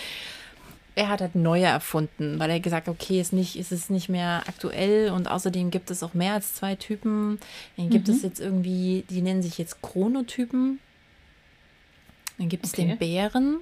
Er 0.96 1.08
hat 1.08 1.20
halt 1.20 1.34
neue 1.34 1.64
erfunden, 1.64 2.38
weil 2.38 2.50
er 2.50 2.60
gesagt 2.60 2.86
hat, 2.86 2.94
okay, 2.94 3.20
ist, 3.20 3.32
nicht, 3.32 3.56
ist 3.56 3.72
es 3.72 3.90
nicht 3.90 4.08
mehr 4.08 4.44
aktuell 4.46 5.10
und 5.10 5.26
außerdem 5.28 5.72
gibt 5.72 5.90
es 5.90 6.04
auch 6.04 6.14
mehr 6.14 6.34
als 6.34 6.54
zwei 6.54 6.76
Typen. 6.76 7.40
Dann 7.76 7.90
gibt 7.90 8.08
es 8.08 8.22
jetzt 8.22 8.38
irgendwie, 8.38 9.04
die 9.10 9.20
nennen 9.20 9.42
sich 9.42 9.58
jetzt 9.58 9.82
Chronotypen. 9.82 10.78
Dann 12.38 12.48
gibt 12.48 12.64
es 12.64 12.72
Okay. 12.72 12.86
den 12.86 12.98
Bären, 12.98 13.56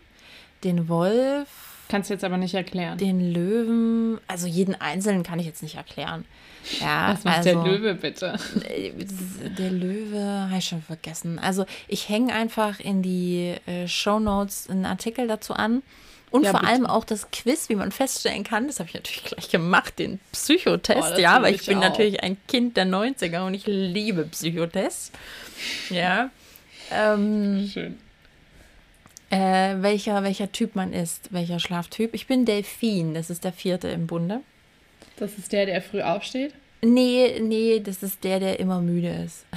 den 0.63 0.89
Wolf, 0.89 1.49
Kannst 1.93 2.11
du 2.11 2.15
jetzt 2.15 2.25
aber 2.25 2.39
nicht 2.39 2.55
erklären. 2.55 2.99
den 2.99 3.33
Löwen. 3.33 4.19
Also 4.27 4.49
jeden 4.49 4.75
einzelnen 4.81 5.23
kann 5.23 5.39
ich 5.39 5.47
jetzt 5.47 5.63
nicht 5.63 5.77
erklären. 5.77 6.25
Ja, 6.81 7.13
Was 7.13 7.23
macht 7.25 7.39
also, 7.47 7.63
der 7.63 7.73
Löwe 7.73 7.95
bitte? 7.95 8.35
äh, 8.69 8.93
Der 9.59 9.71
Löwe, 9.71 10.47
habe 10.49 10.59
ich 10.59 10.65
schon 10.65 10.83
vergessen. 10.83 11.39
Also 11.39 11.67
ich 11.89 12.09
hänge 12.09 12.33
einfach 12.35 12.81
in 12.81 13.03
die 13.03 13.55
äh, 13.67 13.87
Show 13.87 14.19
Notes 14.19 14.69
einen 14.71 14.87
Artikel 14.87 15.29
dazu 15.29 15.53
an. 15.55 15.83
Und 16.31 16.45
Ja, 16.45 16.53
vor 16.53 16.61
bitte. 16.61 16.73
allem 16.73 16.87
auch 16.87 17.05
das 17.05 17.31
Quiz, 17.31 17.69
wie 17.69 17.75
man 17.75 17.93
feststellen 17.93 18.43
kann. 18.43 18.67
Das 18.67 18.79
habe 18.81 18.89
ich 18.89 18.95
natürlich 18.95 19.23
gleich 19.25 19.51
gemacht, 19.51 19.99
den 19.99 20.15
Oh, 20.15 20.19
Psychotest, 20.33 21.11
das 21.11 21.21
ja, 21.21 21.43
weil 21.43 21.55
ich 21.55 21.61
ich 21.61 21.67
bin 21.67 21.77
auch. 21.79 21.83
natürlich 21.83 22.23
ein 22.23 22.39
Kind 22.49 22.77
der 22.79 22.87
90er 22.87 23.47
und 23.47 23.53
ich 23.53 23.67
liebe 23.67 24.25
Psychotests. 24.25 25.13
Ja. 25.91 26.31
Ähm, 26.95 27.71
Schön. 27.73 27.99
Äh, 29.33 29.83
welcher, 29.83 30.23
welcher 30.23 30.53
Typ 30.53 30.77
man 30.77 30.93
ist, 30.93 31.33
welcher 31.33 31.59
Schlaftyp. 31.59 32.15
Ich 32.15 32.27
bin 32.27 32.45
Delfin, 32.45 33.15
das 33.15 33.31
ist 33.31 33.45
der 33.45 33.53
vierte 33.53 33.89
im 33.89 34.07
Bunde. 34.07 34.41
Das 35.17 35.39
ist 35.39 35.53
der, 35.53 35.65
der 35.65 35.81
früh 35.81 36.03
aufsteht? 36.03 36.53
Nee, 36.83 37.41
nee, 37.41 37.81
das 37.81 38.03
ist 38.03 38.23
der, 38.25 38.41
der 38.41 38.61
immer 38.61 38.81
müde 38.81 39.09
ist. 39.25 39.47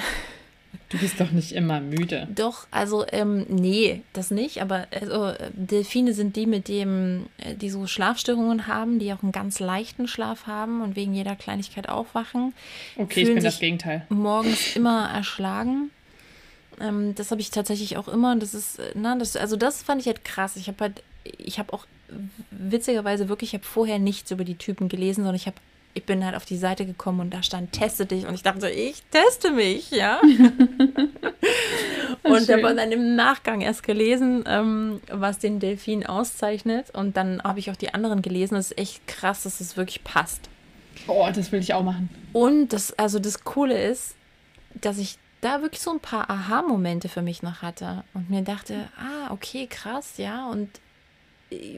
Du 0.89 0.99
bist 0.99 1.19
doch 1.19 1.31
nicht 1.31 1.51
immer 1.53 1.81
müde. 1.81 2.27
Doch, 2.35 2.67
also, 2.69 3.05
ähm, 3.11 3.47
nee, 3.49 4.03
das 4.13 4.29
nicht, 4.29 4.61
aber 4.61 4.85
also, 4.91 5.33
Delfine 5.53 6.13
sind 6.13 6.35
die, 6.35 6.45
mit 6.45 6.67
dem, 6.67 7.25
äh, 7.39 7.55
die 7.55 7.71
so 7.71 7.87
Schlafstörungen 7.87 8.67
haben, 8.67 8.99
die 8.99 9.11
auch 9.11 9.23
einen 9.23 9.31
ganz 9.31 9.59
leichten 9.59 10.07
Schlaf 10.07 10.45
haben 10.45 10.81
und 10.81 10.95
wegen 10.95 11.13
jeder 11.13 11.35
Kleinigkeit 11.35 11.89
aufwachen. 11.89 12.53
Okay, 12.97 13.21
ich 13.21 13.33
bin 13.33 13.43
das 13.43 13.59
Gegenteil. 13.59 14.05
Morgens 14.09 14.75
immer 14.75 15.09
erschlagen. 15.09 15.89
Ähm, 16.79 17.15
das 17.15 17.31
habe 17.31 17.41
ich 17.41 17.51
tatsächlich 17.51 17.97
auch 17.97 18.07
immer. 18.07 18.31
und 18.31 18.41
Das 18.41 18.53
ist, 18.53 18.79
äh, 18.79 18.91
na, 18.95 19.15
das, 19.15 19.35
also 19.35 19.55
das 19.55 19.83
fand 19.83 20.01
ich 20.01 20.07
halt 20.07 20.23
krass. 20.23 20.55
Ich 20.55 20.67
habe 20.67 20.77
halt, 20.79 21.03
ich 21.23 21.59
habe 21.59 21.73
auch 21.73 21.85
witzigerweise 22.51 23.29
wirklich, 23.29 23.51
ich 23.51 23.59
habe 23.59 23.65
vorher 23.65 23.99
nichts 23.99 24.31
über 24.31 24.43
die 24.43 24.55
Typen 24.55 24.89
gelesen, 24.89 25.21
sondern 25.21 25.35
ich 25.35 25.47
habe 25.47 25.57
ich 25.95 26.03
bin 26.03 26.25
halt 26.25 26.35
auf 26.35 26.43
die 26.43 26.57
Seite 26.57 26.85
gekommen 26.85 27.21
und 27.21 27.33
da 27.33 27.41
stand, 27.41 27.71
teste 27.71 28.05
dich. 28.05 28.27
Und 28.27 28.33
ich 28.33 28.43
dachte, 28.43 28.59
so, 28.59 28.67
ich 28.67 29.01
teste 29.11 29.51
mich, 29.51 29.91
ja. 29.91 30.19
und 32.23 32.49
habe 32.49 32.75
dann 32.75 32.91
im 32.91 33.15
Nachgang 33.15 33.61
erst 33.61 33.81
gelesen, 33.81 34.43
ähm, 34.45 34.99
was 35.09 35.39
den 35.39 35.61
Delfin 35.61 36.05
auszeichnet. 36.05 36.93
Und 36.93 37.15
dann 37.15 37.41
habe 37.41 37.59
ich 37.59 37.71
auch 37.71 37.77
die 37.77 37.93
anderen 37.93 38.21
gelesen. 38.21 38.55
Das 38.55 38.71
ist 38.71 38.77
echt 38.77 39.07
krass, 39.07 39.43
dass 39.43 39.61
es 39.61 39.77
wirklich 39.77 40.03
passt. 40.03 40.49
Oh, 41.07 41.25
das 41.33 41.53
will 41.53 41.61
ich 41.61 41.73
auch 41.73 41.83
machen. 41.83 42.09
Und 42.33 42.73
das, 42.73 42.91
also 42.99 43.19
das 43.19 43.45
Coole 43.45 43.81
ist, 43.81 44.15
dass 44.73 44.97
ich 44.97 45.17
da 45.45 45.61
wirklich 45.61 45.81
so 45.81 45.91
ein 45.91 45.99
paar 45.99 46.29
Aha-Momente 46.29 47.07
für 47.09 47.21
mich 47.21 47.43
noch 47.43 47.61
hatte 47.61 48.03
und 48.13 48.29
mir 48.29 48.41
dachte, 48.41 48.87
ah, 48.97 49.31
okay, 49.31 49.67
krass, 49.67 50.13
ja. 50.17 50.47
Und 50.49 50.69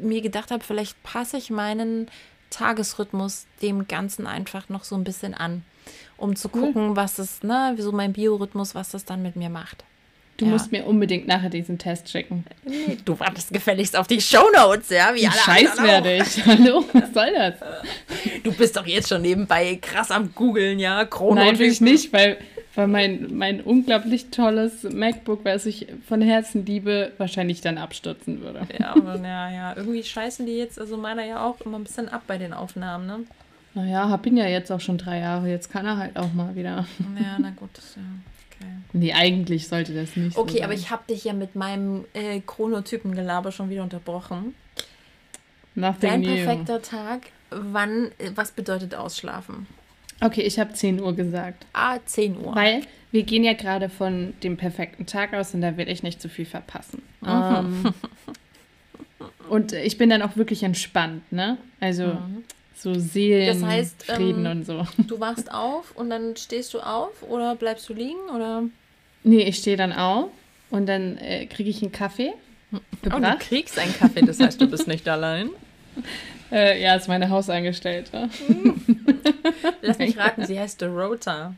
mir 0.01 0.21
gedacht 0.21 0.51
habe, 0.51 0.63
vielleicht 0.63 1.01
passe 1.03 1.37
ich 1.37 1.49
meinen 1.49 2.09
Tagesrhythmus 2.49 3.45
dem 3.61 3.87
Ganzen 3.87 4.25
einfach 4.25 4.69
noch 4.69 4.83
so 4.83 4.95
ein 4.95 5.03
bisschen 5.03 5.33
an, 5.33 5.63
um 6.17 6.35
zu 6.35 6.49
Cool. 6.53 6.61
gucken, 6.61 6.95
was 6.95 7.15
das, 7.15 7.43
ne, 7.43 7.75
so 7.77 7.91
mein 7.91 8.13
Biorhythmus, 8.13 8.73
was 8.73 8.89
das 8.91 9.05
dann 9.05 9.21
mit 9.21 9.35
mir 9.35 9.49
macht. 9.49 9.83
Du 10.37 10.45
Ja. 10.45 10.51
musst 10.51 10.71
mir 10.71 10.85
unbedingt 10.85 11.27
nachher 11.27 11.49
diesen 11.49 11.77
Test 11.79 12.09
schicken. 12.09 12.45
Nee, 12.63 12.97
du 13.03 13.19
wartest 13.19 13.51
gefälligst 13.51 13.95
auf 13.97 14.05
die 14.07 14.21
Shownotes, 14.21 14.89
ja, 14.89 15.13
wie 15.15 15.27
alle 15.27 15.35
Scheiß 15.37 15.81
werde 15.81 16.17
ich. 16.17 16.45
Hallo, 16.45 16.85
was 16.93 17.11
soll 17.13 17.33
das? 17.33 17.55
Du 18.43 18.51
bist 18.53 18.77
doch 18.77 18.85
jetzt 18.85 19.09
schon 19.09 19.23
nebenbei 19.23 19.77
krass 19.81 20.11
am 20.11 20.33
googeln, 20.35 20.77
ja, 20.79 21.05
Chrono. 21.05 21.35
Nein, 21.35 21.59
ich 21.59 21.81
nicht, 21.81 22.13
weil, 22.13 22.37
weil 22.77 22.87
mein, 22.87 23.35
mein 23.35 23.59
unglaublich 23.59 24.29
tolles 24.29 24.83
MacBook, 24.83 25.43
was 25.43 25.65
ich 25.65 25.87
von 26.07 26.21
Herzen 26.21 26.63
liebe, 26.63 27.11
wahrscheinlich 27.17 27.59
dann 27.61 27.79
abstürzen 27.79 28.41
würde. 28.41 28.67
Ja, 28.79 28.95
aber 28.95 29.15
ja, 29.15 29.49
ja, 29.49 29.75
irgendwie 29.75 30.03
scheißen 30.03 30.45
die 30.45 30.57
jetzt, 30.57 30.79
also 30.79 30.95
meiner 30.95 31.25
ja 31.25 31.43
auch 31.43 31.59
immer 31.61 31.79
ein 31.79 31.83
bisschen 31.83 32.07
ab 32.07 32.21
bei 32.27 32.37
den 32.37 32.53
Aufnahmen, 32.53 33.07
ne? 33.07 33.19
Naja, 33.73 34.09
hab 34.09 34.27
ihn 34.27 34.37
ja 34.37 34.47
jetzt 34.47 34.71
auch 34.71 34.79
schon 34.79 34.99
drei 34.99 35.19
Jahre. 35.19 35.49
Jetzt 35.49 35.71
kann 35.71 35.87
er 35.87 35.97
halt 35.97 36.17
auch 36.17 36.31
mal 36.33 36.55
wieder. 36.55 36.85
Ja, 37.19 37.37
na 37.39 37.49
gut, 37.49 37.71
das, 37.73 37.95
ja, 37.95 38.01
okay. 38.51 38.71
Nee, 38.93 39.13
eigentlich 39.13 39.67
sollte 39.67 39.95
das 39.95 40.15
nicht 40.15 40.35
so 40.35 40.41
Okay, 40.41 40.61
aber 40.63 40.73
sein. 40.73 40.81
ich 40.81 40.91
habe 40.91 41.01
dich 41.09 41.23
ja 41.23 41.33
mit 41.33 41.55
meinem 41.55 42.05
äh, 42.13 42.41
Chronotypen-Gelaber 42.41 43.51
schon 43.51 43.71
wieder 43.71 43.81
unterbrochen. 43.81 44.53
Nothing 45.73 46.09
Dein 46.09 46.21
perfekter 46.21 46.83
Tag, 46.83 47.21
wann, 47.49 48.11
äh, 48.19 48.29
was 48.35 48.51
bedeutet 48.51 48.93
ausschlafen? 48.93 49.65
Okay, 50.21 50.41
ich 50.41 50.59
habe 50.59 50.73
10 50.73 50.99
Uhr 51.01 51.15
gesagt. 51.15 51.65
Ah, 51.73 51.99
10 52.05 52.37
Uhr. 52.37 52.55
Weil 52.55 52.81
wir 53.11 53.23
gehen 53.23 53.43
ja 53.43 53.53
gerade 53.53 53.89
von 53.89 54.33
dem 54.43 54.57
perfekten 54.57 55.05
Tag 55.05 55.33
aus 55.33 55.53
und 55.53 55.61
da 55.61 55.77
will 55.77 55.87
ich 55.89 56.03
nicht 56.03 56.21
zu 56.21 56.27
viel 56.29 56.45
verpassen. 56.45 57.01
Mhm. 57.21 57.27
Ähm, 57.29 57.93
und 59.49 59.73
ich 59.73 59.97
bin 59.97 60.09
dann 60.09 60.21
auch 60.21 60.35
wirklich 60.35 60.63
entspannt, 60.63 61.31
ne? 61.31 61.57
Also 61.79 62.17
so 62.75 62.93
Seelen, 62.95 63.57
Mhm. 63.57 63.61
Das 63.61 63.69
heißt, 63.71 64.03
Frieden 64.05 64.45
ähm, 64.45 64.51
und 64.51 64.65
so. 64.65 64.85
Du 65.07 65.19
wachst 65.19 65.51
auf 65.51 65.95
und 65.95 66.09
dann 66.09 66.35
stehst 66.35 66.73
du 66.73 66.79
auf 66.79 67.23
oder 67.23 67.55
bleibst 67.55 67.87
du 67.89 67.93
liegen 67.93 68.29
oder? 68.35 68.63
Nee, 69.23 69.43
ich 69.43 69.57
stehe 69.57 69.77
dann 69.77 69.93
auf 69.93 70.29
und 70.69 70.85
dann 70.87 71.17
äh, 71.17 71.45
kriege 71.47 71.69
ich 71.69 71.81
einen 71.81 71.91
Kaffee 71.91 72.33
Oh, 72.73 72.77
du 73.01 73.09
gebracht. 73.09 73.39
kriegst 73.39 73.79
einen 73.79 73.95
Kaffee, 73.97 74.21
das 74.23 74.39
heißt, 74.41 74.59
du 74.59 74.67
bist 74.69 74.87
nicht 74.89 75.07
allein. 75.09 75.49
Äh, 76.51 76.81
ja, 76.81 76.95
ist 76.95 77.07
meine 77.07 77.29
Hausangestellte. 77.29 78.29
Lass 79.81 79.97
mich 79.99 80.17
raten, 80.17 80.45
sie 80.45 80.59
heißt 80.59 80.81
Dorota. 80.81 81.53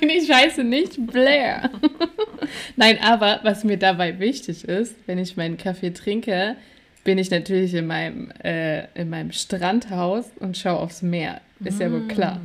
ich 0.00 0.30
heiße 0.32 0.64
nicht 0.64 1.06
Blair. 1.06 1.70
Nein, 2.76 2.98
aber 3.02 3.40
was 3.42 3.64
mir 3.64 3.76
dabei 3.76 4.18
wichtig 4.18 4.64
ist, 4.64 4.94
wenn 5.06 5.18
ich 5.18 5.36
meinen 5.36 5.56
Kaffee 5.58 5.90
trinke, 5.90 6.56
bin 7.04 7.18
ich 7.18 7.30
natürlich 7.30 7.74
in 7.74 7.86
meinem, 7.86 8.30
äh, 8.42 8.84
in 8.94 9.10
meinem 9.10 9.32
Strandhaus 9.32 10.26
und 10.38 10.56
schaue 10.56 10.78
aufs 10.80 11.02
Meer. 11.02 11.40
Ist 11.64 11.80
ja 11.80 11.90
wohl 11.92 12.06
klar. 12.08 12.40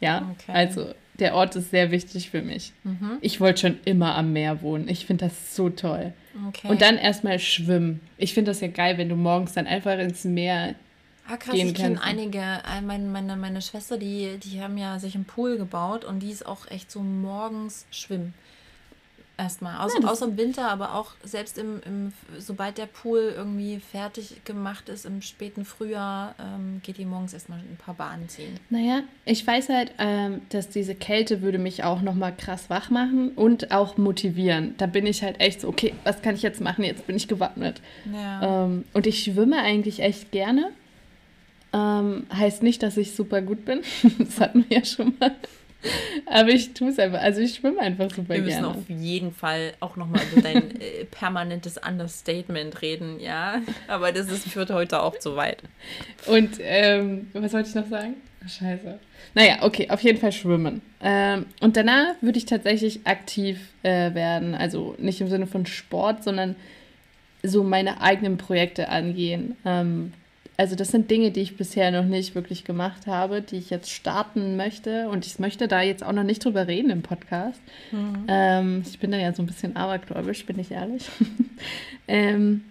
Ja, 0.00 0.20
Mm, 0.20 0.30
Okay. 0.32 0.52
also 0.52 0.94
der 1.20 1.34
Ort 1.34 1.54
ist 1.56 1.70
sehr 1.70 1.90
wichtig 1.90 2.30
für 2.30 2.42
mich. 2.42 2.72
Mhm. 2.84 3.18
Ich 3.20 3.40
wollte 3.40 3.60
schon 3.60 3.78
immer 3.84 4.14
am 4.16 4.32
Meer 4.32 4.62
wohnen. 4.62 4.88
Ich 4.88 5.06
finde 5.06 5.26
das 5.26 5.54
so 5.54 5.70
toll. 5.70 6.12
Okay. 6.48 6.68
Und 6.68 6.80
dann 6.80 6.96
erstmal 6.96 7.38
schwimmen. 7.38 8.00
Ich 8.16 8.34
finde 8.34 8.50
das 8.50 8.60
ja 8.60 8.68
geil, 8.68 8.98
wenn 8.98 9.08
du 9.08 9.16
morgens 9.16 9.52
dann 9.52 9.66
einfach 9.66 9.98
ins 9.98 10.24
Meer. 10.24 10.74
Ah, 11.28 11.36
krass, 11.36 11.54
ich 11.54 11.74
kenne 11.74 12.02
einige, 12.02 12.38
äh, 12.38 12.80
meine, 12.84 13.04
meine, 13.04 13.36
meine 13.36 13.62
Schwester, 13.62 13.96
die, 13.96 14.38
die 14.38 14.60
haben 14.60 14.76
ja 14.78 14.98
sich 14.98 15.14
einen 15.14 15.26
Pool 15.26 15.58
gebaut 15.58 16.04
und 16.04 16.20
die 16.20 16.30
ist 16.30 16.44
auch 16.44 16.68
echt 16.70 16.90
so 16.90 17.00
morgens 17.00 17.86
schwimmen. 17.90 18.34
Erstmal. 19.40 19.84
Außer, 19.84 20.00
ja, 20.02 20.08
außer 20.08 20.26
im 20.26 20.36
Winter, 20.36 20.70
aber 20.70 20.94
auch 20.94 21.12
selbst 21.24 21.58
im, 21.58 21.80
im, 21.86 22.12
sobald 22.38 22.78
der 22.78 22.86
Pool 22.86 23.32
irgendwie 23.36 23.80
fertig 23.80 24.44
gemacht 24.44 24.88
ist, 24.88 25.06
im 25.06 25.22
späten 25.22 25.64
Frühjahr, 25.64 26.34
ähm, 26.38 26.80
geht 26.82 26.98
die 26.98 27.04
morgens 27.04 27.32
erstmal 27.32 27.58
ein 27.58 27.78
paar 27.78 27.94
Bahnen 27.94 28.28
ziehen. 28.28 28.58
Naja, 28.68 29.02
ich 29.24 29.46
weiß 29.46 29.68
halt, 29.68 29.92
ähm, 29.98 30.42
dass 30.50 30.68
diese 30.68 30.94
Kälte 30.94 31.42
würde 31.42 31.58
mich 31.58 31.84
auch 31.84 32.02
nochmal 32.02 32.34
krass 32.36 32.70
wach 32.70 32.90
machen 32.90 33.32
und 33.32 33.72
auch 33.72 33.96
motivieren. 33.96 34.74
Da 34.78 34.86
bin 34.86 35.06
ich 35.06 35.22
halt 35.22 35.40
echt 35.40 35.62
so, 35.62 35.68
okay, 35.68 35.94
was 36.04 36.22
kann 36.22 36.34
ich 36.34 36.42
jetzt 36.42 36.60
machen? 36.60 36.84
Jetzt 36.84 37.06
bin 37.06 37.16
ich 37.16 37.28
gewappnet. 37.28 37.80
Ja. 38.12 38.64
Ähm, 38.64 38.84
und 38.92 39.06
ich 39.06 39.24
schwimme 39.24 39.58
eigentlich 39.58 40.00
echt 40.00 40.30
gerne. 40.32 40.70
Ähm, 41.72 42.26
heißt 42.34 42.62
nicht, 42.62 42.82
dass 42.82 42.96
ich 42.96 43.14
super 43.14 43.42
gut 43.42 43.64
bin. 43.64 43.82
das 44.18 44.40
hatten 44.40 44.64
wir 44.68 44.78
ja 44.78 44.84
schon 44.84 45.14
mal. 45.20 45.32
Aber 46.26 46.50
ich 46.50 46.74
tue 46.74 46.88
es 46.90 46.98
einfach. 46.98 47.20
Also 47.20 47.40
ich 47.40 47.54
schwimme 47.54 47.80
einfach 47.80 48.10
super 48.10 48.34
gerne. 48.34 48.38
Wir 48.38 48.42
müssen 48.42 48.62
gerne. 48.62 48.78
auf 48.78 48.90
jeden 48.90 49.32
Fall 49.32 49.72
auch 49.80 49.96
nochmal 49.96 50.22
über 50.32 50.42
dein 50.42 50.70
äh, 50.80 51.04
permanentes 51.10 51.78
Understatement 51.78 52.82
reden, 52.82 53.20
ja. 53.20 53.60
Aber 53.88 54.12
das 54.12 54.30
ist, 54.30 54.48
führt 54.48 54.70
heute 54.70 55.02
auch 55.02 55.18
zu 55.18 55.36
weit. 55.36 55.62
Und 56.26 56.58
ähm, 56.60 57.28
was 57.32 57.52
wollte 57.52 57.68
ich 57.68 57.74
noch 57.74 57.88
sagen? 57.88 58.16
scheiße. 58.46 58.98
Naja, 59.34 59.58
okay, 59.60 59.88
auf 59.90 60.02
jeden 60.02 60.18
Fall 60.18 60.32
schwimmen. 60.32 60.82
Ähm, 61.02 61.46
und 61.60 61.76
danach 61.76 62.14
würde 62.20 62.38
ich 62.38 62.46
tatsächlich 62.46 63.06
aktiv 63.06 63.58
äh, 63.82 64.14
werden. 64.14 64.54
Also 64.54 64.94
nicht 64.98 65.20
im 65.20 65.28
Sinne 65.28 65.46
von 65.46 65.66
Sport, 65.66 66.24
sondern 66.24 66.56
so 67.42 67.62
meine 67.62 68.00
eigenen 68.00 68.38
Projekte 68.38 68.88
angehen. 68.88 69.56
Ähm, 69.64 70.12
also 70.60 70.76
das 70.76 70.88
sind 70.88 71.10
Dinge, 71.10 71.30
die 71.30 71.40
ich 71.40 71.56
bisher 71.56 71.90
noch 71.90 72.04
nicht 72.04 72.34
wirklich 72.34 72.64
gemacht 72.64 73.06
habe, 73.06 73.40
die 73.40 73.56
ich 73.56 73.70
jetzt 73.70 73.90
starten 73.90 74.58
möchte. 74.58 75.08
Und 75.08 75.24
ich 75.24 75.38
möchte 75.38 75.68
da 75.68 75.80
jetzt 75.80 76.04
auch 76.04 76.12
noch 76.12 76.22
nicht 76.22 76.44
drüber 76.44 76.66
reden 76.66 76.90
im 76.90 77.00
Podcast. 77.00 77.58
Mhm. 77.92 78.26
Ähm, 78.28 78.82
ich 78.86 78.98
bin 78.98 79.10
da 79.10 79.16
ja 79.16 79.32
so 79.32 79.42
ein 79.42 79.46
bisschen 79.46 79.74
abergläubisch, 79.74 80.44
bin 80.44 80.58
ich 80.58 80.70
ehrlich. 80.70 81.08
ähm, 82.08 82.62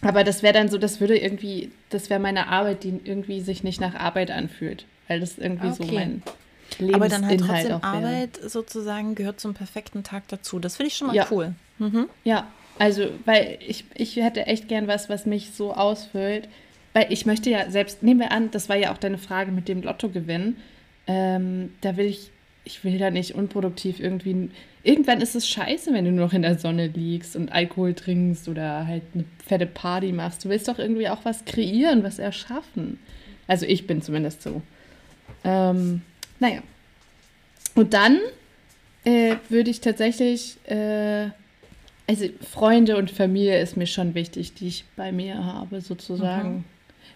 aber 0.00 0.24
das 0.24 0.42
wäre 0.42 0.54
dann 0.54 0.70
so, 0.70 0.78
das 0.78 1.00
würde 1.00 1.18
irgendwie, 1.18 1.70
das 1.90 2.08
wäre 2.08 2.18
meine 2.18 2.48
Arbeit, 2.48 2.82
die 2.82 2.98
irgendwie 3.04 3.42
sich 3.42 3.62
nicht 3.62 3.78
nach 3.78 3.94
Arbeit 3.94 4.30
anfühlt. 4.30 4.86
Weil 5.06 5.20
das 5.20 5.36
irgendwie 5.36 5.66
okay. 5.66 5.84
so 5.86 5.92
mein 5.92 6.22
Lebensinhalt 6.78 6.94
Aber 6.94 7.08
dann 7.10 7.28
halt 7.28 7.40
trotzdem 7.40 7.78
Arbeit 7.82 8.40
sozusagen 8.42 9.16
gehört 9.16 9.38
zum 9.38 9.52
perfekten 9.52 10.02
Tag 10.02 10.28
dazu. 10.28 10.58
Das 10.58 10.76
finde 10.76 10.88
ich 10.88 10.96
schon 10.96 11.08
mal 11.08 11.16
ja. 11.16 11.26
cool. 11.30 11.52
Mhm. 11.78 12.08
Ja, 12.24 12.46
also, 12.78 13.10
weil 13.26 13.58
ich, 13.60 13.84
ich 13.92 14.16
hätte 14.16 14.46
echt 14.46 14.66
gern 14.68 14.86
was, 14.86 15.10
was 15.10 15.26
mich 15.26 15.50
so 15.50 15.74
ausfüllt, 15.74 16.48
weil 16.92 17.06
ich 17.10 17.26
möchte 17.26 17.50
ja 17.50 17.70
selbst, 17.70 18.02
nehmen 18.02 18.20
wir 18.20 18.32
an, 18.32 18.50
das 18.50 18.68
war 18.68 18.76
ja 18.76 18.92
auch 18.92 18.98
deine 18.98 19.18
Frage 19.18 19.50
mit 19.50 19.68
dem 19.68 19.82
Lottogewinn. 19.82 20.56
Ähm, 21.06 21.72
da 21.80 21.96
will 21.96 22.06
ich, 22.06 22.30
ich 22.64 22.84
will 22.84 22.98
da 22.98 23.10
nicht 23.10 23.34
unproduktiv 23.34 23.98
irgendwie. 23.98 24.50
Irgendwann 24.82 25.20
ist 25.20 25.34
es 25.34 25.48
scheiße, 25.48 25.92
wenn 25.92 26.04
du 26.04 26.12
nur 26.12 26.26
noch 26.26 26.32
in 26.32 26.42
der 26.42 26.58
Sonne 26.58 26.88
liegst 26.88 27.34
und 27.36 27.50
Alkohol 27.50 27.94
trinkst 27.94 28.48
oder 28.48 28.86
halt 28.86 29.02
eine 29.14 29.24
fette 29.44 29.66
Party 29.66 30.12
machst. 30.12 30.44
Du 30.44 30.48
willst 30.48 30.68
doch 30.68 30.78
irgendwie 30.78 31.08
auch 31.08 31.24
was 31.24 31.44
kreieren, 31.44 32.02
was 32.02 32.18
erschaffen. 32.18 32.98
Also 33.46 33.66
ich 33.66 33.86
bin 33.86 34.02
zumindest 34.02 34.42
so. 34.42 34.62
Ähm, 35.44 36.02
naja. 36.40 36.62
Und 37.74 37.94
dann 37.94 38.18
äh, 39.04 39.36
würde 39.48 39.70
ich 39.70 39.80
tatsächlich, 39.80 40.58
äh, 40.68 41.30
also 42.06 42.26
Freunde 42.48 42.96
und 42.96 43.10
Familie 43.10 43.60
ist 43.60 43.76
mir 43.76 43.86
schon 43.86 44.14
wichtig, 44.14 44.54
die 44.54 44.68
ich 44.68 44.84
bei 44.96 45.10
mir 45.10 45.42
habe, 45.44 45.80
sozusagen. 45.80 46.64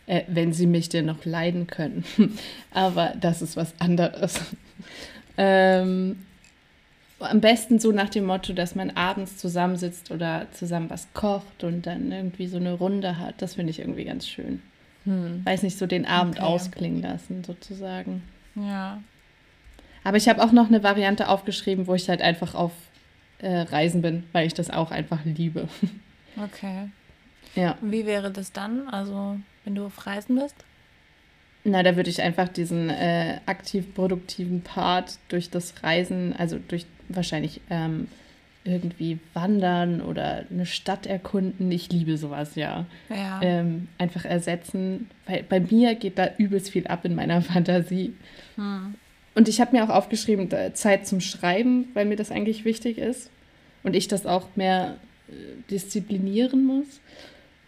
Äh, 0.06 0.22
wenn 0.28 0.52
sie 0.52 0.66
mich 0.66 0.88
denn 0.88 1.06
noch 1.06 1.24
leiden 1.24 1.66
können. 1.66 2.04
Aber 2.70 3.14
das 3.20 3.42
ist 3.42 3.56
was 3.56 3.74
anderes. 3.80 4.40
ähm, 5.36 6.16
am 7.18 7.40
besten 7.40 7.78
so 7.78 7.92
nach 7.92 8.10
dem 8.10 8.26
Motto, 8.26 8.52
dass 8.52 8.74
man 8.74 8.90
abends 8.90 9.36
zusammensitzt 9.38 10.10
oder 10.10 10.46
zusammen 10.52 10.90
was 10.90 11.08
kocht 11.14 11.64
und 11.64 11.86
dann 11.86 12.12
irgendwie 12.12 12.46
so 12.46 12.58
eine 12.58 12.74
Runde 12.74 13.18
hat. 13.18 13.40
Das 13.42 13.54
finde 13.54 13.70
ich 13.70 13.80
irgendwie 13.80 14.04
ganz 14.04 14.28
schön. 14.28 14.62
Hm. 15.04 15.44
Weiß 15.44 15.62
nicht, 15.62 15.78
so 15.78 15.86
den 15.86 16.06
Abend 16.06 16.36
okay. 16.36 16.46
ausklingen 16.46 17.02
lassen, 17.02 17.42
sozusagen. 17.42 18.22
Ja. 18.54 19.02
Aber 20.04 20.18
ich 20.18 20.28
habe 20.28 20.42
auch 20.42 20.52
noch 20.52 20.68
eine 20.68 20.82
Variante 20.82 21.28
aufgeschrieben, 21.28 21.86
wo 21.86 21.94
ich 21.94 22.08
halt 22.08 22.22
einfach 22.22 22.54
auf 22.54 22.72
äh, 23.38 23.60
Reisen 23.60 24.02
bin, 24.02 24.24
weil 24.32 24.46
ich 24.46 24.54
das 24.54 24.70
auch 24.70 24.90
einfach 24.90 25.20
liebe. 25.24 25.68
Okay. 26.38 26.90
Ja. 27.54 27.78
Wie 27.80 28.04
wäre 28.04 28.30
das 28.30 28.52
dann? 28.52 28.90
Also 28.90 29.38
wenn 29.66 29.74
du 29.74 29.84
auf 29.84 30.06
Reisen 30.06 30.36
bist? 30.36 30.56
Na, 31.64 31.82
da 31.82 31.96
würde 31.96 32.08
ich 32.08 32.22
einfach 32.22 32.48
diesen 32.48 32.88
äh, 32.88 33.40
aktiv 33.44 33.92
produktiven 33.92 34.62
Part 34.62 35.18
durch 35.28 35.50
das 35.50 35.82
Reisen, 35.82 36.32
also 36.32 36.58
durch 36.68 36.86
wahrscheinlich 37.08 37.60
ähm, 37.68 38.06
irgendwie 38.64 39.18
wandern 39.34 40.00
oder 40.00 40.44
eine 40.48 40.64
Stadt 40.64 41.06
erkunden. 41.06 41.70
Ich 41.72 41.90
liebe 41.90 42.16
sowas, 42.16 42.54
ja. 42.54 42.86
ja. 43.08 43.40
Ähm, 43.42 43.88
einfach 43.98 44.24
ersetzen, 44.24 45.10
weil 45.26 45.42
bei 45.42 45.58
mir 45.58 45.96
geht 45.96 46.18
da 46.18 46.30
übelst 46.38 46.70
viel 46.70 46.86
ab 46.86 47.04
in 47.04 47.16
meiner 47.16 47.42
Fantasie. 47.42 48.14
Hm. 48.54 48.94
Und 49.34 49.48
ich 49.48 49.60
habe 49.60 49.76
mir 49.76 49.84
auch 49.84 49.90
aufgeschrieben, 49.94 50.48
Zeit 50.74 51.06
zum 51.06 51.20
Schreiben, 51.20 51.88
weil 51.94 52.06
mir 52.06 52.16
das 52.16 52.30
eigentlich 52.30 52.64
wichtig 52.64 52.98
ist 52.98 53.30
und 53.82 53.94
ich 53.94 54.06
das 54.08 54.24
auch 54.24 54.48
mehr 54.54 54.96
äh, 55.28 55.32
disziplinieren 55.70 56.64
muss. 56.64 57.00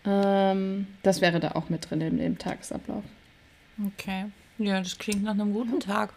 Ähm, 0.04 0.86
das 1.02 1.20
wäre 1.20 1.40
da 1.40 1.52
auch 1.52 1.68
mit 1.68 1.90
drin 1.90 2.00
in 2.00 2.18
dem 2.18 2.38
Tagesablauf. 2.38 3.04
Okay. 3.86 4.26
Ja, 4.58 4.80
das 4.80 4.98
klingt 4.98 5.22
nach 5.22 5.32
einem 5.32 5.52
guten 5.52 5.80
Tag. 5.80 6.12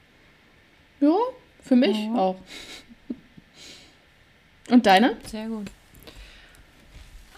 Ja, 1.00 1.16
für 1.62 1.76
mich 1.76 1.98
ja. 1.98 2.16
auch. 2.16 2.38
Und 4.70 4.86
deine? 4.86 5.18
Sehr 5.26 5.48
gut. 5.48 5.70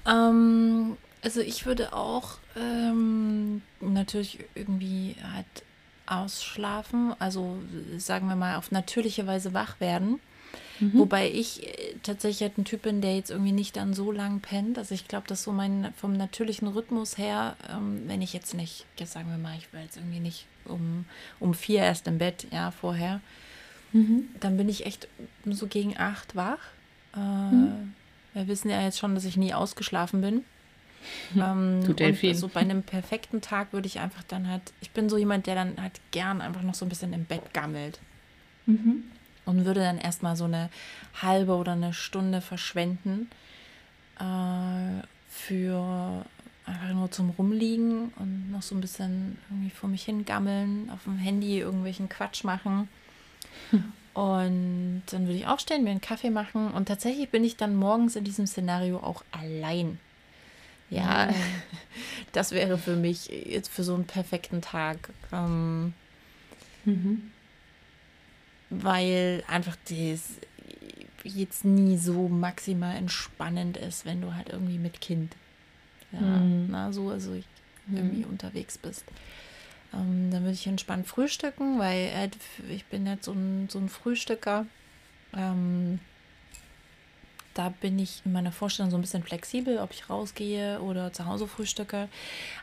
Ähm, 0.05 0.97
also 1.21 1.41
ich 1.41 1.65
würde 1.65 1.93
auch 1.93 2.37
ähm, 2.55 3.61
natürlich 3.79 4.39
irgendwie 4.55 5.15
halt 5.33 5.63
ausschlafen, 6.05 7.15
also 7.19 7.57
sagen 7.97 8.27
wir 8.27 8.35
mal 8.35 8.57
auf 8.57 8.71
natürliche 8.71 9.25
Weise 9.25 9.53
wach 9.53 9.79
werden. 9.79 10.19
Mhm. 10.79 10.99
Wobei 10.99 11.29
ich 11.29 11.63
äh, 11.63 11.95
tatsächlich 12.03 12.41
halt 12.41 12.57
ein 12.57 12.65
Typ 12.65 12.83
bin, 12.83 13.01
der 13.01 13.15
jetzt 13.15 13.31
irgendwie 13.31 13.51
nicht 13.51 13.75
dann 13.75 13.93
so 13.93 14.11
lang 14.11 14.39
pennt. 14.39 14.77
Also 14.77 14.95
ich 14.95 15.07
glaube, 15.07 15.27
dass 15.27 15.43
so 15.43 15.51
mein 15.51 15.93
vom 15.95 16.13
natürlichen 16.13 16.67
Rhythmus 16.67 17.17
her, 17.17 17.55
ähm, 17.71 18.03
wenn 18.07 18.21
ich 18.21 18.33
jetzt 18.33 18.53
nicht, 18.53 18.85
jetzt 18.97 19.13
sagen 19.13 19.29
wir 19.29 19.37
mal, 19.37 19.57
ich 19.57 19.71
will 19.73 19.81
jetzt 19.81 19.97
irgendwie 19.97 20.19
nicht 20.19 20.45
um, 20.65 21.05
um 21.39 21.53
vier 21.53 21.81
erst 21.81 22.07
im 22.07 22.17
Bett, 22.17 22.47
ja, 22.51 22.71
vorher, 22.71 23.21
mhm. 23.91 24.29
dann 24.39 24.57
bin 24.57 24.69
ich 24.69 24.85
echt 24.85 25.07
so 25.45 25.67
gegen 25.67 25.97
acht 25.97 26.35
wach. 26.35 26.59
Äh, 27.15 27.19
mhm. 27.19 27.93
Wir 28.33 28.47
wissen 28.47 28.69
ja 28.69 28.81
jetzt 28.81 28.97
schon, 28.97 29.13
dass 29.13 29.25
ich 29.25 29.37
nie 29.37 29.53
ausgeschlafen 29.53 30.21
bin. 30.21 30.43
Ähm, 31.35 31.83
du 31.85 31.93
Delfin. 31.93 32.29
Und 32.29 32.37
so 32.37 32.47
bei 32.47 32.61
einem 32.61 32.81
perfekten 32.81 33.41
Tag 33.41 33.73
würde 33.73 33.87
ich 33.87 33.99
einfach 33.99 34.23
dann 34.23 34.47
halt, 34.47 34.61
ich 34.79 34.91
bin 34.91 35.09
so 35.09 35.17
jemand, 35.17 35.47
der 35.47 35.55
dann 35.55 35.75
halt 35.79 35.99
gern 36.11 36.39
einfach 36.39 36.61
noch 36.61 36.75
so 36.75 36.85
ein 36.85 36.89
bisschen 36.89 37.11
im 37.11 37.25
Bett 37.25 37.53
gammelt. 37.53 37.99
Mhm 38.65 39.03
und 39.45 39.65
würde 39.65 39.81
dann 39.81 39.97
erstmal 39.97 40.35
so 40.35 40.45
eine 40.45 40.69
halbe 41.21 41.55
oder 41.55 41.73
eine 41.73 41.93
Stunde 41.93 42.41
verschwenden 42.41 43.29
äh, 44.19 45.05
für 45.29 46.25
einfach 46.65 46.93
nur 46.93 47.11
zum 47.11 47.31
Rumliegen 47.31 48.13
und 48.17 48.51
noch 48.51 48.61
so 48.61 48.75
ein 48.75 48.81
bisschen 48.81 49.37
irgendwie 49.49 49.69
vor 49.69 49.89
mich 49.89 50.03
hingammeln, 50.03 50.89
auf 50.91 51.03
dem 51.03 51.17
Handy 51.17 51.59
irgendwelchen 51.59 52.09
Quatsch 52.09 52.43
machen. 52.43 52.87
Und 54.13 55.01
dann 55.07 55.25
würde 55.25 55.39
ich 55.39 55.47
aufstehen, 55.47 55.83
mir 55.83 55.89
einen 55.89 55.99
Kaffee 55.99 56.29
machen 56.29 56.69
und 56.69 56.87
tatsächlich 56.87 57.31
bin 57.31 57.43
ich 57.43 57.57
dann 57.57 57.75
morgens 57.75 58.15
in 58.15 58.23
diesem 58.23 58.45
Szenario 58.45 58.99
auch 58.99 59.23
allein. 59.31 59.97
Ja, 60.91 61.31
ja. 61.31 61.33
das 62.31 62.51
wäre 62.51 62.77
für 62.77 62.95
mich 62.95 63.29
jetzt 63.29 63.71
für 63.71 63.83
so 63.83 63.95
einen 63.95 64.05
perfekten 64.05 64.61
Tag. 64.61 65.09
Ähm, 65.31 65.95
mhm 66.85 67.32
weil 68.81 69.43
einfach 69.47 69.75
das 69.89 70.21
jetzt 71.23 71.65
nie 71.65 71.97
so 71.97 72.27
maximal 72.27 72.95
entspannend 72.95 73.77
ist, 73.77 74.05
wenn 74.05 74.21
du 74.21 74.35
halt 74.35 74.49
irgendwie 74.49 74.77
mit 74.77 75.01
Kind 75.01 75.35
ja, 76.11 76.19
mhm. 76.19 76.67
na, 76.69 76.91
so 76.91 77.09
also 77.09 77.31
mhm. 77.31 77.43
irgendwie 77.97 78.25
unterwegs 78.25 78.77
bist. 78.77 79.03
Ähm, 79.93 80.29
dann 80.31 80.43
würde 80.43 80.53
ich 80.53 80.67
entspannt 80.67 81.07
frühstücken, 81.07 81.79
weil 81.79 82.09
äh, 82.15 82.29
ich 82.69 82.85
bin 82.85 83.05
jetzt 83.05 83.25
so 83.25 83.33
ein, 83.33 83.67
so 83.69 83.79
ein 83.79 83.89
Frühstücker. 83.89 84.65
Ähm, 85.35 85.99
da 87.53 87.69
bin 87.69 87.99
ich 87.99 88.21
in 88.25 88.31
meiner 88.31 88.51
Vorstellung 88.51 88.89
so 88.89 88.97
ein 88.97 89.01
bisschen 89.01 89.23
flexibel, 89.23 89.77
ob 89.77 89.91
ich 89.91 90.09
rausgehe 90.09 90.81
oder 90.81 91.13
zu 91.13 91.25
Hause 91.25 91.47
frühstücke. 91.47 92.09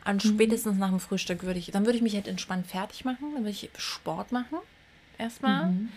An 0.05 0.17
mhm. 0.17 0.21
spätestens 0.21 0.79
nach 0.79 0.91
dem 0.91 1.01
Frühstück 1.01 1.45
würde 1.45 1.59
ich, 1.59 1.71
dann 1.71 1.87
würde 1.87 1.97
ich 1.97 2.03
mich 2.03 2.15
halt 2.15 2.27
entspannt 2.27 2.67
fertig 2.67 3.05
machen, 3.05 3.33
dann 3.35 3.45
würde 3.45 3.51
ich 3.51 3.71
Sport 3.77 4.33
machen 4.33 4.59
erstmal. 5.21 5.67
Mhm. 5.67 5.89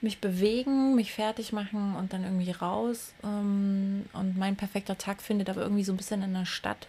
Mich 0.00 0.20
bewegen, 0.20 0.96
mich 0.96 1.12
fertig 1.12 1.52
machen 1.52 1.94
und 1.94 2.12
dann 2.12 2.24
irgendwie 2.24 2.50
raus. 2.50 3.14
Ähm, 3.22 4.04
und 4.12 4.36
mein 4.36 4.56
perfekter 4.56 4.98
Tag 4.98 5.22
findet 5.22 5.48
aber 5.48 5.62
irgendwie 5.62 5.84
so 5.84 5.92
ein 5.92 5.96
bisschen 5.96 6.22
in 6.22 6.34
der 6.34 6.44
Stadt 6.44 6.88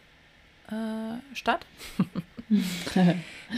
äh, 0.70 1.36
statt. 1.36 1.65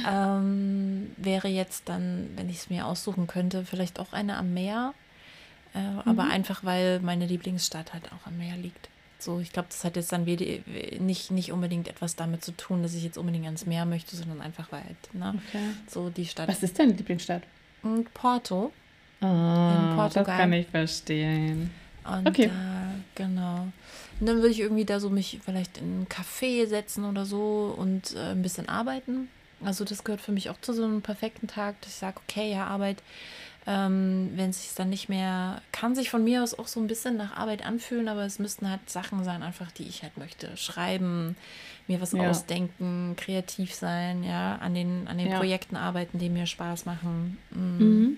ähm, 0.08 1.12
wäre 1.18 1.48
jetzt 1.48 1.90
dann, 1.90 2.30
wenn 2.36 2.50
ich 2.50 2.58
es 2.58 2.70
mir 2.70 2.86
aussuchen 2.86 3.28
könnte, 3.28 3.66
vielleicht 3.66 4.00
auch 4.00 4.14
eine 4.14 4.38
am 4.38 4.54
Meer. 4.54 4.94
Äh, 5.74 5.80
aber 6.06 6.26
einfach, 6.26 6.64
weil 6.64 7.00
meine 7.00 7.26
Lieblingsstadt 7.26 7.94
halt 7.94 8.12
auch 8.12 8.28
am 8.28 8.38
Meer 8.38 8.58
liegt. 8.58 8.90
So, 9.20 9.40
ich 9.40 9.52
glaube, 9.52 9.70
das 9.70 9.84
hat 9.84 9.96
jetzt 9.96 10.12
dann 10.12 10.26
wieder 10.26 10.46
nicht, 11.00 11.32
nicht 11.32 11.52
unbedingt 11.52 11.88
etwas 11.88 12.16
damit 12.16 12.44
zu 12.44 12.52
tun, 12.52 12.84
dass 12.84 12.94
ich 12.94 13.04
jetzt 13.04 13.18
unbedingt 13.18 13.46
ans 13.46 13.66
Meer 13.66 13.86
möchte, 13.86 14.16
sondern 14.16 14.42
einfach, 14.42 14.72
weil 14.72 14.84
halt, 14.84 15.14
ne, 15.14 15.34
Okay. 15.48 15.64
so 15.88 16.10
die 16.10 16.26
Stadt. 16.26 16.48
Was 16.48 16.62
ist 16.64 16.78
deine 16.78 16.94
Lieblingsstadt? 16.94 17.42
Und 17.86 18.14
Porto. 18.14 18.72
Ah, 19.22 19.88
das 19.88 19.96
Portugal. 19.96 20.38
kann 20.38 20.54
ich 20.54 20.68
verstehen. 20.68 21.72
Und 22.04 22.28
Okay. 22.28 22.48
da, 22.48 22.92
genau. 23.16 23.68
Und 24.20 24.28
dann 24.28 24.38
würde 24.38 24.50
ich 24.50 24.60
irgendwie 24.60 24.86
da 24.86 25.00
so 25.00 25.10
mich 25.10 25.40
vielleicht 25.44 25.78
in 25.78 25.84
einen 25.84 26.08
Café 26.08 26.68
setzen 26.68 27.06
oder 27.06 27.26
so 27.26 27.74
und 27.78 28.16
äh, 28.16 28.32
ein 28.32 28.42
bisschen 28.42 28.70
arbeiten. 28.70 29.30
Also 29.64 29.86
das 29.86 30.04
gehört 30.04 30.22
für 30.22 30.32
mich 30.32 30.50
auch 30.50 30.60
zu 30.62 30.74
so 30.74 30.84
einem 30.84 31.02
perfekten 31.02 31.48
Tag, 31.48 31.80
dass 31.82 31.92
ich 31.92 31.98
sage, 31.98 32.18
okay, 32.28 32.52
ja, 32.52 32.68
Arbeit, 32.68 33.02
ähm, 33.68 34.32
wenn 34.36 34.50
es 34.52 34.62
sich 34.62 34.76
dann 34.76 34.90
nicht 34.90 35.10
mehr, 35.10 35.62
kann 35.72 35.96
sich 35.96 36.10
von 36.10 36.24
mir 36.24 36.44
aus 36.44 36.58
auch 36.58 36.68
so 36.68 36.80
ein 36.80 36.88
bisschen 36.88 37.18
nach 37.18 37.36
Arbeit 37.36 37.66
anfühlen, 37.66 38.08
aber 38.08 38.26
es 38.26 38.38
müssten 38.38 38.70
halt 38.70 38.88
Sachen 38.90 39.24
sein, 39.24 39.42
einfach 39.42 39.72
die 39.72 39.88
ich 39.88 40.04
halt 40.04 40.18
möchte. 40.18 40.56
Schreiben, 40.58 41.36
mir 41.88 42.02
was 42.02 42.12
Ja. 42.14 42.30
ausdenken, 42.30 43.16
kreativ 43.18 43.74
sein, 43.74 44.24
ja, 44.24 44.56
an 44.56 44.74
den, 44.74 45.08
an 45.08 45.18
den 45.18 45.30
Ja. 45.30 45.38
Projekten 45.38 45.76
arbeiten, 45.76 46.18
die 46.20 46.30
mir 46.30 46.46
Spaß 46.48 46.86
machen. 46.86 47.38
Mm 47.52 47.58
Mhm. 47.80 48.18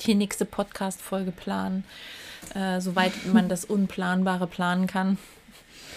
die 0.00 0.14
nächste 0.16 0.44
Podcast-Folge 0.44 1.30
planen, 1.30 1.84
äh, 2.54 2.80
soweit 2.80 3.12
man 3.32 3.48
das 3.48 3.64
Unplanbare 3.64 4.46
planen 4.48 4.86
kann. 4.88 5.18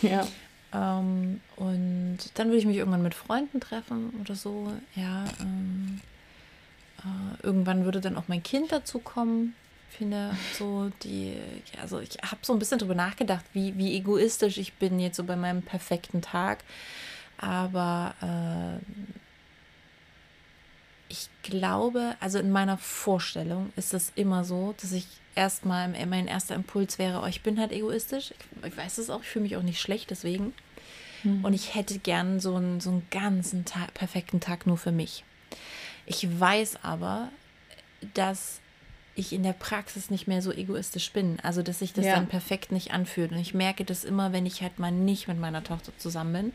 Ja. 0.03 0.27
Ähm, 0.72 1.41
und 1.56 2.18
dann 2.35 2.48
würde 2.48 2.57
ich 2.60 2.65
mich 2.68 2.77
irgendwann 2.77 3.02
mit 3.02 3.15
Freunden 3.15 3.60
treffen 3.60 4.11
oder 4.22 4.35
so. 4.35 4.72
Ja, 4.95 5.26
ähm, 5.41 6.02
äh, 6.99 7.44
irgendwann 7.45 7.85
würde 7.85 7.99
dann 8.02 8.18
auch 8.18 8.27
mein 8.27 8.44
Kind 8.44 8.72
dazu 8.72 8.99
kommen. 8.99 9.56
Ich 9.89 9.97
finde 9.97 10.35
so 10.53 10.91
die, 11.03 11.38
also 11.81 11.99
ich 11.99 12.18
habe 12.22 12.38
so 12.41 12.53
ein 12.53 12.59
bisschen 12.59 12.80
drüber 12.80 12.95
nachgedacht, 12.95 13.45
wie, 13.53 13.77
wie 13.77 13.95
egoistisch 13.95 14.57
ich 14.57 14.73
bin 14.73 14.99
jetzt 14.99 15.18
so 15.18 15.23
bei 15.23 15.35
meinem 15.35 15.64
perfekten 15.64 16.22
Tag. 16.22 16.64
Aber 17.38 18.14
äh, 18.22 18.80
ich 21.09 21.30
glaube, 21.43 22.15
also 22.19 22.38
in 22.39 22.51
meiner 22.51 22.77
Vorstellung 22.77 23.72
ist 23.76 23.93
es 23.93 24.11
immer 24.15 24.43
so, 24.43 24.76
dass 24.81 24.91
ich 24.91 25.07
erstmal, 25.35 25.88
mein 26.05 26.27
erster 26.27 26.55
Impuls 26.55 26.99
wäre, 26.99 27.22
oh, 27.22 27.27
ich 27.27 27.41
bin 27.41 27.59
halt 27.59 27.72
egoistisch. 27.72 28.31
Ich, 28.31 28.68
ich 28.68 28.77
weiß 28.77 28.97
es 28.97 29.09
auch, 29.09 29.22
ich 29.22 29.30
fühle 29.30 29.43
mich 29.43 29.55
auch 29.55 29.64
nicht 29.64 29.80
schlecht 29.80 30.09
deswegen. 30.09 30.53
Und 31.23 31.53
ich 31.53 31.76
hätte 31.76 31.97
gern 31.99 32.39
so 32.39 32.55
einen, 32.55 32.80
so 32.80 32.89
einen 32.91 33.07
ganzen 33.09 33.65
Tag, 33.65 33.93
perfekten 33.93 34.39
Tag 34.39 34.68
nur 34.68 34.77
für 34.77 34.91
mich. 34.91 35.23
Ich 36.05 36.39
weiß 36.39 36.84
aber, 36.84 37.30
dass 38.14 38.59
ich 39.18 39.34
in 39.34 39.44
der 39.44 39.53
Praxis 39.53 40.10
nicht 40.10 40.27
mehr 40.27 40.41
so 40.41 40.52
egoistisch 40.52 41.11
bin. 41.11 41.38
Also, 41.44 41.61
dass 41.64 41.80
sich 41.80 41.91
das 41.94 42.06
Ja. 42.06 42.15
dann 42.15 42.27
perfekt 42.27 42.72
nicht 42.72 42.91
anfühlt. 42.94 43.31
Und 43.31 43.39
ich 43.39 43.53
merke 43.53 43.84
das 43.84 44.03
immer, 44.03 44.31
wenn 44.34 44.45
ich 44.45 44.61
halt 44.61 44.80
mal 44.80 44.91
nicht 44.91 45.27
mit 45.27 45.39
meiner 45.39 45.64
Tochter 45.64 45.91
zusammen 45.98 46.52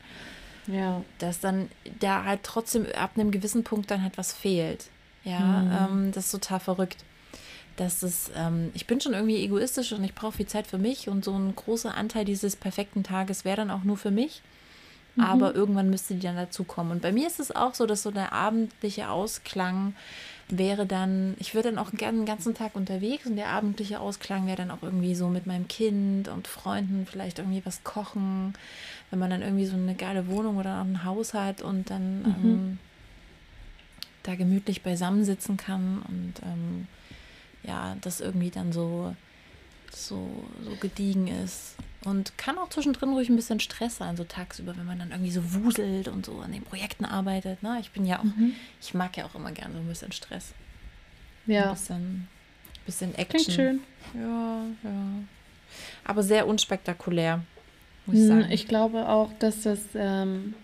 bin, 0.66 0.74
Ja. 0.74 1.02
dass 1.18 1.40
dann 1.40 1.68
da 2.01 2.24
halt 2.24 2.40
trotzdem 2.44 2.86
ab 2.97 3.12
einem 3.16 3.30
gewissen 3.30 3.64
Punkt 3.64 3.90
dann 3.90 4.02
halt 4.02 4.16
was 4.16 4.32
fehlt. 4.32 4.86
Ja, 5.24 5.40
Mhm. 5.40 5.72
ähm, 6.06 6.12
das 6.12 6.26
ist 6.26 6.32
total 6.32 6.60
verrückt. 6.60 7.05
Das 7.76 8.02
ist, 8.02 8.30
ähm, 8.36 8.70
ich 8.74 8.86
bin 8.86 9.01
schon 9.01 9.14
irgendwie 9.14 9.43
egoistisch 9.43 9.93
und 9.93 10.05
ich 10.05 10.14
brauche 10.14 10.32
viel 10.39 10.47
Zeit 10.47 10.66
für 10.66 10.78
mich 10.78 11.09
und 11.09 11.24
so 11.24 11.32
ein 11.36 11.55
großer 11.56 11.94
Anteil 11.94 12.24
dieses 12.24 12.55
perfekten 12.55 13.02
Tages 13.02 13.44
wäre 13.44 13.56
dann 13.56 13.70
auch 13.70 13.82
nur 13.82 13.97
für 13.97 14.10
mich. 14.10 14.43
Mhm. 15.16 15.24
Aber 15.24 15.55
irgendwann 15.55 15.90
müsste 15.90 16.14
die 16.14 16.20
dann 16.20 16.36
dazukommen. 16.36 16.93
Und 16.93 17.02
bei 17.02 17.12
mir 17.12 17.26
ist 17.26 17.40
es 17.40 17.55
auch 17.55 17.74
so, 17.74 17.86
dass 17.86 18.02
so 18.02 18.10
der 18.10 18.32
abendliche 18.32 19.09
Ausklang 19.10 19.94
wäre 20.58 20.86
dann, 20.86 21.34
ich 21.38 21.54
würde 21.54 21.70
dann 21.70 21.78
auch 21.78 21.92
gerne 21.92 22.18
den 22.18 22.26
ganzen 22.26 22.54
Tag 22.54 22.76
unterwegs 22.76 23.26
und 23.26 23.36
der 23.36 23.48
abendliche 23.48 24.00
Ausklang 24.00 24.46
wäre 24.46 24.58
dann 24.58 24.70
auch 24.70 24.82
irgendwie 24.82 25.14
so 25.14 25.28
mit 25.28 25.46
meinem 25.46 25.66
Kind 25.66 26.28
und 26.28 26.46
Freunden 26.46 27.06
vielleicht 27.06 27.38
irgendwie 27.38 27.64
was 27.64 27.84
kochen, 27.84 28.52
wenn 29.10 29.18
man 29.18 29.30
dann 29.30 29.42
irgendwie 29.42 29.64
so 29.64 29.76
eine 29.76 29.94
geile 29.94 30.28
Wohnung 30.28 30.58
oder 30.58 30.80
auch 30.80 30.84
ein 30.84 31.04
Haus 31.04 31.32
hat 31.32 31.62
und 31.62 31.90
dann 31.90 32.24
ähm, 32.24 32.78
da 34.22 34.34
gemütlich 34.34 34.82
beisammen 34.82 35.24
sitzen 35.24 35.56
kann 35.56 36.02
und 36.06 36.34
ähm, 36.42 36.86
ja, 37.62 37.96
das 38.02 38.20
irgendwie 38.20 38.50
dann 38.50 38.72
so, 38.72 39.16
so, 39.90 40.28
so 40.62 40.76
gediegen 40.80 41.28
ist. 41.28 41.76
Und 42.04 42.36
kann 42.36 42.58
auch 42.58 42.68
zwischendrin 42.68 43.10
ruhig 43.10 43.28
ein 43.28 43.36
bisschen 43.36 43.60
Stress 43.60 43.96
sein, 43.98 44.16
so 44.16 44.24
tagsüber, 44.24 44.76
wenn 44.76 44.86
man 44.86 44.98
dann 44.98 45.10
irgendwie 45.12 45.30
so 45.30 45.54
wuselt 45.54 46.08
und 46.08 46.26
so 46.26 46.40
an 46.40 46.52
den 46.52 46.62
Projekten 46.64 47.04
arbeitet. 47.04 47.62
Ne? 47.62 47.78
Ich 47.80 47.90
bin 47.92 48.04
ja 48.04 48.18
auch, 48.18 48.24
ich 48.80 48.92
mag 48.94 49.16
ja 49.16 49.24
auch 49.24 49.34
immer 49.34 49.52
gerne 49.52 49.74
so 49.74 49.80
ein 49.80 49.86
bisschen 49.86 50.12
Stress. 50.12 50.52
Ein 51.46 51.52
Ja. 51.52 51.72
bisschen, 51.72 52.28
bisschen 52.86 53.14
Action. 53.14 53.28
Klingt 53.40 53.52
schön. 53.52 53.80
Ja, 54.14 54.64
ja. 54.82 54.90
Aber 56.04 56.22
sehr 56.22 56.46
unspektakulär, 56.46 57.40
muss 58.06 58.16
ich 58.16 58.22
Hm, 58.22 58.28
sagen. 58.40 58.52
Ich 58.52 58.66
glaube 58.68 59.08
auch, 59.08 59.30
dass 59.38 59.62
das, 59.62 59.78
ähm, 59.94 60.54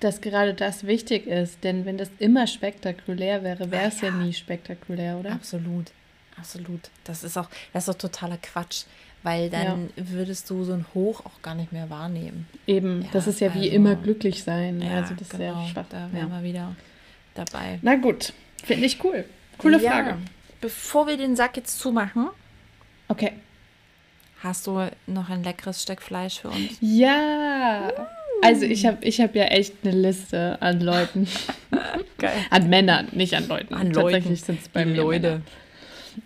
dass 0.00 0.20
gerade 0.20 0.52
das 0.54 0.84
wichtig 0.86 1.26
ist, 1.26 1.62
denn 1.64 1.84
wenn 1.86 1.96
das 1.96 2.10
immer 2.18 2.46
spektakulär 2.46 3.42
wäre, 3.44 3.70
wäre 3.70 3.86
es 3.88 4.00
ja. 4.00 4.10
nie 4.10 4.32
spektakulär, 4.32 5.16
oder? 5.18 5.32
Absolut, 5.32 5.92
absolut. 6.36 6.90
Das 7.04 7.22
ist 7.24 7.38
auch, 7.38 7.48
das 7.72 7.84
ist 7.88 7.94
auch 7.94 7.98
totaler 7.98 8.36
Quatsch, 8.38 8.84
weil 9.24 9.50
dann 9.50 9.90
würdest 9.96 10.48
du 10.50 10.62
so 10.62 10.72
ein 10.74 10.86
Hoch 10.94 11.24
auch 11.26 11.42
gar 11.42 11.56
nicht 11.56 11.72
mehr 11.72 11.90
wahrnehmen. 11.90 12.46
Eben, 12.68 13.02
Ja, 13.02 13.08
das 13.12 13.26
ist 13.26 13.40
ja 13.40 13.52
wie 13.54 13.62
also- 13.62 13.70
immer 13.74 13.96
glücklich 13.96 14.44
sein. 14.44 14.80
Ja, 14.80 14.98
also 14.98 15.14
das 15.14 15.28
ist 15.32 15.32
ja 15.40 15.50
genau, 15.52 15.66
schwach. 15.66 15.86
Da 15.90 16.08
wären 16.12 16.30
Ja. 16.30 16.40
wir 16.40 16.48
wieder 16.48 16.76
dabei. 17.34 17.78
Na 17.82 17.96
gut, 17.96 18.32
finde 18.62 18.86
ich 18.86 19.02
cool. 19.02 19.24
Coole 19.58 19.80
Ja. 19.82 19.90
Frage. 19.90 20.18
Bevor 20.60 21.06
wir 21.08 21.16
den 21.16 21.34
Sack 21.36 21.56
jetzt 21.56 21.78
zumachen, 21.80 22.28
Okay. 23.08 23.32
hast 24.42 24.66
du 24.66 24.88
noch 25.06 25.28
ein 25.28 25.42
leckeres 25.42 25.82
Stück 25.82 26.00
Fleisch 26.00 26.40
für 26.40 26.48
uns? 26.48 26.76
Ja. 26.80 27.90
Also 28.42 28.64
ich 28.66 28.84
habe 28.84 29.02
ich 29.04 29.20
hab 29.20 29.34
ja 29.34 29.44
echt 29.44 29.74
eine 29.84 29.92
Liste 29.96 30.60
an 30.60 30.80
Leuten. 30.80 31.26
Geil. 32.18 32.32
An 32.50 32.68
Männern, 32.68 33.08
nicht 33.12 33.34
an 33.34 33.48
Leuten. 33.48 33.72
An 33.74 33.90
Leuten. 33.92 34.12
Tatsächlich 34.12 34.42
sind 34.42 34.60
es 34.60 34.68
bei 34.68 34.84
Die 34.84 34.90
mir 34.90 34.96
Leute. 34.98 35.40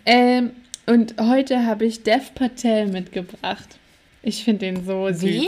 Ähm, 0.05 0.51
und 0.89 1.15
heute 1.19 1.65
habe 1.65 1.85
ich 1.85 2.01
Dev 2.01 2.31
Patel 2.33 2.87
mitgebracht. 2.87 3.77
Ich 4.23 4.43
finde 4.43 4.65
den 4.65 4.83
so 4.83 5.07
süß. 5.07 5.21
Wen? 5.21 5.45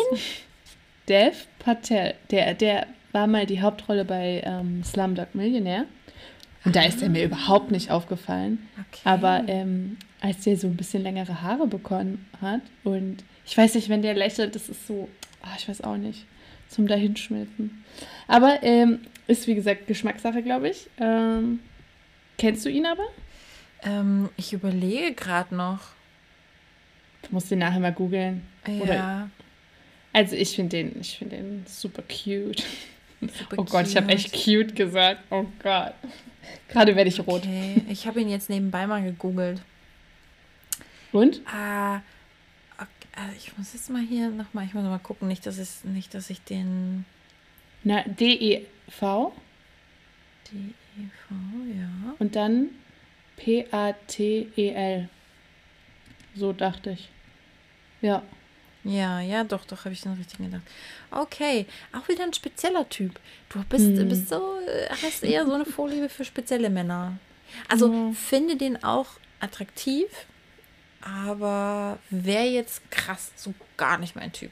Dev 1.09 1.35
Patel. 1.57 2.13
Der, 2.29 2.53
der 2.53 2.85
war 3.11 3.25
mal 3.25 3.47
die 3.47 3.59
Hauptrolle 3.59 4.05
bei 4.05 4.43
ähm, 4.45 4.83
Slumdog 4.83 5.33
Millionaire. 5.33 5.85
Und 6.63 6.75
da 6.75 6.83
ist 6.83 7.01
er 7.01 7.09
mir 7.09 7.25
überhaupt 7.25 7.71
nicht 7.71 7.89
aufgefallen. 7.89 8.69
Okay. 8.77 9.01
Aber 9.03 9.43
ähm, 9.47 9.97
als 10.21 10.41
der 10.41 10.57
so 10.57 10.67
ein 10.67 10.77
bisschen 10.77 11.01
längere 11.01 11.41
Haare 11.41 11.65
bekommen 11.65 12.25
hat 12.39 12.61
und 12.83 13.23
ich 13.43 13.57
weiß 13.57 13.73
nicht, 13.73 13.89
wenn 13.89 14.03
der 14.03 14.13
lächelt, 14.13 14.53
das 14.53 14.69
ist 14.69 14.85
so, 14.85 15.09
ah, 15.41 15.55
ich 15.57 15.67
weiß 15.67 15.81
auch 15.81 15.97
nicht, 15.97 16.25
zum 16.69 16.87
Dahinschmelzen. 16.87 17.83
Aber 18.27 18.59
ähm, 18.61 18.99
ist 19.27 19.47
wie 19.47 19.55
gesagt 19.55 19.87
Geschmackssache, 19.87 20.43
glaube 20.43 20.69
ich. 20.69 20.87
Ähm, 20.99 21.59
kennst 22.37 22.63
du 22.63 22.69
ihn 22.69 22.85
aber? 22.85 23.07
Ähm, 23.83 24.29
ich 24.37 24.53
überlege 24.53 25.13
gerade 25.13 25.55
noch. 25.55 25.79
Du 27.23 27.29
musst 27.31 27.51
ihn 27.51 27.59
nachher 27.59 27.79
mal 27.79 27.93
googeln. 27.93 28.41
Oder- 28.67 28.93
Ja. 28.95 29.29
Also 30.13 30.35
ich 30.35 30.55
finde 30.55 30.77
den, 30.77 30.99
ich 30.99 31.17
finde 31.17 31.37
den 31.37 31.65
super 31.67 32.01
cute. 32.03 32.63
super 33.21 33.55
Oh 33.57 33.63
Gott, 33.63 33.87
ich 33.87 33.95
habe 33.95 34.09
echt 34.11 34.33
cute 34.33 34.75
gesagt. 34.75 35.21
Oh 35.29 35.45
Gott. 35.63 35.93
Gerade 36.67 36.95
werde 36.95 37.07
ich 37.09 37.19
rot. 37.19 37.43
Okay, 37.43 37.81
ich 37.89 38.07
habe 38.07 38.19
ihn 38.21 38.29
jetzt 38.29 38.49
nebenbei 38.49 38.87
mal 38.87 39.01
gegoogelt. 39.03 39.61
Und? 41.13 41.41
Ah, 41.45 41.97
ok- 42.77 42.87
äh, 43.15 43.35
ich 43.37 43.57
muss 43.57 43.73
jetzt 43.73 43.89
mal 43.89 44.01
hier 44.01 44.29
nochmal, 44.29 44.65
ich 44.65 44.73
muss 44.73 44.83
mal 44.83 44.97
gucken, 44.99 45.27
nicht, 45.27 45.45
dass 45.45 45.57
ich, 45.59 45.83
nicht, 45.85 46.13
dass 46.13 46.29
ich 46.29 46.41
den 46.41 47.05
Na, 47.83 48.03
D-E-V 48.03 49.33
DEV, 50.51 51.31
ja. 51.77 52.15
und 52.19 52.35
dann 52.35 52.69
P-A-T-E-L. 53.37 55.09
So 56.35 56.53
dachte 56.53 56.91
ich. 56.91 57.09
Ja. 58.01 58.23
Ja, 58.83 59.19
ja, 59.19 59.43
doch, 59.43 59.63
doch, 59.65 59.85
habe 59.85 59.93
ich 59.93 60.01
den 60.01 60.13
richtigen 60.13 60.45
gedacht. 60.45 60.63
Okay, 61.11 61.67
auch 61.93 62.07
wieder 62.07 62.23
ein 62.23 62.33
spezieller 62.33 62.87
Typ. 62.89 63.19
Du 63.49 63.63
bist, 63.65 63.85
Hm. 63.85 64.09
bist 64.09 64.29
so, 64.29 64.57
äh, 64.67 64.89
hast 65.03 65.23
eher 65.23 65.45
so 65.45 65.53
eine 65.53 65.65
Vorliebe 65.65 66.09
für 66.09 66.25
spezielle 66.25 66.69
Männer. 66.69 67.17
Also 67.67 67.91
Ja. 67.93 68.11
finde 68.13 68.55
den 68.55 68.83
auch 68.83 69.07
attraktiv, 69.39 70.07
aber 71.01 71.99
wäre 72.09 72.45
jetzt 72.45 72.89
krass 72.89 73.31
so 73.35 73.53
gar 73.77 73.97
nicht 73.99 74.15
mein 74.15 74.31
Typ. 74.31 74.51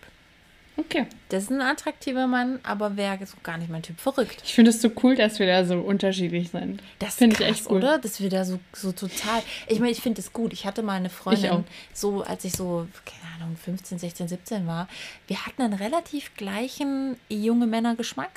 Okay. 0.80 1.06
Das 1.28 1.44
ist 1.44 1.52
ein 1.52 1.62
attraktiver 1.62 2.26
Mann, 2.28 2.60
aber 2.64 2.96
wäre 2.96 3.26
so 3.26 3.36
gar 3.44 3.58
nicht 3.58 3.70
mein 3.70 3.82
Typ. 3.82 4.00
Verrückt. 4.00 4.42
Ich 4.46 4.54
finde 4.54 4.72
es 4.72 4.82
so 4.82 4.90
cool, 5.04 5.16
dass 5.16 5.40
wir 5.40 5.46
da 5.48 5.66
so 5.66 5.76
unterschiedlich 5.80 6.52
sind. 6.52 6.82
Das 7.00 7.16
Finde 7.16 7.36
ich 7.36 7.42
echt 7.46 7.70
cool. 7.70 7.78
oder? 7.78 7.98
Dass 8.00 8.22
wir 8.22 8.30
da 8.30 8.46
so, 8.46 8.60
so 8.74 8.92
total. 8.92 9.42
Ich 9.68 9.80
meine, 9.80 9.92
ich 9.92 10.02
finde 10.02 10.22
es 10.22 10.32
gut. 10.32 10.54
Ich 10.54 10.66
hatte 10.66 10.82
mal 10.82 10.94
eine 10.94 11.10
Freundin, 11.10 11.66
so 11.94 12.24
als 12.24 12.46
ich 12.46 12.54
so, 12.54 12.88
keine 13.06 13.44
Ahnung, 13.44 13.58
15, 13.58 14.00
16, 14.00 14.28
17 14.30 14.68
war. 14.68 14.88
Wir 15.28 15.46
hatten 15.46 15.62
einen 15.62 15.74
relativ 15.74 16.34
gleichen 16.36 17.18
junge 17.30 17.68
Männergeschmack. 17.68 18.32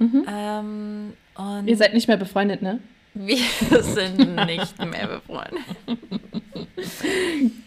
Ähm, 0.00 1.14
und 1.36 1.68
Ihr 1.68 1.76
seid 1.76 1.94
nicht 1.94 2.08
mehr 2.08 2.16
befreundet, 2.16 2.62
ne? 2.62 2.80
Wir 3.14 3.82
sind 3.82 4.34
nicht 4.46 4.78
mehr 4.84 5.06
befreundet. 5.06 5.62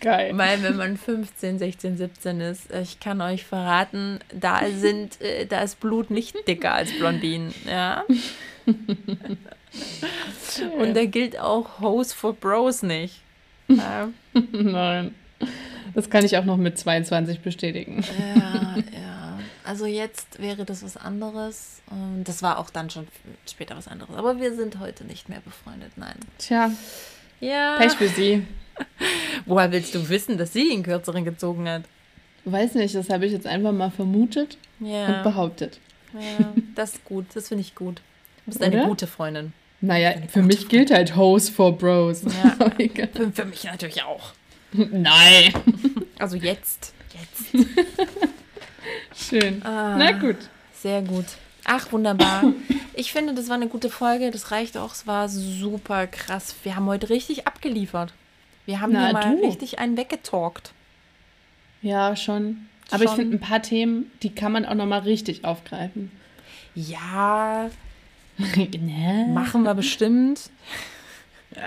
Geil. 0.02 0.38
Weil 0.38 0.61
wenn 0.64 0.76
man 0.76 0.98
15, 0.98 1.60
16, 1.60 1.98
17 1.98 2.41
ist, 2.41 2.72
ich 2.74 2.99
kann 2.99 3.22
euch 3.22 3.45
verraten, 3.45 4.19
da 4.34 4.61
sind, 4.69 5.22
äh, 5.22 5.45
da 5.45 5.61
ist 5.61 5.80
Blut 5.80 6.11
nicht 6.11 6.36
dicker 6.48 6.74
als 6.74 6.91
Blondinen, 6.91 7.53
ja. 7.65 8.03
Und 10.80 10.95
da 10.95 11.06
gilt 11.06 11.40
auch 11.40 11.80
Hose 11.80 12.15
for 12.15 12.34
Bros 12.34 12.84
nicht. 12.84 13.22
Ja. 13.68 14.10
Nein. 14.52 15.15
Das 15.94 16.10
kann 16.10 16.26
ich 16.26 16.38
auch 16.38 16.45
noch 16.45 16.57
mit 16.57 16.78
22 16.78 17.40
bestätigen. 17.40 18.03
Ja, 18.19 18.76
ja. 18.78 19.16
Also 19.68 19.85
jetzt 19.85 20.41
wäre 20.41 20.64
das 20.64 20.81
was 20.81 20.95
anderes. 20.95 21.81
Das 22.23 22.41
war 22.41 22.57
auch 22.57 22.69
dann 22.69 22.89
schon 22.89 23.07
später 23.49 23.76
was 23.76 23.89
anderes. 23.89 24.15
Aber 24.15 24.39
wir 24.39 24.56
sind 24.56 24.80
heute 24.80 25.03
nicht 25.03 25.27
mehr 25.27 25.41
befreundet, 25.41 25.91
nein. 25.98 26.15
Tja. 26.38 26.72
Ja. 27.41 27.76
Pech 27.77 27.91
für 27.94 28.07
sie. 28.07 28.45
Woher 29.45 29.72
willst 29.72 29.94
du 29.94 30.07
wissen, 30.07 30.38
dass 30.38 30.53
sie 30.53 30.69
den 30.69 30.84
kürzeren 30.84 31.26
gezogen 31.26 31.68
hat? 31.68 31.84
Weiß 32.45 32.76
nicht, 32.76 32.95
das 32.95 33.10
habe 33.10 33.26
ich 33.26 33.34
jetzt 33.34 33.45
einfach 33.45 33.73
mal 33.73 33.91
vermutet 33.91 34.57
ja. 34.80 35.07
und 35.07 35.23
behauptet. 35.23 35.81
Ja, 36.14 36.53
das 36.76 36.94
ist 36.94 37.03
gut, 37.03 37.26
das 37.34 37.49
finde 37.49 37.61
ich 37.61 37.76
gut. 37.76 37.98
Du 38.45 38.52
bist 38.52 38.64
eine 38.64 38.85
gute 38.85 39.06
Freundin. 39.06 39.52
Naja, 39.81 40.14
für 40.30 40.41
mich 40.41 40.60
Freundin. 40.60 40.69
gilt 40.69 40.91
halt 40.91 41.15
Hose 41.18 41.52
for 41.52 41.77
Bros. 41.77 42.23
Ja, 42.23 42.56
für, 43.14 43.31
für 43.34 43.45
mich 43.45 43.65
natürlich 43.65 44.02
auch. 44.03 44.31
Nein. 44.72 45.53
Also 46.18 46.38
jetzt. 46.38 46.94
Jetzt. 47.14 47.68
Schön. 49.18 49.61
Ah, 49.65 49.95
Na 49.98 50.11
gut. 50.11 50.38
Sehr 50.73 51.02
gut. 51.02 51.26
Ach, 51.65 51.91
wunderbar. 51.91 52.44
Ich 52.99 53.11
finde, 53.11 53.35
das 53.35 53.48
war 53.48 53.57
eine 53.57 53.68
gute 53.68 53.91
Folge. 53.91 54.31
Das 54.31 54.49
reicht 54.49 54.76
auch. 54.76 54.91
Es 54.91 55.06
war 55.06 55.30
super 55.30 56.07
krass. 56.07 56.56
Wir 56.64 56.76
haben 56.76 56.88
heute 56.88 57.11
richtig 57.11 57.45
abgeliefert. 57.45 58.11
Wir 58.65 58.81
haben 58.81 58.91
Na, 58.91 59.03
hier 59.06 59.14
mal 59.14 59.35
du. 59.35 59.45
richtig 59.45 59.77
einen 59.77 59.98
weggetalkt. 59.98 60.72
Ja, 61.84 62.15
schon. 62.15 62.65
Aber 62.89 63.03
schon. 63.03 63.06
ich 63.06 63.11
finde, 63.11 63.38
ein 63.38 63.39
paar 63.39 63.61
Themen, 63.61 64.11
die 64.23 64.34
kann 64.34 64.52
man 64.52 64.65
auch 64.65 64.73
noch 64.73 64.88
mal 64.88 65.02
richtig 65.02 65.45
aufgreifen. 65.45 66.11
Ja. 66.73 67.69
ne? 68.39 69.27
Machen 69.31 69.61
wir 69.61 69.76
bestimmt. 69.76 70.49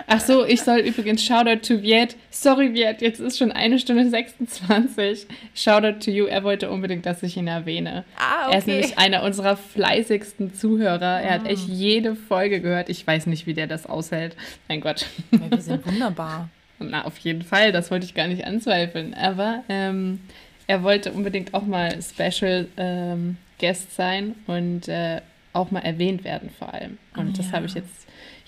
Ach 0.06 0.20
so, 0.20 0.44
ich 0.44 0.62
soll 0.62 0.78
übrigens 0.80 1.24
Shoutout 1.24 1.66
to 1.66 1.82
Viet. 1.82 2.16
Sorry, 2.30 2.74
Viet, 2.74 3.00
jetzt 3.00 3.20
ist 3.20 3.38
schon 3.38 3.52
eine 3.52 3.78
Stunde 3.78 4.08
26. 4.08 5.26
Shoutout 5.54 6.00
to 6.04 6.10
you. 6.10 6.26
Er 6.26 6.44
wollte 6.44 6.70
unbedingt, 6.70 7.06
dass 7.06 7.22
ich 7.22 7.36
ihn 7.36 7.46
erwähne. 7.46 8.04
Ah, 8.16 8.46
okay. 8.46 8.52
Er 8.52 8.58
ist 8.58 8.66
nämlich 8.66 8.98
einer 8.98 9.22
unserer 9.22 9.56
fleißigsten 9.56 10.54
Zuhörer. 10.54 11.20
Er 11.20 11.34
hat 11.34 11.46
echt 11.46 11.68
ah. 11.68 11.72
jede 11.72 12.16
Folge 12.16 12.60
gehört. 12.60 12.88
Ich 12.88 13.06
weiß 13.06 13.26
nicht, 13.26 13.46
wie 13.46 13.54
der 13.54 13.66
das 13.66 13.86
aushält. 13.86 14.36
Mein 14.68 14.80
Gott. 14.80 15.06
Ja, 15.30 15.50
wir 15.50 15.60
sind 15.60 15.86
wunderbar. 15.86 16.48
Na, 16.78 17.04
auf 17.04 17.18
jeden 17.18 17.42
Fall. 17.42 17.72
Das 17.72 17.90
wollte 17.90 18.06
ich 18.06 18.14
gar 18.14 18.26
nicht 18.26 18.46
anzweifeln. 18.46 19.14
Aber 19.14 19.64
ähm, 19.68 20.20
er 20.66 20.82
wollte 20.82 21.12
unbedingt 21.12 21.54
auch 21.54 21.66
mal 21.66 21.98
Special 22.02 22.66
ähm, 22.76 23.36
Guest 23.58 23.94
sein 23.94 24.34
und 24.46 24.88
äh, 24.88 25.20
auch 25.52 25.70
mal 25.70 25.80
erwähnt 25.80 26.24
werden 26.24 26.50
vor 26.50 26.72
allem. 26.72 26.98
Und 27.16 27.30
oh, 27.30 27.36
das 27.36 27.52
habe 27.52 27.66
ich 27.66 27.74
jetzt 27.74 27.99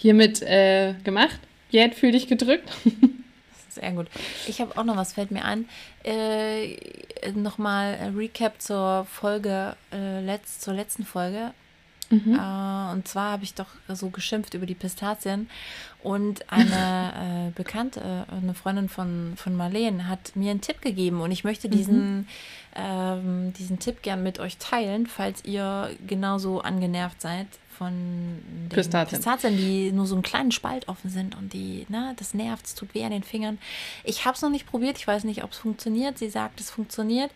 hiermit 0.03 0.43
äh, 0.43 0.95
gemacht. 1.05 1.39
Jed, 1.71 1.95
fühl 1.95 2.13
dich 2.13 2.27
gedrückt. 2.27 2.69
Sehr 3.71 3.93
gut. 3.93 4.09
Ich 4.47 4.61
habe 4.61 4.77
auch 4.77 4.85
noch 4.85 4.97
was, 4.97 5.15
fällt 5.15 5.31
mir 5.31 5.45
an. 5.45 5.67
Äh, 6.05 6.77
Nochmal 7.35 8.13
Recap 8.15 8.61
zur 8.61 9.07
Folge, 9.11 9.77
äh, 9.93 10.21
letzt, 10.21 10.61
zur 10.61 10.75
letzten 10.75 11.05
Folge. 11.05 11.53
Mhm. 12.13 12.35
Äh, 12.35 12.93
und 12.93 13.09
zwar 13.09 13.33
habe 13.33 13.45
ich 13.45 13.55
doch 13.55 13.67
so 13.89 14.11
geschimpft 14.11 14.55
über 14.55 14.67
die 14.67 14.75
Pistazien. 14.75 15.49
Und 16.03 16.51
eine 16.53 17.49
äh, 17.49 17.51
Bekannte, 17.55 18.27
eine 18.31 18.55
Freundin 18.55 18.89
von, 18.89 19.33
von 19.37 19.57
Marleen, 19.57 20.09
hat 20.09 20.37
mir 20.37 20.51
einen 20.51 20.61
Tipp 20.61 20.83
gegeben. 20.83 21.21
Und 21.21 21.31
ich 21.31 21.43
möchte 21.43 21.69
diesen, 21.69 22.19
mhm. 22.19 22.27
ähm, 22.77 23.53
diesen 23.55 23.79
Tipp 23.79 24.03
gern 24.03 24.23
mit 24.23 24.39
euch 24.39 24.59
teilen, 24.59 25.07
falls 25.07 25.45
ihr 25.45 25.91
genauso 26.07 26.61
angenervt 26.61 27.21
seid 27.21 27.47
von 27.83 27.93
den 27.93 28.69
Pistazien. 28.69 29.19
Pistazien, 29.19 29.57
die 29.57 29.93
nur 29.93 30.07
so 30.07 30.15
einen 30.15 30.23
kleinen 30.23 30.53
Spalt 30.53 30.89
offen 30.89 31.11
sind 31.11 31.37
und 31.37 31.53
die, 31.53 31.87
ne, 31.89 32.15
das 32.17 32.35
nervt, 32.35 32.67
es 32.67 32.75
tut 32.75 32.95
weh 32.95 33.05
an 33.05 33.11
den 33.11 33.23
Fingern. 33.23 33.59
Ich 34.05 34.25
habe 34.25 34.37
es 34.37 34.43
noch 34.43 34.51
nicht 34.51 34.67
probiert, 34.67 34.99
ich 34.99 35.07
weiß 35.07 35.25
nicht, 35.25 35.43
ob 35.43 35.53
es 35.53 35.59
funktioniert. 35.59 36.19
Sie 36.19 36.29
sagt, 36.29 36.61
es 36.61 36.71
funktioniert. 36.71 37.31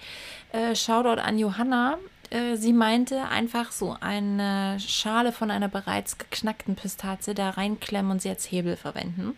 Äh, 0.52 0.74
Shoutout 0.74 1.20
an 1.20 1.38
Johanna. 1.38 1.98
Äh, 2.30 2.56
sie 2.56 2.72
meinte 2.72 3.28
einfach 3.28 3.72
so 3.72 3.96
eine 4.00 4.78
Schale 4.80 5.32
von 5.32 5.50
einer 5.50 5.68
bereits 5.68 6.18
geknackten 6.18 6.74
Pistazie 6.74 7.34
da 7.34 7.50
reinklemmen 7.50 8.12
und 8.12 8.22
sie 8.22 8.30
als 8.30 8.50
Hebel 8.50 8.76
verwenden. 8.76 9.36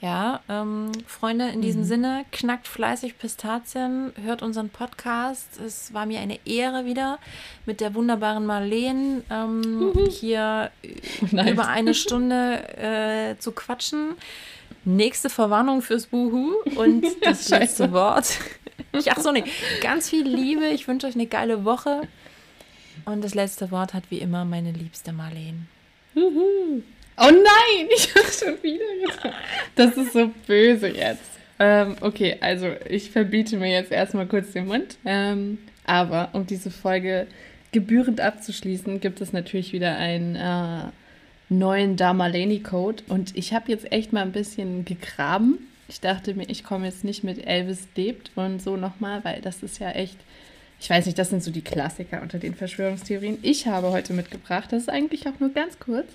Ja, 0.00 0.42
ähm, 0.48 0.92
Freunde, 1.06 1.48
in 1.48 1.60
diesem 1.60 1.80
mhm. 1.80 1.86
Sinne, 1.86 2.24
knackt 2.30 2.68
fleißig 2.68 3.18
Pistazien, 3.18 4.12
hört 4.22 4.42
unseren 4.42 4.68
Podcast. 4.68 5.58
Es 5.58 5.92
war 5.92 6.06
mir 6.06 6.20
eine 6.20 6.38
Ehre 6.46 6.84
wieder 6.84 7.18
mit 7.66 7.80
der 7.80 7.96
wunderbaren 7.96 8.46
Marleen 8.46 9.24
ähm, 9.28 9.60
mhm. 9.60 10.06
hier 10.06 10.70
nice. 11.32 11.50
über 11.50 11.66
eine 11.66 11.94
Stunde 11.94 12.76
äh, 12.78 13.38
zu 13.40 13.50
quatschen. 13.50 14.14
Nächste 14.84 15.30
Verwarnung 15.30 15.82
fürs 15.82 16.06
Buhu 16.06 16.54
und 16.76 17.04
das 17.22 17.48
letzte 17.48 17.92
Wort. 17.92 18.38
Ich, 18.92 19.12
ach 19.12 19.18
so, 19.18 19.32
nee, 19.32 19.44
ganz 19.82 20.08
viel 20.08 20.26
Liebe. 20.26 20.68
Ich 20.68 20.88
wünsche 20.88 21.06
euch 21.06 21.14
eine 21.14 21.26
geile 21.26 21.66
Woche. 21.66 22.02
Und 23.04 23.22
das 23.22 23.34
letzte 23.34 23.70
Wort 23.70 23.92
hat 23.92 24.04
wie 24.08 24.18
immer 24.18 24.46
meine 24.46 24.72
liebste 24.72 25.12
Marleen. 25.12 25.68
Juhu. 26.14 26.82
Oh 27.18 27.30
nein, 27.30 27.88
ich 27.94 28.14
habe 28.14 28.26
schon 28.32 28.62
wieder 28.62 28.84
gesagt. 29.06 29.34
Das 29.74 29.96
ist 29.96 30.12
so 30.12 30.30
böse 30.46 30.88
jetzt. 30.88 31.22
Ähm, 31.58 31.96
okay, 32.00 32.36
also 32.40 32.70
ich 32.88 33.10
verbiete 33.10 33.56
mir 33.56 33.70
jetzt 33.70 33.90
erstmal 33.90 34.26
kurz 34.26 34.52
den 34.52 34.66
Mund. 34.66 34.96
Ähm, 35.04 35.58
aber 35.84 36.30
um 36.32 36.46
diese 36.46 36.70
Folge 36.70 37.26
gebührend 37.72 38.20
abzuschließen, 38.20 39.00
gibt 39.00 39.20
es 39.20 39.32
natürlich 39.32 39.72
wieder 39.72 39.96
einen 39.96 40.36
äh, 40.36 40.90
neuen 41.48 41.96
Damaleni-Code. 41.96 43.04
Und 43.08 43.36
ich 43.36 43.52
habe 43.52 43.70
jetzt 43.70 43.90
echt 43.92 44.12
mal 44.12 44.22
ein 44.22 44.32
bisschen 44.32 44.84
gegraben. 44.84 45.58
Ich 45.88 46.00
dachte 46.00 46.34
mir, 46.34 46.48
ich 46.48 46.64
komme 46.64 46.86
jetzt 46.86 47.04
nicht 47.04 47.24
mit 47.24 47.46
Elvis 47.46 47.88
lebt 47.96 48.30
und 48.34 48.60
so 48.60 48.76
nochmal, 48.76 49.24
weil 49.24 49.40
das 49.40 49.62
ist 49.62 49.78
ja 49.78 49.90
echt 49.90 50.18
ich 50.80 50.88
weiß 50.88 51.06
nicht, 51.06 51.18
das 51.18 51.30
sind 51.30 51.42
so 51.42 51.50
die 51.50 51.62
Klassiker 51.62 52.22
unter 52.22 52.38
den 52.38 52.54
Verschwörungstheorien. 52.54 53.38
Ich 53.42 53.66
habe 53.66 53.90
heute 53.90 54.12
mitgebracht, 54.12 54.70
das 54.70 54.82
ist 54.82 54.88
eigentlich 54.88 55.26
auch 55.26 55.40
nur 55.40 55.50
ganz 55.50 55.80
kurz, 55.80 56.06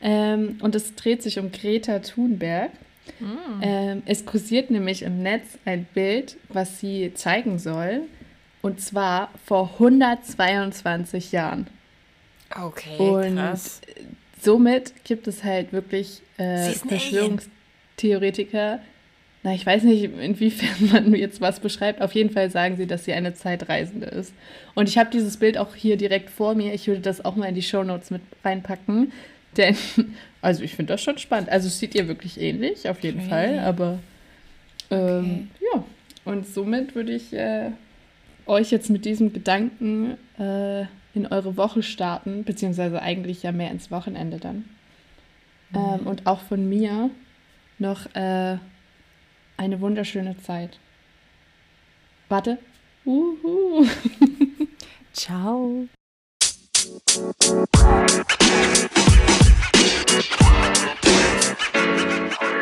ähm, 0.00 0.58
und 0.60 0.74
es 0.74 0.94
dreht 0.94 1.22
sich 1.22 1.38
um 1.38 1.50
Greta 1.50 1.98
Thunberg. 2.00 2.70
Mm. 3.20 3.62
Ähm, 3.62 4.02
es 4.06 4.26
kursiert 4.26 4.70
nämlich 4.70 5.02
im 5.02 5.22
Netz 5.22 5.58
ein 5.64 5.86
Bild, 5.94 6.36
was 6.48 6.78
sie 6.78 7.12
zeigen 7.14 7.58
soll. 7.58 8.02
Und 8.60 8.80
zwar 8.80 9.30
vor 9.44 9.70
122 9.74 11.32
Jahren. 11.32 11.68
Okay, 12.54 12.96
und 12.98 13.36
krass. 13.36 13.80
Somit 14.40 15.04
gibt 15.04 15.28
es 15.28 15.44
halt 15.44 15.72
wirklich 15.72 16.22
äh, 16.36 16.72
Verschwörungstheoretiker. 16.72 18.80
Na, 19.44 19.54
ich 19.54 19.64
weiß 19.64 19.84
nicht, 19.84 20.04
inwiefern 20.04 20.90
man 20.92 21.14
jetzt 21.18 21.40
was 21.40 21.60
beschreibt. 21.60 22.00
Auf 22.00 22.12
jeden 22.12 22.30
Fall 22.30 22.50
sagen 22.50 22.76
sie, 22.76 22.86
dass 22.86 23.04
sie 23.04 23.12
eine 23.12 23.34
Zeitreisende 23.34 24.06
ist. 24.06 24.32
Und 24.74 24.88
ich 24.88 24.98
habe 24.98 25.10
dieses 25.10 25.36
Bild 25.36 25.58
auch 25.58 25.74
hier 25.74 25.96
direkt 25.96 26.30
vor 26.30 26.54
mir. 26.54 26.74
Ich 26.74 26.88
würde 26.88 27.00
das 27.00 27.24
auch 27.24 27.36
mal 27.36 27.46
in 27.46 27.54
die 27.54 27.62
Shownotes 27.62 28.10
mit 28.10 28.22
reinpacken. 28.44 29.12
Denn, 29.56 29.76
also 30.42 30.62
ich 30.62 30.74
finde 30.74 30.94
das 30.94 31.02
schon 31.02 31.18
spannend. 31.18 31.50
Also 31.50 31.68
es 31.68 31.78
sieht 31.78 31.94
ihr 31.94 32.08
wirklich 32.08 32.40
ähnlich, 32.40 32.88
auf 32.88 33.00
jeden 33.00 33.20
okay. 33.20 33.28
Fall, 33.28 33.58
aber 33.60 33.98
ähm, 34.90 34.98
okay. 34.98 35.46
ja. 35.74 35.84
Und 36.24 36.46
somit 36.46 36.94
würde 36.94 37.12
ich 37.12 37.32
äh, 37.32 37.70
euch 38.46 38.70
jetzt 38.70 38.90
mit 38.90 39.04
diesem 39.04 39.32
Gedanken 39.32 40.18
äh, 40.38 40.84
in 41.18 41.26
eure 41.26 41.56
Woche 41.56 41.82
starten, 41.82 42.44
beziehungsweise 42.44 43.02
eigentlich 43.02 43.42
ja 43.42 43.50
mehr 43.50 43.72
ins 43.72 43.90
Wochenende 43.90 44.38
dann. 44.38 44.64
Mhm. 45.70 45.76
Ähm, 45.76 46.06
und 46.06 46.26
auch 46.26 46.40
von 46.40 46.68
mir 46.68 47.10
noch 47.78 48.06
äh, 48.14 48.58
eine 49.56 49.80
wunderschöne 49.80 50.36
Zeit. 50.38 50.78
Warte. 52.28 52.58
Uhu. 53.04 53.84
Ciao. 55.12 55.88
You 55.88 56.94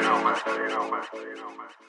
know, 0.02 0.22
man. 0.22 0.36
You 0.46 0.68
know, 0.68 0.90
man. 0.90 1.02
You 1.12 1.34
know, 1.36 1.50
man. 1.56 1.85